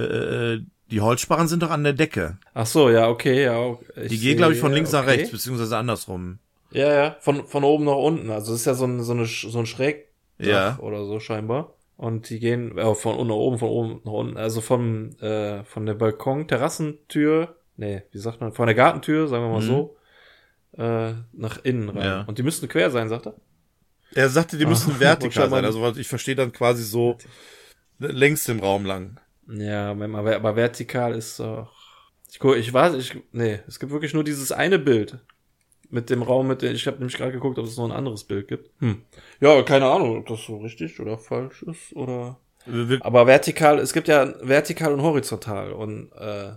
äh, 0.55 0.63
die 0.91 1.01
Holzsparren 1.01 1.47
sind 1.49 1.63
doch 1.63 1.71
an 1.71 1.85
der 1.85 1.93
Decke. 1.93 2.39
Ach 2.53 2.67
so, 2.67 2.91
ja, 2.91 3.09
okay, 3.09 3.45
ja. 3.45 3.79
Die 3.97 4.19
gehen, 4.19 4.37
glaube 4.37 4.55
ich, 4.55 4.59
von 4.61 4.73
links 4.73 4.93
nach 4.93 5.03
okay. 5.03 5.11
rechts, 5.11 5.31
beziehungsweise 5.31 5.77
andersrum. 5.77 6.41
Ja, 6.73 6.93
ja, 6.93 7.17
von, 7.21 7.45
von 7.47 7.65
oben 7.65 7.85
nach 7.85 7.97
unten. 7.97 8.31
Also 8.31 8.53
es 8.55 8.61
ist 8.61 8.67
ja 8.67 8.75
so 8.75 8.85
ein, 8.87 9.03
so, 9.03 9.13
eine, 9.13 9.25
so 9.27 9.59
ein 9.59 9.67
Schrägdach 9.67 10.07
Ja. 10.39 10.79
oder 10.81 11.05
so 11.05 11.19
scheinbar. 11.21 11.75
Und 11.97 12.31
die 12.31 12.39
gehen 12.39 12.79
äh, 12.79 12.95
von 12.95 13.15
unten 13.15 13.29
nach 13.29 13.35
oben, 13.37 13.59
von 13.59 13.69
oben 13.69 14.01
nach 14.05 14.13
unten. 14.13 14.37
Also 14.37 14.61
vom, 14.61 15.11
äh, 15.21 15.65
von 15.65 15.85
der 15.87 15.95
Balkon, 15.95 16.49
Terrassentür, 16.49 17.57
nee, 17.77 18.03
wie 18.13 18.19
sagt 18.19 18.41
man, 18.41 18.53
von 18.53 18.67
der 18.67 18.75
Gartentür, 18.75 19.29
sagen 19.29 19.45
wir 19.45 19.51
mal 19.51 19.63
Mhm. 19.63 19.67
so, 19.67 19.97
äh, 20.79 21.13
nach 21.33 21.63
innen 21.65 21.89
rein. 21.91 22.03
Ja. 22.03 22.21
Und 22.23 22.39
die 22.39 22.43
müssten 22.43 22.69
quer 22.69 22.91
sein, 22.91 23.09
sagt 23.09 23.27
er? 23.27 23.35
Er 24.15 24.29
sagte, 24.29 24.57
die 24.57 24.67
müssen 24.67 24.93
Ah, 24.97 25.01
vertikal 25.01 25.51
sein. 25.51 25.65
Also 25.65 25.85
ich 25.97 26.09
verstehe 26.09 26.35
dann 26.37 26.53
quasi 26.53 26.83
so 26.85 27.19
längs 27.99 28.49
im 28.49 28.61
Raum 28.61 28.85
lang. 28.87 29.21
Ja, 29.49 29.91
aber 29.91 30.57
vertikal 30.57 31.15
ist 31.15 31.41
doch. 31.41 31.73
Ich 32.31 32.39
guck, 32.39 32.57
ich 32.57 32.73
weiß, 32.73 32.95
ich. 32.95 33.19
Nee, 33.33 33.61
es 33.67 33.79
gibt 33.81 33.91
wirklich 33.93 34.15
nur 34.15 34.23
dieses 34.25 34.53
eine 34.53 34.79
Bild. 34.79 35.19
Mit 35.91 36.09
dem 36.09 36.23
Raum, 36.23 36.47
mit 36.47 36.63
dem. 36.63 36.75
Ich 36.75 36.87
habe 36.87 36.99
nämlich 36.99 37.17
gerade 37.17 37.33
geguckt, 37.33 37.59
ob 37.59 37.67
es 37.67 37.77
noch 37.77 37.85
ein 37.85 37.93
anderes 37.93 38.25
Bild 38.25 38.49
gibt. 38.49 38.71
Hm. 38.81 39.03
Ja, 39.41 39.61
keine 39.63 39.87
Ahnung, 39.87 40.19
ob 40.19 40.27
das 40.27 40.45
so 40.45 40.59
richtig 40.59 41.01
oder 41.01 41.19
falsch 41.19 41.63
ist 41.63 41.95
oder. 41.95 42.39
Aber 43.01 43.27
vertikal, 43.27 43.79
es 43.79 43.93
gibt 43.93 44.07
ja 44.09 44.35
vertikal 44.41 44.93
und 44.93 45.03
horizontal. 45.03 45.73
Und 45.73 46.13
äh, 46.13 46.53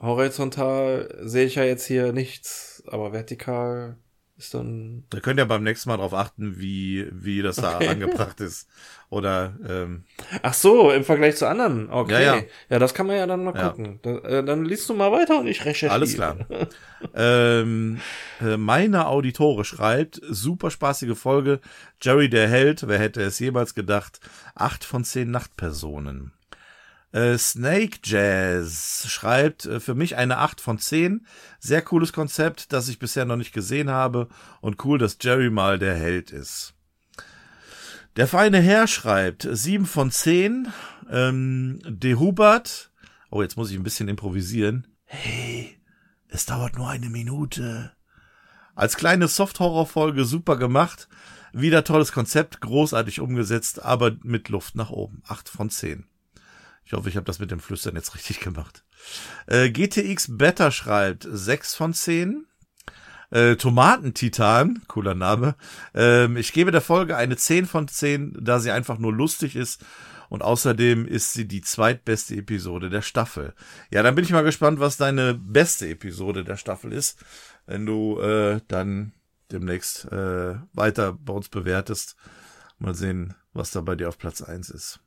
horizontal 0.00 1.18
sehe 1.22 1.46
ich 1.46 1.56
ja 1.56 1.64
jetzt 1.64 1.86
hier 1.86 2.12
nichts, 2.12 2.82
aber 2.86 3.12
vertikal 3.12 3.96
ist 4.40 4.54
dann. 4.54 5.04
Da 5.10 5.20
könnt 5.20 5.38
ihr 5.38 5.44
beim 5.46 5.62
nächsten 5.62 5.88
Mal 5.90 5.98
drauf 5.98 6.14
achten, 6.14 6.58
wie, 6.58 7.06
wie 7.12 7.42
das 7.42 7.56
da 7.56 7.78
angebracht 7.78 8.40
ist. 8.40 8.68
Oder 9.10 9.54
ähm, 9.68 10.04
Ach 10.42 10.54
so, 10.54 10.90
im 10.90 11.04
Vergleich 11.04 11.36
zu 11.36 11.46
anderen. 11.46 11.90
Okay. 11.90 12.12
Ja, 12.24 12.36
ja. 12.36 12.42
ja 12.68 12.78
das 12.78 12.94
kann 12.94 13.06
man 13.06 13.16
ja 13.16 13.26
dann 13.26 13.44
mal 13.44 13.54
Ja. 13.54 13.68
gucken. 13.68 13.98
Da, 14.02 14.18
äh, 14.18 14.44
dann 14.44 14.64
liest 14.64 14.88
du 14.88 14.94
mal 14.94 15.12
weiter 15.12 15.38
und 15.40 15.46
ich 15.46 15.60
recherchiere. 15.64 15.92
Alles 15.92 16.14
klar. 16.14 16.36
ähm, 17.14 18.00
äh, 18.40 18.56
meine 18.56 19.06
Auditore 19.06 19.64
schreibt, 19.64 20.20
super 20.28 20.70
spaßige 20.70 21.16
Folge. 21.18 21.60
Jerry 22.00 22.28
der 22.30 22.48
Held, 22.48 22.88
wer 22.88 22.98
hätte 22.98 23.20
es 23.22 23.38
jemals 23.38 23.74
gedacht? 23.74 24.20
Acht 24.54 24.84
von 24.84 25.04
zehn 25.04 25.30
Nachtpersonen. 25.30 26.32
Äh, 27.12 27.38
Snake 27.38 27.98
Jazz 28.04 29.04
schreibt, 29.08 29.66
äh, 29.66 29.80
für 29.80 29.94
mich 29.94 30.16
eine 30.16 30.38
8 30.38 30.60
von 30.60 30.78
10. 30.78 31.26
Sehr 31.58 31.82
cooles 31.82 32.12
Konzept, 32.12 32.72
das 32.72 32.88
ich 32.88 32.98
bisher 32.98 33.24
noch 33.24 33.36
nicht 33.36 33.52
gesehen 33.52 33.90
habe. 33.90 34.28
Und 34.60 34.84
cool, 34.84 34.98
dass 34.98 35.18
Jerry 35.20 35.50
mal 35.50 35.78
der 35.78 35.94
Held 35.94 36.30
ist. 36.30 36.74
Der 38.16 38.26
feine 38.26 38.60
Herr 38.60 38.86
schreibt, 38.86 39.46
7 39.50 39.86
von 39.86 40.10
10. 40.10 40.68
Ähm, 41.10 41.80
De 41.84 42.14
Hubert, 42.14 42.92
oh, 43.30 43.42
jetzt 43.42 43.56
muss 43.56 43.70
ich 43.70 43.76
ein 43.76 43.82
bisschen 43.82 44.08
improvisieren. 44.08 44.86
Hey, 45.04 45.80
es 46.28 46.46
dauert 46.46 46.76
nur 46.76 46.88
eine 46.88 47.10
Minute. 47.10 47.92
Als 48.76 48.96
kleine 48.96 49.26
Soft-Horror-Folge 49.26 50.24
super 50.24 50.56
gemacht. 50.56 51.08
Wieder 51.52 51.82
tolles 51.82 52.12
Konzept, 52.12 52.60
großartig 52.60 53.18
umgesetzt, 53.18 53.82
aber 53.82 54.16
mit 54.22 54.48
Luft 54.48 54.76
nach 54.76 54.90
oben. 54.90 55.22
8 55.26 55.48
von 55.48 55.70
10. 55.70 56.09
Ich 56.90 56.96
hoffe, 56.96 57.08
ich 57.08 57.14
habe 57.14 57.26
das 57.26 57.38
mit 57.38 57.52
dem 57.52 57.60
Flüstern 57.60 57.94
jetzt 57.94 58.16
richtig 58.16 58.40
gemacht. 58.40 58.82
Äh, 59.46 59.70
GTX 59.70 60.36
Better 60.36 60.72
schreibt 60.72 61.24
6 61.30 61.76
von 61.76 61.94
10. 61.94 62.46
Äh, 63.30 63.54
Tomatentitan, 63.54 64.82
cooler 64.88 65.14
Name. 65.14 65.54
Ähm, 65.94 66.36
ich 66.36 66.52
gebe 66.52 66.72
der 66.72 66.80
Folge 66.80 67.16
eine 67.16 67.36
10 67.36 67.66
von 67.66 67.86
10, 67.86 68.38
da 68.40 68.58
sie 68.58 68.72
einfach 68.72 68.98
nur 68.98 69.12
lustig 69.12 69.54
ist. 69.54 69.84
Und 70.30 70.42
außerdem 70.42 71.06
ist 71.06 71.32
sie 71.32 71.46
die 71.46 71.60
zweitbeste 71.60 72.34
Episode 72.34 72.90
der 72.90 73.02
Staffel. 73.02 73.54
Ja, 73.92 74.02
dann 74.02 74.16
bin 74.16 74.24
ich 74.24 74.32
mal 74.32 74.42
gespannt, 74.42 74.80
was 74.80 74.96
deine 74.96 75.34
beste 75.34 75.86
Episode 75.86 76.42
der 76.42 76.56
Staffel 76.56 76.92
ist, 76.92 77.24
wenn 77.66 77.86
du 77.86 78.18
äh, 78.18 78.62
dann 78.66 79.12
demnächst 79.52 80.06
äh, 80.10 80.56
weiter 80.72 81.12
bei 81.12 81.34
uns 81.34 81.50
bewertest. 81.50 82.16
Mal 82.80 82.96
sehen, 82.96 83.36
was 83.52 83.70
da 83.70 83.80
bei 83.80 83.94
dir 83.94 84.08
auf 84.08 84.18
Platz 84.18 84.42
1 84.42 84.70
ist. 84.70 84.98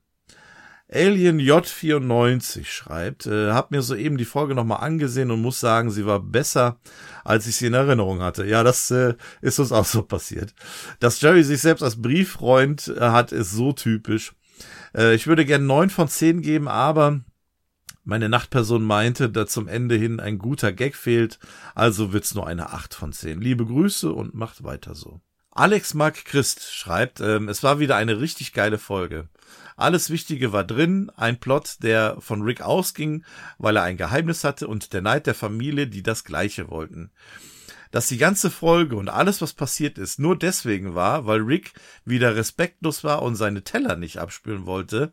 Alien 0.93 1.39
J94 1.39 2.65
schreibt, 2.65 3.25
äh, 3.25 3.51
hab 3.51 3.71
mir 3.71 3.81
soeben 3.81 4.17
die 4.17 4.25
Folge 4.25 4.53
nochmal 4.53 4.81
angesehen 4.81 5.31
und 5.31 5.41
muss 5.41 5.59
sagen, 5.59 5.89
sie 5.89 6.05
war 6.05 6.19
besser, 6.19 6.77
als 7.23 7.47
ich 7.47 7.55
sie 7.55 7.67
in 7.67 7.73
Erinnerung 7.73 8.21
hatte. 8.21 8.45
Ja, 8.45 8.63
das 8.63 8.91
äh, 8.91 9.15
ist 9.41 9.59
uns 9.59 9.71
auch 9.71 9.85
so 9.85 10.03
passiert. 10.03 10.53
Dass 10.99 11.19
Jerry 11.21 11.43
sich 11.43 11.61
selbst 11.61 11.81
als 11.81 12.01
Brieffreund 12.01 12.89
äh, 12.89 12.99
hat, 12.99 13.31
ist 13.31 13.51
so 13.51 13.73
typisch. 13.73 14.33
Äh, 14.95 15.15
ich 15.15 15.27
würde 15.27 15.45
gern 15.45 15.65
neun 15.65 15.89
von 15.89 16.07
zehn 16.07 16.41
geben, 16.41 16.67
aber 16.67 17.21
meine 18.03 18.29
Nachtperson 18.29 18.83
meinte, 18.83 19.29
da 19.29 19.47
zum 19.47 19.67
Ende 19.67 19.95
hin 19.95 20.19
ein 20.19 20.37
guter 20.37 20.73
Gag 20.73 20.95
fehlt, 20.95 21.39
also 21.73 22.13
wird's 22.13 22.35
nur 22.35 22.47
eine 22.47 22.71
acht 22.71 22.93
von 22.93 23.13
zehn. 23.13 23.41
Liebe 23.41 23.65
Grüße 23.65 24.11
und 24.11 24.33
macht 24.33 24.63
weiter 24.63 24.93
so. 24.93 25.21
Alex 25.51 25.93
Mark 25.93 26.25
Christ 26.25 26.73
schreibt, 26.73 27.21
ähm, 27.21 27.47
es 27.47 27.63
war 27.63 27.79
wieder 27.79 27.95
eine 27.95 28.19
richtig 28.19 28.53
geile 28.53 28.77
Folge. 28.77 29.29
Alles 29.75 30.09
Wichtige 30.09 30.51
war 30.51 30.63
drin, 30.63 31.11
ein 31.15 31.39
Plot, 31.39 31.77
der 31.81 32.17
von 32.19 32.41
Rick 32.41 32.61
ausging, 32.61 33.23
weil 33.57 33.77
er 33.77 33.83
ein 33.83 33.97
Geheimnis 33.97 34.43
hatte 34.43 34.67
und 34.67 34.93
der 34.93 35.01
Neid 35.01 35.27
der 35.27 35.35
Familie, 35.35 35.87
die 35.87 36.03
das 36.03 36.23
gleiche 36.23 36.69
wollten. 36.69 37.11
Dass 37.91 38.07
die 38.07 38.17
ganze 38.17 38.49
Folge 38.49 38.95
und 38.95 39.07
alles, 39.07 39.41
was 39.41 39.53
passiert 39.53 39.99
ist, 39.99 40.17
nur 40.17 40.37
deswegen 40.37 40.95
war, 40.95 41.27
weil 41.27 41.41
Rick 41.41 41.73
wieder 42.05 42.35
respektlos 42.35 43.03
war 43.03 43.21
und 43.21 43.35
seine 43.35 43.63
Teller 43.63 43.95
nicht 43.95 44.17
abspülen 44.17 44.65
wollte. 44.65 45.11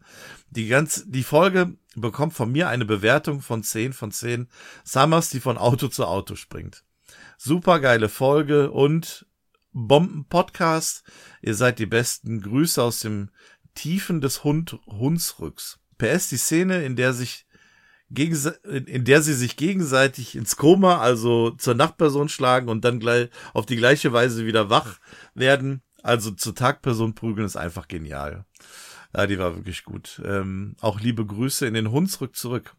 Die 0.48 0.66
ganz, 0.66 1.04
die 1.06 1.22
Folge 1.22 1.74
bekommt 1.94 2.32
von 2.32 2.50
mir 2.50 2.68
eine 2.68 2.86
Bewertung 2.86 3.42
von 3.42 3.62
10 3.62 3.92
von 3.92 4.12
10 4.12 4.48
Summers, 4.84 5.28
die 5.28 5.40
von 5.40 5.58
Auto 5.58 5.88
zu 5.88 6.06
Auto 6.06 6.36
springt. 6.36 6.84
Super 7.36 7.80
geile 7.80 8.08
Folge 8.08 8.70
und 8.70 9.26
Bomben-Podcast. 9.72 11.04
Ihr 11.42 11.54
seid 11.54 11.78
die 11.78 11.86
besten. 11.86 12.40
Grüße 12.40 12.82
aus 12.82 13.00
dem 13.00 13.30
Tiefen 13.74 14.20
des 14.20 14.44
Hund 14.44 14.78
Hunsrücks. 14.86 15.78
PS 15.98 16.28
die 16.28 16.36
Szene, 16.36 16.82
in 16.84 16.96
der 16.96 17.12
sich 17.12 17.46
in 18.12 19.04
der 19.04 19.22
sie 19.22 19.34
sich 19.34 19.56
gegenseitig 19.56 20.34
ins 20.34 20.56
Koma, 20.56 20.98
also 20.98 21.50
zur 21.50 21.74
Nachtperson 21.74 22.28
schlagen 22.28 22.68
und 22.68 22.84
dann 22.84 22.98
gleich 22.98 23.30
auf 23.54 23.66
die 23.66 23.76
gleiche 23.76 24.12
Weise 24.12 24.46
wieder 24.46 24.68
wach 24.68 24.98
werden, 25.34 25.82
also 26.02 26.32
zur 26.32 26.56
Tagperson 26.56 27.14
prügeln, 27.14 27.46
ist 27.46 27.56
einfach 27.56 27.86
genial. 27.86 28.46
Ja, 29.14 29.26
die 29.26 29.38
war 29.38 29.54
wirklich 29.54 29.84
gut. 29.84 30.20
Ähm, 30.24 30.74
auch 30.80 31.00
liebe 31.00 31.24
Grüße 31.24 31.66
in 31.66 31.74
den 31.74 31.92
Hunsrück 31.92 32.34
zurück. 32.34 32.74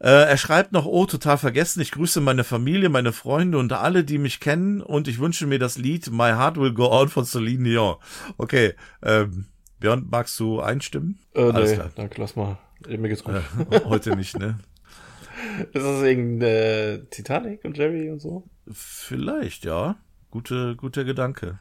Äh, 0.00 0.28
er 0.28 0.36
schreibt 0.36 0.72
noch, 0.72 0.86
oh, 0.86 1.06
total 1.06 1.38
vergessen, 1.38 1.80
ich 1.80 1.90
grüße 1.90 2.20
meine 2.20 2.44
Familie, 2.44 2.88
meine 2.88 3.12
Freunde 3.12 3.58
und 3.58 3.72
alle, 3.72 4.04
die 4.04 4.18
mich 4.18 4.38
kennen 4.38 4.80
und 4.80 5.08
ich 5.08 5.18
wünsche 5.18 5.46
mir 5.46 5.58
das 5.58 5.76
Lied 5.76 6.10
My 6.10 6.30
Heart 6.30 6.56
Will 6.56 6.72
Go 6.72 6.90
On 6.90 7.08
von 7.08 7.24
Celine 7.24 7.64
Dion. 7.64 7.96
Okay, 8.36 8.74
ähm, 9.02 9.46
Björn, 9.80 10.06
magst 10.10 10.38
du 10.38 10.60
einstimmen? 10.60 11.18
Äh, 11.34 11.50
Alles 11.50 11.70
nee, 11.70 11.76
klar. 11.76 11.90
danke, 11.94 12.20
lass 12.20 12.36
mal. 12.36 12.58
Mir 12.86 13.08
geht's 13.08 13.24
gut. 13.24 13.34
Äh, 13.34 13.80
heute 13.84 14.16
nicht, 14.16 14.38
ne? 14.38 14.58
Ist 15.72 15.84
das 15.84 16.02
wegen 16.02 16.40
äh, 16.40 17.04
Titanic 17.10 17.64
und 17.64 17.76
Jerry 17.76 18.10
und 18.10 18.20
so? 18.20 18.48
Vielleicht, 18.70 19.64
ja. 19.64 19.96
Gute, 20.30 20.76
guter 20.76 21.04
Gedanke. 21.04 21.58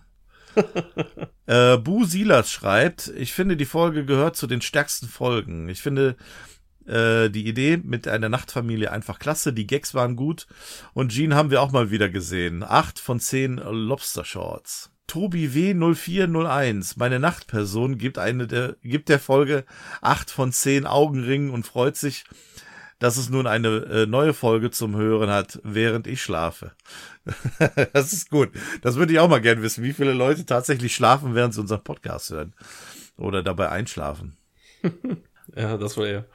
äh, 1.46 1.78
Bu 1.78 2.06
Silas 2.06 2.52
schreibt, 2.52 3.12
ich 3.16 3.34
finde, 3.34 3.56
die 3.56 3.66
Folge 3.66 4.06
gehört 4.06 4.36
zu 4.36 4.48
den 4.48 4.62
stärksten 4.62 5.08
Folgen. 5.08 5.70
Ich 5.70 5.82
finde 5.82 6.18
äh, 6.88 7.30
die 7.30 7.48
Idee 7.48 7.78
mit 7.78 8.08
einer 8.08 8.30
Nachtfamilie 8.30 8.92
einfach 8.92 9.20
klasse. 9.20 9.54
Die 9.54 9.68
Gags 9.68 9.94
waren 9.94 10.16
gut. 10.16 10.48
Und 10.94 11.12
Jean 11.12 11.36
haben 11.36 11.52
wir 11.52 11.62
auch 11.62 11.72
mal 11.72 11.92
wieder 11.92 12.10
gesehen. 12.10 12.64
Acht 12.64 13.00
von 13.00 13.20
zehn 13.20 13.58
Lobster 13.58 14.26
Shorts. 14.26 14.92
Tobi 15.08 15.48
W0401, 15.48 16.96
meine 16.98 17.18
Nachtperson, 17.20 17.98
gibt 17.98 18.18
eine 18.18 18.46
der, 18.46 18.76
gibt 18.84 19.08
der 19.08 19.20
Folge 19.20 19.64
acht 20.02 20.30
von 20.30 20.52
zehn 20.52 20.86
Augenringen 20.86 21.50
und 21.50 21.66
freut 21.66 21.96
sich, 21.96 22.26
dass 23.00 23.16
es 23.16 23.30
nun 23.30 23.48
eine 23.48 23.70
äh, 23.70 24.06
neue 24.06 24.34
Folge 24.34 24.70
zum 24.70 24.96
Hören 24.98 25.30
hat, 25.30 25.60
während 25.64 26.08
ich 26.08 26.22
schlafe. 26.22 26.74
das 27.94 28.12
ist 28.12 28.30
gut. 28.30 28.50
Das 28.82 28.96
würde 28.96 29.14
ich 29.14 29.20
auch 29.20 29.30
mal 29.30 29.42
gern 29.42 29.62
wissen, 29.62 29.84
wie 29.84 29.94
viele 29.94 30.14
Leute 30.14 30.46
tatsächlich 30.46 30.94
schlafen, 30.94 31.36
während 31.36 31.54
sie 31.54 31.62
unseren 31.62 31.84
Podcast 31.84 32.32
hören. 32.32 32.54
Oder 33.18 33.44
dabei 33.44 33.70
einschlafen. 33.70 34.36
ja, 35.56 35.78
das 35.78 35.96
war 35.96 36.08
er. 36.08 36.26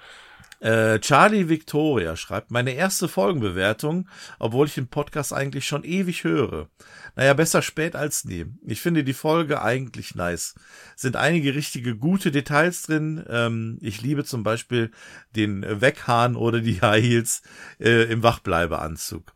Äh, 0.62 1.00
Charlie 1.00 1.48
Victoria 1.48 2.14
schreibt, 2.14 2.52
meine 2.52 2.70
erste 2.70 3.08
Folgenbewertung, 3.08 4.08
obwohl 4.38 4.68
ich 4.68 4.74
den 4.74 4.86
Podcast 4.86 5.32
eigentlich 5.32 5.66
schon 5.66 5.82
ewig 5.82 6.22
höre. 6.22 6.68
Naja, 7.16 7.34
besser 7.34 7.62
spät 7.62 7.96
als 7.96 8.24
nie. 8.24 8.46
Ich 8.64 8.80
finde 8.80 9.02
die 9.02 9.12
Folge 9.12 9.60
eigentlich 9.60 10.14
nice. 10.14 10.54
Sind 10.94 11.16
einige 11.16 11.56
richtige 11.56 11.96
gute 11.96 12.30
Details 12.30 12.82
drin. 12.82 13.24
Ähm, 13.28 13.78
ich 13.80 14.02
liebe 14.02 14.24
zum 14.24 14.44
Beispiel 14.44 14.92
den 15.34 15.64
Weghahn 15.80 16.36
oder 16.36 16.60
die 16.60 16.80
High 16.80 17.02
Heels 17.02 17.42
äh, 17.80 18.04
im 18.04 18.22
Wachbleibeanzug. 18.22 19.32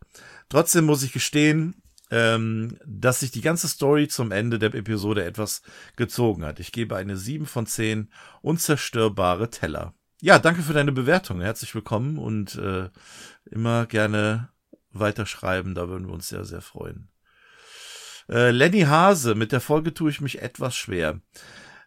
Trotzdem 0.48 0.84
muss 0.84 1.02
ich 1.02 1.12
gestehen, 1.12 1.74
ähm, 2.12 2.78
dass 2.86 3.18
sich 3.18 3.32
die 3.32 3.40
ganze 3.40 3.66
Story 3.66 4.06
zum 4.06 4.30
Ende 4.30 4.60
der 4.60 4.72
Episode 4.74 5.24
etwas 5.24 5.62
gezogen 5.96 6.44
hat. 6.44 6.60
Ich 6.60 6.70
gebe 6.70 6.94
eine 6.94 7.16
7 7.16 7.46
von 7.46 7.66
10 7.66 8.12
unzerstörbare 8.42 9.50
Teller. 9.50 9.92
Ja, 10.22 10.38
danke 10.38 10.62
für 10.62 10.72
deine 10.72 10.92
Bewertung. 10.92 11.42
Herzlich 11.42 11.74
willkommen 11.74 12.16
und 12.16 12.54
äh, 12.54 12.88
immer 13.50 13.84
gerne 13.84 14.48
weiterschreiben. 14.90 15.74
Da 15.74 15.90
würden 15.90 16.06
wir 16.06 16.14
uns 16.14 16.28
sehr, 16.28 16.46
sehr 16.46 16.62
freuen. 16.62 17.10
Äh, 18.30 18.50
Lenny 18.50 18.82
Hase, 18.82 19.34
mit 19.34 19.52
der 19.52 19.60
Folge 19.60 19.92
tue 19.92 20.10
ich 20.10 20.22
mich 20.22 20.40
etwas 20.40 20.74
schwer. 20.74 21.20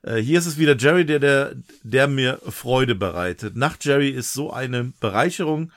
Äh, 0.04 0.18
hier 0.18 0.38
ist 0.38 0.46
es 0.46 0.60
wieder 0.60 0.78
Jerry, 0.78 1.08
der, 1.08 1.18
der, 1.18 1.56
der 1.82 2.08
mir 2.08 2.40
Freude 2.48 2.94
bereitet. 2.94 3.56
Nach 3.56 3.78
Jerry 3.82 4.10
ist 4.10 4.34
so 4.34 4.54
eine 4.54 4.94
Bereicherung, 5.00 5.72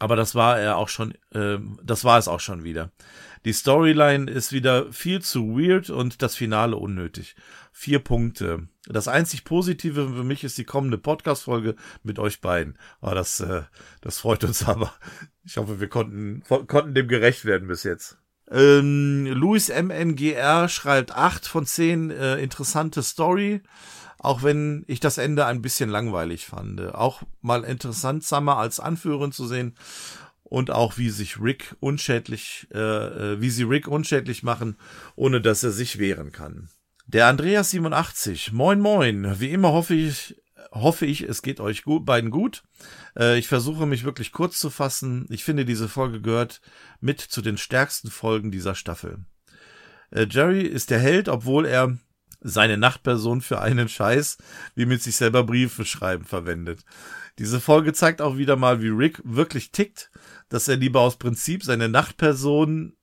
aber 0.00 0.16
das 0.16 0.34
war 0.34 0.58
er 0.58 0.76
auch 0.76 0.88
schon, 0.88 1.14
äh, 1.32 1.58
das 1.84 2.02
war 2.02 2.18
es 2.18 2.26
auch 2.26 2.40
schon 2.40 2.64
wieder. 2.64 2.90
Die 3.44 3.52
Storyline 3.52 4.28
ist 4.28 4.52
wieder 4.52 4.92
viel 4.92 5.22
zu 5.22 5.56
weird 5.56 5.88
und 5.88 6.20
das 6.20 6.34
Finale 6.34 6.76
unnötig. 6.76 7.36
Vier 7.70 8.00
Punkte. 8.00 8.66
Das 8.90 9.06
einzig 9.06 9.44
Positive 9.44 10.08
für 10.08 10.24
mich 10.24 10.44
ist 10.44 10.56
die 10.56 10.64
kommende 10.64 10.98
Podcast-Folge 10.98 11.74
mit 12.02 12.18
euch 12.18 12.40
beiden. 12.40 12.78
Oh, 13.02 13.10
das, 13.10 13.40
äh, 13.40 13.62
das 14.00 14.18
freut 14.20 14.44
uns 14.44 14.66
aber. 14.66 14.92
Ich 15.44 15.56
hoffe, 15.58 15.80
wir 15.80 15.88
konnten, 15.88 16.42
konnten 16.66 16.94
dem 16.94 17.08
gerecht 17.08 17.44
werden 17.44 17.68
bis 17.68 17.82
jetzt. 17.82 18.18
Ähm, 18.50 19.26
Louis 19.26 19.68
MNGR 19.68 20.68
schreibt 20.68 21.12
acht 21.12 21.46
von 21.46 21.66
zehn 21.66 22.10
äh, 22.10 22.38
interessante 22.38 23.02
Story, 23.02 23.60
auch 24.18 24.42
wenn 24.42 24.84
ich 24.86 25.00
das 25.00 25.18
Ende 25.18 25.44
ein 25.44 25.60
bisschen 25.60 25.90
langweilig 25.90 26.46
fand. 26.46 26.80
Auch 26.94 27.22
mal 27.42 27.64
interessant, 27.64 28.24
Summer 28.24 28.56
als 28.56 28.80
Anführerin 28.80 29.32
zu 29.32 29.46
sehen 29.46 29.74
und 30.44 30.70
auch 30.70 30.96
wie 30.96 31.10
sich 31.10 31.40
Rick 31.40 31.76
unschädlich, 31.80 32.68
äh, 32.72 32.78
äh, 32.78 33.40
wie 33.40 33.50
sie 33.50 33.64
Rick 33.64 33.86
unschädlich 33.86 34.42
machen, 34.42 34.76
ohne 35.14 35.42
dass 35.42 35.62
er 35.62 35.72
sich 35.72 35.98
wehren 35.98 36.32
kann. 36.32 36.70
Der 37.10 37.26
Andreas 37.26 37.70
87, 37.70 38.52
moin 38.52 38.80
moin, 38.80 39.40
wie 39.40 39.50
immer 39.50 39.72
hoffe 39.72 39.94
ich, 39.94 40.36
hoffe 40.72 41.06
ich, 41.06 41.22
es 41.22 41.40
geht 41.40 41.58
euch 41.58 41.82
gut, 41.82 42.04
beiden 42.04 42.30
gut. 42.30 42.64
Äh, 43.18 43.38
ich 43.38 43.48
versuche 43.48 43.86
mich 43.86 44.04
wirklich 44.04 44.30
kurz 44.30 44.58
zu 44.58 44.68
fassen. 44.68 45.24
Ich 45.30 45.42
finde, 45.42 45.64
diese 45.64 45.88
Folge 45.88 46.20
gehört 46.20 46.60
mit 47.00 47.22
zu 47.22 47.40
den 47.40 47.56
stärksten 47.56 48.10
Folgen 48.10 48.50
dieser 48.50 48.74
Staffel. 48.74 49.20
Äh, 50.10 50.26
Jerry 50.28 50.60
ist 50.60 50.90
der 50.90 50.98
Held, 50.98 51.30
obwohl 51.30 51.64
er 51.64 51.96
seine 52.42 52.76
Nachtperson 52.76 53.40
für 53.40 53.62
einen 53.62 53.88
Scheiß 53.88 54.36
wie 54.74 54.84
mit 54.84 55.02
sich 55.02 55.16
selber 55.16 55.44
Briefe 55.44 55.86
schreiben 55.86 56.26
verwendet. 56.26 56.84
Diese 57.38 57.58
Folge 57.58 57.94
zeigt 57.94 58.20
auch 58.20 58.36
wieder 58.36 58.56
mal, 58.56 58.82
wie 58.82 58.88
Rick 58.88 59.22
wirklich 59.24 59.72
tickt 59.72 60.10
dass 60.48 60.68
er 60.68 60.76
lieber 60.76 61.00
aus 61.00 61.16
Prinzip 61.16 61.62
seine 61.62 61.88
Nachtperson 61.88 62.94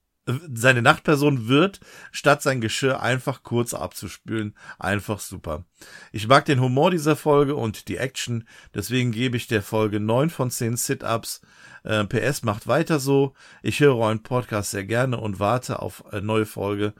seine 0.53 0.81
Nachtperson 0.81 1.47
wird, 1.47 1.79
statt 2.11 2.41
sein 2.41 2.61
Geschirr 2.61 3.01
einfach 3.01 3.43
kurz 3.43 3.73
abzuspülen. 3.73 4.55
Einfach 4.79 5.19
super. 5.19 5.65
Ich 6.11 6.27
mag 6.27 6.45
den 6.45 6.61
Humor 6.61 6.91
dieser 6.91 7.15
Folge 7.15 7.55
und 7.55 7.87
die 7.87 7.97
Action, 7.97 8.47
deswegen 8.73 9.11
gebe 9.11 9.37
ich 9.37 9.47
der 9.47 9.61
Folge 9.61 9.99
neun 9.99 10.29
von 10.29 10.49
zehn 10.49 10.77
Sit-Ups. 10.77 11.41
Äh, 11.83 12.05
PS 12.05 12.43
macht 12.43 12.67
weiter 12.67 12.99
so. 12.99 13.33
Ich 13.61 13.79
höre 13.79 13.97
euren 13.97 14.23
Podcast 14.23 14.71
sehr 14.71 14.85
gerne 14.85 15.19
und 15.19 15.39
warte 15.39 15.79
auf 15.81 16.05
eine 16.11 16.23
neue 16.23 16.45
Folge. 16.45 16.93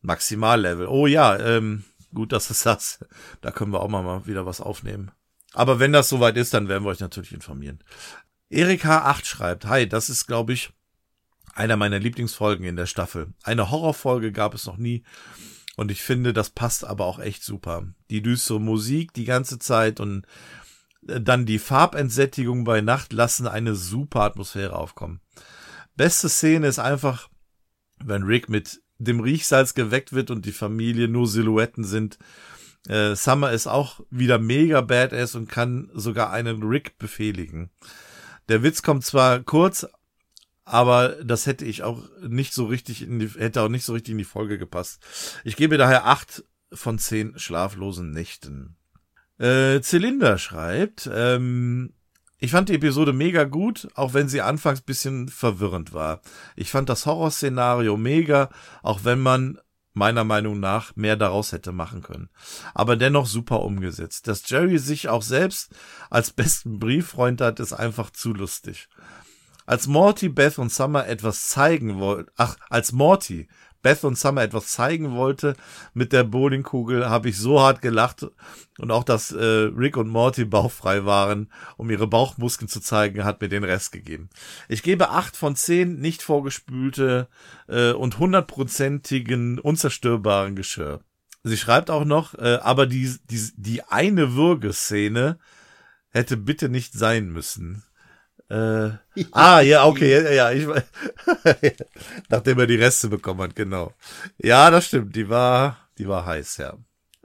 Maximallevel. 0.00 0.86
Oh 0.86 1.08
ja, 1.08 1.36
ähm, 1.38 1.84
gut, 2.14 2.32
dass 2.32 2.48
du 2.48 2.54
sagst. 2.54 3.04
Da 3.40 3.50
können 3.50 3.72
wir 3.72 3.80
auch 3.80 3.88
mal 3.88 4.26
wieder 4.26 4.46
was 4.46 4.60
aufnehmen. 4.60 5.10
Aber 5.54 5.80
wenn 5.80 5.92
das 5.92 6.08
soweit 6.08 6.36
ist, 6.36 6.54
dann 6.54 6.68
werden 6.68 6.84
wir 6.84 6.90
euch 6.90 7.00
natürlich 7.00 7.32
informieren. 7.32 7.82
Erik 8.48 8.84
H8 8.84 9.24
schreibt, 9.24 9.66
hi, 9.66 9.88
das 9.88 10.08
ist, 10.08 10.26
glaube 10.26 10.52
ich, 10.52 10.70
einer 11.58 11.76
meiner 11.76 11.98
Lieblingsfolgen 11.98 12.64
in 12.64 12.76
der 12.76 12.86
Staffel. 12.86 13.34
Eine 13.42 13.70
Horrorfolge 13.70 14.32
gab 14.32 14.54
es 14.54 14.66
noch 14.66 14.76
nie. 14.76 15.02
Und 15.76 15.90
ich 15.90 16.02
finde, 16.02 16.32
das 16.32 16.50
passt 16.50 16.84
aber 16.84 17.04
auch 17.04 17.18
echt 17.18 17.42
super. 17.42 17.86
Die 18.10 18.22
düstere 18.22 18.60
Musik 18.60 19.12
die 19.12 19.24
ganze 19.24 19.58
Zeit 19.58 20.00
und 20.00 20.24
äh, 21.06 21.20
dann 21.20 21.46
die 21.46 21.58
Farbentsättigung 21.58 22.64
bei 22.64 22.80
Nacht 22.80 23.12
lassen 23.12 23.46
eine 23.46 23.74
super 23.74 24.22
Atmosphäre 24.22 24.76
aufkommen. 24.76 25.20
Beste 25.96 26.28
Szene 26.28 26.68
ist 26.68 26.78
einfach, 26.78 27.28
wenn 28.04 28.22
Rick 28.22 28.48
mit 28.48 28.80
dem 28.98 29.20
Riechsalz 29.20 29.74
geweckt 29.74 30.12
wird 30.12 30.30
und 30.30 30.46
die 30.46 30.52
Familie 30.52 31.08
nur 31.08 31.26
Silhouetten 31.26 31.84
sind. 31.84 32.18
Äh, 32.88 33.16
Summer 33.16 33.52
ist 33.52 33.66
auch 33.66 34.00
wieder 34.10 34.38
mega 34.38 34.80
badass 34.80 35.34
und 35.34 35.48
kann 35.48 35.90
sogar 35.92 36.30
einen 36.30 36.62
Rick 36.62 36.98
befehligen. 36.98 37.70
Der 38.48 38.62
Witz 38.62 38.82
kommt 38.82 39.04
zwar 39.04 39.40
kurz, 39.40 39.86
aber 40.68 41.16
das 41.24 41.46
hätte 41.46 41.64
ich 41.64 41.82
auch 41.82 42.02
nicht 42.20 42.52
so 42.52 42.66
richtig 42.66 43.02
in 43.02 43.18
die, 43.18 43.28
hätte 43.28 43.62
auch 43.62 43.68
nicht 43.68 43.84
so 43.84 43.94
richtig 43.94 44.12
in 44.12 44.18
die 44.18 44.24
Folge 44.24 44.58
gepasst. 44.58 45.00
Ich 45.44 45.56
gebe 45.56 45.78
daher 45.78 46.06
acht 46.06 46.44
von 46.72 46.98
zehn 46.98 47.38
schlaflosen 47.38 48.10
Nächten. 48.10 48.76
Äh, 49.38 49.80
Zylinder 49.80 50.36
schreibt, 50.36 51.08
ähm, 51.12 51.94
ich 52.38 52.50
fand 52.50 52.68
die 52.68 52.74
Episode 52.74 53.12
mega 53.12 53.44
gut, 53.44 53.88
auch 53.94 54.14
wenn 54.14 54.28
sie 54.28 54.42
anfangs 54.42 54.80
bisschen 54.80 55.28
verwirrend 55.28 55.92
war. 55.92 56.20
Ich 56.54 56.70
fand 56.70 56.88
das 56.88 57.06
Horrorszenario 57.06 57.96
mega, 57.96 58.50
auch 58.82 59.00
wenn 59.04 59.20
man 59.20 59.58
meiner 59.94 60.24
Meinung 60.24 60.60
nach 60.60 60.94
mehr 60.94 61.16
daraus 61.16 61.52
hätte 61.52 61.72
machen 61.72 62.02
können. 62.02 62.28
Aber 62.74 62.96
dennoch 62.96 63.26
super 63.26 63.62
umgesetzt. 63.62 64.28
Dass 64.28 64.48
Jerry 64.48 64.78
sich 64.78 65.08
auch 65.08 65.22
selbst 65.22 65.74
als 66.10 66.30
besten 66.30 66.78
Brieffreund 66.78 67.40
hat, 67.40 67.58
ist 67.58 67.72
einfach 67.72 68.10
zu 68.10 68.32
lustig. 68.32 68.88
Als 69.68 69.86
Morty, 69.86 70.30
Beth 70.30 70.58
und 70.58 70.72
Summer 70.72 71.06
etwas 71.06 71.50
zeigen 71.50 71.98
wollten, 71.98 72.30
ach, 72.38 72.56
als 72.70 72.92
Morty 72.92 73.48
Beth 73.82 74.02
und 74.02 74.16
Summer 74.16 74.42
etwas 74.42 74.68
zeigen 74.68 75.12
wollte 75.12 75.56
mit 75.92 76.14
der 76.14 76.24
Bowlingkugel, 76.24 77.10
habe 77.10 77.28
ich 77.28 77.36
so 77.36 77.60
hart 77.60 77.82
gelacht 77.82 78.26
und 78.78 78.90
auch, 78.90 79.04
dass 79.04 79.30
äh, 79.30 79.44
Rick 79.44 79.98
und 79.98 80.08
Morty 80.08 80.46
bauchfrei 80.46 81.04
waren, 81.04 81.52
um 81.76 81.90
ihre 81.90 82.06
Bauchmuskeln 82.06 82.66
zu 82.66 82.80
zeigen, 82.80 83.24
hat 83.24 83.42
mir 83.42 83.50
den 83.50 83.62
Rest 83.62 83.92
gegeben. 83.92 84.30
Ich 84.70 84.82
gebe 84.82 85.10
acht 85.10 85.36
von 85.36 85.54
zehn 85.54 86.00
nicht 86.00 86.22
vorgespülte 86.22 87.28
äh, 87.68 87.92
und 87.92 88.18
hundertprozentigen 88.18 89.58
unzerstörbaren 89.58 90.56
Geschirr. 90.56 91.00
Sie 91.44 91.58
schreibt 91.58 91.90
auch 91.90 92.06
noch, 92.06 92.32
äh, 92.36 92.58
aber 92.62 92.86
die, 92.86 93.14
die, 93.30 93.50
die 93.54 93.82
eine 93.82 94.32
Würgeszene 94.32 95.38
hätte 96.08 96.38
bitte 96.38 96.70
nicht 96.70 96.94
sein 96.94 97.28
müssen. 97.28 97.84
Äh, 98.50 98.90
ah, 99.32 99.60
ja, 99.60 99.84
okay, 99.84 100.10
ja, 100.10 100.30
ja, 100.30 100.52
ich, 100.52 100.66
nachdem 102.28 102.58
er 102.58 102.66
die 102.66 102.76
Reste 102.76 103.08
bekommen 103.08 103.42
hat, 103.42 103.54
genau. 103.54 103.92
Ja, 104.38 104.70
das 104.70 104.86
stimmt, 104.86 105.14
die 105.14 105.28
war, 105.28 105.76
die 105.98 106.08
war 106.08 106.24
heiß, 106.24 106.56
ja. 106.56 106.74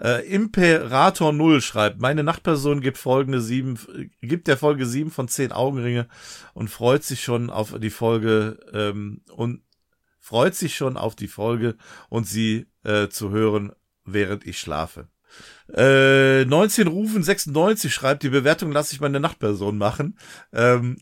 Äh, 0.01 0.27
Imperator 0.27 1.31
Null 1.31 1.61
schreibt, 1.61 2.01
meine 2.01 2.23
Nachtperson 2.23 2.81
gibt 2.81 2.97
folgende 2.97 3.39
sieben, 3.39 3.79
gibt 4.21 4.47
der 4.47 4.57
Folge 4.57 4.85
sieben 4.85 5.11
von 5.11 5.29
zehn 5.29 5.53
Augenringe 5.53 6.09
und 6.53 6.69
freut 6.69 7.03
sich 7.03 7.23
schon 7.23 7.49
auf 7.49 7.79
die 7.79 7.89
Folge, 7.89 8.59
ähm, 8.73 9.21
und 9.31 9.61
freut 10.19 10.55
sich 10.55 10.75
schon 10.75 10.97
auf 10.97 11.15
die 11.15 11.27
Folge 11.27 11.75
und 12.09 12.27
sie 12.27 12.67
äh, 12.83 13.07
zu 13.07 13.29
hören, 13.29 13.71
während 14.03 14.45
ich 14.45 14.59
schlafe. 14.59 15.07
Äh, 15.73 16.45
19 16.45 16.87
Rufen 16.87 17.23
96 17.23 17.93
schreibt, 17.93 18.23
die 18.23 18.29
Bewertung 18.29 18.71
lasse 18.71 18.93
ich 18.93 19.01
meine 19.01 19.19
Nachtperson 19.19 19.77
machen. 19.77 20.17
Ähm, 20.51 20.97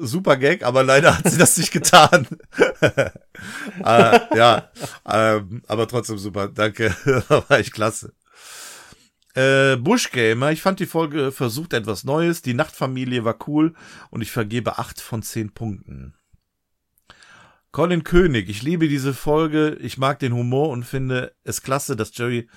super 0.00 0.36
Gag, 0.36 0.62
aber 0.62 0.82
leider 0.82 1.18
hat 1.18 1.28
sie 1.30 1.38
das 1.38 1.56
nicht 1.56 1.72
getan. 1.72 2.26
äh, 3.84 4.20
ja, 4.36 4.70
ähm, 5.06 5.62
aber 5.66 5.88
trotzdem 5.88 6.18
super. 6.18 6.48
Danke, 6.48 6.94
war 7.28 7.58
echt 7.58 7.72
klasse. 7.72 8.12
Äh, 9.34 9.76
Bushgamer, 9.76 10.52
ich 10.52 10.62
fand 10.62 10.78
die 10.78 10.86
Folge 10.86 11.32
versucht 11.32 11.72
etwas 11.72 12.04
Neues. 12.04 12.42
Die 12.42 12.54
Nachtfamilie 12.54 13.24
war 13.24 13.36
cool 13.48 13.74
und 14.10 14.22
ich 14.22 14.30
vergebe 14.30 14.78
acht 14.78 15.00
von 15.00 15.22
zehn 15.22 15.52
Punkten. 15.52 16.14
Colin 17.72 18.04
König, 18.04 18.48
ich 18.48 18.62
liebe 18.62 18.86
diese 18.86 19.12
Folge. 19.12 19.76
Ich 19.80 19.98
mag 19.98 20.20
den 20.20 20.32
Humor 20.32 20.68
und 20.68 20.84
finde 20.84 21.34
es 21.42 21.62
klasse, 21.62 21.96
dass 21.96 22.16
Jerry 22.16 22.48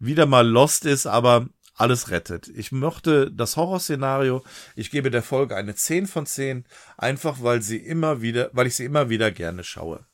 wieder 0.00 0.26
mal 0.26 0.46
lost 0.46 0.84
ist, 0.84 1.06
aber 1.06 1.46
alles 1.76 2.10
rettet. 2.10 2.48
Ich 2.48 2.72
mochte 2.72 3.30
das 3.30 3.56
Horrorszenario. 3.56 4.42
Ich 4.74 4.90
gebe 4.90 5.10
der 5.10 5.22
Folge 5.22 5.54
eine 5.56 5.74
10 5.74 6.06
von 6.06 6.26
10, 6.26 6.64
einfach 6.96 7.42
weil 7.42 7.62
sie 7.62 7.76
immer 7.76 8.22
wieder, 8.22 8.50
weil 8.52 8.66
ich 8.66 8.74
sie 8.74 8.84
immer 8.84 9.08
wieder 9.10 9.30
gerne 9.30 9.62
schaue. 9.62 10.04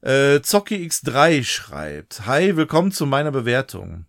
Äh, 0.00 0.40
Zocki 0.42 0.76
X3 0.86 1.44
schreibt, 1.44 2.26
Hi, 2.26 2.56
willkommen 2.56 2.92
zu 2.92 3.04
meiner 3.04 3.32
Bewertung. 3.32 4.06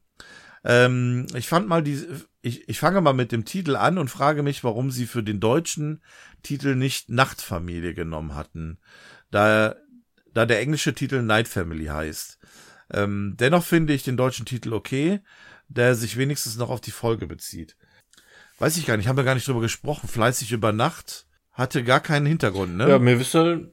Ähm, 0.63 1.25
ich 1.35 1.47
fand 1.47 1.67
mal 1.67 1.83
die, 1.83 2.05
ich, 2.41 2.69
ich 2.69 2.79
fange 2.79 3.01
mal 3.01 3.13
mit 3.13 3.31
dem 3.31 3.43
Titel 3.43 3.75
an 3.75 3.97
und 3.97 4.09
frage 4.09 4.43
mich, 4.43 4.63
warum 4.63 4.91
sie 4.91 5.05
für 5.05 5.23
den 5.23 5.39
deutschen 5.39 6.01
Titel 6.43 6.75
nicht 6.75 7.09
Nachtfamilie 7.09 7.93
genommen 7.93 8.35
hatten, 8.35 8.79
da, 9.31 9.75
da 10.33 10.45
der 10.45 10.59
englische 10.59 10.93
Titel 10.93 11.21
Night 11.21 11.47
Family 11.47 11.85
heißt. 11.85 12.39
Ähm, 12.91 13.35
dennoch 13.39 13.63
finde 13.63 13.93
ich 13.93 14.03
den 14.03 14.17
deutschen 14.17 14.45
Titel 14.45 14.73
okay, 14.73 15.21
der 15.69 15.95
sich 15.95 16.17
wenigstens 16.17 16.57
noch 16.57 16.69
auf 16.69 16.81
die 16.81 16.91
Folge 16.91 17.27
bezieht. 17.27 17.75
Weiß 18.57 18.75
ich 18.77 18.85
gar 18.85 18.97
nicht, 18.97 19.07
haben 19.07 19.17
wir 19.17 19.23
gar 19.23 19.35
nicht 19.35 19.47
drüber 19.47 19.61
gesprochen. 19.61 20.09
Fleißig 20.09 20.51
über 20.51 20.73
Nacht 20.73 21.25
hatte 21.53 21.83
gar 21.83 22.01
keinen 22.01 22.25
Hintergrund, 22.25 22.75
ne? 22.75 22.89
Ja, 22.89 22.99
mir 22.99 23.19
wisst 23.19 23.35
ihr, 23.35 23.69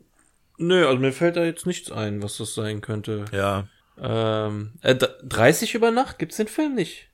nö, 0.58 0.86
also 0.86 1.00
mir 1.00 1.12
fällt 1.12 1.36
da 1.36 1.44
jetzt 1.44 1.66
nichts 1.66 1.90
ein, 1.90 2.22
was 2.22 2.36
das 2.36 2.54
sein 2.54 2.80
könnte. 2.80 3.24
Ja. 3.32 3.66
Ähm, 3.98 4.74
äh, 4.82 4.94
30 4.94 5.74
über 5.74 5.90
Nacht 5.90 6.18
gibt's 6.18 6.36
den 6.36 6.48
Film 6.48 6.74
nicht. 6.74 7.08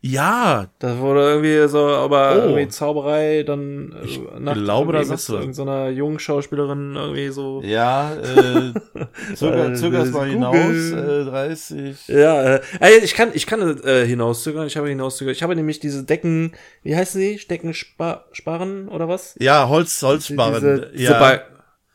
Ja, 0.00 0.66
Das 0.78 0.98
wurde 0.98 1.20
irgendwie 1.20 1.68
so, 1.68 1.78
aber 1.86 2.32
Oh. 2.34 2.38
irgendwie 2.48 2.68
Zauberei, 2.68 3.42
dann 3.42 3.92
äh, 4.02 4.04
Ich 4.06 4.20
Nacht 4.38 4.56
glaube, 4.58 4.92
da 4.92 4.98
irgendwie 5.00 5.08
sagst 5.08 5.28
mit 5.30 5.38
du. 5.38 5.40
irgendeiner 5.42 5.88
jungen 5.90 6.18
Schauspielerin 6.18 6.94
irgendwie 6.96 7.28
so. 7.28 7.60
ja, 7.64 8.12
äh, 8.14 8.72
zöger, 9.34 9.70
Äh, 9.70 9.74
zöger's 9.74 10.10
mal 10.10 10.28
hinaus, 10.28 10.90
äh, 10.92 11.24
30. 11.24 12.08
Ja, 12.08 12.42
äh, 12.56 12.60
äh, 12.80 12.98
ich 13.02 13.14
kann, 13.14 13.30
ich 13.34 13.46
kann 13.46 13.82
äh, 13.84 14.04
hinauszögern, 14.06 14.66
ich 14.66 14.76
habe 14.76 14.88
hinauszögern. 14.88 15.32
Ich 15.32 15.42
habe 15.42 15.56
nämlich 15.56 15.80
diese 15.80 16.04
Decken, 16.04 16.52
wie 16.82 16.94
heißen 16.96 17.20
die? 17.20 17.36
Decken 17.48 17.74
sparen 17.74 18.88
oder 18.88 19.08
was? 19.08 19.34
Ja, 19.38 19.68
Holz, 19.68 20.02
Holzbarren. 20.02 20.54
Diese, 20.54 20.90
diese, 20.92 21.12
ja. 21.12 21.18
Bal- 21.18 21.42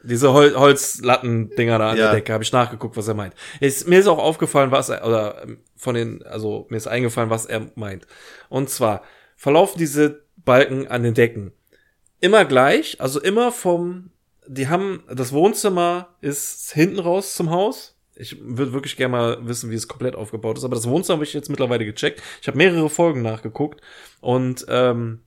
diese 0.04 0.34
Hol 0.34 0.56
Holzlatten-Dinger 0.56 1.78
da 1.78 1.92
an 1.92 1.98
Ja. 1.98 2.06
der 2.06 2.16
Decke, 2.16 2.34
habe 2.34 2.44
ich 2.44 2.52
nachgeguckt, 2.52 2.98
was 2.98 3.08
er 3.08 3.14
meint. 3.14 3.36
Ist, 3.60 3.88
mir 3.88 4.00
ist 4.00 4.08
auch 4.08 4.18
aufgefallen, 4.18 4.72
was 4.72 4.90
er, 4.90 5.06
oder 5.06 5.44
ähm, 5.44 5.60
von 5.82 5.96
den, 5.96 6.24
also 6.24 6.68
mir 6.70 6.78
ist 6.78 6.88
eingefallen, 6.88 7.32
was 7.32 7.48
er 7.48 7.72
meint. 7.76 8.06
Und 8.50 8.70
zwar 8.70 9.02
verlaufen 9.36 9.80
diese 9.80 10.24
Balken 10.38 10.88
an 10.88 11.02
den 11.04 11.16
Decken 11.16 11.54
immer 12.22 12.46
gleich, 12.46 13.02
also 13.02 13.20
immer 13.20 13.52
vom, 13.52 14.12
die 14.48 14.70
haben, 14.70 15.04
das 15.12 15.34
Wohnzimmer 15.34 16.10
ist 16.22 16.72
hinten 16.72 17.00
raus 17.00 17.36
zum 17.36 17.50
Haus. 17.50 17.98
Ich 18.16 18.38
würde 18.40 18.74
wirklich 18.74 18.96
gerne 18.96 19.12
mal 19.12 19.48
wissen, 19.48 19.72
wie 19.72 19.76
es 19.76 19.88
komplett 19.88 20.16
aufgebaut 20.16 20.58
ist, 20.58 20.64
aber 20.64 20.76
das 20.76 20.88
Wohnzimmer 20.88 21.16
habe 21.16 21.24
ich 21.26 21.34
jetzt 21.34 21.50
mittlerweile 21.50 21.86
gecheckt. 21.86 22.22
Ich 22.42 22.48
habe 22.48 22.58
mehrere 22.58 22.90
Folgen 22.90 23.24
nachgeguckt 23.24 23.82
und 24.22 24.66
ähm, 24.70 25.22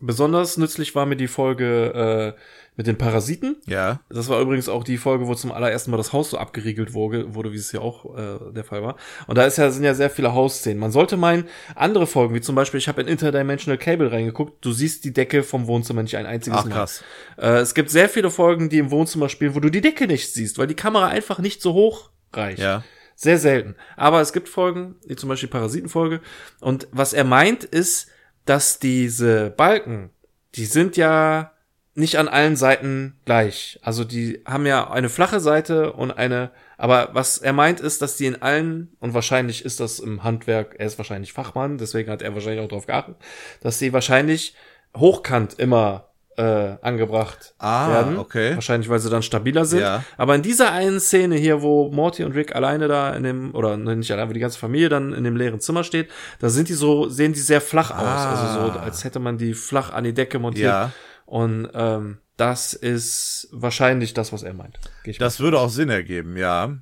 besonders 0.00 0.58
nützlich 0.58 0.94
war 0.94 1.06
mir 1.06 1.16
die 1.16 1.28
Folge 1.28 2.34
äh, 2.36 2.40
mit 2.76 2.86
den 2.86 2.98
Parasiten. 2.98 3.56
ja. 3.66 4.00
Das 4.08 4.28
war 4.28 4.40
übrigens 4.40 4.68
auch 4.68 4.84
die 4.84 4.96
Folge, 4.96 5.26
wo 5.26 5.34
zum 5.34 5.52
allerersten 5.52 5.90
Mal 5.90 5.96
das 5.96 6.12
Haus 6.12 6.30
so 6.30 6.38
abgeriegelt 6.38 6.92
wurde, 6.92 7.34
wurde 7.34 7.52
wie 7.52 7.56
es 7.56 7.70
ja 7.72 7.80
auch 7.80 8.16
äh, 8.16 8.52
der 8.52 8.64
Fall 8.64 8.82
war. 8.82 8.96
Und 9.26 9.38
da 9.38 9.44
ist 9.44 9.58
ja, 9.58 9.70
sind 9.70 9.84
ja 9.84 9.94
sehr 9.94 10.10
viele 10.10 10.34
Hausszenen. 10.34 10.78
Man 10.78 10.90
sollte 10.90 11.16
meinen, 11.16 11.44
andere 11.74 12.06
Folgen, 12.06 12.34
wie 12.34 12.40
zum 12.40 12.54
Beispiel, 12.54 12.78
ich 12.78 12.88
habe 12.88 13.00
in 13.02 13.08
Interdimensional 13.08 13.78
Cable 13.78 14.10
reingeguckt, 14.10 14.64
du 14.64 14.72
siehst 14.72 15.04
die 15.04 15.12
Decke 15.12 15.42
vom 15.42 15.66
Wohnzimmer 15.66 16.02
nicht 16.02 16.16
ein 16.16 16.26
einziges 16.26 16.60
Ach, 16.60 16.64
Mal. 16.64 16.74
krass. 16.74 17.04
Äh, 17.36 17.58
es 17.58 17.74
gibt 17.74 17.90
sehr 17.90 18.08
viele 18.08 18.30
Folgen, 18.30 18.68
die 18.68 18.78
im 18.78 18.90
Wohnzimmer 18.90 19.28
spielen, 19.28 19.54
wo 19.54 19.60
du 19.60 19.70
die 19.70 19.80
Decke 19.80 20.06
nicht 20.06 20.32
siehst, 20.32 20.58
weil 20.58 20.66
die 20.66 20.74
Kamera 20.74 21.08
einfach 21.08 21.38
nicht 21.38 21.62
so 21.62 21.74
hoch 21.74 22.10
reicht. 22.32 22.58
Ja. 22.58 22.82
Sehr 23.16 23.38
selten. 23.38 23.76
Aber 23.96 24.20
es 24.20 24.32
gibt 24.32 24.48
Folgen, 24.48 24.96
wie 25.06 25.14
zum 25.14 25.28
Beispiel 25.28 25.48
Parasitenfolge. 25.48 26.20
Und 26.60 26.88
was 26.90 27.12
er 27.12 27.24
meint, 27.24 27.62
ist, 27.62 28.08
dass 28.44 28.80
diese 28.80 29.50
Balken, 29.50 30.10
die 30.56 30.66
sind 30.66 30.96
ja 30.96 31.53
nicht 31.94 32.16
an 32.16 32.28
allen 32.28 32.56
Seiten 32.56 33.14
gleich. 33.24 33.78
Also 33.82 34.04
die 34.04 34.42
haben 34.46 34.66
ja 34.66 34.90
eine 34.90 35.08
flache 35.08 35.38
Seite 35.40 35.92
und 35.92 36.10
eine, 36.10 36.50
aber 36.76 37.10
was 37.12 37.38
er 37.38 37.52
meint 37.52 37.80
ist, 37.80 38.02
dass 38.02 38.16
die 38.16 38.26
in 38.26 38.42
allen, 38.42 38.96
und 39.00 39.14
wahrscheinlich 39.14 39.64
ist 39.64 39.78
das 39.80 40.00
im 40.00 40.24
Handwerk, 40.24 40.74
er 40.78 40.86
ist 40.86 40.98
wahrscheinlich 40.98 41.32
Fachmann, 41.32 41.78
deswegen 41.78 42.10
hat 42.10 42.20
er 42.22 42.34
wahrscheinlich 42.34 42.64
auch 42.64 42.68
darauf 42.68 42.86
geachtet, 42.86 43.14
dass 43.60 43.78
sie 43.78 43.92
wahrscheinlich 43.92 44.54
hochkant 44.96 45.54
immer 45.58 46.08
äh, 46.36 46.74
angebracht 46.82 47.54
Ah, 47.58 47.90
werden. 47.92 48.18
okay. 48.18 48.56
Wahrscheinlich, 48.56 48.88
weil 48.88 48.98
sie 48.98 49.08
dann 49.08 49.22
stabiler 49.22 49.64
sind. 49.64 49.82
Ja. 49.82 50.02
Aber 50.16 50.34
in 50.34 50.42
dieser 50.42 50.72
einen 50.72 50.98
Szene 50.98 51.36
hier, 51.36 51.62
wo 51.62 51.92
Morty 51.92 52.24
und 52.24 52.32
Rick 52.32 52.56
alleine 52.56 52.88
da 52.88 53.14
in 53.14 53.22
dem, 53.22 53.54
oder 53.54 53.76
ne, 53.76 53.94
nicht 53.94 54.10
alleine, 54.10 54.30
wo 54.30 54.32
die 54.32 54.40
ganze 54.40 54.58
Familie 54.58 54.88
dann 54.88 55.12
in 55.12 55.22
dem 55.22 55.36
leeren 55.36 55.60
Zimmer 55.60 55.84
steht, 55.84 56.10
da 56.40 56.48
sind 56.48 56.68
die 56.68 56.74
so, 56.74 57.08
sehen 57.08 57.34
die 57.34 57.38
sehr 57.38 57.60
flach 57.60 57.92
aus. 57.92 58.02
Ah. 58.04 58.30
Also 58.32 58.72
so, 58.72 58.78
als 58.80 59.04
hätte 59.04 59.20
man 59.20 59.38
die 59.38 59.54
flach 59.54 59.92
an 59.92 60.02
die 60.02 60.12
Decke 60.12 60.40
montiert. 60.40 60.66
Ja. 60.72 60.90
Und 61.26 61.68
ähm, 61.74 62.18
das 62.36 62.72
ist 62.74 63.48
wahrscheinlich 63.52 64.14
das, 64.14 64.32
was 64.32 64.42
er 64.42 64.54
meint. 64.54 64.78
Das 65.18 65.40
würde 65.40 65.58
auch 65.60 65.70
Sinn 65.70 65.88
ergeben, 65.90 66.36
ja. 66.36 66.76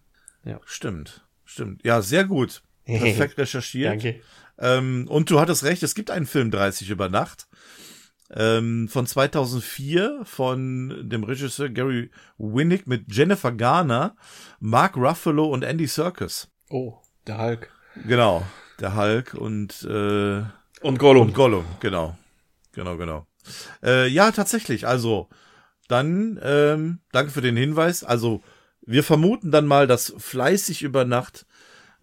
Ja. 0.45 0.61
Stimmt. 0.65 1.25
Stimmt. 1.45 1.85
Ja, 1.85 2.03
sehr 2.03 2.25
gut. 2.25 2.63
Perfekt 2.87 3.39
recherchiert. 3.39 3.93
Danke. 3.93 4.21
Ähm, 4.59 5.07
und 5.09 5.31
du 5.31 5.41
hattest 5.41 5.65
recht, 5.65 5.83
es 5.83 5.95
gibt 5.95 6.11
einen 6.11 6.27
Film 6.27 6.51
30 6.51 6.91
über 6.91 7.09
Nacht. 7.09 7.47
Ähm, 8.35 8.89
von 8.89 9.07
2004 9.07 10.23
von 10.25 11.09
dem 11.09 11.23
Regisseur 11.25 11.69
Gary 11.69 12.11
Winnick 12.39 12.87
mit 12.87 13.05
Jennifer 13.15 13.53
Garner, 13.53 14.17
Mark 14.59 14.97
Ruffalo 14.97 15.45
und 15.47 15.63
Andy 15.65 15.87
Serkis. 15.87 16.49
Oh, 16.71 16.95
der 17.27 17.39
Hulk. 17.39 17.71
Genau. 18.07 18.43
Der 18.81 18.97
Hulk 18.97 19.35
und, 19.35 19.83
äh, 19.83 20.43
Und 20.81 20.99
Gollum. 20.99 21.27
und 21.29 21.35
Gollum, 21.35 21.67
genau. 21.81 22.17
Genau, 22.73 22.97
genau. 22.97 23.27
Äh, 23.83 24.09
ja, 24.09 24.31
tatsächlich. 24.33 24.87
Also, 24.87 25.29
dann, 25.89 26.41
ähm, 26.43 27.01
danke 27.13 27.33
für 27.33 27.43
den 27.43 27.57
Hinweis. 27.57 28.05
Also, 28.05 28.43
wir 28.83 29.05
vermuten 29.05 29.51
dann 29.51 29.67
mal, 29.67 29.87
dass 29.87 30.15
fleißig 30.17 30.83
über 30.83 31.05
Nacht 31.05 31.47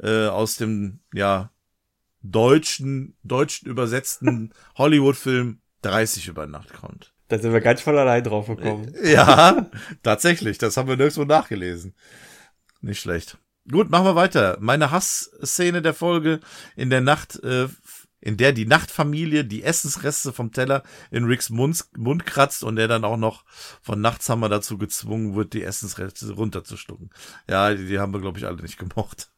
äh, 0.01 0.27
aus 0.27 0.55
dem, 0.55 0.99
ja, 1.13 1.51
deutschen, 2.21 3.17
deutschen 3.23 3.67
übersetzten 3.67 4.53
Hollywood-Film 4.77 5.61
30 5.81 6.27
über 6.27 6.47
Nacht 6.47 6.73
kommt. 6.73 7.13
da 7.29 7.39
sind 7.39 7.53
wir 7.53 7.61
ganz 7.61 7.81
voll 7.81 7.97
allein 7.97 8.23
drauf 8.23 8.47
gekommen. 8.47 8.93
Ja, 9.03 9.69
tatsächlich. 10.03 10.57
Das 10.57 10.77
haben 10.77 10.89
wir 10.89 10.97
nirgendwo 10.97 11.23
nachgelesen. 11.23 11.95
Nicht 12.81 12.99
schlecht. 12.99 13.37
Gut, 13.71 13.89
machen 13.89 14.05
wir 14.05 14.15
weiter. 14.15 14.57
Meine 14.59 14.91
Hassszene 14.91 15.81
der 15.81 15.93
Folge 15.93 16.39
in 16.75 16.89
der 16.89 17.01
Nacht, 17.01 17.41
äh, 17.43 17.67
in 18.21 18.37
der 18.37 18.51
die 18.51 18.65
Nachtfamilie 18.65 19.45
die 19.45 19.63
Essensreste 19.63 20.33
vom 20.33 20.51
Teller 20.51 20.83
in 21.11 21.25
Ricks 21.25 21.49
Mund, 21.49 21.85
Mund 21.97 22.25
kratzt 22.25 22.63
und 22.63 22.77
er 22.77 22.87
dann 22.87 23.05
auch 23.05 23.17
noch 23.17 23.45
von 23.81 24.01
Nachtshammer 24.01 24.49
dazu 24.49 24.77
gezwungen 24.77 25.35
wird, 25.35 25.53
die 25.53 25.63
Essensreste 25.63 26.31
runterzustucken. 26.31 27.09
Ja, 27.49 27.73
die, 27.73 27.85
die 27.85 27.99
haben 27.99 28.13
wir, 28.13 28.21
glaube 28.21 28.37
ich, 28.37 28.45
alle 28.45 28.61
nicht 28.61 28.77
gemocht. 28.77 29.31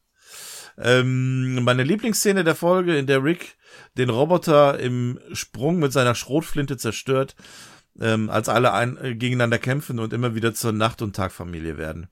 Ähm, 0.78 1.62
meine 1.64 1.84
Lieblingsszene 1.84 2.44
der 2.44 2.54
Folge, 2.54 2.96
in 2.96 3.06
der 3.06 3.22
Rick 3.22 3.56
den 3.98 4.10
Roboter 4.10 4.78
im 4.78 5.18
Sprung 5.32 5.78
mit 5.78 5.92
seiner 5.92 6.14
Schrotflinte 6.14 6.76
zerstört, 6.76 7.36
ähm, 8.00 8.30
als 8.30 8.48
alle 8.48 8.72
ein, 8.72 8.96
äh, 8.96 9.14
gegeneinander 9.14 9.58
kämpfen 9.58 9.98
und 9.98 10.12
immer 10.12 10.34
wieder 10.34 10.54
zur 10.54 10.72
Nacht- 10.72 11.02
und 11.02 11.14
Tagfamilie 11.14 11.76
werden. 11.76 12.08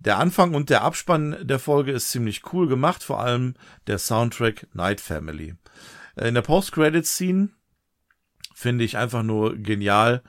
Der 0.00 0.18
Anfang 0.18 0.54
und 0.54 0.70
der 0.70 0.82
Abspann 0.82 1.36
der 1.42 1.58
Folge 1.58 1.92
ist 1.92 2.10
ziemlich 2.10 2.52
cool 2.52 2.68
gemacht, 2.68 3.02
vor 3.02 3.20
allem 3.20 3.54
der 3.86 3.98
Soundtrack 3.98 4.66
Night 4.72 5.00
Family. 5.00 5.54
Äh, 6.16 6.28
In 6.28 6.34
der 6.34 6.42
Post-Credit-Scene 6.42 7.50
finde 8.54 8.84
ich 8.84 8.96
einfach 8.96 9.22
nur 9.22 9.56
genial. 9.56 10.22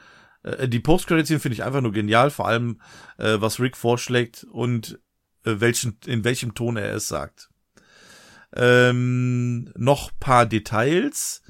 Äh, 0.44 0.68
Die 0.68 0.82
Post-Credit-Scene 0.82 1.40
finde 1.40 1.54
ich 1.54 1.64
einfach 1.64 1.82
nur 1.82 1.94
genial, 1.94 2.32
vor 2.32 2.50
allem 2.50 2.82
äh, 3.18 3.40
was 3.40 3.62
Rick 3.62 3.78
vorschlägt 3.78 4.44
und 4.44 5.00
äh, 5.46 5.56
welchen, 5.60 5.98
in 6.06 6.26
welchem 6.26 6.54
Ton 6.54 6.76
er 6.76 6.94
es 6.94 7.08
sagt. 7.08 7.50
Ähm, 8.54 9.72
noch 9.78 10.12
paar 10.20 10.46
Details. 10.46 11.44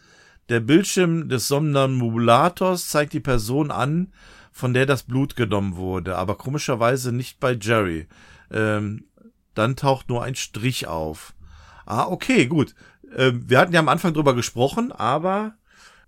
Der 0.49 0.59
Bildschirm 0.59 1.27
des 1.27 1.47
Somnambulators 1.47 2.89
zeigt 2.89 3.13
die 3.13 3.19
Person 3.19 3.71
an, 3.71 4.13
von 4.51 4.73
der 4.73 4.85
das 4.85 5.03
Blut 5.03 5.35
genommen 5.35 5.75
wurde, 5.75 6.17
aber 6.17 6.35
komischerweise 6.35 7.11
nicht 7.11 7.39
bei 7.39 7.53
Jerry. 7.53 8.07
Ähm, 8.51 9.05
dann 9.53 9.75
taucht 9.75 10.09
nur 10.09 10.23
ein 10.23 10.35
Strich 10.35 10.87
auf. 10.87 11.33
Ah, 11.85 12.05
okay, 12.05 12.45
gut. 12.45 12.75
Ähm, 13.15 13.49
wir 13.49 13.59
hatten 13.59 13.73
ja 13.73 13.79
am 13.79 13.89
Anfang 13.89 14.13
drüber 14.13 14.35
gesprochen, 14.35 14.91
aber 14.91 15.55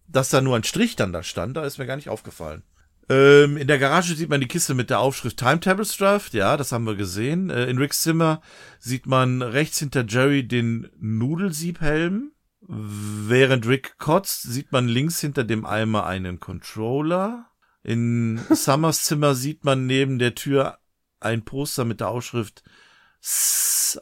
dass 0.07 0.30
da 0.30 0.41
nur 0.41 0.56
ein 0.56 0.64
Strich 0.64 0.95
dann 0.95 1.14
da 1.14 1.24
stand, 1.24 1.57
da 1.57 1.65
ist 1.65 1.78
mir 1.78 1.86
gar 1.86 1.95
nicht 1.95 2.10
aufgefallen. 2.10 2.64
Ähm, 3.10 3.57
in 3.57 3.68
der 3.68 3.80
Garage 3.80 4.15
sieht 4.15 4.30
man 4.30 4.40
die 4.40 4.48
Kiste 4.48 4.74
mit 4.74 4.90
der 4.90 4.99
Aufschrift 4.99 5.38
Time 5.38 5.60
Tables 5.60 5.98
Draft. 5.98 6.34
Ja, 6.34 6.56
das 6.56 6.72
haben 6.72 6.86
wir 6.86 6.95
gesehen. 6.95 7.49
Äh, 7.49 7.65
in 7.65 7.78
Ricks 7.78 8.02
Zimmer 8.02 8.41
sieht 8.80 9.06
man 9.06 9.41
rechts 9.41 9.80
hinter 9.80 10.06
Jerry 10.07 10.48
den 10.48 10.90
Nudelsiebhelm. 10.99 12.32
Während 12.65 13.68
Rick 13.68 13.98
kotzt, 13.98 14.44
sieht 14.44 14.72
man 14.72 14.88
links 14.88 15.20
hinter 15.20 15.44
dem 15.44 15.65
Eimer 15.65 16.06
einen 16.06 16.40
Controller. 16.40 17.49
In 17.84 18.39
Summers 18.49 19.03
Zimmer 19.03 19.35
sieht 19.35 19.65
man 19.65 19.85
neben 19.85 20.19
der 20.19 20.35
Tür 20.35 20.80
ein 21.19 21.43
Poster 21.43 21.85
mit 21.85 21.99
der 21.99 22.10
Aufschrift 22.10 22.64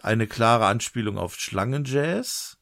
eine 0.01 0.27
klare 0.27 0.65
Anspielung 0.65 1.17
auf 1.17 1.35
Schlangenjazz. 1.35 2.57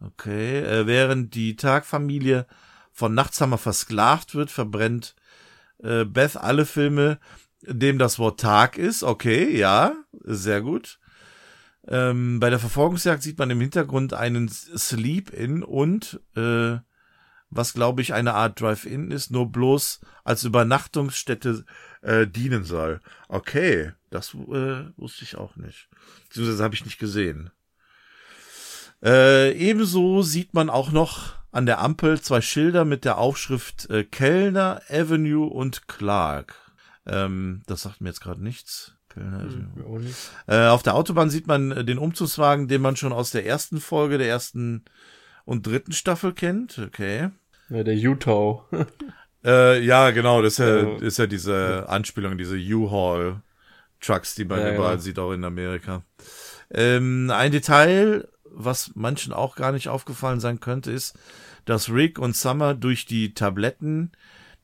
Okay, 0.00 0.60
äh, 0.60 0.86
während 0.86 1.34
die 1.34 1.56
Tagfamilie 1.56 2.46
von 2.92 3.14
Nachtshammer 3.14 3.58
versklavt 3.58 4.34
wird, 4.34 4.50
verbrennt 4.50 5.14
äh, 5.82 6.04
Beth 6.04 6.36
alle 6.36 6.66
Filme, 6.66 7.18
dem 7.62 7.98
das 7.98 8.18
Wort 8.18 8.40
Tag 8.40 8.76
ist. 8.76 9.02
Okay, 9.02 9.56
ja, 9.56 9.94
sehr 10.22 10.62
gut. 10.62 10.98
Ähm, 11.86 12.40
bei 12.40 12.50
der 12.50 12.58
Verfolgungsjagd 12.58 13.22
sieht 13.22 13.38
man 13.38 13.50
im 13.50 13.60
Hintergrund 13.60 14.14
einen 14.14 14.48
Sleep-In 14.48 15.62
und 15.62 16.20
äh, 16.36 16.78
was 17.54 17.74
glaube 17.74 18.02
ich 18.02 18.14
eine 18.14 18.34
Art 18.34 18.60
Drive-In 18.60 19.10
ist, 19.10 19.30
nur 19.30 19.50
bloß 19.50 20.00
als 20.24 20.44
Übernachtungsstätte 20.44 21.64
äh, 22.02 22.26
dienen 22.26 22.64
soll. 22.64 23.00
Okay, 23.28 23.92
das 24.10 24.34
äh, 24.34 24.84
wusste 24.96 25.24
ich 25.24 25.36
auch 25.36 25.56
nicht. 25.56 25.88
Das 26.34 26.60
habe 26.60 26.74
ich 26.74 26.84
nicht 26.84 26.98
gesehen. 26.98 27.50
Äh, 29.02 29.52
ebenso 29.52 30.22
sieht 30.22 30.54
man 30.54 30.70
auch 30.70 30.90
noch 30.90 31.34
an 31.52 31.66
der 31.66 31.80
Ampel 31.80 32.20
zwei 32.20 32.40
Schilder 32.40 32.84
mit 32.84 33.04
der 33.04 33.18
Aufschrift 33.18 33.88
äh, 33.90 34.04
Kellner, 34.04 34.82
Avenue 34.88 35.46
und 35.46 35.88
Clark. 35.88 36.54
Ähm, 37.06 37.62
das 37.66 37.82
sagt 37.82 38.00
mir 38.00 38.08
jetzt 38.08 38.20
gerade 38.20 38.42
nichts. 38.42 38.94
Kellner 39.08 39.40
Avenue. 39.40 40.00
Hm, 40.00 40.14
äh, 40.46 40.66
auf 40.66 40.82
der 40.82 40.94
Autobahn 40.94 41.30
sieht 41.30 41.46
man 41.46 41.70
äh, 41.70 41.84
den 41.84 41.98
Umzugswagen, 41.98 42.66
den 42.66 42.82
man 42.82 42.96
schon 42.96 43.12
aus 43.12 43.30
der 43.30 43.46
ersten 43.46 43.80
Folge 43.80 44.18
der 44.18 44.28
ersten 44.28 44.84
und 45.44 45.66
dritten 45.66 45.92
Staffel 45.92 46.32
kennt. 46.32 46.78
Okay. 46.78 47.30
Ja, 47.70 47.82
der 47.82 47.94
Utah. 47.94 48.64
äh, 49.44 49.80
ja, 49.80 50.10
genau, 50.10 50.42
das 50.42 50.54
ist 50.54 50.58
ja, 50.58 50.96
ist 50.98 51.18
ja 51.18 51.26
diese 51.26 51.88
Anspielung, 51.88 52.38
diese 52.38 52.56
U-Haul 52.56 53.42
Trucks, 54.00 54.34
die 54.34 54.44
man 54.44 54.60
ja, 54.60 54.74
überall 54.74 54.94
ja. 54.94 55.00
sieht, 55.00 55.18
auch 55.18 55.32
in 55.32 55.44
Amerika. 55.44 56.02
Ähm, 56.70 57.30
ein 57.30 57.52
Detail, 57.52 58.28
was 58.44 58.92
manchen 58.94 59.32
auch 59.32 59.56
gar 59.56 59.72
nicht 59.72 59.88
aufgefallen 59.88 60.40
sein 60.40 60.60
könnte, 60.60 60.90
ist, 60.90 61.18
dass 61.64 61.90
Rick 61.90 62.18
und 62.18 62.36
Summer 62.36 62.74
durch 62.74 63.06
die 63.06 63.34
Tabletten, 63.34 64.12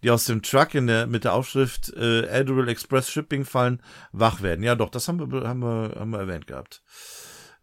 die 0.02 0.10
aus 0.10 0.26
dem 0.26 0.42
Truck 0.42 0.74
in 0.74 0.86
der, 0.86 1.06
mit 1.06 1.24
der 1.24 1.34
Aufschrift 1.34 1.92
äh, 1.94 2.28
Admiral 2.28 2.68
Express 2.68 3.10
Shipping 3.10 3.44
fallen, 3.44 3.82
wach 4.12 4.42
werden. 4.42 4.62
Ja, 4.62 4.74
doch, 4.74 4.90
das 4.90 5.08
haben 5.08 5.18
wir, 5.18 5.48
haben 5.48 5.60
wir, 5.60 5.94
haben 5.98 6.10
wir 6.10 6.18
erwähnt 6.18 6.46
gehabt. 6.46 6.82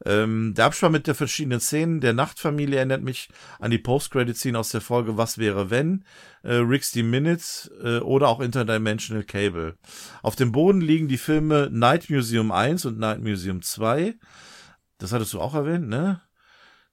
Ähm, 0.05 0.53
der 0.55 0.65
Abspann 0.65 0.91
mit 0.91 1.07
der 1.07 1.15
verschiedenen 1.15 1.59
Szenen 1.59 2.01
der 2.01 2.13
Nachtfamilie 2.13 2.77
erinnert 2.77 3.01
mich 3.01 3.29
an 3.59 3.71
die 3.71 3.79
Post-Credit-Scene 3.79 4.57
aus 4.57 4.69
der 4.69 4.81
Folge 4.81 5.17
Was 5.17 5.37
wäre 5.37 5.69
wenn, 5.69 6.05
äh, 6.43 6.53
Rick's 6.53 6.91
die 6.91 7.03
Minutes 7.03 7.71
äh, 7.83 7.99
oder 7.99 8.27
auch 8.27 8.39
Interdimensional 8.39 9.23
Cable. 9.23 9.75
Auf 10.21 10.35
dem 10.35 10.51
Boden 10.51 10.81
liegen 10.81 11.07
die 11.07 11.17
Filme 11.17 11.69
Night 11.71 12.09
Museum 12.09 12.51
1 12.51 12.85
und 12.85 12.99
Night 12.99 13.21
Museum 13.21 13.61
2. 13.61 14.15
Das 14.99 15.11
hattest 15.11 15.33
du 15.33 15.41
auch 15.41 15.55
erwähnt, 15.55 15.87
ne? 15.87 16.21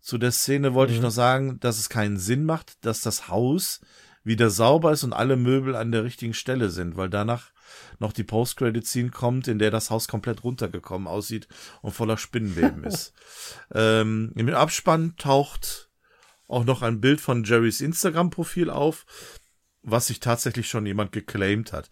Zu 0.01 0.19
der 0.19 0.33
Szene 0.33 0.75
wollte 0.75 0.93
mhm. 0.93 0.99
ich 0.99 1.03
noch 1.03 1.11
sagen, 1.11 1.61
dass 1.61 1.79
es 1.79 1.89
keinen 1.89 2.19
Sinn 2.19 2.45
macht, 2.45 2.85
dass 2.85 3.01
das 3.01 3.29
Haus 3.29 3.81
wieder 4.23 4.51
sauber 4.51 4.93
ist 4.93 5.05
und 5.05 5.13
alle 5.13 5.37
Möbel 5.37 5.77
an 5.77 5.93
der 5.93 6.05
richtigen 6.05 6.35
Stelle 6.35 6.71
sind, 6.71 6.97
weil 6.97 7.11
danach 7.11 7.54
noch 7.99 8.13
die 8.13 8.25
Post-Credit-Scene 8.25 9.11
kommt, 9.11 9.49
in 9.49 9.59
der 9.59 9.71
das 9.71 9.91
Haus 9.91 10.09
komplett 10.09 10.45
runtergekommen 10.45 11.09
aussieht 11.09 11.49
und 11.83 11.93
voller 11.93 12.17
Spinnenweben 12.17 12.85
ist. 12.85 13.13
Ähm, 13.75 14.33
Im 14.37 14.49
Abspann 14.55 15.17
taucht 15.17 15.91
auch 16.49 16.65
noch 16.65 16.83
ein 16.83 17.01
Bild 17.01 17.21
von 17.21 17.45
Jerrys 17.45 17.81
Instagram-Profil 17.81 18.71
auf, 18.71 19.07
was 19.83 20.07
sich 20.07 20.21
tatsächlich 20.21 20.69
schon 20.69 20.87
jemand 20.87 21.13
geclaimed 21.13 21.73
hat. 21.73 21.91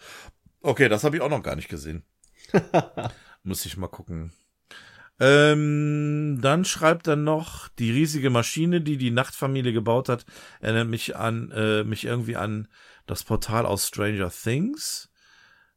Okay, 0.60 0.88
das 0.88 1.04
habe 1.04 1.16
ich 1.16 1.22
auch 1.22 1.30
noch 1.30 1.42
gar 1.42 1.56
nicht 1.56 1.68
gesehen. 1.68 2.04
Muss 3.42 3.66
ich 3.66 3.76
mal 3.76 3.88
gucken. 3.88 4.32
Ähm, 5.20 6.40
dann 6.40 6.64
schreibt 6.64 7.06
er 7.06 7.16
noch, 7.16 7.68
die 7.68 7.90
riesige 7.90 8.30
Maschine, 8.30 8.80
die 8.80 8.96
die 8.96 9.10
Nachtfamilie 9.10 9.72
gebaut 9.72 10.08
hat, 10.08 10.24
erinnert 10.60 10.88
mich 10.88 11.16
an, 11.16 11.50
äh, 11.52 11.84
mich 11.84 12.04
irgendwie 12.04 12.36
an 12.36 12.68
das 13.06 13.22
Portal 13.22 13.66
aus 13.66 13.86
Stranger 13.86 14.30
Things. 14.30 15.10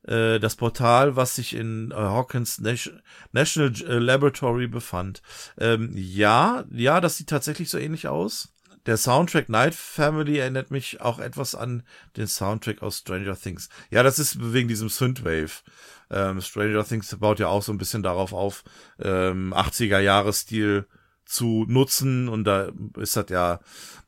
Äh, 0.07 0.40
das 0.40 0.56
Portal, 0.56 1.15
was 1.15 1.36
sich 1.36 1.56
in 1.56 1.91
äh, 1.91 1.95
Hawkins 1.95 2.60
National 2.60 3.73
äh, 3.88 3.99
Laboratory 3.99 4.68
befand. 4.68 5.22
Ähm, 5.57 5.91
ja, 5.95 6.65
ja, 6.72 7.02
das 7.02 7.18
sieht 7.18 7.30
tatsächlich 7.30 7.69
so 7.69 7.77
ähnlich 7.77 8.07
aus. 8.07 8.56
Der 8.86 8.98
Soundtrack 8.98 9.49
Night 9.49 9.73
Family 9.73 10.38
erinnert 10.38 10.69
mich 10.69 11.02
auch 11.02 11.18
etwas 11.18 11.56
an 11.56 11.82
den 12.18 12.27
Soundtrack 12.27 12.84
aus 12.84 12.99
Stranger 12.99 13.36
Things. 13.36 13.69
Ja, 13.90 14.03
das 14.03 14.19
ist 14.19 14.53
wegen 14.53 14.68
diesem 14.68 14.90
Synthwave. 14.90 15.64
Ähm, 16.11 16.40
Stranger 16.40 16.86
Things 16.86 17.15
baut 17.18 17.40
ja 17.40 17.48
auch 17.48 17.64
so 17.64 17.72
ein 17.72 17.80
bisschen 17.80 18.03
darauf 18.03 18.32
auf, 18.32 18.64
ähm, 18.99 19.53
80er 19.56 19.99
Jahres-Stil 19.99 20.86
zu 21.26 21.65
nutzen 21.68 22.30
und 22.30 22.44
da 22.44 22.72
ist 22.98 23.18
das 23.18 23.26
ja, 23.30 23.60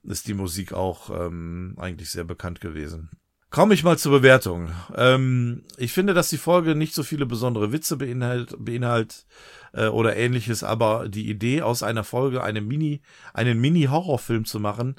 ist 0.04 0.28
die 0.28 0.36
Musik 0.36 0.74
auch 0.74 1.10
ähm, 1.10 1.76
eigentlich 1.80 2.12
sehr 2.12 2.24
bekannt 2.24 2.62
gewesen. 2.62 3.10
Komme 3.58 3.74
ich 3.74 3.84
mal 3.84 3.98
zur 3.98 4.12
Bewertung. 4.12 4.70
Ähm, 4.96 5.64
ich 5.78 5.92
finde, 5.92 6.14
dass 6.14 6.30
die 6.30 6.38
Folge 6.38 6.76
nicht 6.76 6.94
so 6.94 7.02
viele 7.02 7.26
besondere 7.26 7.72
Witze 7.72 7.98
beinhalt, 7.98 8.56
beinhalt 8.60 9.26
äh, 9.74 9.88
oder 9.88 10.16
ähnliches, 10.16 10.64
aber 10.64 11.10
die 11.10 11.28
Idee 11.28 11.64
aus 11.64 11.82
einer 11.82 12.04
Folge 12.04 12.44
eine 12.44 12.62
Mini, 12.62 13.02
einen 13.34 13.60
Mini-Horrorfilm 13.60 14.46
zu 14.46 14.60
machen, 14.60 14.96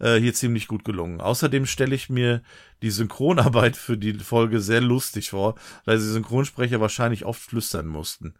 äh, 0.00 0.16
hier 0.18 0.34
ziemlich 0.34 0.66
gut 0.66 0.84
gelungen. 0.84 1.20
Außerdem 1.20 1.66
stelle 1.66 1.94
ich 1.94 2.10
mir 2.10 2.42
die 2.82 2.90
Synchronarbeit 2.90 3.76
für 3.76 3.96
die 3.96 4.14
Folge 4.14 4.58
sehr 4.60 4.80
lustig 4.80 5.30
vor, 5.30 5.54
weil 5.84 5.98
die 5.98 6.02
Synchronsprecher 6.02 6.80
wahrscheinlich 6.80 7.24
oft 7.24 7.40
flüstern 7.40 7.86
mussten. 7.86 8.34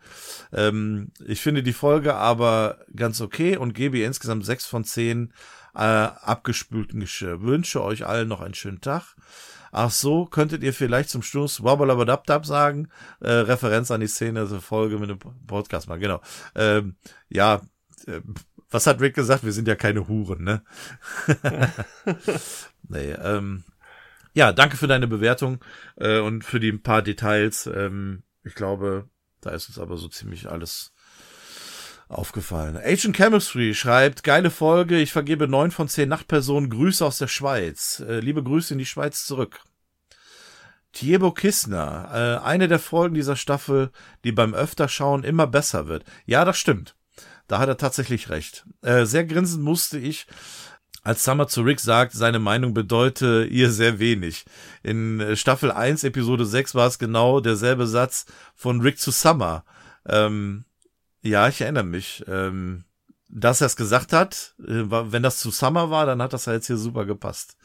Ähm, 0.53 1.13
ich 1.25 1.41
finde 1.41 1.63
die 1.63 1.75
Folge 1.75 2.17
aber 2.17 2.79
ganz 2.97 3.21
okay 3.21 3.57
und 3.57 3.75
gebe 3.75 3.99
ihr 3.99 4.09
insgesamt 4.09 4.45
sechs 4.45 4.67
von 4.67 4.83
zehn 4.83 5.33
äh, 5.77 5.79
abgespülten 5.79 6.99
Geschirr. 6.99 7.43
Wünsche 7.43 7.85
euch 7.85 8.05
allen 8.05 8.27
noch 8.27 8.41
einen 8.41 8.55
schönen 8.55 8.81
Tag. 8.81 9.15
Ach 9.73 9.91
so, 9.91 10.27
könntet 10.27 10.63
ihr 10.63 10.73
vielleicht 10.73 11.11
zum 11.11 11.23
Schluss 11.23 11.63
Wabbalabadabdab 11.63 12.45
sagen? 12.45 12.89
Äh, 13.21 13.31
Referenz 13.31 13.91
an 13.91 14.01
die 14.01 14.09
Szene 14.09 14.47
der 14.47 14.61
Folge 14.61 14.99
mit 14.99 15.11
dem 15.11 15.19
Podcast 15.19 15.89
mal, 15.89 15.99
genau. 15.99 16.21
Ähm, 16.55 16.97
ja, 17.29 17.61
äh, 18.07 18.21
was 18.71 18.87
hat 18.87 19.01
Rick 19.01 19.15
gesagt? 19.15 19.45
Wir 19.45 19.53
sind 19.53 19.69
ja 19.69 19.75
keine 19.75 20.09
Huren, 20.09 20.45
ne? 20.45 20.63
nee, 22.89 23.13
ähm, 23.13 23.65
ja, 24.33 24.53
danke 24.53 24.77
für 24.77 24.87
deine 24.87 25.09
Bewertung 25.09 25.65
äh, 25.97 26.21
und 26.21 26.45
für 26.45 26.61
die 26.61 26.73
paar 26.73 27.03
Details. 27.03 27.67
Ähm, 27.67 28.23
ich 28.45 28.55
glaube, 28.55 29.09
da 29.41 29.51
ist 29.51 29.69
uns 29.69 29.79
aber 29.79 29.97
so 29.97 30.09
ziemlich 30.09 30.49
alles 30.49 30.93
aufgefallen. 32.11 32.77
Agent 32.77 33.17
Chemistry 33.17 33.75
schreibt, 33.75 34.25
geile 34.25 34.51
Folge, 34.51 34.99
ich 34.99 35.13
vergebe 35.13 35.49
neun 35.49 35.71
von 35.71 35.89
zehn 35.89 36.09
Nachtpersonen 36.09 36.69
Grüße 36.69 37.05
aus 37.05 37.19
der 37.19 37.29
Schweiz. 37.29 38.03
Äh, 38.07 38.21
liebe 38.21 38.43
Grüße 38.43 38.75
in 38.75 38.79
die 38.79 38.87
Schweiz 38.87 39.25
zurück. 39.25 39.61
Thiebo 40.93 41.31
Kissner, 41.31 42.41
äh, 42.43 42.45
eine 42.45 42.67
der 42.67 42.81
Folgen 42.81 43.15
dieser 43.15 43.37
Staffel, 43.37 43.91
die 44.25 44.33
beim 44.33 44.55
Öfterschauen 44.55 45.23
immer 45.23 45.47
besser 45.47 45.87
wird. 45.87 46.05
Ja, 46.27 46.45
das 46.45 46.59
stimmt. 46.59 46.97
Da 47.47 47.59
hat 47.59 47.69
er 47.69 47.77
tatsächlich 47.77 48.29
recht. 48.29 48.67
Äh, 48.83 49.07
sehr 49.07 49.25
grinsend 49.25 49.63
musste 49.63 49.99
ich, 49.99 50.27
als 51.03 51.25
Summer 51.25 51.49
zu 51.49 51.63
Rick 51.63 51.81
sagt, 51.81 52.13
seine 52.13 52.39
Meinung 52.39 52.75
bedeute 52.75 53.47
ihr 53.51 53.71
sehr 53.71 53.99
wenig. 53.99 54.45
In 54.83 55.21
äh, 55.21 55.37
Staffel 55.37 55.71
1, 55.71 56.05
Episode 56.05 56.45
6 56.45 56.75
war 56.75 56.89
es 56.89 56.99
genau 56.99 57.41
derselbe 57.41 57.87
Satz 57.87 58.27
von 58.55 58.81
Rick 58.81 58.99
zu 58.99 59.11
Summer. 59.11 59.65
Ähm, 60.07 60.65
ja, 61.23 61.49
ich 61.49 61.61
erinnere 61.61 61.85
mich. 61.85 62.25
Ähm, 62.27 62.85
dass 63.33 63.61
er 63.61 63.69
es 63.69 63.77
gesagt 63.77 64.13
hat, 64.13 64.55
äh, 64.59 64.85
wenn 64.91 65.23
das 65.23 65.39
zu 65.39 65.51
Summer 65.51 65.91
war, 65.91 66.07
dann 66.07 66.21
hat 66.21 66.33
das 66.33 66.47
ja 66.47 66.53
jetzt 66.53 66.67
hier 66.67 66.77
super 66.77 67.07
gepasst. 67.07 67.57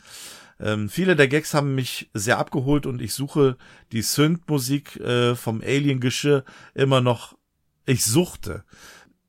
Ähm, 0.59 0.89
viele 0.89 1.15
der 1.15 1.27
Gags 1.27 1.53
haben 1.53 1.75
mich 1.75 2.09
sehr 2.13 2.37
abgeholt 2.37 2.85
und 2.85 3.01
ich 3.01 3.13
suche 3.13 3.57
die 3.91 4.01
Synth-Musik 4.01 4.97
äh, 4.97 5.35
vom 5.35 5.61
Alien-Geschirr 5.61 6.45
immer 6.73 7.01
noch. 7.01 7.35
Ich 7.85 8.05
suchte 8.05 8.63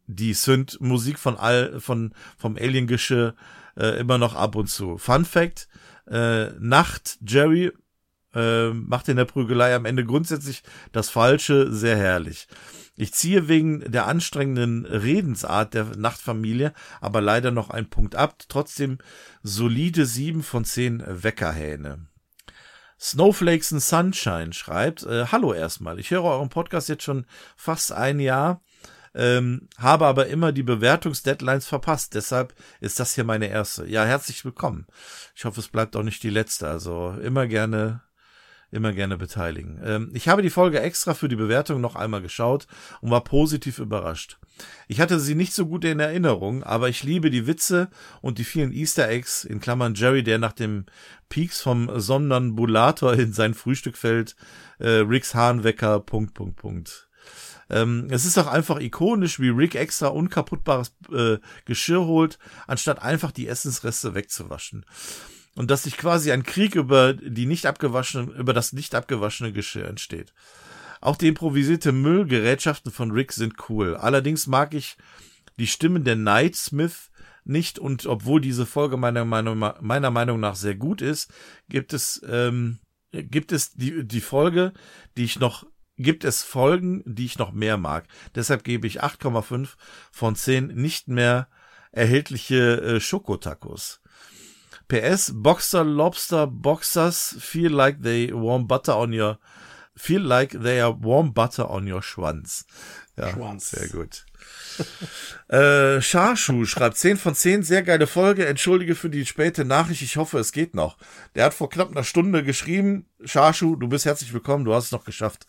die 0.06 0.34
Synth-Musik 0.34 1.18
von 1.18 1.36
all, 1.36 1.80
von, 1.80 2.14
vom 2.36 2.56
Alien-Geschirr 2.56 3.34
äh, 3.76 3.98
immer 3.98 4.18
noch 4.18 4.34
ab 4.34 4.54
und 4.54 4.68
zu. 4.68 4.98
Fun 4.98 5.24
Fact, 5.24 5.68
äh, 6.06 6.50
Nacht 6.60 7.18
Jerry 7.26 7.72
äh, 8.34 8.68
macht 8.70 9.08
in 9.08 9.16
der 9.16 9.24
Prügelei 9.24 9.74
am 9.74 9.84
Ende 9.84 10.04
grundsätzlich 10.04 10.62
das 10.92 11.10
Falsche 11.10 11.72
sehr 11.72 11.96
herrlich. 11.96 12.46
Ich 12.96 13.12
ziehe 13.12 13.46
wegen 13.46 13.80
der 13.80 14.06
anstrengenden 14.06 14.86
Redensart 14.86 15.74
der 15.74 15.96
Nachtfamilie 15.96 16.72
aber 17.00 17.20
leider 17.20 17.50
noch 17.50 17.70
einen 17.70 17.90
Punkt 17.90 18.14
ab. 18.14 18.36
Trotzdem 18.48 18.98
solide 19.42 20.06
sieben 20.06 20.42
von 20.42 20.64
zehn 20.64 21.02
Weckerhähne. 21.06 22.06
Snowflakes 22.98 23.72
and 23.72 23.82
Sunshine 23.82 24.52
schreibt, 24.54 25.04
äh, 25.04 25.26
hallo 25.26 25.52
erstmal, 25.52 25.98
ich 25.98 26.10
höre 26.10 26.24
euren 26.24 26.48
Podcast 26.48 26.88
jetzt 26.88 27.02
schon 27.02 27.26
fast 27.54 27.92
ein 27.92 28.20
Jahr, 28.20 28.62
ähm, 29.14 29.68
habe 29.76 30.06
aber 30.06 30.28
immer 30.28 30.50
die 30.52 30.62
Bewertungsdeadlines 30.62 31.66
verpasst, 31.66 32.14
deshalb 32.14 32.54
ist 32.80 32.98
das 32.98 33.14
hier 33.14 33.24
meine 33.24 33.48
erste. 33.48 33.86
Ja, 33.86 34.04
herzlich 34.04 34.46
willkommen. 34.46 34.86
Ich 35.34 35.44
hoffe, 35.44 35.60
es 35.60 35.68
bleibt 35.68 35.94
auch 35.94 36.02
nicht 36.02 36.22
die 36.22 36.30
letzte, 36.30 36.68
also 36.68 37.10
immer 37.22 37.46
gerne 37.46 38.00
immer 38.76 38.92
gerne 38.92 39.16
beteiligen. 39.16 39.80
Ähm, 39.84 40.10
ich 40.12 40.28
habe 40.28 40.42
die 40.42 40.50
Folge 40.50 40.80
extra 40.80 41.14
für 41.14 41.28
die 41.28 41.36
Bewertung 41.36 41.80
noch 41.80 41.96
einmal 41.96 42.22
geschaut 42.22 42.66
und 43.00 43.10
war 43.10 43.24
positiv 43.24 43.78
überrascht. 43.78 44.38
Ich 44.86 45.00
hatte 45.00 45.18
sie 45.18 45.34
nicht 45.34 45.52
so 45.52 45.66
gut 45.66 45.84
in 45.84 45.98
Erinnerung, 45.98 46.62
aber 46.62 46.88
ich 46.88 47.02
liebe 47.02 47.30
die 47.30 47.46
Witze 47.46 47.88
und 48.20 48.38
die 48.38 48.44
vielen 48.44 48.72
Easter 48.72 49.08
Eggs, 49.08 49.44
in 49.44 49.60
Klammern 49.60 49.94
Jerry, 49.94 50.22
der 50.22 50.38
nach 50.38 50.52
dem 50.52 50.86
Peaks 51.28 51.60
vom 51.60 51.90
Somnambulator 51.98 53.14
in 53.14 53.32
sein 53.32 53.54
Frühstück 53.54 53.96
fällt, 53.96 54.36
äh, 54.78 54.88
Ricks 54.88 55.34
Hahnwecker, 55.34 56.00
Punkt, 56.00 56.34
Punkt, 56.34 56.56
Punkt. 56.56 57.08
Ähm, 57.68 58.06
es 58.10 58.24
ist 58.24 58.38
auch 58.38 58.46
einfach 58.46 58.78
ikonisch, 58.78 59.40
wie 59.40 59.48
Rick 59.48 59.74
extra 59.74 60.08
unkaputtbares 60.08 60.94
äh, 61.12 61.38
Geschirr 61.64 62.04
holt, 62.04 62.38
anstatt 62.68 63.02
einfach 63.02 63.32
die 63.32 63.48
Essensreste 63.48 64.14
wegzuwaschen 64.14 64.84
und 65.56 65.70
dass 65.70 65.84
sich 65.84 65.96
quasi 65.96 66.30
ein 66.30 66.44
Krieg 66.44 66.74
über 66.74 67.14
die 67.14 67.46
nicht 67.46 67.66
abgewaschene, 67.66 68.32
über 68.32 68.52
das 68.52 68.72
nicht 68.72 68.94
abgewaschene 68.94 69.52
Geschirr 69.52 69.88
entsteht. 69.88 70.32
Auch 71.00 71.16
die 71.16 71.28
improvisierte 71.28 71.92
Müllgerätschaften 71.92 72.92
von 72.92 73.10
Rick 73.10 73.32
sind 73.32 73.54
cool. 73.68 73.96
Allerdings 73.96 74.46
mag 74.46 74.74
ich 74.74 74.96
die 75.58 75.66
Stimmen 75.66 76.04
der 76.04 76.16
Nightsmith 76.16 77.10
nicht 77.44 77.78
und 77.78 78.06
obwohl 78.06 78.40
diese 78.40 78.66
Folge 78.66 78.96
meiner 78.96 79.24
Meinung, 79.24 79.58
meiner 79.80 80.10
Meinung 80.10 80.40
nach 80.40 80.56
sehr 80.56 80.74
gut 80.74 81.00
ist, 81.00 81.32
gibt 81.68 81.92
es, 81.92 82.20
ähm, 82.28 82.78
gibt 83.12 83.52
es 83.52 83.72
die, 83.72 84.06
die 84.06 84.20
Folge, 84.20 84.72
die 85.16 85.24
ich 85.24 85.38
noch, 85.38 85.66
gibt 85.96 86.24
es 86.24 86.42
Folgen, 86.42 87.02
die 87.06 87.24
ich 87.24 87.38
noch 87.38 87.52
mehr 87.52 87.76
mag. 87.76 88.06
Deshalb 88.34 88.64
gebe 88.64 88.86
ich 88.86 89.02
8,5 89.02 89.74
von 90.10 90.34
10 90.34 90.66
nicht 90.66 91.08
mehr 91.08 91.48
erhältliche 91.92 92.80
äh, 92.82 93.00
Schokotacos. 93.00 94.00
PS, 94.88 95.32
Boxer, 95.34 95.84
Lobster, 95.84 96.46
Boxers 96.46 97.36
feel 97.40 97.72
like 97.72 98.02
they 98.02 98.32
warm 98.32 98.66
butter 98.66 98.94
on 98.94 99.12
your, 99.12 99.38
feel 99.96 100.20
like 100.20 100.52
they 100.52 100.80
are 100.80 100.92
warm 100.92 101.32
butter 101.32 101.68
on 101.68 101.90
your 101.90 102.02
Schwanz. 102.02 102.66
Ja, 103.16 103.30
Schwanz. 103.30 103.70
Sehr 103.70 103.88
gut. 103.88 104.26
äh, 105.48 106.00
Scharschuh 106.00 106.66
schreibt 106.66 106.98
10 106.98 107.16
von 107.16 107.34
10, 107.34 107.62
sehr 107.62 107.82
geile 107.82 108.06
Folge. 108.06 108.46
Entschuldige 108.46 108.94
für 108.94 109.08
die 109.10 109.24
späte 109.24 109.64
Nachricht, 109.64 110.02
ich 110.02 110.16
hoffe, 110.16 110.38
es 110.38 110.52
geht 110.52 110.74
noch. 110.74 110.98
Der 111.34 111.46
hat 111.46 111.54
vor 111.54 111.70
knapp 111.70 111.90
einer 111.90 112.04
Stunde 112.04 112.44
geschrieben. 112.44 113.06
Scharschuh, 113.24 113.76
du 113.76 113.88
bist 113.88 114.04
herzlich 114.04 114.32
willkommen, 114.32 114.64
du 114.64 114.74
hast 114.74 114.86
es 114.86 114.92
noch 114.92 115.04
geschafft. 115.04 115.46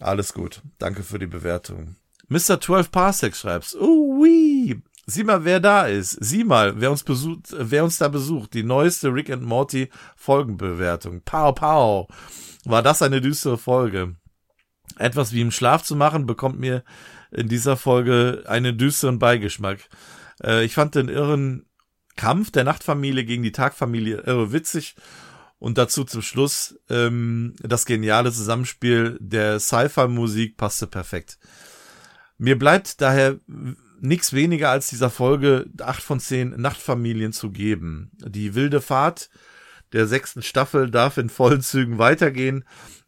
Alles 0.00 0.32
gut. 0.32 0.62
Danke 0.78 1.02
für 1.02 1.18
die 1.18 1.26
Bewertung. 1.26 1.96
Mr. 2.28 2.60
12 2.60 2.90
Parsec 2.90 3.36
schreibt, 3.36 3.76
oh 3.78 4.22
wee, 4.22 4.82
Sieh 5.08 5.22
mal, 5.22 5.44
wer 5.44 5.60
da 5.60 5.86
ist. 5.86 6.18
Sieh 6.20 6.42
mal, 6.42 6.80
wer 6.80 6.90
uns 6.90 7.04
besucht, 7.04 7.54
wer 7.56 7.84
uns 7.84 7.98
da 7.98 8.08
besucht. 8.08 8.54
Die 8.54 8.64
neueste 8.64 9.14
Rick 9.14 9.30
and 9.30 9.44
Morty 9.44 9.88
Folgenbewertung. 10.16 11.22
Pow, 11.22 11.54
pow. 11.54 12.08
War 12.64 12.82
das 12.82 13.02
eine 13.02 13.20
düstere 13.20 13.56
Folge? 13.56 14.16
Etwas 14.98 15.32
wie 15.32 15.42
im 15.42 15.52
Schlaf 15.52 15.84
zu 15.84 15.94
machen, 15.94 16.26
bekommt 16.26 16.58
mir 16.58 16.82
in 17.30 17.48
dieser 17.48 17.76
Folge 17.76 18.42
einen 18.46 18.78
düsteren 18.78 19.20
Beigeschmack. 19.20 19.88
Äh, 20.42 20.64
ich 20.64 20.74
fand 20.74 20.96
den 20.96 21.08
irren 21.08 21.66
Kampf 22.16 22.50
der 22.50 22.64
Nachtfamilie 22.64 23.24
gegen 23.24 23.44
die 23.44 23.52
Tagfamilie 23.52 24.22
irre 24.26 24.52
witzig. 24.52 24.96
Und 25.58 25.78
dazu 25.78 26.02
zum 26.02 26.22
Schluss 26.22 26.80
ähm, 26.90 27.54
das 27.60 27.86
geniale 27.86 28.32
Zusammenspiel 28.32 29.18
der 29.20 29.60
Sci-Fi-Musik 29.60 30.56
passte 30.56 30.88
perfekt. 30.88 31.38
Mir 32.38 32.58
bleibt 32.58 33.00
daher 33.00 33.38
nichts 34.00 34.32
weniger 34.32 34.70
als 34.70 34.88
dieser 34.88 35.10
Folge 35.10 35.66
acht 35.80 36.02
von 36.02 36.20
zehn 36.20 36.50
Nachtfamilien 36.60 37.32
zu 37.32 37.50
geben. 37.50 38.10
Die 38.18 38.54
wilde 38.54 38.80
Fahrt 38.80 39.30
der 39.92 40.06
sechsten 40.06 40.42
Staffel 40.42 40.90
darf 40.90 41.16
in 41.16 41.30
vollen 41.30 41.62
Zügen 41.62 41.98
weitergehen. 41.98 42.64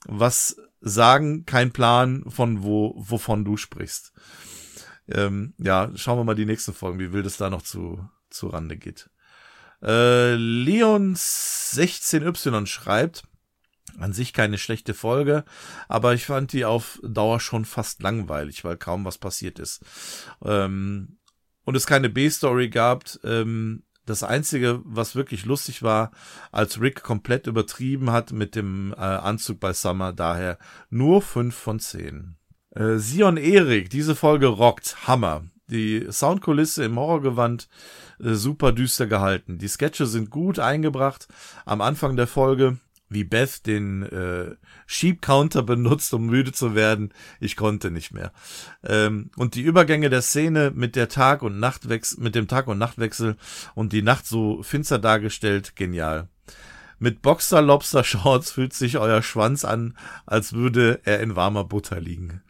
Was 0.07 0.57
sagen, 0.81 1.45
kein 1.45 1.73
Plan 1.73 2.25
von 2.29 2.63
wo, 2.63 2.95
wovon 2.97 3.45
du 3.45 3.57
sprichst. 3.57 4.13
Ähm, 5.09 5.55
ja, 5.59 5.91
schauen 5.97 6.19
wir 6.19 6.25
mal 6.25 6.35
die 6.35 6.47
nächsten 6.47 6.75
Folgen, 6.75 6.99
wie 6.99 7.13
wild 7.13 7.27
es 7.27 7.37
da 7.37 7.51
noch 7.51 7.63
zu, 7.63 8.09
zu 8.31 8.49
Rande 8.49 8.77
geht. 8.77 9.09
Äh, 9.83 10.35
Leons16y 10.35 12.67
schreibt, 12.67 13.23
an 13.99 14.13
sich 14.13 14.33
keine 14.33 14.59
schlechte 14.59 14.95
Folge, 14.95 15.45
aber 15.89 16.15
ich 16.15 16.27
fand 16.27 16.53
die 16.53 16.65
auf 16.65 17.01
Dauer 17.03 17.41
schon 17.41 17.65
fast 17.65 18.03
langweilig, 18.03 18.65
weil 18.65 18.77
kaum 18.77 19.05
was 19.05 19.19
passiert 19.19 19.59
ist. 19.59 19.85
Ähm, 20.45 21.19
und 21.65 21.75
es 21.75 21.87
keine 21.87 22.09
B-Story 22.09 22.71
gab. 22.71 23.05
Ähm, 23.25 23.83
das 24.07 24.23
Einzige, 24.23 24.81
was 24.85 25.17
wirklich 25.17 25.45
lustig 25.45 25.83
war, 25.83 26.13
als 26.51 26.81
Rick 26.81 27.03
komplett 27.03 27.47
übertrieben 27.47 28.11
hat 28.11 28.33
mit 28.33 28.55
dem 28.55 28.95
äh, 28.95 29.01
Anzug 29.01 29.61
bei 29.61 29.75
Summer, 29.75 30.13
daher 30.13 30.59
nur 30.89 31.21
fünf 31.21 31.55
von 31.55 31.79
zehn. 31.79 32.37
Äh, 32.71 32.97
Sion 32.97 33.37
Erik, 33.37 33.91
diese 33.91 34.15
Folge 34.15 34.47
rockt, 34.47 35.07
Hammer. 35.07 35.45
Die 35.71 36.07
Soundkulisse 36.11 36.85
im 36.85 36.97
Horrorgewand 36.99 37.69
äh, 38.19 38.33
super 38.33 38.73
düster 38.73 39.07
gehalten. 39.07 39.59
Die 39.59 39.69
Sketche 39.69 40.07
sind 40.07 40.31
gut 40.31 40.59
eingebracht. 40.59 41.29
Am 41.67 41.83
Anfang 41.83 42.17
der 42.17 42.27
Folge 42.27 42.79
wie 43.09 43.25
Beth 43.25 43.67
den 43.67 44.03
äh, 44.03 44.55
Sheep 44.87 45.23
Counter 45.23 45.63
benutzt, 45.63 46.13
um 46.15 46.27
müde 46.27 46.53
zu 46.53 46.75
werden. 46.75 47.13
Ich 47.41 47.57
konnte 47.57 47.91
nicht 47.91 48.13
mehr. 48.13 48.33
Ähm, 48.85 49.31
und 49.37 49.55
die 49.55 49.63
Übergänge 49.63 50.11
der 50.11 50.23
Szene 50.23 50.73
mit 50.75 50.97
der 50.97 51.09
Tag- 51.09 51.43
und 51.43 51.59
Nachtwechsel, 51.59 52.23
mit 52.23 52.35
dem 52.35 52.49
Tag- 52.49 52.69
und 52.69 52.79
Nachtwechsel 52.79 53.37
und 53.75 53.93
die 53.93 54.03
Nacht 54.03 54.27
so 54.27 54.63
finster 54.63 54.99
dargestellt, 54.99 55.77
genial. 55.77 56.29
Mit 56.99 57.23
Boxer 57.23 57.63
Lobster 57.63 58.03
Shorts 58.03 58.51
fühlt 58.51 58.75
sich 58.75 58.99
euer 58.99 59.23
Schwanz 59.23 59.65
an, 59.65 59.97
als 60.27 60.53
würde 60.53 61.01
er 61.05 61.21
in 61.21 61.37
warmer 61.37 61.65
Butter 61.65 62.01
liegen. 62.01 62.43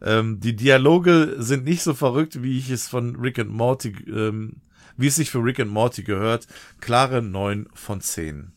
Ähm, 0.00 0.40
die 0.40 0.54
Dialoge 0.54 1.36
sind 1.38 1.64
nicht 1.64 1.82
so 1.82 1.94
verrückt, 1.94 2.42
wie 2.42 2.58
ich 2.58 2.70
es 2.70 2.86
von 2.86 3.16
Rick 3.16 3.38
and 3.38 3.50
Morty, 3.50 3.96
ähm, 4.06 4.60
wie 4.96 5.08
es 5.08 5.16
sich 5.16 5.30
für 5.30 5.42
Rick 5.42 5.60
and 5.60 5.70
Morty 5.70 6.02
gehört. 6.02 6.46
Klare 6.80 7.22
neun 7.22 7.68
von 7.74 8.00
zehn. 8.00 8.52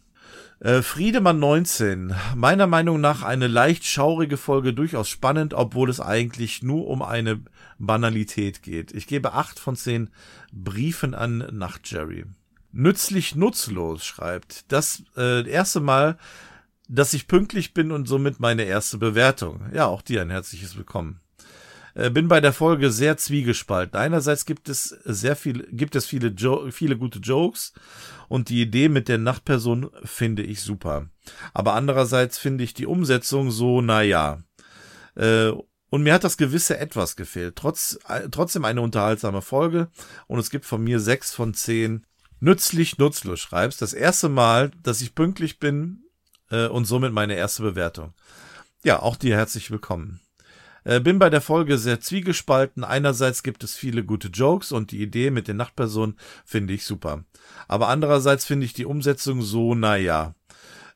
Äh, 0.60 0.82
Friedemann 0.82 1.40
19. 1.40 2.14
Meiner 2.36 2.68
Meinung 2.68 3.00
nach 3.00 3.24
eine 3.24 3.48
leicht 3.48 3.86
schaurige 3.86 4.36
Folge, 4.36 4.74
durchaus 4.74 5.08
spannend, 5.08 5.54
obwohl 5.54 5.90
es 5.90 6.02
eigentlich 6.02 6.62
nur 6.64 6.88
um 6.88 7.02
eine 7.02 7.40
Banalität 7.78 8.62
geht. 8.62 8.92
Ich 8.92 9.08
gebe 9.08 9.34
acht 9.34 9.58
von 9.58 9.78
zehn 9.78 10.10
Briefen 10.52 11.16
an 11.16 11.48
Nacht 11.54 11.90
Jerry. 11.90 12.26
Nützlich 12.74 13.36
nutzlos 13.36 14.04
schreibt. 14.04 14.70
Das 14.70 15.04
äh, 15.16 15.50
erste 15.50 15.80
Mal, 15.80 16.18
dass 16.90 17.14
ich 17.14 17.30
pünktlich 17.30 17.74
bin 17.74 17.94
und 17.94 18.08
somit 18.10 18.42
meine 18.42 18.64
erste 18.64 18.98
Bewertung. 18.98 19.62
Ja, 19.74 19.86
auch 19.86 20.02
dir 20.02 20.22
ein 20.22 20.30
herzliches 20.30 20.76
Willkommen. 20.76 21.22
Äh, 22.00 22.12
bin 22.12 22.30
bei 22.30 22.40
der 22.40 22.54
Folge 22.54 22.92
sehr 22.92 23.18
zwiegespalten. 23.18 24.00
Einerseits 24.00 24.46
gibt 24.46 24.70
es 24.70 24.88
sehr 25.04 25.36
viel, 25.36 25.68
gibt 25.72 25.98
es 25.98 26.06
viele, 26.06 26.30
jo 26.30 26.72
viele 26.72 26.98
gute 26.98 27.20
Jokes 27.20 27.74
und 28.30 28.48
die 28.48 28.62
Idee 28.62 28.88
mit 28.88 29.10
der 29.10 29.18
Nachtperson 29.18 29.90
finde 30.06 30.44
ich 30.44 30.62
super. 30.62 31.10
Aber 31.54 31.74
andererseits 31.74 32.38
finde 32.38 32.64
ich 32.64 32.74
die 32.74 32.86
Umsetzung 32.86 33.52
so, 33.52 33.82
naja. 33.82 34.42
Äh, 35.16 35.52
und 35.90 36.04
mir 36.04 36.14
hat 36.14 36.24
das 36.24 36.38
gewisse 36.38 36.78
Etwas 36.78 37.18
gefehlt. 37.18 37.58
Trotz, 37.58 38.00
äh, 38.08 38.30
trotzdem 38.30 38.64
eine 38.64 38.80
unterhaltsame 38.80 39.42
Folge 39.42 39.90
und 40.28 40.40
es 40.40 40.52
gibt 40.52 40.66
von 40.66 40.82
mir 40.82 41.02
sechs 41.02 41.34
von 41.34 41.54
zehn 41.54 42.06
nützlich 42.40 42.98
nutzlos 42.98 43.42
schreibst. 43.42 43.82
Das 43.82 43.92
erste 43.92 44.30
Mal, 44.30 44.72
dass 44.84 45.02
ich 45.02 45.16
pünktlich 45.16 45.60
bin 45.60 46.06
äh, 46.50 46.68
und 46.68 46.86
somit 46.86 47.12
meine 47.12 47.36
erste 47.36 47.62
Bewertung. 47.62 48.14
Ja, 48.86 49.02
auch 49.02 49.18
dir 49.18 49.36
herzlich 49.36 49.70
willkommen. 49.70 50.22
Äh, 50.90 51.02
bin 51.02 51.20
bei 51.20 51.30
der 51.30 51.42
Folge 51.42 51.78
sehr 51.78 52.02
zwiegespalten. 52.02 52.84
Einerseits 52.84 53.44
gibt 53.44 53.64
es 53.64 53.76
viele 53.76 54.04
gute 54.04 54.30
Jokes 54.30 54.72
und 54.72 54.90
die 54.90 55.04
Idee 55.04 55.30
mit 55.30 55.48
den 55.48 55.58
Nachtpersonen 55.58 56.18
finde 56.44 56.74
ich 56.74 56.84
super. 56.84 57.26
Aber 57.68 57.90
andererseits 57.90 58.44
finde 58.44 58.66
ich 58.66 58.74
die 58.74 58.88
Umsetzung 58.88 59.44
so, 59.44 59.76
naja. 59.76 60.34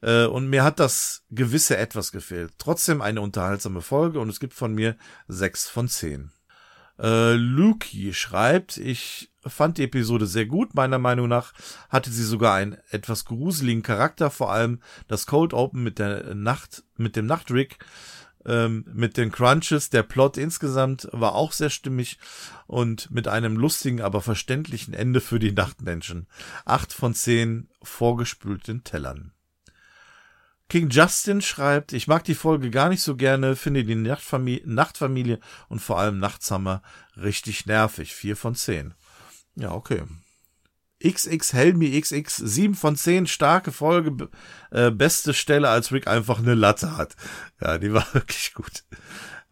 Äh, 0.02 0.26
und 0.26 0.50
mir 0.50 0.64
hat 0.64 0.80
das 0.80 1.26
gewisse 1.30 1.78
etwas 1.78 2.12
gefehlt. 2.12 2.54
Trotzdem 2.58 3.04
eine 3.04 3.22
unterhaltsame 3.22 3.82
Folge 3.82 4.20
und 4.20 4.30
es 4.30 4.40
gibt 4.40 4.56
von 4.56 4.74
mir 4.74 4.98
sechs 5.28 5.70
von 5.70 5.88
zehn. 5.88 6.32
Äh, 6.98 7.34
Luki 7.34 8.16
schreibt, 8.16 8.78
ich 8.78 9.32
fand 9.46 9.78
die 9.78 9.84
Episode 9.84 10.26
sehr 10.26 10.48
gut. 10.48 10.74
Meiner 10.74 10.98
Meinung 10.98 11.28
nach 11.28 11.54
hatte 11.90 12.10
sie 12.10 12.24
sogar 12.24 12.56
einen 12.56 12.78
etwas 12.90 13.26
gruseligen 13.26 13.84
Charakter, 13.84 14.32
vor 14.32 14.52
allem 14.52 14.80
das 15.08 15.28
Cold 15.28 15.54
Open 15.54 15.84
mit 15.84 16.00
der 16.00 16.34
Nacht, 16.34 16.84
mit 16.98 17.16
dem 17.16 17.28
Nachtrick 17.28 17.78
ähm, 18.46 18.86
mit 18.94 19.18
den 19.18 19.32
Crunches. 19.32 19.90
Der 19.90 20.04
Plot 20.04 20.38
insgesamt 20.38 21.08
war 21.12 21.36
auch 21.36 21.52
sehr 21.52 21.70
stimmig 21.70 22.18
und 22.68 23.12
mit 23.12 23.28
einem 23.28 23.58
lustigen, 23.58 24.02
aber 24.02 24.22
verständlichen 24.22 24.94
Ende 24.94 25.22
für 25.22 25.40
die 25.40 25.52
Nachtmenschen. 25.52 26.28
Acht 26.66 26.94
von 26.94 27.14
zehn 27.14 27.70
vorgespülten 27.82 28.84
Tellern. 28.84 29.32
King 30.70 30.90
Justin 30.90 31.42
schreibt, 31.42 31.94
ich 31.94 32.08
mag 32.08 32.24
die 32.24 32.36
Folge 32.36 32.72
gar 32.72 32.90
nicht 32.90 33.04
so 33.04 33.16
gerne, 33.16 33.56
finde 33.56 33.84
die 33.84 33.96
Nachtfamilie, 33.96 34.64
Nachtfamilie 34.66 35.40
und 35.70 35.82
vor 35.82 36.00
allem 36.00 36.20
Nachtsammer 36.20 36.82
richtig 37.16 37.66
nervig. 37.66 38.16
Vier 38.16 38.36
von 38.36 38.56
zehn. 38.56 38.94
Ja, 39.56 39.72
okay. 39.72 40.02
XX 41.04 41.54
Helmi 41.54 42.00
XX 42.00 42.36
7 42.36 42.76
von 42.76 42.96
10 42.96 43.28
starke 43.28 43.72
Folge 43.72 44.30
äh, 44.72 44.92
beste 44.92 45.34
Stelle 45.34 45.70
als 45.70 45.92
Rick 45.92 46.08
einfach 46.08 46.40
eine 46.40 46.54
Latte 46.54 46.98
hat. 46.98 47.16
Ja, 47.62 47.78
die 47.78 47.94
war 47.94 48.06
wirklich 48.14 48.54
gut. 48.54 48.84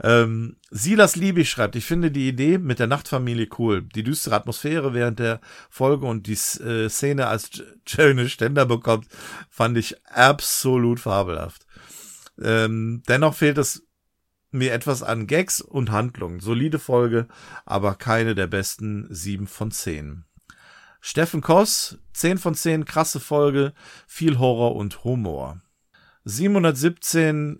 Ähm, 0.03 0.57
Silas 0.71 1.15
Liebig 1.15 1.49
schreibt, 1.49 1.75
ich 1.75 1.85
finde 1.85 2.09
die 2.09 2.27
Idee 2.27 2.57
mit 2.57 2.79
der 2.79 2.87
Nachtfamilie 2.87 3.47
cool. 3.59 3.83
Die 3.83 4.03
düstere 4.03 4.35
Atmosphäre 4.35 4.93
während 4.93 5.19
der 5.19 5.41
Folge 5.69 6.07
und 6.07 6.27
die 6.27 6.33
äh, 6.33 6.89
Szene, 6.89 7.27
als 7.27 7.51
Jerry 7.85 8.11
eine 8.11 8.29
Ständer 8.29 8.65
bekommt, 8.65 9.07
fand 9.49 9.77
ich 9.77 9.95
absolut 10.07 10.99
fabelhaft. 10.99 11.67
Ähm, 12.41 13.03
dennoch 13.07 13.35
fehlt 13.35 13.59
es 13.59 13.83
mir 14.49 14.73
etwas 14.73 15.03
an 15.03 15.27
Gags 15.27 15.61
und 15.61 15.91
Handlungen. 15.91 16.39
Solide 16.39 16.79
Folge, 16.79 17.27
aber 17.65 17.95
keine 17.95 18.33
der 18.33 18.47
besten 18.47 19.07
sieben 19.09 19.47
von 19.47 19.71
zehn. 19.71 20.25
Steffen 21.01 21.41
Koss, 21.41 21.97
10 22.13 22.37
von 22.37 22.53
10, 22.53 22.85
krasse 22.85 23.19
Folge, 23.19 23.73
viel 24.07 24.37
Horror 24.37 24.75
und 24.75 25.03
Humor. 25.03 25.59
717 26.25 27.59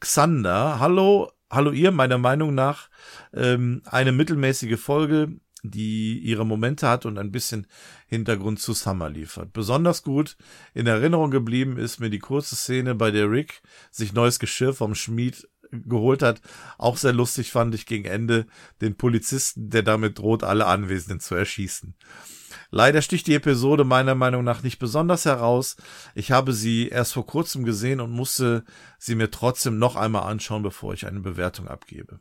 Xander, 0.00 0.80
hallo, 0.80 1.30
hallo 1.50 1.70
ihr, 1.70 1.92
meiner 1.92 2.16
Meinung 2.16 2.54
nach 2.54 2.88
ähm, 3.34 3.82
eine 3.84 4.10
mittelmäßige 4.10 4.80
Folge, 4.80 5.36
die 5.62 6.18
ihre 6.18 6.46
Momente 6.46 6.88
hat 6.88 7.04
und 7.04 7.18
ein 7.18 7.30
bisschen 7.30 7.66
Hintergrund 8.06 8.58
zu 8.58 8.72
Summer 8.72 9.10
liefert. 9.10 9.52
Besonders 9.52 10.02
gut 10.02 10.38
in 10.72 10.86
Erinnerung 10.86 11.30
geblieben 11.30 11.76
ist 11.76 12.00
mir 12.00 12.08
die 12.08 12.18
kurze 12.18 12.56
Szene, 12.56 12.94
bei 12.94 13.10
der 13.10 13.30
Rick 13.30 13.60
sich 13.90 14.14
neues 14.14 14.38
Geschirr 14.38 14.72
vom 14.72 14.94
Schmied 14.94 15.46
geholt 15.70 16.22
hat. 16.22 16.40
Auch 16.78 16.96
sehr 16.96 17.12
lustig 17.12 17.52
fand 17.52 17.74
ich 17.74 17.86
gegen 17.86 18.06
Ende 18.06 18.46
den 18.80 18.96
Polizisten, 18.96 19.70
der 19.70 19.82
damit 19.82 20.18
droht, 20.18 20.42
alle 20.42 20.66
Anwesenden 20.66 21.20
zu 21.20 21.34
erschießen. 21.34 21.94
Leider 22.74 23.02
sticht 23.02 23.26
die 23.26 23.34
Episode 23.34 23.84
meiner 23.84 24.14
Meinung 24.14 24.44
nach 24.44 24.62
nicht 24.62 24.78
besonders 24.78 25.26
heraus. 25.26 25.76
Ich 26.14 26.32
habe 26.32 26.54
sie 26.54 26.88
erst 26.88 27.12
vor 27.12 27.26
kurzem 27.26 27.64
gesehen 27.64 28.00
und 28.00 28.10
musste 28.10 28.64
sie 28.98 29.14
mir 29.14 29.30
trotzdem 29.30 29.78
noch 29.78 29.94
einmal 29.94 30.22
anschauen, 30.22 30.62
bevor 30.62 30.94
ich 30.94 31.06
eine 31.06 31.20
Bewertung 31.20 31.68
abgebe. 31.68 32.18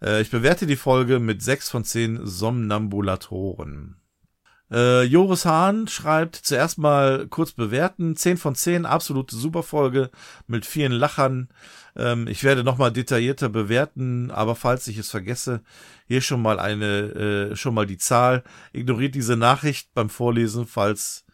Äh, 0.00 0.22
ich 0.22 0.30
bewerte 0.30 0.68
die 0.68 0.76
Folge 0.76 1.18
mit 1.18 1.42
sechs 1.42 1.70
von 1.70 1.82
zehn 1.82 2.24
Somnambulatoren. 2.24 3.96
Äh, 4.74 5.04
Joris 5.04 5.44
Hahn 5.44 5.86
schreibt 5.86 6.34
zuerst 6.34 6.78
mal 6.78 7.28
kurz 7.28 7.52
bewerten. 7.52 8.16
10 8.16 8.36
von 8.36 8.56
10, 8.56 8.86
absolute 8.86 9.36
Superfolge 9.36 10.10
mit 10.48 10.66
vielen 10.66 10.90
Lachern. 10.90 11.48
Ähm, 11.94 12.26
ich 12.26 12.42
werde 12.42 12.64
nochmal 12.64 12.90
detaillierter 12.90 13.48
bewerten, 13.48 14.32
aber 14.32 14.56
falls 14.56 14.88
ich 14.88 14.98
es 14.98 15.10
vergesse, 15.10 15.62
hier 16.08 16.20
schon 16.20 16.42
mal 16.42 16.58
eine, 16.58 17.52
äh, 17.52 17.56
schon 17.56 17.72
mal 17.72 17.86
die 17.86 17.98
Zahl. 17.98 18.42
Ignoriert 18.72 19.14
diese 19.14 19.36
Nachricht 19.36 19.94
beim 19.94 20.10
Vorlesen, 20.10 20.66
falls 20.66 21.24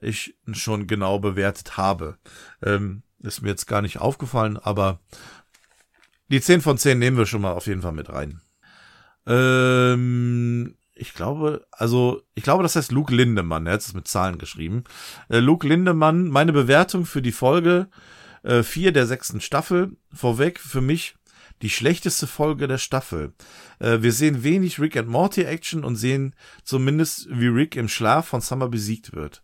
ich 0.00 0.36
schon 0.52 0.86
genau 0.86 1.18
bewertet 1.18 1.76
habe. 1.76 2.18
Ähm, 2.62 3.02
ist 3.18 3.42
mir 3.42 3.48
jetzt 3.48 3.66
gar 3.66 3.82
nicht 3.82 3.98
aufgefallen, 3.98 4.58
aber 4.58 5.00
die 6.28 6.40
10 6.40 6.60
von 6.60 6.78
10 6.78 7.00
nehmen 7.00 7.16
wir 7.16 7.26
schon 7.26 7.42
mal 7.42 7.52
auf 7.52 7.66
jeden 7.66 7.82
Fall 7.82 7.92
mit 7.92 8.10
rein. 8.10 8.40
Ähm, 9.26 10.76
ich 10.96 11.12
glaube, 11.14 11.66
also, 11.70 12.22
ich 12.34 12.42
glaube, 12.42 12.62
das 12.62 12.74
heißt 12.74 12.90
Luke 12.90 13.14
Lindemann, 13.14 13.66
er 13.66 13.74
hat 13.74 13.80
es 13.82 13.94
mit 13.94 14.08
Zahlen 14.08 14.38
geschrieben. 14.38 14.84
Äh, 15.28 15.38
Luke 15.38 15.66
Lindemann, 15.66 16.28
meine 16.28 16.52
Bewertung 16.52 17.04
für 17.04 17.22
die 17.22 17.32
Folge 17.32 17.88
äh, 18.42 18.62
4 18.62 18.92
der 18.92 19.06
sechsten 19.06 19.40
Staffel. 19.40 19.96
Vorweg 20.12 20.58
für 20.58 20.80
mich 20.80 21.14
die 21.62 21.70
schlechteste 21.70 22.26
Folge 22.26 22.66
der 22.66 22.78
Staffel. 22.78 23.34
Äh, 23.78 24.00
wir 24.00 24.12
sehen 24.12 24.42
wenig 24.42 24.80
Rick 24.80 24.96
and 24.96 25.08
Morty 25.08 25.42
Action 25.42 25.84
und 25.84 25.96
sehen 25.96 26.34
zumindest, 26.64 27.28
wie 27.30 27.48
Rick 27.48 27.76
im 27.76 27.88
Schlaf 27.88 28.28
von 28.28 28.40
Summer 28.40 28.68
besiegt 28.68 29.14
wird. 29.14 29.42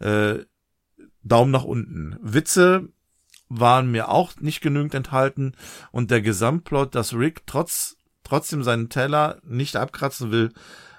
Äh, 0.00 0.44
Daumen 1.22 1.52
nach 1.52 1.64
unten. 1.64 2.16
Witze 2.20 2.88
waren 3.48 3.90
mir 3.90 4.08
auch 4.08 4.36
nicht 4.40 4.60
genügend 4.60 4.94
enthalten 4.94 5.52
und 5.92 6.10
der 6.10 6.22
Gesamtplot, 6.22 6.94
dass 6.94 7.14
Rick 7.14 7.46
trotz, 7.46 7.96
trotzdem 8.24 8.62
seinen 8.62 8.88
Teller 8.88 9.40
nicht 9.44 9.76
abkratzen 9.76 10.30
will, 10.30 10.52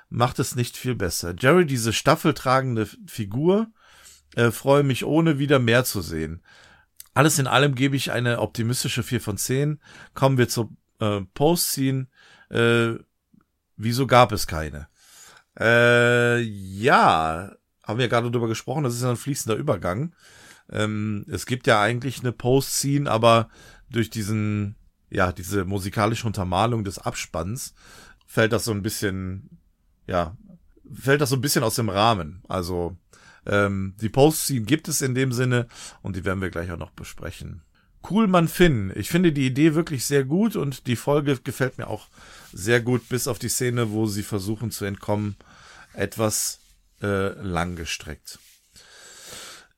macht 0.09 0.39
es 0.39 0.55
nicht 0.55 0.77
viel 0.77 0.95
besser. 0.95 1.35
Jerry, 1.37 1.65
diese 1.65 1.93
staffeltragende 1.93 2.87
Figur, 3.07 3.67
äh, 4.35 4.51
freue 4.51 4.83
mich 4.83 5.05
ohne 5.05 5.39
wieder 5.39 5.59
mehr 5.59 5.85
zu 5.85 6.01
sehen. 6.01 6.41
Alles 7.13 7.39
in 7.39 7.47
allem 7.47 7.75
gebe 7.75 7.95
ich 7.95 8.11
eine 8.11 8.39
optimistische 8.39 9.03
4 9.03 9.21
von 9.21 9.37
10. 9.37 9.79
Kommen 10.13 10.37
wir 10.37 10.49
zur 10.49 10.69
äh, 10.99 11.21
Post-Scene. 11.33 12.07
Äh, 12.49 12.93
wieso 13.77 14.07
gab 14.07 14.31
es 14.31 14.47
keine? 14.47 14.87
Äh, 15.59 16.39
ja, 16.39 17.51
haben 17.83 17.99
wir 17.99 18.07
gerade 18.07 18.31
drüber 18.31 18.47
gesprochen, 18.47 18.83
das 18.83 18.95
ist 18.95 19.03
ein 19.03 19.17
fließender 19.17 19.57
Übergang. 19.57 20.15
Ähm, 20.71 21.25
es 21.27 21.45
gibt 21.45 21.67
ja 21.67 21.81
eigentlich 21.81 22.19
eine 22.19 22.31
Post-Scene, 22.31 23.09
aber 23.09 23.49
durch 23.89 24.09
diesen, 24.09 24.75
ja, 25.09 25.31
diese 25.31 25.65
musikalische 25.65 26.27
Untermalung 26.27 26.83
des 26.83 26.99
Abspanns 26.99 27.73
fällt 28.27 28.53
das 28.53 28.65
so 28.65 28.71
ein 28.71 28.83
bisschen, 28.83 29.59
ja, 30.09 30.35
fällt 30.93 31.21
das 31.21 31.29
so 31.29 31.35
ein 31.35 31.41
bisschen 31.41 31.63
aus 31.63 31.75
dem 31.75 31.89
Rahmen. 31.89 32.41
Also, 32.47 32.97
ähm, 33.45 33.93
die 34.01 34.09
Post-Scene 34.09 34.65
gibt 34.65 34.87
es 34.87 35.01
in 35.01 35.15
dem 35.15 35.31
Sinne 35.31 35.67
und 36.01 36.15
die 36.15 36.25
werden 36.25 36.41
wir 36.41 36.49
gleich 36.49 36.71
auch 36.71 36.77
noch 36.77 36.91
besprechen. 36.91 37.61
Coolmann 38.01 38.47
Finn. 38.47 38.91
Ich 38.95 39.09
finde 39.09 39.31
die 39.31 39.45
Idee 39.45 39.75
wirklich 39.75 40.05
sehr 40.05 40.23
gut 40.23 40.55
und 40.55 40.87
die 40.87 40.95
Folge 40.95 41.37
gefällt 41.43 41.77
mir 41.77 41.87
auch 41.87 42.07
sehr 42.53 42.81
gut, 42.81 43.07
bis 43.09 43.27
auf 43.27 43.39
die 43.39 43.49
Szene, 43.49 43.91
wo 43.91 44.07
sie 44.07 44.23
versuchen 44.23 44.71
zu 44.71 44.85
entkommen, 44.85 45.35
etwas 45.93 46.59
äh, 47.01 47.29
langgestreckt. 47.41 48.39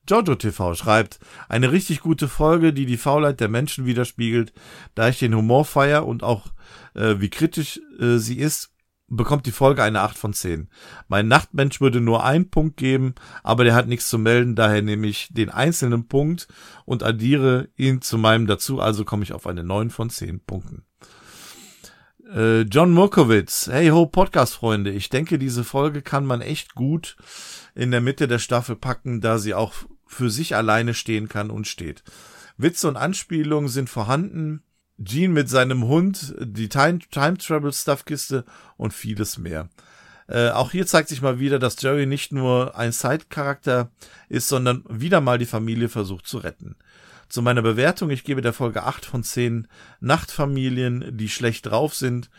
Jojo 0.08 0.34
TV 0.34 0.74
schreibt, 0.74 1.20
eine 1.48 1.70
richtig 1.70 2.00
gute 2.00 2.26
Folge, 2.28 2.72
die 2.72 2.86
die 2.86 2.96
Faulheit 2.96 3.40
der 3.40 3.48
Menschen 3.48 3.86
widerspiegelt, 3.86 4.52
da 4.94 5.08
ich 5.08 5.18
den 5.18 5.34
Humor 5.34 5.64
feier 5.64 6.06
und 6.06 6.22
auch 6.22 6.46
äh, 6.94 7.16
wie 7.18 7.30
kritisch 7.30 7.80
äh, 8.00 8.18
sie 8.18 8.38
ist, 8.38 8.71
bekommt 9.16 9.46
die 9.46 9.52
Folge 9.52 9.82
eine 9.82 10.00
8 10.00 10.16
von 10.16 10.32
10. 10.32 10.68
Mein 11.08 11.28
Nachtmensch 11.28 11.80
würde 11.80 12.00
nur 12.00 12.24
einen 12.24 12.50
Punkt 12.50 12.76
geben, 12.76 13.14
aber 13.42 13.64
der 13.64 13.74
hat 13.74 13.86
nichts 13.86 14.08
zu 14.08 14.18
melden, 14.18 14.56
daher 14.56 14.82
nehme 14.82 15.06
ich 15.06 15.28
den 15.30 15.50
einzelnen 15.50 16.08
Punkt 16.08 16.48
und 16.84 17.02
addiere 17.02 17.68
ihn 17.76 18.00
zu 18.00 18.18
meinem 18.18 18.46
dazu, 18.46 18.80
also 18.80 19.04
komme 19.04 19.22
ich 19.22 19.32
auf 19.32 19.46
eine 19.46 19.64
9 19.64 19.90
von 19.90 20.10
10 20.10 20.40
Punkten. 20.40 20.84
Äh, 22.34 22.62
John 22.62 22.92
Murkowitz, 22.92 23.68
hey 23.70 23.88
ho 23.88 24.06
Podcast-Freunde, 24.06 24.90
ich 24.90 25.10
denke, 25.10 25.38
diese 25.38 25.64
Folge 25.64 26.00
kann 26.00 26.24
man 26.24 26.40
echt 26.40 26.74
gut 26.74 27.16
in 27.74 27.90
der 27.90 28.00
Mitte 28.00 28.28
der 28.28 28.38
Staffel 28.38 28.76
packen, 28.76 29.20
da 29.20 29.38
sie 29.38 29.52
auch 29.52 29.74
für 30.06 30.30
sich 30.30 30.56
alleine 30.56 30.94
stehen 30.94 31.28
kann 31.28 31.50
und 31.50 31.66
steht. 31.66 32.02
Witze 32.56 32.88
und 32.88 32.96
Anspielungen 32.96 33.68
sind 33.68 33.90
vorhanden, 33.90 34.62
Gene 34.98 35.32
mit 35.32 35.48
seinem 35.48 35.84
Hund, 35.84 36.34
die 36.38 36.68
Time, 36.68 36.98
Time 37.10 37.38
Travel 37.38 37.72
Stuffkiste 37.72 38.44
und 38.76 38.92
vieles 38.92 39.38
mehr. 39.38 39.68
Äh, 40.28 40.50
auch 40.50 40.70
hier 40.70 40.86
zeigt 40.86 41.08
sich 41.08 41.22
mal 41.22 41.38
wieder, 41.38 41.58
dass 41.58 41.80
Jerry 41.80 42.06
nicht 42.06 42.32
nur 42.32 42.76
ein 42.76 42.92
Side-Charakter 42.92 43.90
ist, 44.28 44.48
sondern 44.48 44.84
wieder 44.88 45.20
mal 45.20 45.38
die 45.38 45.46
Familie 45.46 45.88
versucht 45.88 46.26
zu 46.26 46.38
retten. 46.38 46.76
Zu 47.28 47.42
meiner 47.42 47.62
Bewertung, 47.62 48.10
ich 48.10 48.24
gebe 48.24 48.42
der 48.42 48.52
Folge 48.52 48.84
8 48.84 49.04
von 49.04 49.24
10 49.24 49.66
Nachtfamilien, 50.00 51.16
die 51.16 51.28
schlecht 51.28 51.66
drauf 51.66 51.94
sind, 51.94 52.30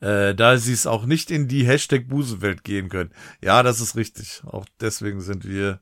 äh, 0.00 0.34
da 0.34 0.56
sie 0.56 0.72
es 0.72 0.86
auch 0.86 1.06
nicht 1.06 1.30
in 1.30 1.46
die 1.46 1.66
Hashtag 1.66 2.08
Busewelt 2.08 2.64
gehen 2.64 2.88
können. 2.88 3.10
Ja, 3.42 3.62
das 3.62 3.80
ist 3.80 3.96
richtig. 3.96 4.42
Auch 4.44 4.66
deswegen 4.80 5.20
sind 5.20 5.46
wir 5.46 5.80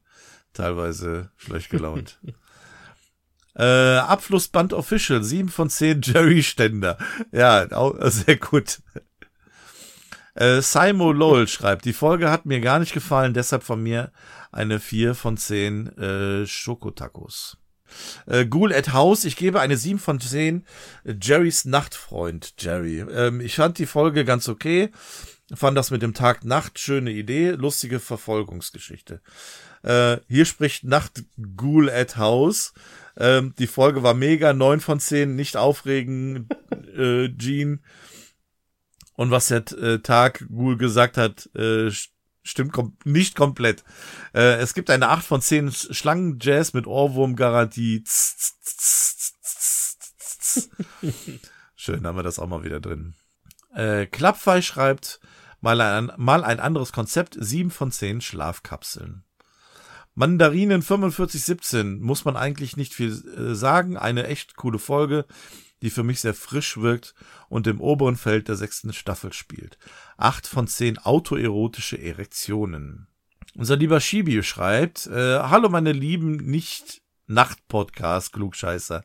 teilweise 0.53 1.31
schlecht 1.37 1.71
gelaunt. 1.71 2.21
Äh, 3.55 3.97
Abflussband 3.97 4.73
Official, 4.73 5.23
7 5.23 5.49
von 5.49 5.69
10 5.69 6.01
Jerry 6.03 6.43
Ständer. 6.43 6.97
Ja, 7.33 7.71
auch, 7.73 7.95
sehr 8.03 8.37
gut. 8.37 8.81
Äh, 10.35 10.63
Simo 10.63 11.13
Lowell 11.13 11.47
schreibt, 11.47 11.85
die 11.85 11.93
Folge 11.93 12.31
hat 12.31 12.47
mir 12.47 12.61
gar 12.61 12.79
nicht 12.79 12.95
gefallen, 12.95 13.35
deshalb 13.35 13.63
von 13.63 13.83
mir 13.83 14.11
eine 14.51 14.81
4 14.81 15.15
von 15.15 15.37
10 15.37 15.99
äh, 15.99 16.47
Schokotacos. 16.47 17.59
Äh, 18.27 18.47
Ghoul 18.47 18.73
at 18.73 18.95
House, 18.95 19.25
ich 19.25 19.37
gebe 19.37 19.61
eine 19.61 19.77
7 19.77 19.99
von 19.99 20.19
10 20.19 20.65
Jerrys 21.21 21.67
Nachtfreund, 21.67 22.55
Jerry. 22.59 23.01
Ähm, 23.01 23.41
ich 23.41 23.57
fand 23.57 23.77
die 23.77 23.87
Folge 23.87 24.25
ganz 24.25 24.49
okay, 24.49 24.91
fand 25.55 25.77
das 25.77 25.91
mit 25.91 26.01
dem 26.01 26.15
Tag 26.15 26.45
Nacht 26.45 26.79
schöne 26.79 27.11
Idee, 27.11 27.51
lustige 27.51 28.01
Verfolgungsgeschichte. 28.01 29.21
Äh, 29.83 30.19
hier 30.29 30.47
spricht 30.47 30.85
Nacht 30.85 31.25
Ghoul 31.57 31.91
at 31.91 32.17
House. 32.17 32.73
Ähm, 33.17 33.55
die 33.59 33.67
Folge 33.67 34.03
war 34.03 34.15
mega, 34.15 34.53
neun 34.53 34.81
von 34.81 35.01
zehn, 35.01 35.35
nicht 35.35 35.57
aufregen, 35.57 36.49
äh, 36.97 37.29
Gene. 37.29 37.81
Und 39.15 39.31
was 39.31 39.49
der 39.49 39.71
äh, 39.73 39.99
Tag 40.01 40.47
Ghoul 40.49 40.79
gesagt 40.79 41.17
hat, 41.17 41.49
äh, 41.55 41.91
Stimmt 42.45 42.73
kom 42.73 42.97
nicht 43.05 43.37
komplett. 43.37 43.85
Äh, 44.35 44.57
es 44.57 44.75
gibt 44.75 44.91
eine 44.91 45.11
8 45.11 45.25
von 45.25 45.41
10 45.41 45.71
Schlangen-Jazz 45.71 46.73
mit 46.73 46.89
Ohrwurm-Garantie. 46.89 48.03
Schön, 51.77 52.05
haben 52.05 52.17
wir 52.17 52.25
das 52.25 52.41
auch 52.41 52.49
mal 52.49 52.65
wieder 52.65 52.81
drin. 52.81 53.15
Äh, 53.75 54.07
Klappfei 54.07 54.61
schreibt 54.61 55.21
mal 55.61 55.81
ein, 55.81 56.11
mal 56.17 56.43
ein 56.43 56.59
anderes 56.59 56.91
Konzept. 56.93 57.37
7 57.39 57.71
von 57.71 57.93
10 57.93 58.21
Schlafkapseln. 58.21 59.23
Mandarinen 60.15 60.83
4517 60.83 62.01
muss 62.01 62.25
man 62.25 62.37
eigentlich 62.37 62.77
nicht 62.77 62.95
viel 62.95 63.11
äh, 63.11 63.55
sagen. 63.55 63.97
Eine 63.97 64.27
echt 64.27 64.57
coole 64.57 64.79
Folge 64.79 65.27
die 65.83 65.91
für 65.91 66.05
mich 66.05 66.21
sehr 66.21 66.33
frisch 66.33 66.79
wirkt 66.79 67.15
und 67.49 67.67
im 67.67 67.81
oberen 67.81 68.17
Feld 68.17 68.47
der 68.49 68.57
sechsten 68.57 68.93
Staffel 68.93 69.33
spielt. 69.33 69.79
Acht 70.17 70.47
von 70.47 70.69
zehn 70.69 70.99
autoerotische 70.99 72.01
Erektionen. 72.01 73.09
Unser 73.57 73.77
lieber 73.77 74.01
Shibi 74.01 74.43
schreibt, 74.43 75.07
äh, 75.09 75.41
Hallo 75.41 75.69
meine 75.69 75.93
lieben 75.93 76.37
nicht 76.37 77.03
Nacht-Podcast, 77.27 78.33
Klugscheißer. 78.33 79.05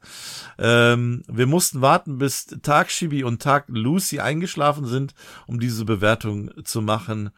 Ähm, 0.57 1.23
wir 1.27 1.47
mussten 1.47 1.81
warten, 1.81 2.17
bis 2.17 2.45
Tag 2.61 2.89
Shibi 2.91 3.23
und 3.23 3.41
Tag 3.41 3.65
Lucy 3.67 4.19
eingeschlafen 4.19 4.85
sind, 4.85 5.13
um 5.47 5.59
diese 5.59 5.85
Bewertung 5.85 6.51
zu 6.63 6.81
machen. 6.81 7.31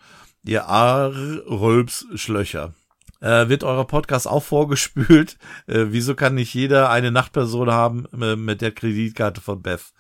Ihr 0.44 0.68
Ar-Rölps-Schlöcher. 0.68 2.74
Äh, 3.22 3.50
wird 3.50 3.64
eurer 3.64 3.86
Podcast 3.86 4.28
auch 4.28 4.44
vorgespült? 4.44 5.38
Äh, 5.68 5.88
wieso 5.90 6.16
kann 6.16 6.36
nicht 6.36 6.54
jeder 6.54 6.90
eine 6.90 7.12
Nachtperson 7.12 7.70
haben 7.70 8.06
äh, 8.20 8.36
mit 8.36 8.62
der 8.62 8.72
Kreditkarte 8.72 9.42
von 9.42 9.62
Beth? 9.62 9.94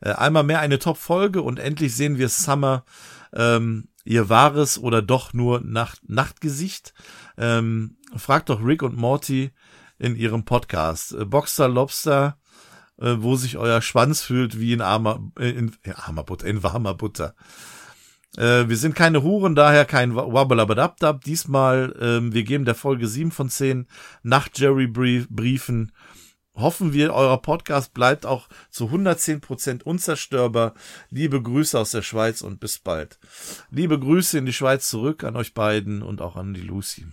Äh, 0.00 0.12
einmal 0.12 0.42
mehr 0.42 0.60
eine 0.60 0.78
Top-Folge 0.78 1.42
und 1.42 1.58
endlich 1.58 1.94
sehen 1.94 2.18
wir 2.18 2.28
Summer, 2.28 2.84
ähm, 3.34 3.88
ihr 4.04 4.28
wahres 4.28 4.78
oder 4.78 5.02
doch 5.02 5.32
nur 5.32 5.60
Nacht 5.60 6.08
Nachtgesicht. 6.08 6.94
Ähm, 7.36 7.96
fragt 8.16 8.48
doch 8.48 8.64
Rick 8.64 8.82
und 8.82 8.96
Morty 8.96 9.50
in 9.98 10.16
ihrem 10.16 10.44
Podcast. 10.44 11.12
Äh, 11.12 11.24
Boxer 11.24 11.68
Lobster, 11.68 12.38
äh, 12.98 13.16
wo 13.18 13.36
sich 13.36 13.58
euer 13.58 13.82
Schwanz 13.82 14.22
fühlt 14.22 14.58
wie 14.58 14.72
in 14.72 14.80
armer, 14.80 15.20
in, 15.38 15.76
in 15.82 15.92
armer 15.92 16.24
Butter, 16.24 16.46
in 16.46 16.62
warmer 16.62 16.94
Butter. 16.94 17.34
Äh, 18.36 18.68
wir 18.68 18.76
sind 18.76 18.94
keine 18.94 19.22
Huren, 19.22 19.54
daher 19.54 19.84
kein 19.84 20.14
Wabbalabadabdab. 20.14 21.24
Diesmal, 21.24 21.94
ähm, 22.00 22.32
wir 22.32 22.44
geben 22.44 22.64
der 22.64 22.74
Folge 22.74 23.08
7 23.08 23.30
von 23.30 23.48
10 23.48 23.86
nach 24.22 24.48
Jerry 24.54 24.86
Briefen. 24.86 25.92
Hoffen 26.54 26.94
wir, 26.94 27.12
euer 27.12 27.40
Podcast 27.42 27.92
bleibt 27.92 28.24
auch 28.24 28.48
zu 28.70 28.86
110% 28.86 29.82
unzerstörbar. 29.82 30.72
Liebe 31.10 31.42
Grüße 31.42 31.78
aus 31.78 31.90
der 31.90 32.00
Schweiz 32.02 32.40
und 32.40 32.60
bis 32.60 32.78
bald. 32.78 33.18
Liebe 33.70 33.98
Grüße 33.98 34.38
in 34.38 34.46
die 34.46 34.54
Schweiz 34.54 34.88
zurück 34.88 35.22
an 35.24 35.36
euch 35.36 35.52
beiden 35.52 36.02
und 36.02 36.22
auch 36.22 36.36
an 36.36 36.54
die 36.54 36.62
Lucy. 36.62 37.06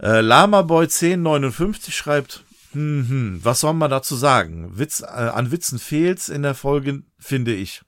Äh, 0.00 0.20
Lamaboy 0.20 0.84
1059 0.84 1.96
schreibt, 1.96 2.44
hm, 2.72 3.08
hm, 3.08 3.40
was 3.44 3.60
soll 3.60 3.74
man 3.74 3.90
dazu 3.90 4.16
sagen? 4.16 4.76
Witz, 4.76 5.00
äh, 5.00 5.06
an 5.06 5.50
Witzen 5.52 5.78
fehlt's 5.78 6.28
in 6.28 6.42
der 6.42 6.54
Folge, 6.54 7.02
finde 7.18 7.54
ich. 7.54 7.82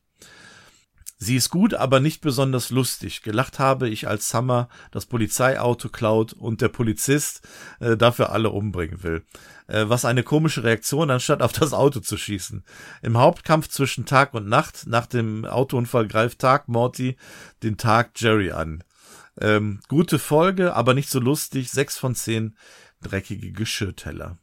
Sie 1.22 1.36
ist 1.36 1.50
gut, 1.50 1.74
aber 1.74 2.00
nicht 2.00 2.22
besonders 2.22 2.70
lustig. 2.70 3.20
Gelacht 3.20 3.58
habe 3.58 3.90
ich, 3.90 4.08
als 4.08 4.30
Summer 4.30 4.70
das 4.90 5.04
Polizeiauto 5.04 5.90
klaut 5.90 6.32
und 6.32 6.62
der 6.62 6.68
Polizist 6.68 7.46
äh, 7.78 7.98
dafür 7.98 8.32
alle 8.32 8.48
umbringen 8.48 9.02
will. 9.02 9.22
Äh, 9.66 9.84
was 9.90 10.06
eine 10.06 10.22
komische 10.22 10.64
Reaktion, 10.64 11.10
anstatt 11.10 11.42
auf 11.42 11.52
das 11.52 11.74
Auto 11.74 12.00
zu 12.00 12.16
schießen. 12.16 12.64
Im 13.02 13.18
Hauptkampf 13.18 13.68
zwischen 13.68 14.06
Tag 14.06 14.32
und 14.32 14.48
Nacht, 14.48 14.86
nach 14.86 15.04
dem 15.04 15.44
Autounfall 15.44 16.08
greift 16.08 16.38
Tag 16.38 16.68
Morty 16.68 17.18
den 17.62 17.76
Tag 17.76 18.12
Jerry 18.16 18.52
an. 18.52 18.82
Ähm, 19.38 19.80
gute 19.88 20.18
Folge, 20.18 20.74
aber 20.74 20.94
nicht 20.94 21.10
so 21.10 21.20
lustig. 21.20 21.70
Sechs 21.70 21.98
von 21.98 22.14
zehn 22.14 22.56
dreckige 23.02 23.52
Geschirrteller. 23.52 24.38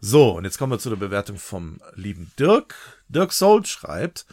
So, 0.00 0.36
und 0.36 0.44
jetzt 0.44 0.58
kommen 0.58 0.72
wir 0.72 0.78
zu 0.78 0.90
der 0.90 0.96
Bewertung 0.96 1.38
vom 1.38 1.80
lieben 1.94 2.30
Dirk. 2.38 2.74
Dirk 3.08 3.32
Soul 3.32 3.64
schreibt, 3.64 4.26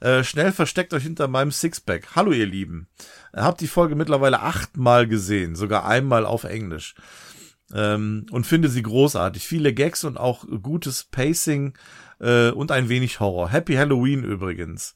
äh, 0.00 0.22
schnell 0.22 0.52
versteckt 0.52 0.94
euch 0.94 1.02
hinter 1.02 1.26
meinem 1.26 1.50
Sixpack. 1.50 2.14
Hallo 2.14 2.30
ihr 2.30 2.46
Lieben. 2.46 2.88
Habt 3.34 3.60
die 3.60 3.66
Folge 3.66 3.96
mittlerweile 3.96 4.40
achtmal 4.40 5.08
gesehen, 5.08 5.56
sogar 5.56 5.86
einmal 5.86 6.24
auf 6.24 6.44
Englisch. 6.44 6.94
Ähm, 7.74 8.26
und 8.30 8.46
finde 8.46 8.68
sie 8.68 8.82
großartig. 8.82 9.46
Viele 9.46 9.74
Gags 9.74 10.04
und 10.04 10.18
auch 10.18 10.44
gutes 10.62 11.04
Pacing 11.04 11.76
äh, 12.20 12.50
und 12.50 12.70
ein 12.70 12.88
wenig 12.88 13.18
Horror. 13.20 13.50
Happy 13.50 13.74
Halloween 13.74 14.22
übrigens. 14.22 14.94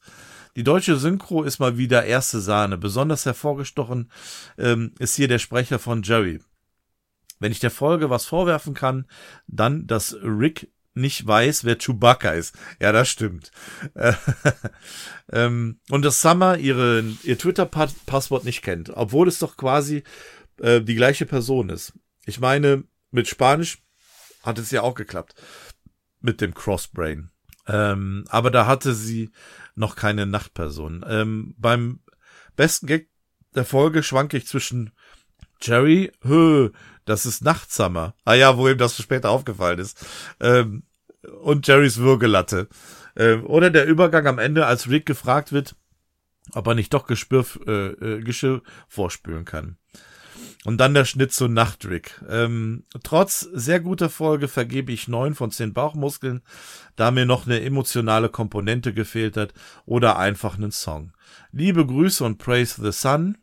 Die 0.55 0.63
deutsche 0.63 0.97
Synchro 0.97 1.43
ist 1.43 1.59
mal 1.59 1.77
wieder 1.77 2.05
erste 2.05 2.39
Sahne. 2.39 2.77
Besonders 2.77 3.25
hervorgestochen 3.25 4.09
ähm, 4.57 4.93
ist 4.99 5.15
hier 5.15 5.27
der 5.27 5.39
Sprecher 5.39 5.79
von 5.79 6.01
Jerry. 6.03 6.39
Wenn 7.39 7.51
ich 7.51 7.59
der 7.59 7.71
Folge 7.71 8.09
was 8.09 8.25
vorwerfen 8.25 8.73
kann, 8.73 9.05
dann, 9.47 9.87
dass 9.87 10.15
Rick 10.21 10.71
nicht 10.95 11.25
weiß, 11.25 11.63
wer 11.63 11.77
Chewbacca 11.77 12.31
ist. 12.31 12.55
Ja, 12.79 12.91
das 12.91 13.09
stimmt. 13.09 13.51
ähm, 15.31 15.79
und 15.89 16.05
dass 16.05 16.21
Summer 16.21 16.57
ihre, 16.57 17.03
ihr 17.23 17.37
Twitter-Passwort 17.37 18.45
nicht 18.45 18.61
kennt, 18.61 18.91
obwohl 18.91 19.27
es 19.27 19.39
doch 19.39 19.57
quasi 19.57 20.03
äh, 20.59 20.81
die 20.81 20.95
gleiche 20.95 21.25
Person 21.25 21.69
ist. 21.69 21.93
Ich 22.25 22.39
meine, 22.39 22.83
mit 23.11 23.27
Spanisch 23.27 23.79
hat 24.43 24.59
es 24.59 24.71
ja 24.71 24.81
auch 24.81 24.95
geklappt. 24.95 25.35
Mit 26.21 26.41
dem 26.41 26.53
Crossbrain. 26.53 27.31
Ähm, 27.67 28.25
aber 28.29 28.51
da 28.51 28.67
hatte 28.67 28.93
sie 28.93 29.31
noch 29.75 29.95
keine 29.95 30.25
Nachtperson. 30.25 31.03
Ähm, 31.07 31.55
beim 31.57 32.01
besten 32.55 32.87
Gag 32.87 33.09
der 33.55 33.65
Folge 33.65 34.03
schwanke 34.03 34.37
ich 34.37 34.47
zwischen 34.47 34.91
Jerry, 35.63 36.11
hö, 36.23 36.71
das 37.05 37.25
ist 37.25 37.43
Nachtsummer. 37.43 38.13
Ah 38.25 38.33
ja, 38.33 38.57
wo 38.57 38.67
ihm 38.67 38.77
das 38.77 38.97
später 38.97 39.29
aufgefallen 39.29 39.79
ist. 39.79 40.05
Ähm, 40.39 40.83
und 41.41 41.67
Jerrys 41.67 41.97
Würgelatte. 41.97 42.67
Ähm, 43.15 43.45
oder 43.45 43.69
der 43.69 43.85
Übergang 43.85 44.27
am 44.27 44.39
Ende, 44.39 44.65
als 44.65 44.89
Rick 44.89 45.05
gefragt 45.05 45.51
wird, 45.51 45.75
ob 46.51 46.67
er 46.67 46.75
nicht 46.75 46.93
doch 46.93 47.07
Gespür, 47.07 47.45
äh, 47.65 47.87
äh, 47.87 48.21
Geschirr 48.21 48.61
vorspülen 48.87 49.45
kann. 49.45 49.77
Und 50.65 50.77
dann 50.77 50.93
der 50.93 51.03
Schnitt 51.03 51.33
zu 51.33 51.49
Nachtrick. 51.49 52.21
Ähm, 52.29 52.85
trotz 53.03 53.41
sehr 53.41 53.81
guter 53.81 54.09
Folge 54.09 54.47
vergebe 54.47 54.93
ich 54.93 55.09
neun 55.09 55.35
von 55.35 55.51
zehn 55.51 55.73
Bauchmuskeln, 55.73 56.41
da 56.95 57.11
mir 57.11 57.25
noch 57.25 57.45
eine 57.45 57.61
emotionale 57.61 58.29
Komponente 58.29 58.93
gefehlt 58.93 59.35
hat 59.35 59.53
oder 59.85 60.17
einfach 60.17 60.55
einen 60.55 60.71
Song. 60.71 61.11
Liebe 61.51 61.85
Grüße 61.85 62.23
und 62.23 62.37
Praise 62.37 62.81
the 62.81 62.93
Sun. 62.93 63.37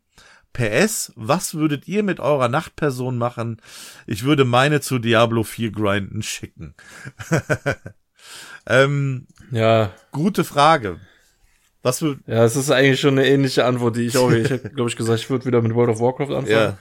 PS, 0.53 1.13
was 1.17 1.55
würdet 1.55 1.87
ihr 1.89 2.03
mit 2.03 2.21
eurer 2.21 2.49
Nachtperson 2.49 3.19
machen? 3.19 3.61
Ich 4.07 4.25
würde 4.25 4.45
meine 4.45 4.81
zu 4.81 4.99
Diablo 4.99 5.43
4 5.43 5.71
grinden 5.73 6.23
schicken. 6.23 6.75
ähm, 8.67 9.27
ja. 9.51 9.93
Gute 10.13 10.45
Frage. 10.45 10.99
Was 11.83 12.01
Ja, 12.01 12.45
es 12.45 12.57
ist 12.57 12.71
eigentlich 12.71 13.01
schon 13.01 13.19
eine 13.19 13.27
ähnliche 13.27 13.65
Antwort, 13.65 13.97
die 13.97 14.03
ich 14.03 14.19
auch, 14.19 14.31
ich 14.31 14.51
hätte, 14.51 14.71
glaube 14.75 14.91
ich, 14.91 14.97
gesagt, 14.97 15.21
ich 15.21 15.31
würde 15.31 15.47
wieder 15.47 15.63
mit 15.63 15.75
World 15.75 15.91
of 15.91 16.01
Warcraft 16.01 16.35
anfangen. 16.35 16.49
Ja. 16.49 16.79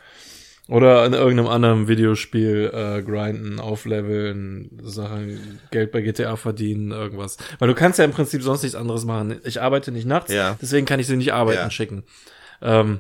Oder 0.68 1.04
in 1.06 1.14
irgendeinem 1.14 1.48
anderen 1.48 1.88
Videospiel 1.88 2.70
äh, 2.72 3.02
grinden, 3.02 3.60
aufleveln, 3.60 4.70
Sachen, 4.84 5.60
Geld 5.72 5.92
bei 5.92 6.02
GTA 6.02 6.36
verdienen, 6.36 6.92
irgendwas. 6.92 7.38
Weil 7.58 7.70
du 7.70 7.74
kannst 7.74 7.98
ja 7.98 8.06
im 8.06 8.12
Prinzip 8.12 8.44
sonst 8.44 8.62
nichts 8.62 8.76
anderes 8.76 9.04
machen. 9.04 9.40
Ich 9.46 9.62
arbeite 9.62 9.92
nicht 9.92 10.06
nachts, 10.06 10.32
ja. 10.32 10.58
deswegen 10.62 10.86
kann 10.86 11.00
ich 11.00 11.08
sie 11.08 11.18
nicht 11.18 11.34
arbeiten 11.34 11.58
ja. 11.58 11.72
schicken. 11.72 12.04
Ähm, 12.62 13.00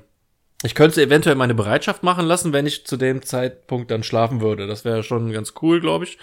ich 0.64 0.76
könnte 0.76 1.02
eventuell 1.02 1.36
meine 1.36 1.56
Bereitschaft 1.56 2.04
machen 2.04 2.26
lassen, 2.26 2.52
wenn 2.52 2.66
ich 2.66 2.86
zu 2.86 2.98
dem 2.98 3.22
Zeitpunkt 3.22 3.92
dann 3.92 4.04
schlafen 4.04 4.42
würde. 4.42 4.68
Das 4.68 4.84
wäre 4.84 5.04
schon 5.04 5.32
ganz 5.32 5.54
cool, 5.62 5.80
glaube 5.80 6.06
ich. 6.06 6.18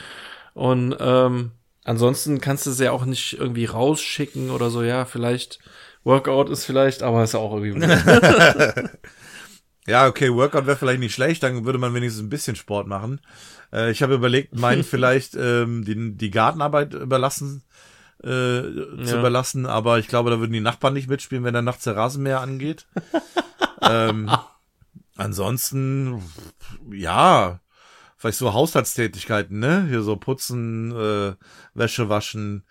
Und 0.53 0.95
ähm, 1.01 1.53
ansonsten 1.85 2.41
kannst 2.41 2.67
du 2.67 2.71
sie 2.71 2.85
ja 2.85 2.93
auch 2.93 3.07
nicht 3.07 3.39
irgendwie 3.39 3.65
rausschicken 3.65 4.51
oder 4.51 4.69
so. 4.71 4.83
Ja, 4.83 5.07
vielleicht 5.07 5.59
Workout 6.05 6.51
ist 6.51 6.65
vielleicht, 6.65 7.03
aber 7.03 7.25
ist 7.25 7.33
ja 7.35 7.41
auch 7.41 7.57
irgendwie. 7.57 7.87
ja, 9.87 10.07
okay, 10.07 10.33
Workout 10.33 10.67
wäre 10.67 10.77
vielleicht 10.77 11.01
nicht 11.01 11.15
schlecht. 11.15 11.43
Dann 11.43 11.65
würde 11.65 11.79
man 11.79 11.95
wenigstens 11.95 12.23
ein 12.23 12.31
bisschen 12.31 12.57
Sport 12.57 12.87
machen. 12.87 13.23
Äh, 13.73 13.91
ich 13.91 14.03
habe 14.03 14.15
überlegt, 14.15 14.55
meinen 14.55 14.85
vielleicht 14.85 15.35
ähm, 15.35 15.85
die, 15.85 16.15
die 16.15 16.31
Gartenarbeit 16.31 16.93
überlassen 16.93 17.63
äh, 18.23 18.61
ja. 18.61 19.05
zu 19.05 19.19
überlassen, 19.19 19.67
aber 19.67 19.99
ich 19.99 20.09
glaube, 20.09 20.31
da 20.31 20.41
würden 20.41 20.53
die 20.53 20.61
Nachbarn 20.61 20.95
nicht 20.95 21.09
mitspielen, 21.09 21.45
wenn 21.45 21.55
da 21.55 21.63
nachts 21.63 21.85
der 21.85 21.97
Rasenmäher 21.97 22.41
angeht 22.41 22.87
ähm, 23.91 24.31
ansonsten, 25.17 26.23
ja, 26.91 27.61
vielleicht 28.17 28.39
so 28.39 28.53
Haushaltstätigkeiten, 28.53 29.59
ne? 29.59 29.87
Hier 29.89 30.03
so 30.03 30.17
putzen, 30.17 30.93
äh, 30.93 31.35
Wäsche 31.75 32.09
waschen, 32.09 32.65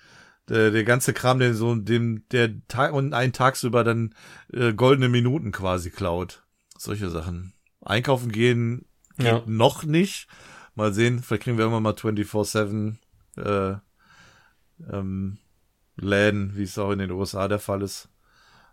der, 0.50 0.72
der 0.72 0.84
ganze 0.84 1.14
Kram, 1.14 1.40
der 1.40 1.54
so 1.54 1.76
dem 1.76 2.28
der 2.30 2.66
Tag 2.68 2.94
und 2.94 3.14
einen 3.14 3.34
tagsüber 3.34 3.84
dann 3.84 4.14
äh, 4.54 4.74
goldene 4.74 5.10
Minuten 5.10 5.52
quasi 5.52 5.90
klaut. 5.90 6.44
Solche 6.78 7.10
Sachen. 7.10 7.54
Einkaufen 7.82 8.32
gehen 8.32 8.86
geht 9.18 9.28
ja. 9.28 9.44
noch 9.46 9.84
nicht. 9.84 10.28
Mal 10.76 10.94
sehen, 10.94 11.24
vielleicht 11.24 11.44
kriegen 11.44 11.58
wir 11.58 11.64
irgendwann 11.66 11.84
mal 11.84 11.94
24/7 11.94 12.98
äh, 13.38 13.78
ähm, 14.92 15.38
Läden, 15.96 16.56
wie 16.58 16.64
es 16.64 16.78
auch 16.78 16.92
in 16.92 17.00
den 17.00 17.12
USA 17.12 17.48
der 17.48 17.60
Fall 17.60 17.82
ist. 17.82 18.10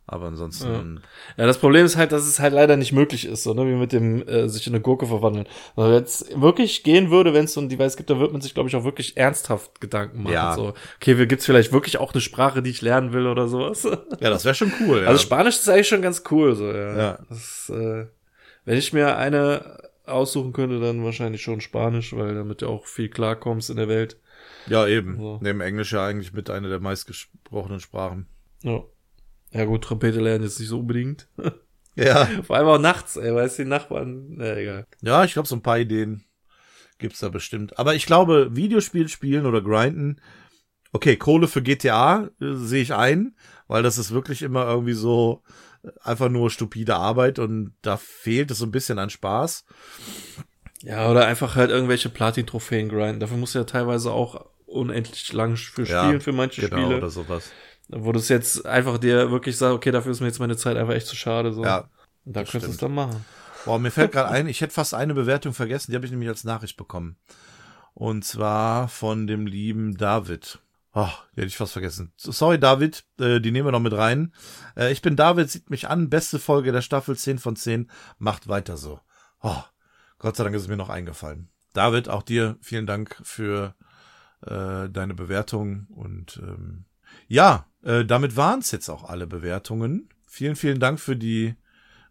Aber 0.06 0.26
ansonsten. 0.26 1.00
Ja. 1.36 1.42
ja, 1.42 1.46
das 1.46 1.58
Problem 1.58 1.86
ist 1.86 1.96
halt, 1.96 2.12
dass 2.12 2.26
es 2.26 2.40
halt 2.40 2.52
leider 2.52 2.76
nicht 2.76 2.92
möglich 2.92 3.24
ist, 3.24 3.44
so, 3.44 3.54
ne, 3.54 3.66
wie 3.66 3.74
mit 3.74 3.92
dem 3.92 4.26
äh, 4.26 4.48
sich 4.48 4.66
in 4.66 4.74
eine 4.74 4.82
Gurke 4.82 5.06
verwandeln. 5.06 5.46
Also 5.76 5.92
wenn 5.92 6.02
es 6.02 6.26
wirklich 6.34 6.82
gehen 6.82 7.10
würde, 7.10 7.32
wenn 7.34 7.44
es 7.44 7.54
so 7.54 7.60
ein 7.60 7.68
Device 7.68 7.96
gibt, 7.96 8.10
dann 8.10 8.18
wird 8.18 8.32
man 8.32 8.40
sich, 8.40 8.52
glaube 8.52 8.68
ich, 8.68 8.74
auch 8.76 8.84
wirklich 8.84 9.16
ernsthaft 9.16 9.80
Gedanken 9.80 10.24
machen. 10.24 10.34
Ja. 10.34 10.54
So, 10.54 10.74
okay, 10.96 11.18
wie 11.18 11.26
gibt's 11.26 11.46
vielleicht 11.46 11.72
wirklich 11.72 11.98
auch 11.98 12.12
eine 12.12 12.20
Sprache, 12.20 12.62
die 12.62 12.70
ich 12.70 12.82
lernen 12.82 13.12
will 13.12 13.26
oder 13.26 13.48
sowas? 13.48 13.86
Ja, 14.20 14.30
das 14.30 14.44
wäre 14.44 14.54
schon 14.54 14.72
cool. 14.80 15.02
Ja. 15.02 15.08
Also 15.08 15.22
Spanisch 15.22 15.56
ist 15.56 15.68
eigentlich 15.68 15.88
schon 15.88 16.02
ganz 16.02 16.22
cool, 16.30 16.54
so, 16.54 16.70
ja. 16.70 16.96
Ja. 16.96 17.18
Das, 17.28 17.72
äh, 17.74 18.06
wenn 18.64 18.78
ich 18.78 18.92
mir 18.92 19.16
eine 19.16 19.78
aussuchen 20.04 20.52
könnte, 20.52 20.80
dann 20.80 21.04
wahrscheinlich 21.04 21.42
schon 21.42 21.60
Spanisch, 21.60 22.14
weil 22.14 22.34
damit 22.34 22.62
du 22.62 22.68
auch 22.68 22.86
viel 22.86 23.08
klarkommst 23.08 23.70
in 23.70 23.76
der 23.76 23.88
Welt. 23.88 24.18
ja, 24.66 24.86
eben. 24.86 25.16
So. 25.18 25.38
Neben 25.40 25.60
Englisch 25.60 25.92
ja 25.92 26.04
eigentlich 26.06 26.32
mit 26.32 26.50
einer 26.50 26.68
der 26.68 26.80
meistgesprochenen 26.80 27.80
Sprachen. 27.80 28.26
Ja. 28.62 28.82
Ja 29.52 29.64
gut, 29.64 29.84
Trompete 29.84 30.20
lernen 30.20 30.44
jetzt 30.44 30.58
nicht 30.58 30.68
so 30.68 30.80
unbedingt. 30.80 31.28
Ja. 31.94 32.24
Vor 32.46 32.56
allem 32.56 32.68
auch 32.68 32.78
nachts, 32.78 33.16
ey, 33.18 33.34
weißt 33.34 33.58
du, 33.58 33.64
die 33.64 33.68
Nachbarn, 33.68 34.36
na 34.38 34.56
egal. 34.56 34.86
Ja, 35.02 35.24
ich 35.24 35.34
glaube, 35.34 35.46
so 35.46 35.54
ein 35.54 35.60
paar 35.62 35.78
Ideen 35.78 36.24
gibt's 36.96 37.20
da 37.20 37.28
bestimmt. 37.28 37.78
Aber 37.78 37.94
ich 37.94 38.06
glaube, 38.06 38.56
Videospiel 38.56 39.10
spielen 39.10 39.44
oder 39.44 39.60
grinden, 39.60 40.18
okay, 40.94 41.16
Kohle 41.16 41.48
für 41.48 41.60
GTA 41.60 42.30
äh, 42.40 42.54
sehe 42.54 42.80
ich 42.80 42.94
ein, 42.94 43.36
weil 43.68 43.82
das 43.82 43.98
ist 43.98 44.10
wirklich 44.10 44.40
immer 44.40 44.66
irgendwie 44.66 44.94
so 44.94 45.42
äh, 45.82 45.90
einfach 46.00 46.30
nur 46.30 46.50
stupide 46.50 46.96
Arbeit 46.96 47.38
und 47.38 47.74
da 47.82 47.98
fehlt 47.98 48.50
es 48.50 48.56
so 48.58 48.64
ein 48.64 48.70
bisschen 48.70 48.98
an 48.98 49.10
Spaß. 49.10 49.66
Ja, 50.82 51.10
oder 51.10 51.26
einfach 51.26 51.56
halt 51.56 51.70
irgendwelche 51.70 52.08
Platin-Trophäen 52.08 52.88
grinden. 52.88 53.20
Dafür 53.20 53.36
musst 53.36 53.54
du 53.54 53.58
ja 53.58 53.64
teilweise 53.64 54.12
auch 54.12 54.46
unendlich 54.64 55.30
lang 55.34 55.56
für 55.56 55.82
Ja, 55.84 56.04
spielen, 56.06 56.22
für 56.22 56.32
manche 56.32 56.62
Genau, 56.62 56.84
Spiele. 56.84 56.96
oder 56.96 57.10
sowas. 57.10 57.52
Wo 57.94 58.12
du 58.12 58.18
es 58.18 58.28
jetzt 58.28 58.64
einfach 58.66 58.98
dir 58.98 59.30
wirklich 59.30 59.56
sagst, 59.56 59.74
okay, 59.74 59.90
dafür 59.90 60.12
ist 60.12 60.20
mir 60.20 60.26
jetzt 60.26 60.38
meine 60.38 60.56
Zeit 60.56 60.76
einfach 60.76 60.94
echt 60.94 61.06
zu 61.06 61.16
schade. 61.16 61.52
So. 61.52 61.64
Ja. 61.64 61.88
Und 62.24 62.36
da 62.36 62.44
könntest 62.44 62.66
du 62.66 62.70
es 62.70 62.76
dann 62.78 62.94
machen. 62.94 63.24
Boah, 63.64 63.78
mir 63.78 63.90
fällt 63.90 64.12
gerade 64.12 64.30
ein, 64.30 64.48
ich 64.48 64.60
hätte 64.60 64.74
fast 64.74 64.94
eine 64.94 65.14
Bewertung 65.14 65.52
vergessen, 65.52 65.92
die 65.92 65.96
habe 65.96 66.04
ich 66.04 66.10
nämlich 66.10 66.28
als 66.28 66.44
Nachricht 66.44 66.76
bekommen. 66.76 67.16
Und 67.94 68.24
zwar 68.24 68.88
von 68.88 69.26
dem 69.26 69.46
lieben 69.46 69.96
David. 69.96 70.60
Oh, 70.94 71.08
die 71.34 71.40
hätte 71.40 71.48
ich 71.48 71.56
fast 71.56 71.72
vergessen. 71.72 72.12
So, 72.16 72.32
Sorry, 72.32 72.58
David, 72.58 73.04
äh, 73.18 73.40
die 73.40 73.50
nehmen 73.50 73.66
wir 73.66 73.72
noch 73.72 73.80
mit 73.80 73.94
rein. 73.94 74.34
Äh, 74.76 74.92
ich 74.92 75.00
bin 75.00 75.16
David, 75.16 75.50
sieht 75.50 75.70
mich 75.70 75.88
an, 75.88 76.10
beste 76.10 76.38
Folge 76.38 76.72
der 76.72 76.82
Staffel, 76.82 77.16
10 77.16 77.38
von 77.38 77.56
10, 77.56 77.90
macht 78.18 78.48
weiter 78.48 78.76
so. 78.76 79.00
Oh, 79.40 79.62
Gott 80.18 80.36
sei 80.36 80.44
Dank 80.44 80.54
ist 80.54 80.62
es 80.62 80.68
mir 80.68 80.76
noch 80.76 80.90
eingefallen. 80.90 81.48
David, 81.72 82.08
auch 82.08 82.22
dir 82.22 82.58
vielen 82.60 82.86
Dank 82.86 83.16
für 83.22 83.74
äh, 84.42 84.88
deine 84.90 85.14
Bewertung 85.14 85.86
und 85.88 86.40
ähm, 86.42 86.84
ja, 87.28 87.66
äh, 87.82 88.04
damit 88.04 88.36
waren 88.36 88.60
es 88.60 88.70
jetzt 88.70 88.88
auch 88.88 89.04
alle 89.04 89.26
Bewertungen. 89.26 90.08
Vielen, 90.26 90.56
vielen 90.56 90.80
Dank 90.80 91.00
für 91.00 91.16
die 91.16 91.54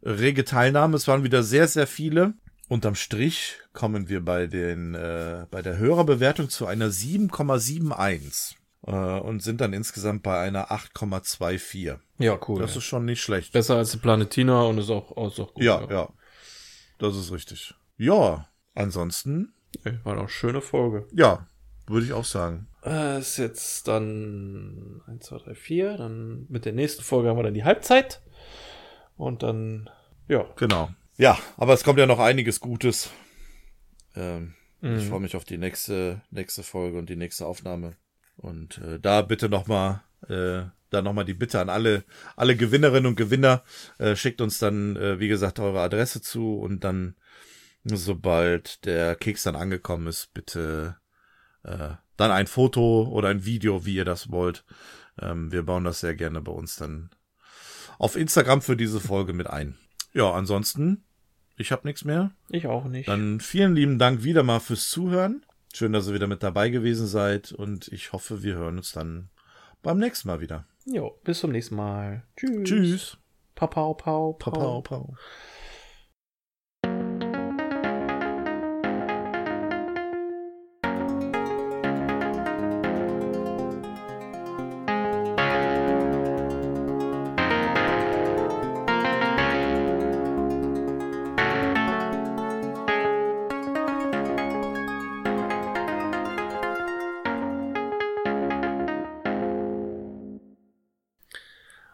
rege 0.04 0.46
Teilnahme. 0.46 0.96
Es 0.96 1.08
waren 1.08 1.24
wieder 1.24 1.44
sehr, 1.44 1.68
sehr 1.68 1.88
viele. 1.88 2.34
Unterm 2.68 2.96
Strich 2.96 3.58
kommen 3.74 4.08
wir 4.08 4.24
bei 4.24 4.48
den 4.48 4.96
äh, 4.96 5.46
bei 5.52 5.62
der 5.62 5.78
Hörerbewertung 5.78 6.50
zu 6.50 6.68
einer 6.68 6.90
7,71 6.90 8.56
äh, 8.88 9.20
und 9.20 9.44
sind 9.44 9.60
dann 9.60 9.74
insgesamt 9.74 10.24
bei 10.24 10.40
einer 10.40 10.72
8,24. 10.72 11.98
Ja, 12.20 12.40
cool. 12.48 12.62
Das 12.62 12.72
ja. 12.72 12.78
ist 12.78 12.86
schon 12.86 13.06
nicht 13.06 13.22
schlecht. 13.22 13.52
besser 13.52 13.76
als 13.76 13.92
die 13.92 13.98
Planetina 13.98 14.64
und 14.64 14.78
ist 14.78 14.90
auch, 14.90 15.12
auch, 15.18 15.28
ist 15.32 15.40
auch 15.40 15.54
gut. 15.54 15.64
Ja, 15.64 15.86
ja. 15.90 16.10
Das 16.98 17.18
ist 17.18 17.32
richtig. 17.32 17.74
Ja, 17.98 18.48
ansonsten, 18.74 19.54
War 20.04 20.14
doch 20.14 20.22
eine 20.22 20.30
schöne 20.30 20.62
Folge. 20.62 21.08
ja, 21.12 21.48
würde 21.92 22.06
ich 22.06 22.14
auch 22.14 22.26
sagen. 22.26 22.68
Äh, 22.84 23.20
ist 23.20 23.38
jetzt 23.38 23.88
dann 23.88 25.02
1, 25.08 25.26
2, 25.26 25.38
3, 25.40 25.56
4. 25.56 25.98
Dann 25.98 26.46
mit 26.50 26.66
der 26.66 26.74
nächsten 26.74 27.04
Folge 27.04 27.30
haben 27.30 27.38
wir 27.38 27.44
dann 27.44 27.54
die 27.54 27.64
Halbzeit. 27.64 28.22
Und 29.18 29.44
dann, 29.44 29.90
ja. 30.28 30.46
Genau. 30.58 30.90
Ja, 31.18 31.38
aber 31.58 31.74
es 31.74 31.84
kommt 31.84 32.00
ja 32.00 32.06
noch 32.08 32.20
einiges 32.20 32.60
Gutes. 32.60 33.10
Ähm, 34.16 34.56
Ich 34.84 34.90
Mhm. 35.06 35.10
freue 35.10 35.20
mich 35.20 35.36
auf 35.36 35.44
die 35.46 35.60
nächste, 35.60 36.24
nächste 36.32 36.64
Folge 36.64 36.98
und 36.98 37.08
die 37.08 37.16
nächste 37.16 37.46
Aufnahme. 37.46 37.98
Und 38.38 38.80
äh, 38.80 39.00
da 39.00 39.22
bitte 39.22 39.48
nochmal, 39.48 40.02
äh, 40.28 40.64
da 40.90 41.02
nochmal 41.04 41.26
die 41.26 41.36
Bitte 41.36 41.60
an 41.62 41.70
alle, 41.70 42.04
alle 42.36 42.56
Gewinnerinnen 42.56 43.06
und 43.06 43.16
Gewinner. 43.16 43.64
Äh, 44.00 44.16
schickt 44.16 44.42
uns 44.42 44.58
dann, 44.58 44.96
äh, 44.96 45.20
wie 45.20 45.28
gesagt, 45.28 45.60
eure 45.60 45.82
Adresse 45.82 46.20
zu 46.22 46.58
und 46.58 46.84
dann, 46.84 47.16
sobald 47.84 48.86
der 48.86 49.16
Keks 49.16 49.44
dann 49.44 49.56
angekommen 49.56 50.08
ist, 50.08 50.34
bitte 50.34 50.98
äh, 51.64 51.90
dann 52.18 52.32
ein 52.32 52.48
Foto 52.48 53.04
oder 53.04 53.30
ein 53.30 53.46
Video, 53.46 53.86
wie 53.86 53.96
ihr 53.96 54.06
das 54.06 54.32
wollt. 54.32 54.64
Ähm, 55.20 55.52
wir 55.52 55.64
bauen 55.64 55.84
das 55.84 56.00
sehr 56.00 56.16
gerne 56.16 56.42
bei 56.42 56.52
uns 56.52 56.76
dann 56.76 57.10
auf 57.98 58.16
Instagram 58.16 58.62
für 58.62 58.76
diese 58.76 59.00
Folge 59.00 59.34
mit 59.34 59.48
ein. 59.48 59.78
Ja, 60.14 60.32
ansonsten, 60.32 61.04
ich 61.58 61.72
habe 61.72 61.88
nichts 61.88 62.04
mehr. 62.04 62.32
Ich 62.50 62.68
auch 62.68 62.86
nicht. 62.86 63.08
Dann 63.08 63.40
vielen 63.40 63.76
lieben 63.76 64.00
Dank 64.00 64.24
wieder 64.24 64.44
mal 64.44 64.60
fürs 64.60 64.90
Zuhören. 64.90 65.46
Schön, 65.74 65.94
dass 65.94 66.08
ihr 66.08 66.14
wieder 66.14 66.28
mit 66.28 66.44
dabei 66.44 66.70
gewesen 66.70 67.08
seid 67.08 67.52
und 67.52 67.88
ich 67.90 68.12
hoffe, 68.12 68.44
wir 68.44 68.56
hören 68.56 68.78
uns 68.78 68.92
dann 68.92 69.30
beim 69.82 70.00
nächsten 70.00 70.28
Mal 70.28 70.42
wieder. 70.42 70.66
jo, 70.86 71.18
bis 71.24 71.40
zum 71.40 71.52
nächsten 71.52 71.76
Mal. 71.76 72.24
Tschüss. 72.36 72.64
Tschüss. 72.64 73.18
Pau, 73.56 73.68
pau, 73.68 73.94
pau, 73.94 74.34
pau. 74.34 74.52
Pau, 74.52 74.82
pau. 74.82 75.16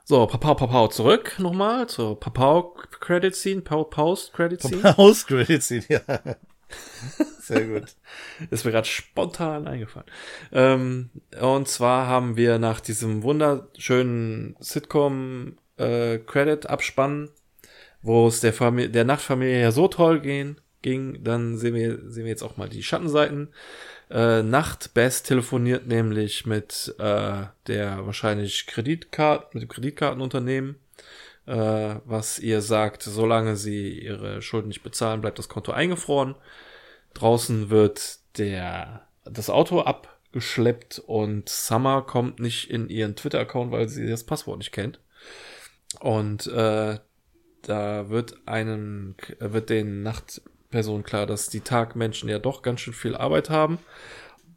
So, 0.10 0.26
Papau, 0.26 0.56
Papau, 0.56 0.88
zurück 0.88 1.38
nochmal 1.38 1.90
zur 1.90 2.18
Papau 2.18 2.74
Credit 3.02 3.36
Scene, 3.36 3.60
Pau, 3.60 3.84
Post 3.84 4.32
Credit 4.32 4.62
Scene. 4.62 4.94
Post-Credits, 4.94 5.70
ja. 5.90 6.00
Sehr 7.42 7.66
gut. 7.66 7.98
Ist 8.50 8.64
mir 8.64 8.72
gerade 8.72 8.88
spontan 8.88 9.68
eingefallen. 9.68 10.08
Ähm, 10.54 11.10
und 11.42 11.68
zwar 11.68 12.08
haben 12.08 12.38
wir 12.38 12.58
nach 12.58 12.80
diesem 12.80 13.22
wunderschönen 13.22 14.56
Sitcom 14.62 15.58
äh, 15.76 16.20
Credit 16.20 16.68
Abspann, 16.68 17.30
wo 18.02 18.30
es 18.30 18.40
der 18.40 18.54
Familie, 18.54 18.90
der 18.90 19.04
Nachtfamilie 19.04 19.60
ja 19.60 19.72
so 19.74 19.90
toll 19.90 20.22
gehen, 20.22 20.62
ging, 20.84 21.22
dann 21.26 21.58
sehen 21.58 21.76
wir 21.76 22.10
sehen 22.10 22.24
wir 22.24 22.32
jetzt 22.32 22.44
auch 22.44 22.56
mal 22.56 22.70
die 22.70 22.82
Schattenseiten. 22.82 23.50
Äh, 24.10 24.42
Nacht 24.42 24.94
Best 24.94 25.28
telefoniert 25.28 25.88
nämlich 25.88 26.46
mit 26.46 26.96
äh, 26.98 27.44
der 27.68 28.06
wahrscheinlich 28.06 28.66
Kreditkarte 28.68 29.48
mit 29.54 29.64
dem 29.64 29.70
Kreditkartenunternehmen, 29.70 30.76
äh, 31.46 31.96
was 32.06 32.40
ihr 32.40 32.62
sagt, 32.62 33.04
solange 33.04 33.58
sie 33.58 34.00
ihre 34.00 34.42
Schulden 34.42 34.70
nicht 34.70 34.84
bezahlen, 34.84 35.22
bleibt 35.22 35.40
das 35.40 35.50
Konto 35.50 35.74
eingefroren. 35.74 36.36
Draußen 37.16 37.70
wird 37.70 38.20
der, 38.38 39.08
das 39.26 39.50
Auto 39.50 39.82
abgeschleppt 39.82 41.00
und 41.00 41.50
Summer 41.50 42.02
kommt 42.04 42.40
nicht 42.40 42.70
in 42.70 42.90
ihren 42.90 43.16
Twitter-Account, 43.16 43.72
weil 43.72 43.90
sie 43.90 44.08
das 44.08 44.24
Passwort 44.24 44.60
nicht 44.60 44.72
kennt. 44.72 45.00
Und 46.00 46.48
äh, 46.48 47.00
da 47.64 48.10
wird 48.10 48.48
einem, 48.48 49.16
wird 49.40 49.70
den 49.70 50.02
Nachtpersonen 50.68 51.04
klar, 51.04 51.26
dass 51.26 51.50
die 51.50 51.62
Tagmenschen 51.62 52.30
ja 52.30 52.40
doch 52.40 52.62
ganz 52.62 52.82
schön 52.82 52.94
viel 52.94 53.16
Arbeit 53.16 53.50
haben, 53.50 53.80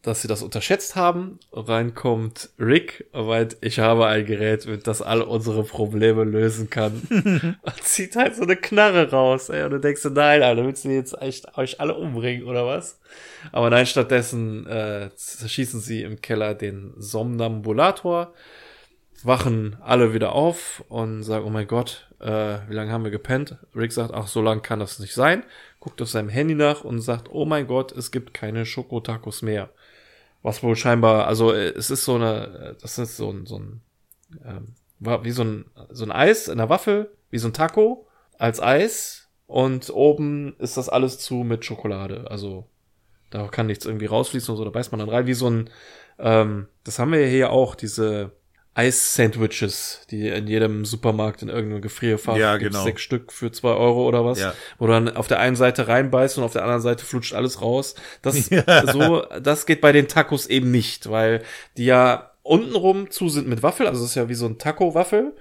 dass 0.03 0.23
sie 0.23 0.29
das 0.29 0.43
unterschätzt 0.43 0.97
haben. 0.97 1.39
Reinkommt 1.53 2.51
Rick, 2.59 3.07
meint, 3.13 3.57
ich 3.61 3.79
habe 3.79 4.07
ein 4.07 4.27
Gerät, 4.27 4.67
mit 4.67 4.87
das 4.87 5.03
all 5.03 5.23
unsere 5.23 5.63
Probleme 5.63 6.25
lösen 6.25 6.69
kann. 6.69 7.03
und 7.63 7.83
zieht 7.83 8.17
halt 8.17 8.35
so 8.35 8.43
eine 8.43 8.57
Knarre 8.57 9.11
raus, 9.11 9.51
ey. 9.51 9.63
Und 9.63 9.71
du 9.71 9.79
denkst 9.79 10.05
nein, 10.11 10.43
Alter, 10.43 10.65
willst 10.65 10.85
du 10.85 10.89
jetzt 10.89 11.21
echt 11.21 11.57
euch 11.57 11.81
alle 11.81 11.95
umbringen, 11.95 12.47
oder 12.47 12.67
was? 12.67 12.99
Aber 13.53 13.71
nein, 13.71 13.87
stattdessen 13.87 14.67
äh, 14.67 15.11
zerschießen 15.15 15.81
sie 15.81 16.03
im 16.03 16.21
Keller 16.21 16.55
den 16.55 16.95
Somnambulator, 16.97 18.33
wachen 19.23 19.77
alle 19.81 20.13
wieder 20.15 20.33
auf 20.33 20.83
und 20.89 21.23
sagen, 21.23 21.45
oh 21.45 21.51
mein 21.51 21.67
Gott, 21.67 22.09
äh, 22.21 22.59
wie 22.69 22.75
lange 22.75 22.91
haben 22.91 23.05
wir 23.05 23.11
gepennt? 23.11 23.57
Rick 23.77 23.93
sagt, 23.93 24.15
ach, 24.15 24.27
so 24.27 24.41
lang 24.41 24.63
kann 24.63 24.81
das 24.81 24.99
nicht 24.99 25.15
sein. 25.15 25.45
Guckt 25.81 26.01
auf 26.03 26.11
seinem 26.11 26.29
Handy 26.29 26.55
nach 26.55 26.85
und 26.85 27.01
sagt, 27.01 27.29
oh 27.31 27.45
mein 27.45 27.67
Gott, 27.67 27.93
es 27.93 28.11
gibt 28.11 28.35
keine 28.35 28.67
Schokotacos 28.67 29.43
mehr. 29.43 29.71
Was 30.43 30.63
wohl 30.63 30.77
scheinbar, 30.77 31.27
also 31.27 31.53
äh, 31.53 31.71
es 31.71 31.91
ist 31.91 32.05
so 32.05 32.15
eine, 32.15 32.77
das 32.81 32.99
ist 32.99 33.17
so 33.17 33.31
ein, 33.31 33.47
so 33.47 33.59
ein, 33.59 33.81
ähm, 34.45 34.75
wie 34.99 35.31
so 35.31 35.43
ein, 35.43 35.65
so 35.91 36.05
ein 36.05 36.13
Eis 36.13 36.49
in 36.49 36.59
der 36.59 36.69
Waffel, 36.69 37.11
wie 37.31 37.39
so 37.39 37.49
ein 37.49 37.55
Taco 37.55 38.07
als 38.39 38.61
Eis 38.61 39.29
und 39.47 39.91
oben 39.91 40.55
ist 40.59 40.77
das 40.77 40.89
alles 40.89 41.19
zu 41.19 41.37
mit 41.37 41.65
Schokolade. 41.65 42.31
Also 42.31 42.67
da 43.31 43.49
kann 43.49 43.67
nichts 43.67 43.87
irgendwie 43.87 44.07
rausfließen 44.07 44.53
und 44.53 44.59
so, 44.59 44.65
da 44.65 44.71
beißt 44.71 44.93
man 44.93 44.99
dann 44.99 45.09
rein, 45.09 45.27
wie 45.27 45.35
so 45.35 45.49
ein, 45.49 45.71
ähm, 46.19 46.69
das 46.85 46.99
haben 46.99 47.13
wir 47.13 47.27
hier 47.27 47.51
auch, 47.51 47.75
diese 47.75 48.33
Eis-Sandwiches, 48.75 50.07
die 50.11 50.29
in 50.29 50.47
jedem 50.47 50.85
Supermarkt 50.85 51.43
in 51.43 51.49
irgendeinem 51.49 51.83
Gefrierfach 51.83 52.37
Ja, 52.37 52.57
genau. 52.57 52.85
sechs 52.85 53.03
Stück 53.03 53.33
für 53.33 53.51
zwei 53.53 53.71
Euro 53.73 54.07
oder 54.07 54.25
was, 54.25 54.41
Ja. 54.41 54.55
wo 54.79 54.87
du 54.87 54.93
dann 54.93 55.17
auf 55.17 55.27
der 55.27 55.41
einen 55.41 55.57
Seite 55.57 55.89
reinbeißt 55.89 56.39
und 56.39 56.45
auf 56.45 56.53
der 56.53 56.63
anderen 56.63 56.81
Seite 56.83 57.05
flutscht 57.05 57.35
alles 57.35 57.61
raus. 57.63 57.95
Das 58.23 58.51
so, 58.93 59.25
das 59.43 59.67
geht 59.67 59.81
bei 59.81 59.93
den 59.93 60.09
Tacos 60.09 60.47
eben 60.47 60.71
nicht, 60.71 61.11
weil 61.11 61.43
die 61.77 61.85
ja 61.87 62.31
untenrum 62.43 63.11
zu 63.11 63.29
sind 63.29 63.49
mit 63.49 63.63
Waffel, 63.63 63.87
also 63.87 64.03
es 64.03 64.11
ist 64.11 64.15
ja 64.17 64.29
wie 64.29 64.35
so 64.35 64.47
ein 64.47 64.59
Taco-Waffel, 64.59 65.35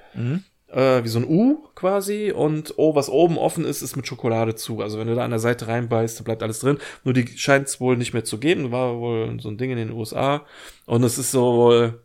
äh, 0.72 1.04
wie 1.04 1.08
so 1.08 1.20
ein 1.20 1.26
U 1.28 1.64
quasi 1.76 2.32
und 2.36 2.74
oh, 2.78 2.94
was 2.96 3.10
oben 3.10 3.38
offen 3.38 3.66
ist, 3.66 3.82
ist 3.82 3.96
mit 3.96 4.06
Schokolade 4.06 4.56
zu. 4.56 4.82
Also 4.82 5.00
wenn 5.00 5.08
du 5.08 5.16
da 5.16 5.24
an 5.24 5.32
der 5.32 5.40
Seite 5.40 5.68
reinbeißt, 5.68 6.24
bleibt 6.26 6.44
alles 6.44 6.60
drin. 6.60 6.78
Nur 7.04 7.14
die 7.14 7.26
scheint 7.38 7.68
es 7.68 7.80
wohl 7.80 7.96
nicht 7.98 8.14
mehr 8.14 8.26
zu 8.26 8.38
geben. 8.38 8.72
War 8.72 8.98
wohl 9.00 9.40
so 9.40 9.50
ein 9.50 9.58
Ding 9.58 9.72
in 9.72 9.78
den 9.78 9.92
USA 9.92 10.46
und 10.86 11.04
es 11.04 11.18
ist 11.18 11.32
so 11.32 11.42
wohl 11.56 12.02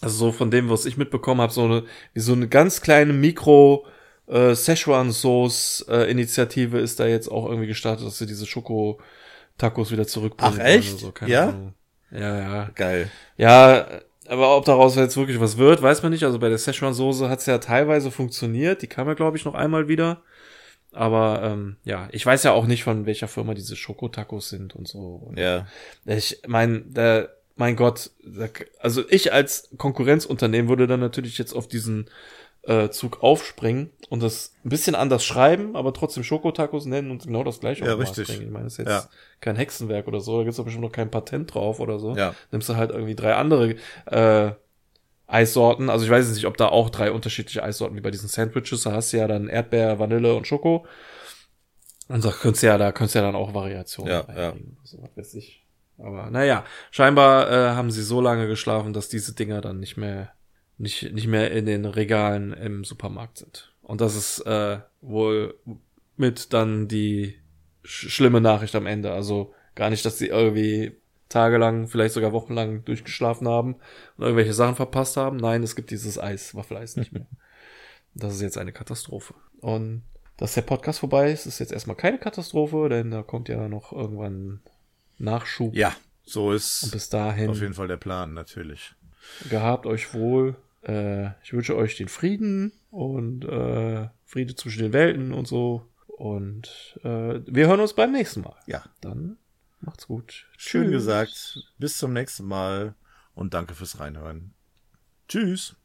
also 0.00 0.16
so 0.16 0.32
von 0.32 0.50
dem, 0.50 0.70
was 0.70 0.86
ich 0.86 0.96
mitbekommen 0.96 1.40
habe, 1.40 1.52
so 1.52 1.64
eine, 1.64 1.84
wie 2.14 2.20
so 2.20 2.32
eine 2.32 2.48
ganz 2.48 2.80
kleine 2.80 3.12
Mikro 3.12 3.86
äh, 4.26 4.54
Szechuan 4.54 5.12
Sauce 5.12 5.84
äh, 5.88 6.10
Initiative 6.10 6.78
ist 6.78 7.00
da 7.00 7.06
jetzt 7.06 7.28
auch 7.28 7.46
irgendwie 7.46 7.66
gestartet, 7.66 8.06
dass 8.06 8.18
sie 8.18 8.26
diese 8.26 8.46
Schoko 8.46 9.00
Tacos 9.58 9.90
wieder 9.90 10.06
zurückbringen. 10.06 10.58
Ach, 10.60 10.64
echt? 10.64 10.98
So. 11.00 11.12
Ja? 11.26 11.48
Ahnung. 11.48 11.74
Ja, 12.10 12.38
ja. 12.38 12.70
Geil. 12.74 13.10
Ja, 13.36 13.86
aber 14.26 14.56
ob 14.56 14.64
daraus 14.64 14.96
jetzt 14.96 15.16
wirklich 15.16 15.40
was 15.40 15.58
wird, 15.58 15.82
weiß 15.82 16.02
man 16.02 16.12
nicht. 16.12 16.24
Also 16.24 16.38
bei 16.38 16.48
der 16.48 16.58
Szechuan 16.58 16.94
Soße 16.94 17.28
hat's 17.28 17.46
ja 17.46 17.58
teilweise 17.58 18.10
funktioniert. 18.10 18.82
Die 18.82 18.86
kam 18.86 19.08
ja, 19.08 19.14
glaube 19.14 19.36
ich, 19.36 19.44
noch 19.44 19.54
einmal 19.54 19.88
wieder. 19.88 20.22
Aber 20.92 21.42
ähm, 21.42 21.76
ja, 21.84 22.08
ich 22.10 22.24
weiß 22.24 22.42
ja 22.42 22.52
auch 22.52 22.66
nicht, 22.66 22.82
von 22.82 23.06
welcher 23.06 23.28
Firma 23.28 23.54
diese 23.54 23.76
Schokotacos 23.76 24.48
sind 24.48 24.74
und 24.74 24.88
so. 24.88 25.22
Und 25.26 25.38
Ja. 25.38 25.66
ich 26.04 26.42
meine, 26.46 26.80
der, 26.80 27.36
mein 27.60 27.76
Gott, 27.76 28.10
also 28.78 29.02
ich 29.10 29.34
als 29.34 29.68
Konkurrenzunternehmen 29.76 30.70
würde 30.70 30.86
dann 30.86 31.00
natürlich 31.00 31.36
jetzt 31.36 31.52
auf 31.52 31.68
diesen 31.68 32.08
äh, 32.62 32.88
Zug 32.88 33.22
aufspringen 33.22 33.90
und 34.08 34.22
das 34.22 34.54
ein 34.64 34.70
bisschen 34.70 34.94
anders 34.94 35.22
schreiben, 35.26 35.76
aber 35.76 35.92
trotzdem 35.92 36.24
Schokotacos 36.24 36.86
nennen 36.86 37.10
und 37.10 37.24
genau 37.26 37.44
das 37.44 37.60
gleiche 37.60 37.84
Ja, 37.84 37.94
richtig. 37.94 38.28
bringen. 38.28 38.44
Ich 38.44 38.50
meine, 38.50 38.64
das 38.64 38.72
ist 38.74 38.78
jetzt 38.78 38.88
Ja. 38.88 39.08
kein 39.42 39.56
Hexenwerk 39.56 40.08
oder 40.08 40.20
so, 40.22 40.38
da 40.38 40.44
gibt's 40.44 40.56
doch 40.56 40.64
bestimmt 40.64 40.84
noch 40.84 40.92
kein 40.92 41.10
Patent 41.10 41.52
drauf 41.52 41.80
oder 41.80 41.98
so. 41.98 42.16
Ja. 42.16 42.34
Nimmst 42.50 42.66
du 42.70 42.76
halt 42.76 42.92
irgendwie 42.92 43.14
drei 43.14 43.34
andere 43.34 43.76
äh, 44.06 44.52
Eissorten. 45.26 45.90
Also 45.90 46.06
ich 46.06 46.10
weiß 46.10 46.26
jetzt 46.26 46.36
nicht, 46.36 46.46
ob 46.46 46.56
da 46.56 46.68
auch 46.68 46.88
drei 46.88 47.12
unterschiedliche 47.12 47.62
Eissorten 47.62 47.94
wie 47.94 48.00
bei 48.00 48.10
diesen 48.10 48.28
Sandwiches, 48.30 48.84
da 48.84 48.92
hast 48.92 49.12
du 49.12 49.18
ja 49.18 49.28
dann 49.28 49.48
Erdbeer, 49.48 49.98
Vanille 49.98 50.34
und 50.34 50.46
Schoko. 50.46 50.86
Und 52.08 52.24
da 52.24 52.30
könntest 52.30 52.62
du 52.62 52.68
ja, 52.68 52.78
da 52.78 52.90
könntest 52.90 53.14
du 53.16 53.18
ja 53.18 53.26
dann 53.26 53.36
auch 53.36 53.52
Variationen 53.52 54.10
Ja, 54.12 54.20
reinlegen. 54.20 54.78
So, 54.82 55.02
was 55.02 55.14
weiß 55.14 55.34
ich. 55.34 55.59
Aber 56.02 56.30
naja, 56.30 56.64
scheinbar 56.90 57.50
äh, 57.50 57.74
haben 57.74 57.90
sie 57.90 58.02
so 58.02 58.20
lange 58.20 58.46
geschlafen, 58.46 58.92
dass 58.92 59.08
diese 59.08 59.34
Dinger 59.34 59.60
dann 59.60 59.80
nicht 59.80 59.96
mehr, 59.96 60.32
nicht, 60.78 61.12
nicht 61.12 61.26
mehr 61.26 61.50
in 61.50 61.66
den 61.66 61.84
Regalen 61.84 62.52
im 62.52 62.84
Supermarkt 62.84 63.38
sind. 63.38 63.74
Und 63.82 64.00
das 64.00 64.14
ist 64.14 64.40
äh, 64.46 64.78
wohl 65.00 65.58
mit 66.16 66.52
dann 66.52 66.88
die 66.88 67.38
sch 67.82 68.10
schlimme 68.10 68.40
Nachricht 68.40 68.74
am 68.74 68.86
Ende. 68.86 69.12
Also 69.12 69.54
gar 69.74 69.90
nicht, 69.90 70.04
dass 70.04 70.18
sie 70.18 70.28
irgendwie 70.28 70.96
tagelang, 71.28 71.86
vielleicht 71.86 72.14
sogar 72.14 72.32
wochenlang 72.32 72.84
durchgeschlafen 72.84 73.48
haben 73.48 73.76
und 74.16 74.24
irgendwelche 74.24 74.52
Sachen 74.52 74.76
verpasst 74.76 75.16
haben. 75.16 75.36
Nein, 75.36 75.62
es 75.62 75.76
gibt 75.76 75.90
dieses 75.90 76.18
Eis, 76.18 76.54
Waffeleis 76.54 76.96
nicht 76.96 77.12
mehr. 77.12 77.26
Das 78.14 78.34
ist 78.34 78.42
jetzt 78.42 78.58
eine 78.58 78.72
Katastrophe. 78.72 79.34
Und 79.60 80.02
dass 80.36 80.54
der 80.54 80.62
Podcast 80.62 80.98
vorbei 81.00 81.30
ist, 81.30 81.46
ist 81.46 81.58
jetzt 81.58 81.72
erstmal 81.72 81.96
keine 81.96 82.18
Katastrophe, 82.18 82.88
denn 82.88 83.10
da 83.10 83.22
kommt 83.22 83.48
ja 83.48 83.68
noch 83.68 83.92
irgendwann 83.92 84.60
Nachschub. 85.20 85.74
Ja, 85.74 85.94
so 86.24 86.48
Und 86.48 86.56
ist 86.56 86.90
bis 86.92 87.08
dahin 87.08 87.50
auf 87.50 87.60
jeden 87.60 87.74
Fall 87.74 87.88
der 87.88 87.96
Plan, 87.96 88.34
natürlich. 88.34 88.94
gehabt 89.48 89.86
euch 89.86 90.12
wohl. 90.14 90.56
Äh, 90.82 91.30
ich 91.42 91.52
wünsche 91.52 91.76
euch 91.76 91.96
den 91.96 92.08
Frieden 92.08 92.72
und 92.90 93.44
äh, 93.44 94.08
Friede 94.24 94.54
zwischen 94.54 94.82
den 94.82 94.92
Welten 94.92 95.32
und 95.32 95.46
so. 95.46 95.86
Und 96.06 96.98
äh, 97.02 97.40
wir 97.46 97.66
hören 97.68 97.80
uns 97.80 97.94
beim 97.94 98.12
nächsten 98.12 98.42
Mal. 98.42 98.56
Ja, 98.66 98.84
Dann 99.00 99.36
macht's 99.80 100.06
gut. 100.06 100.46
schön 100.56 100.84
Tschüss. 100.84 100.92
gesagt. 100.92 101.58
Bis 101.78 101.96
zum 101.98 102.12
nächsten 102.12 102.44
Mal 102.46 102.94
und 103.34 103.54
danke 103.54 103.74
fürs 103.74 104.00
Reinhören. 104.00 104.54
Tschüss. 105.28 105.76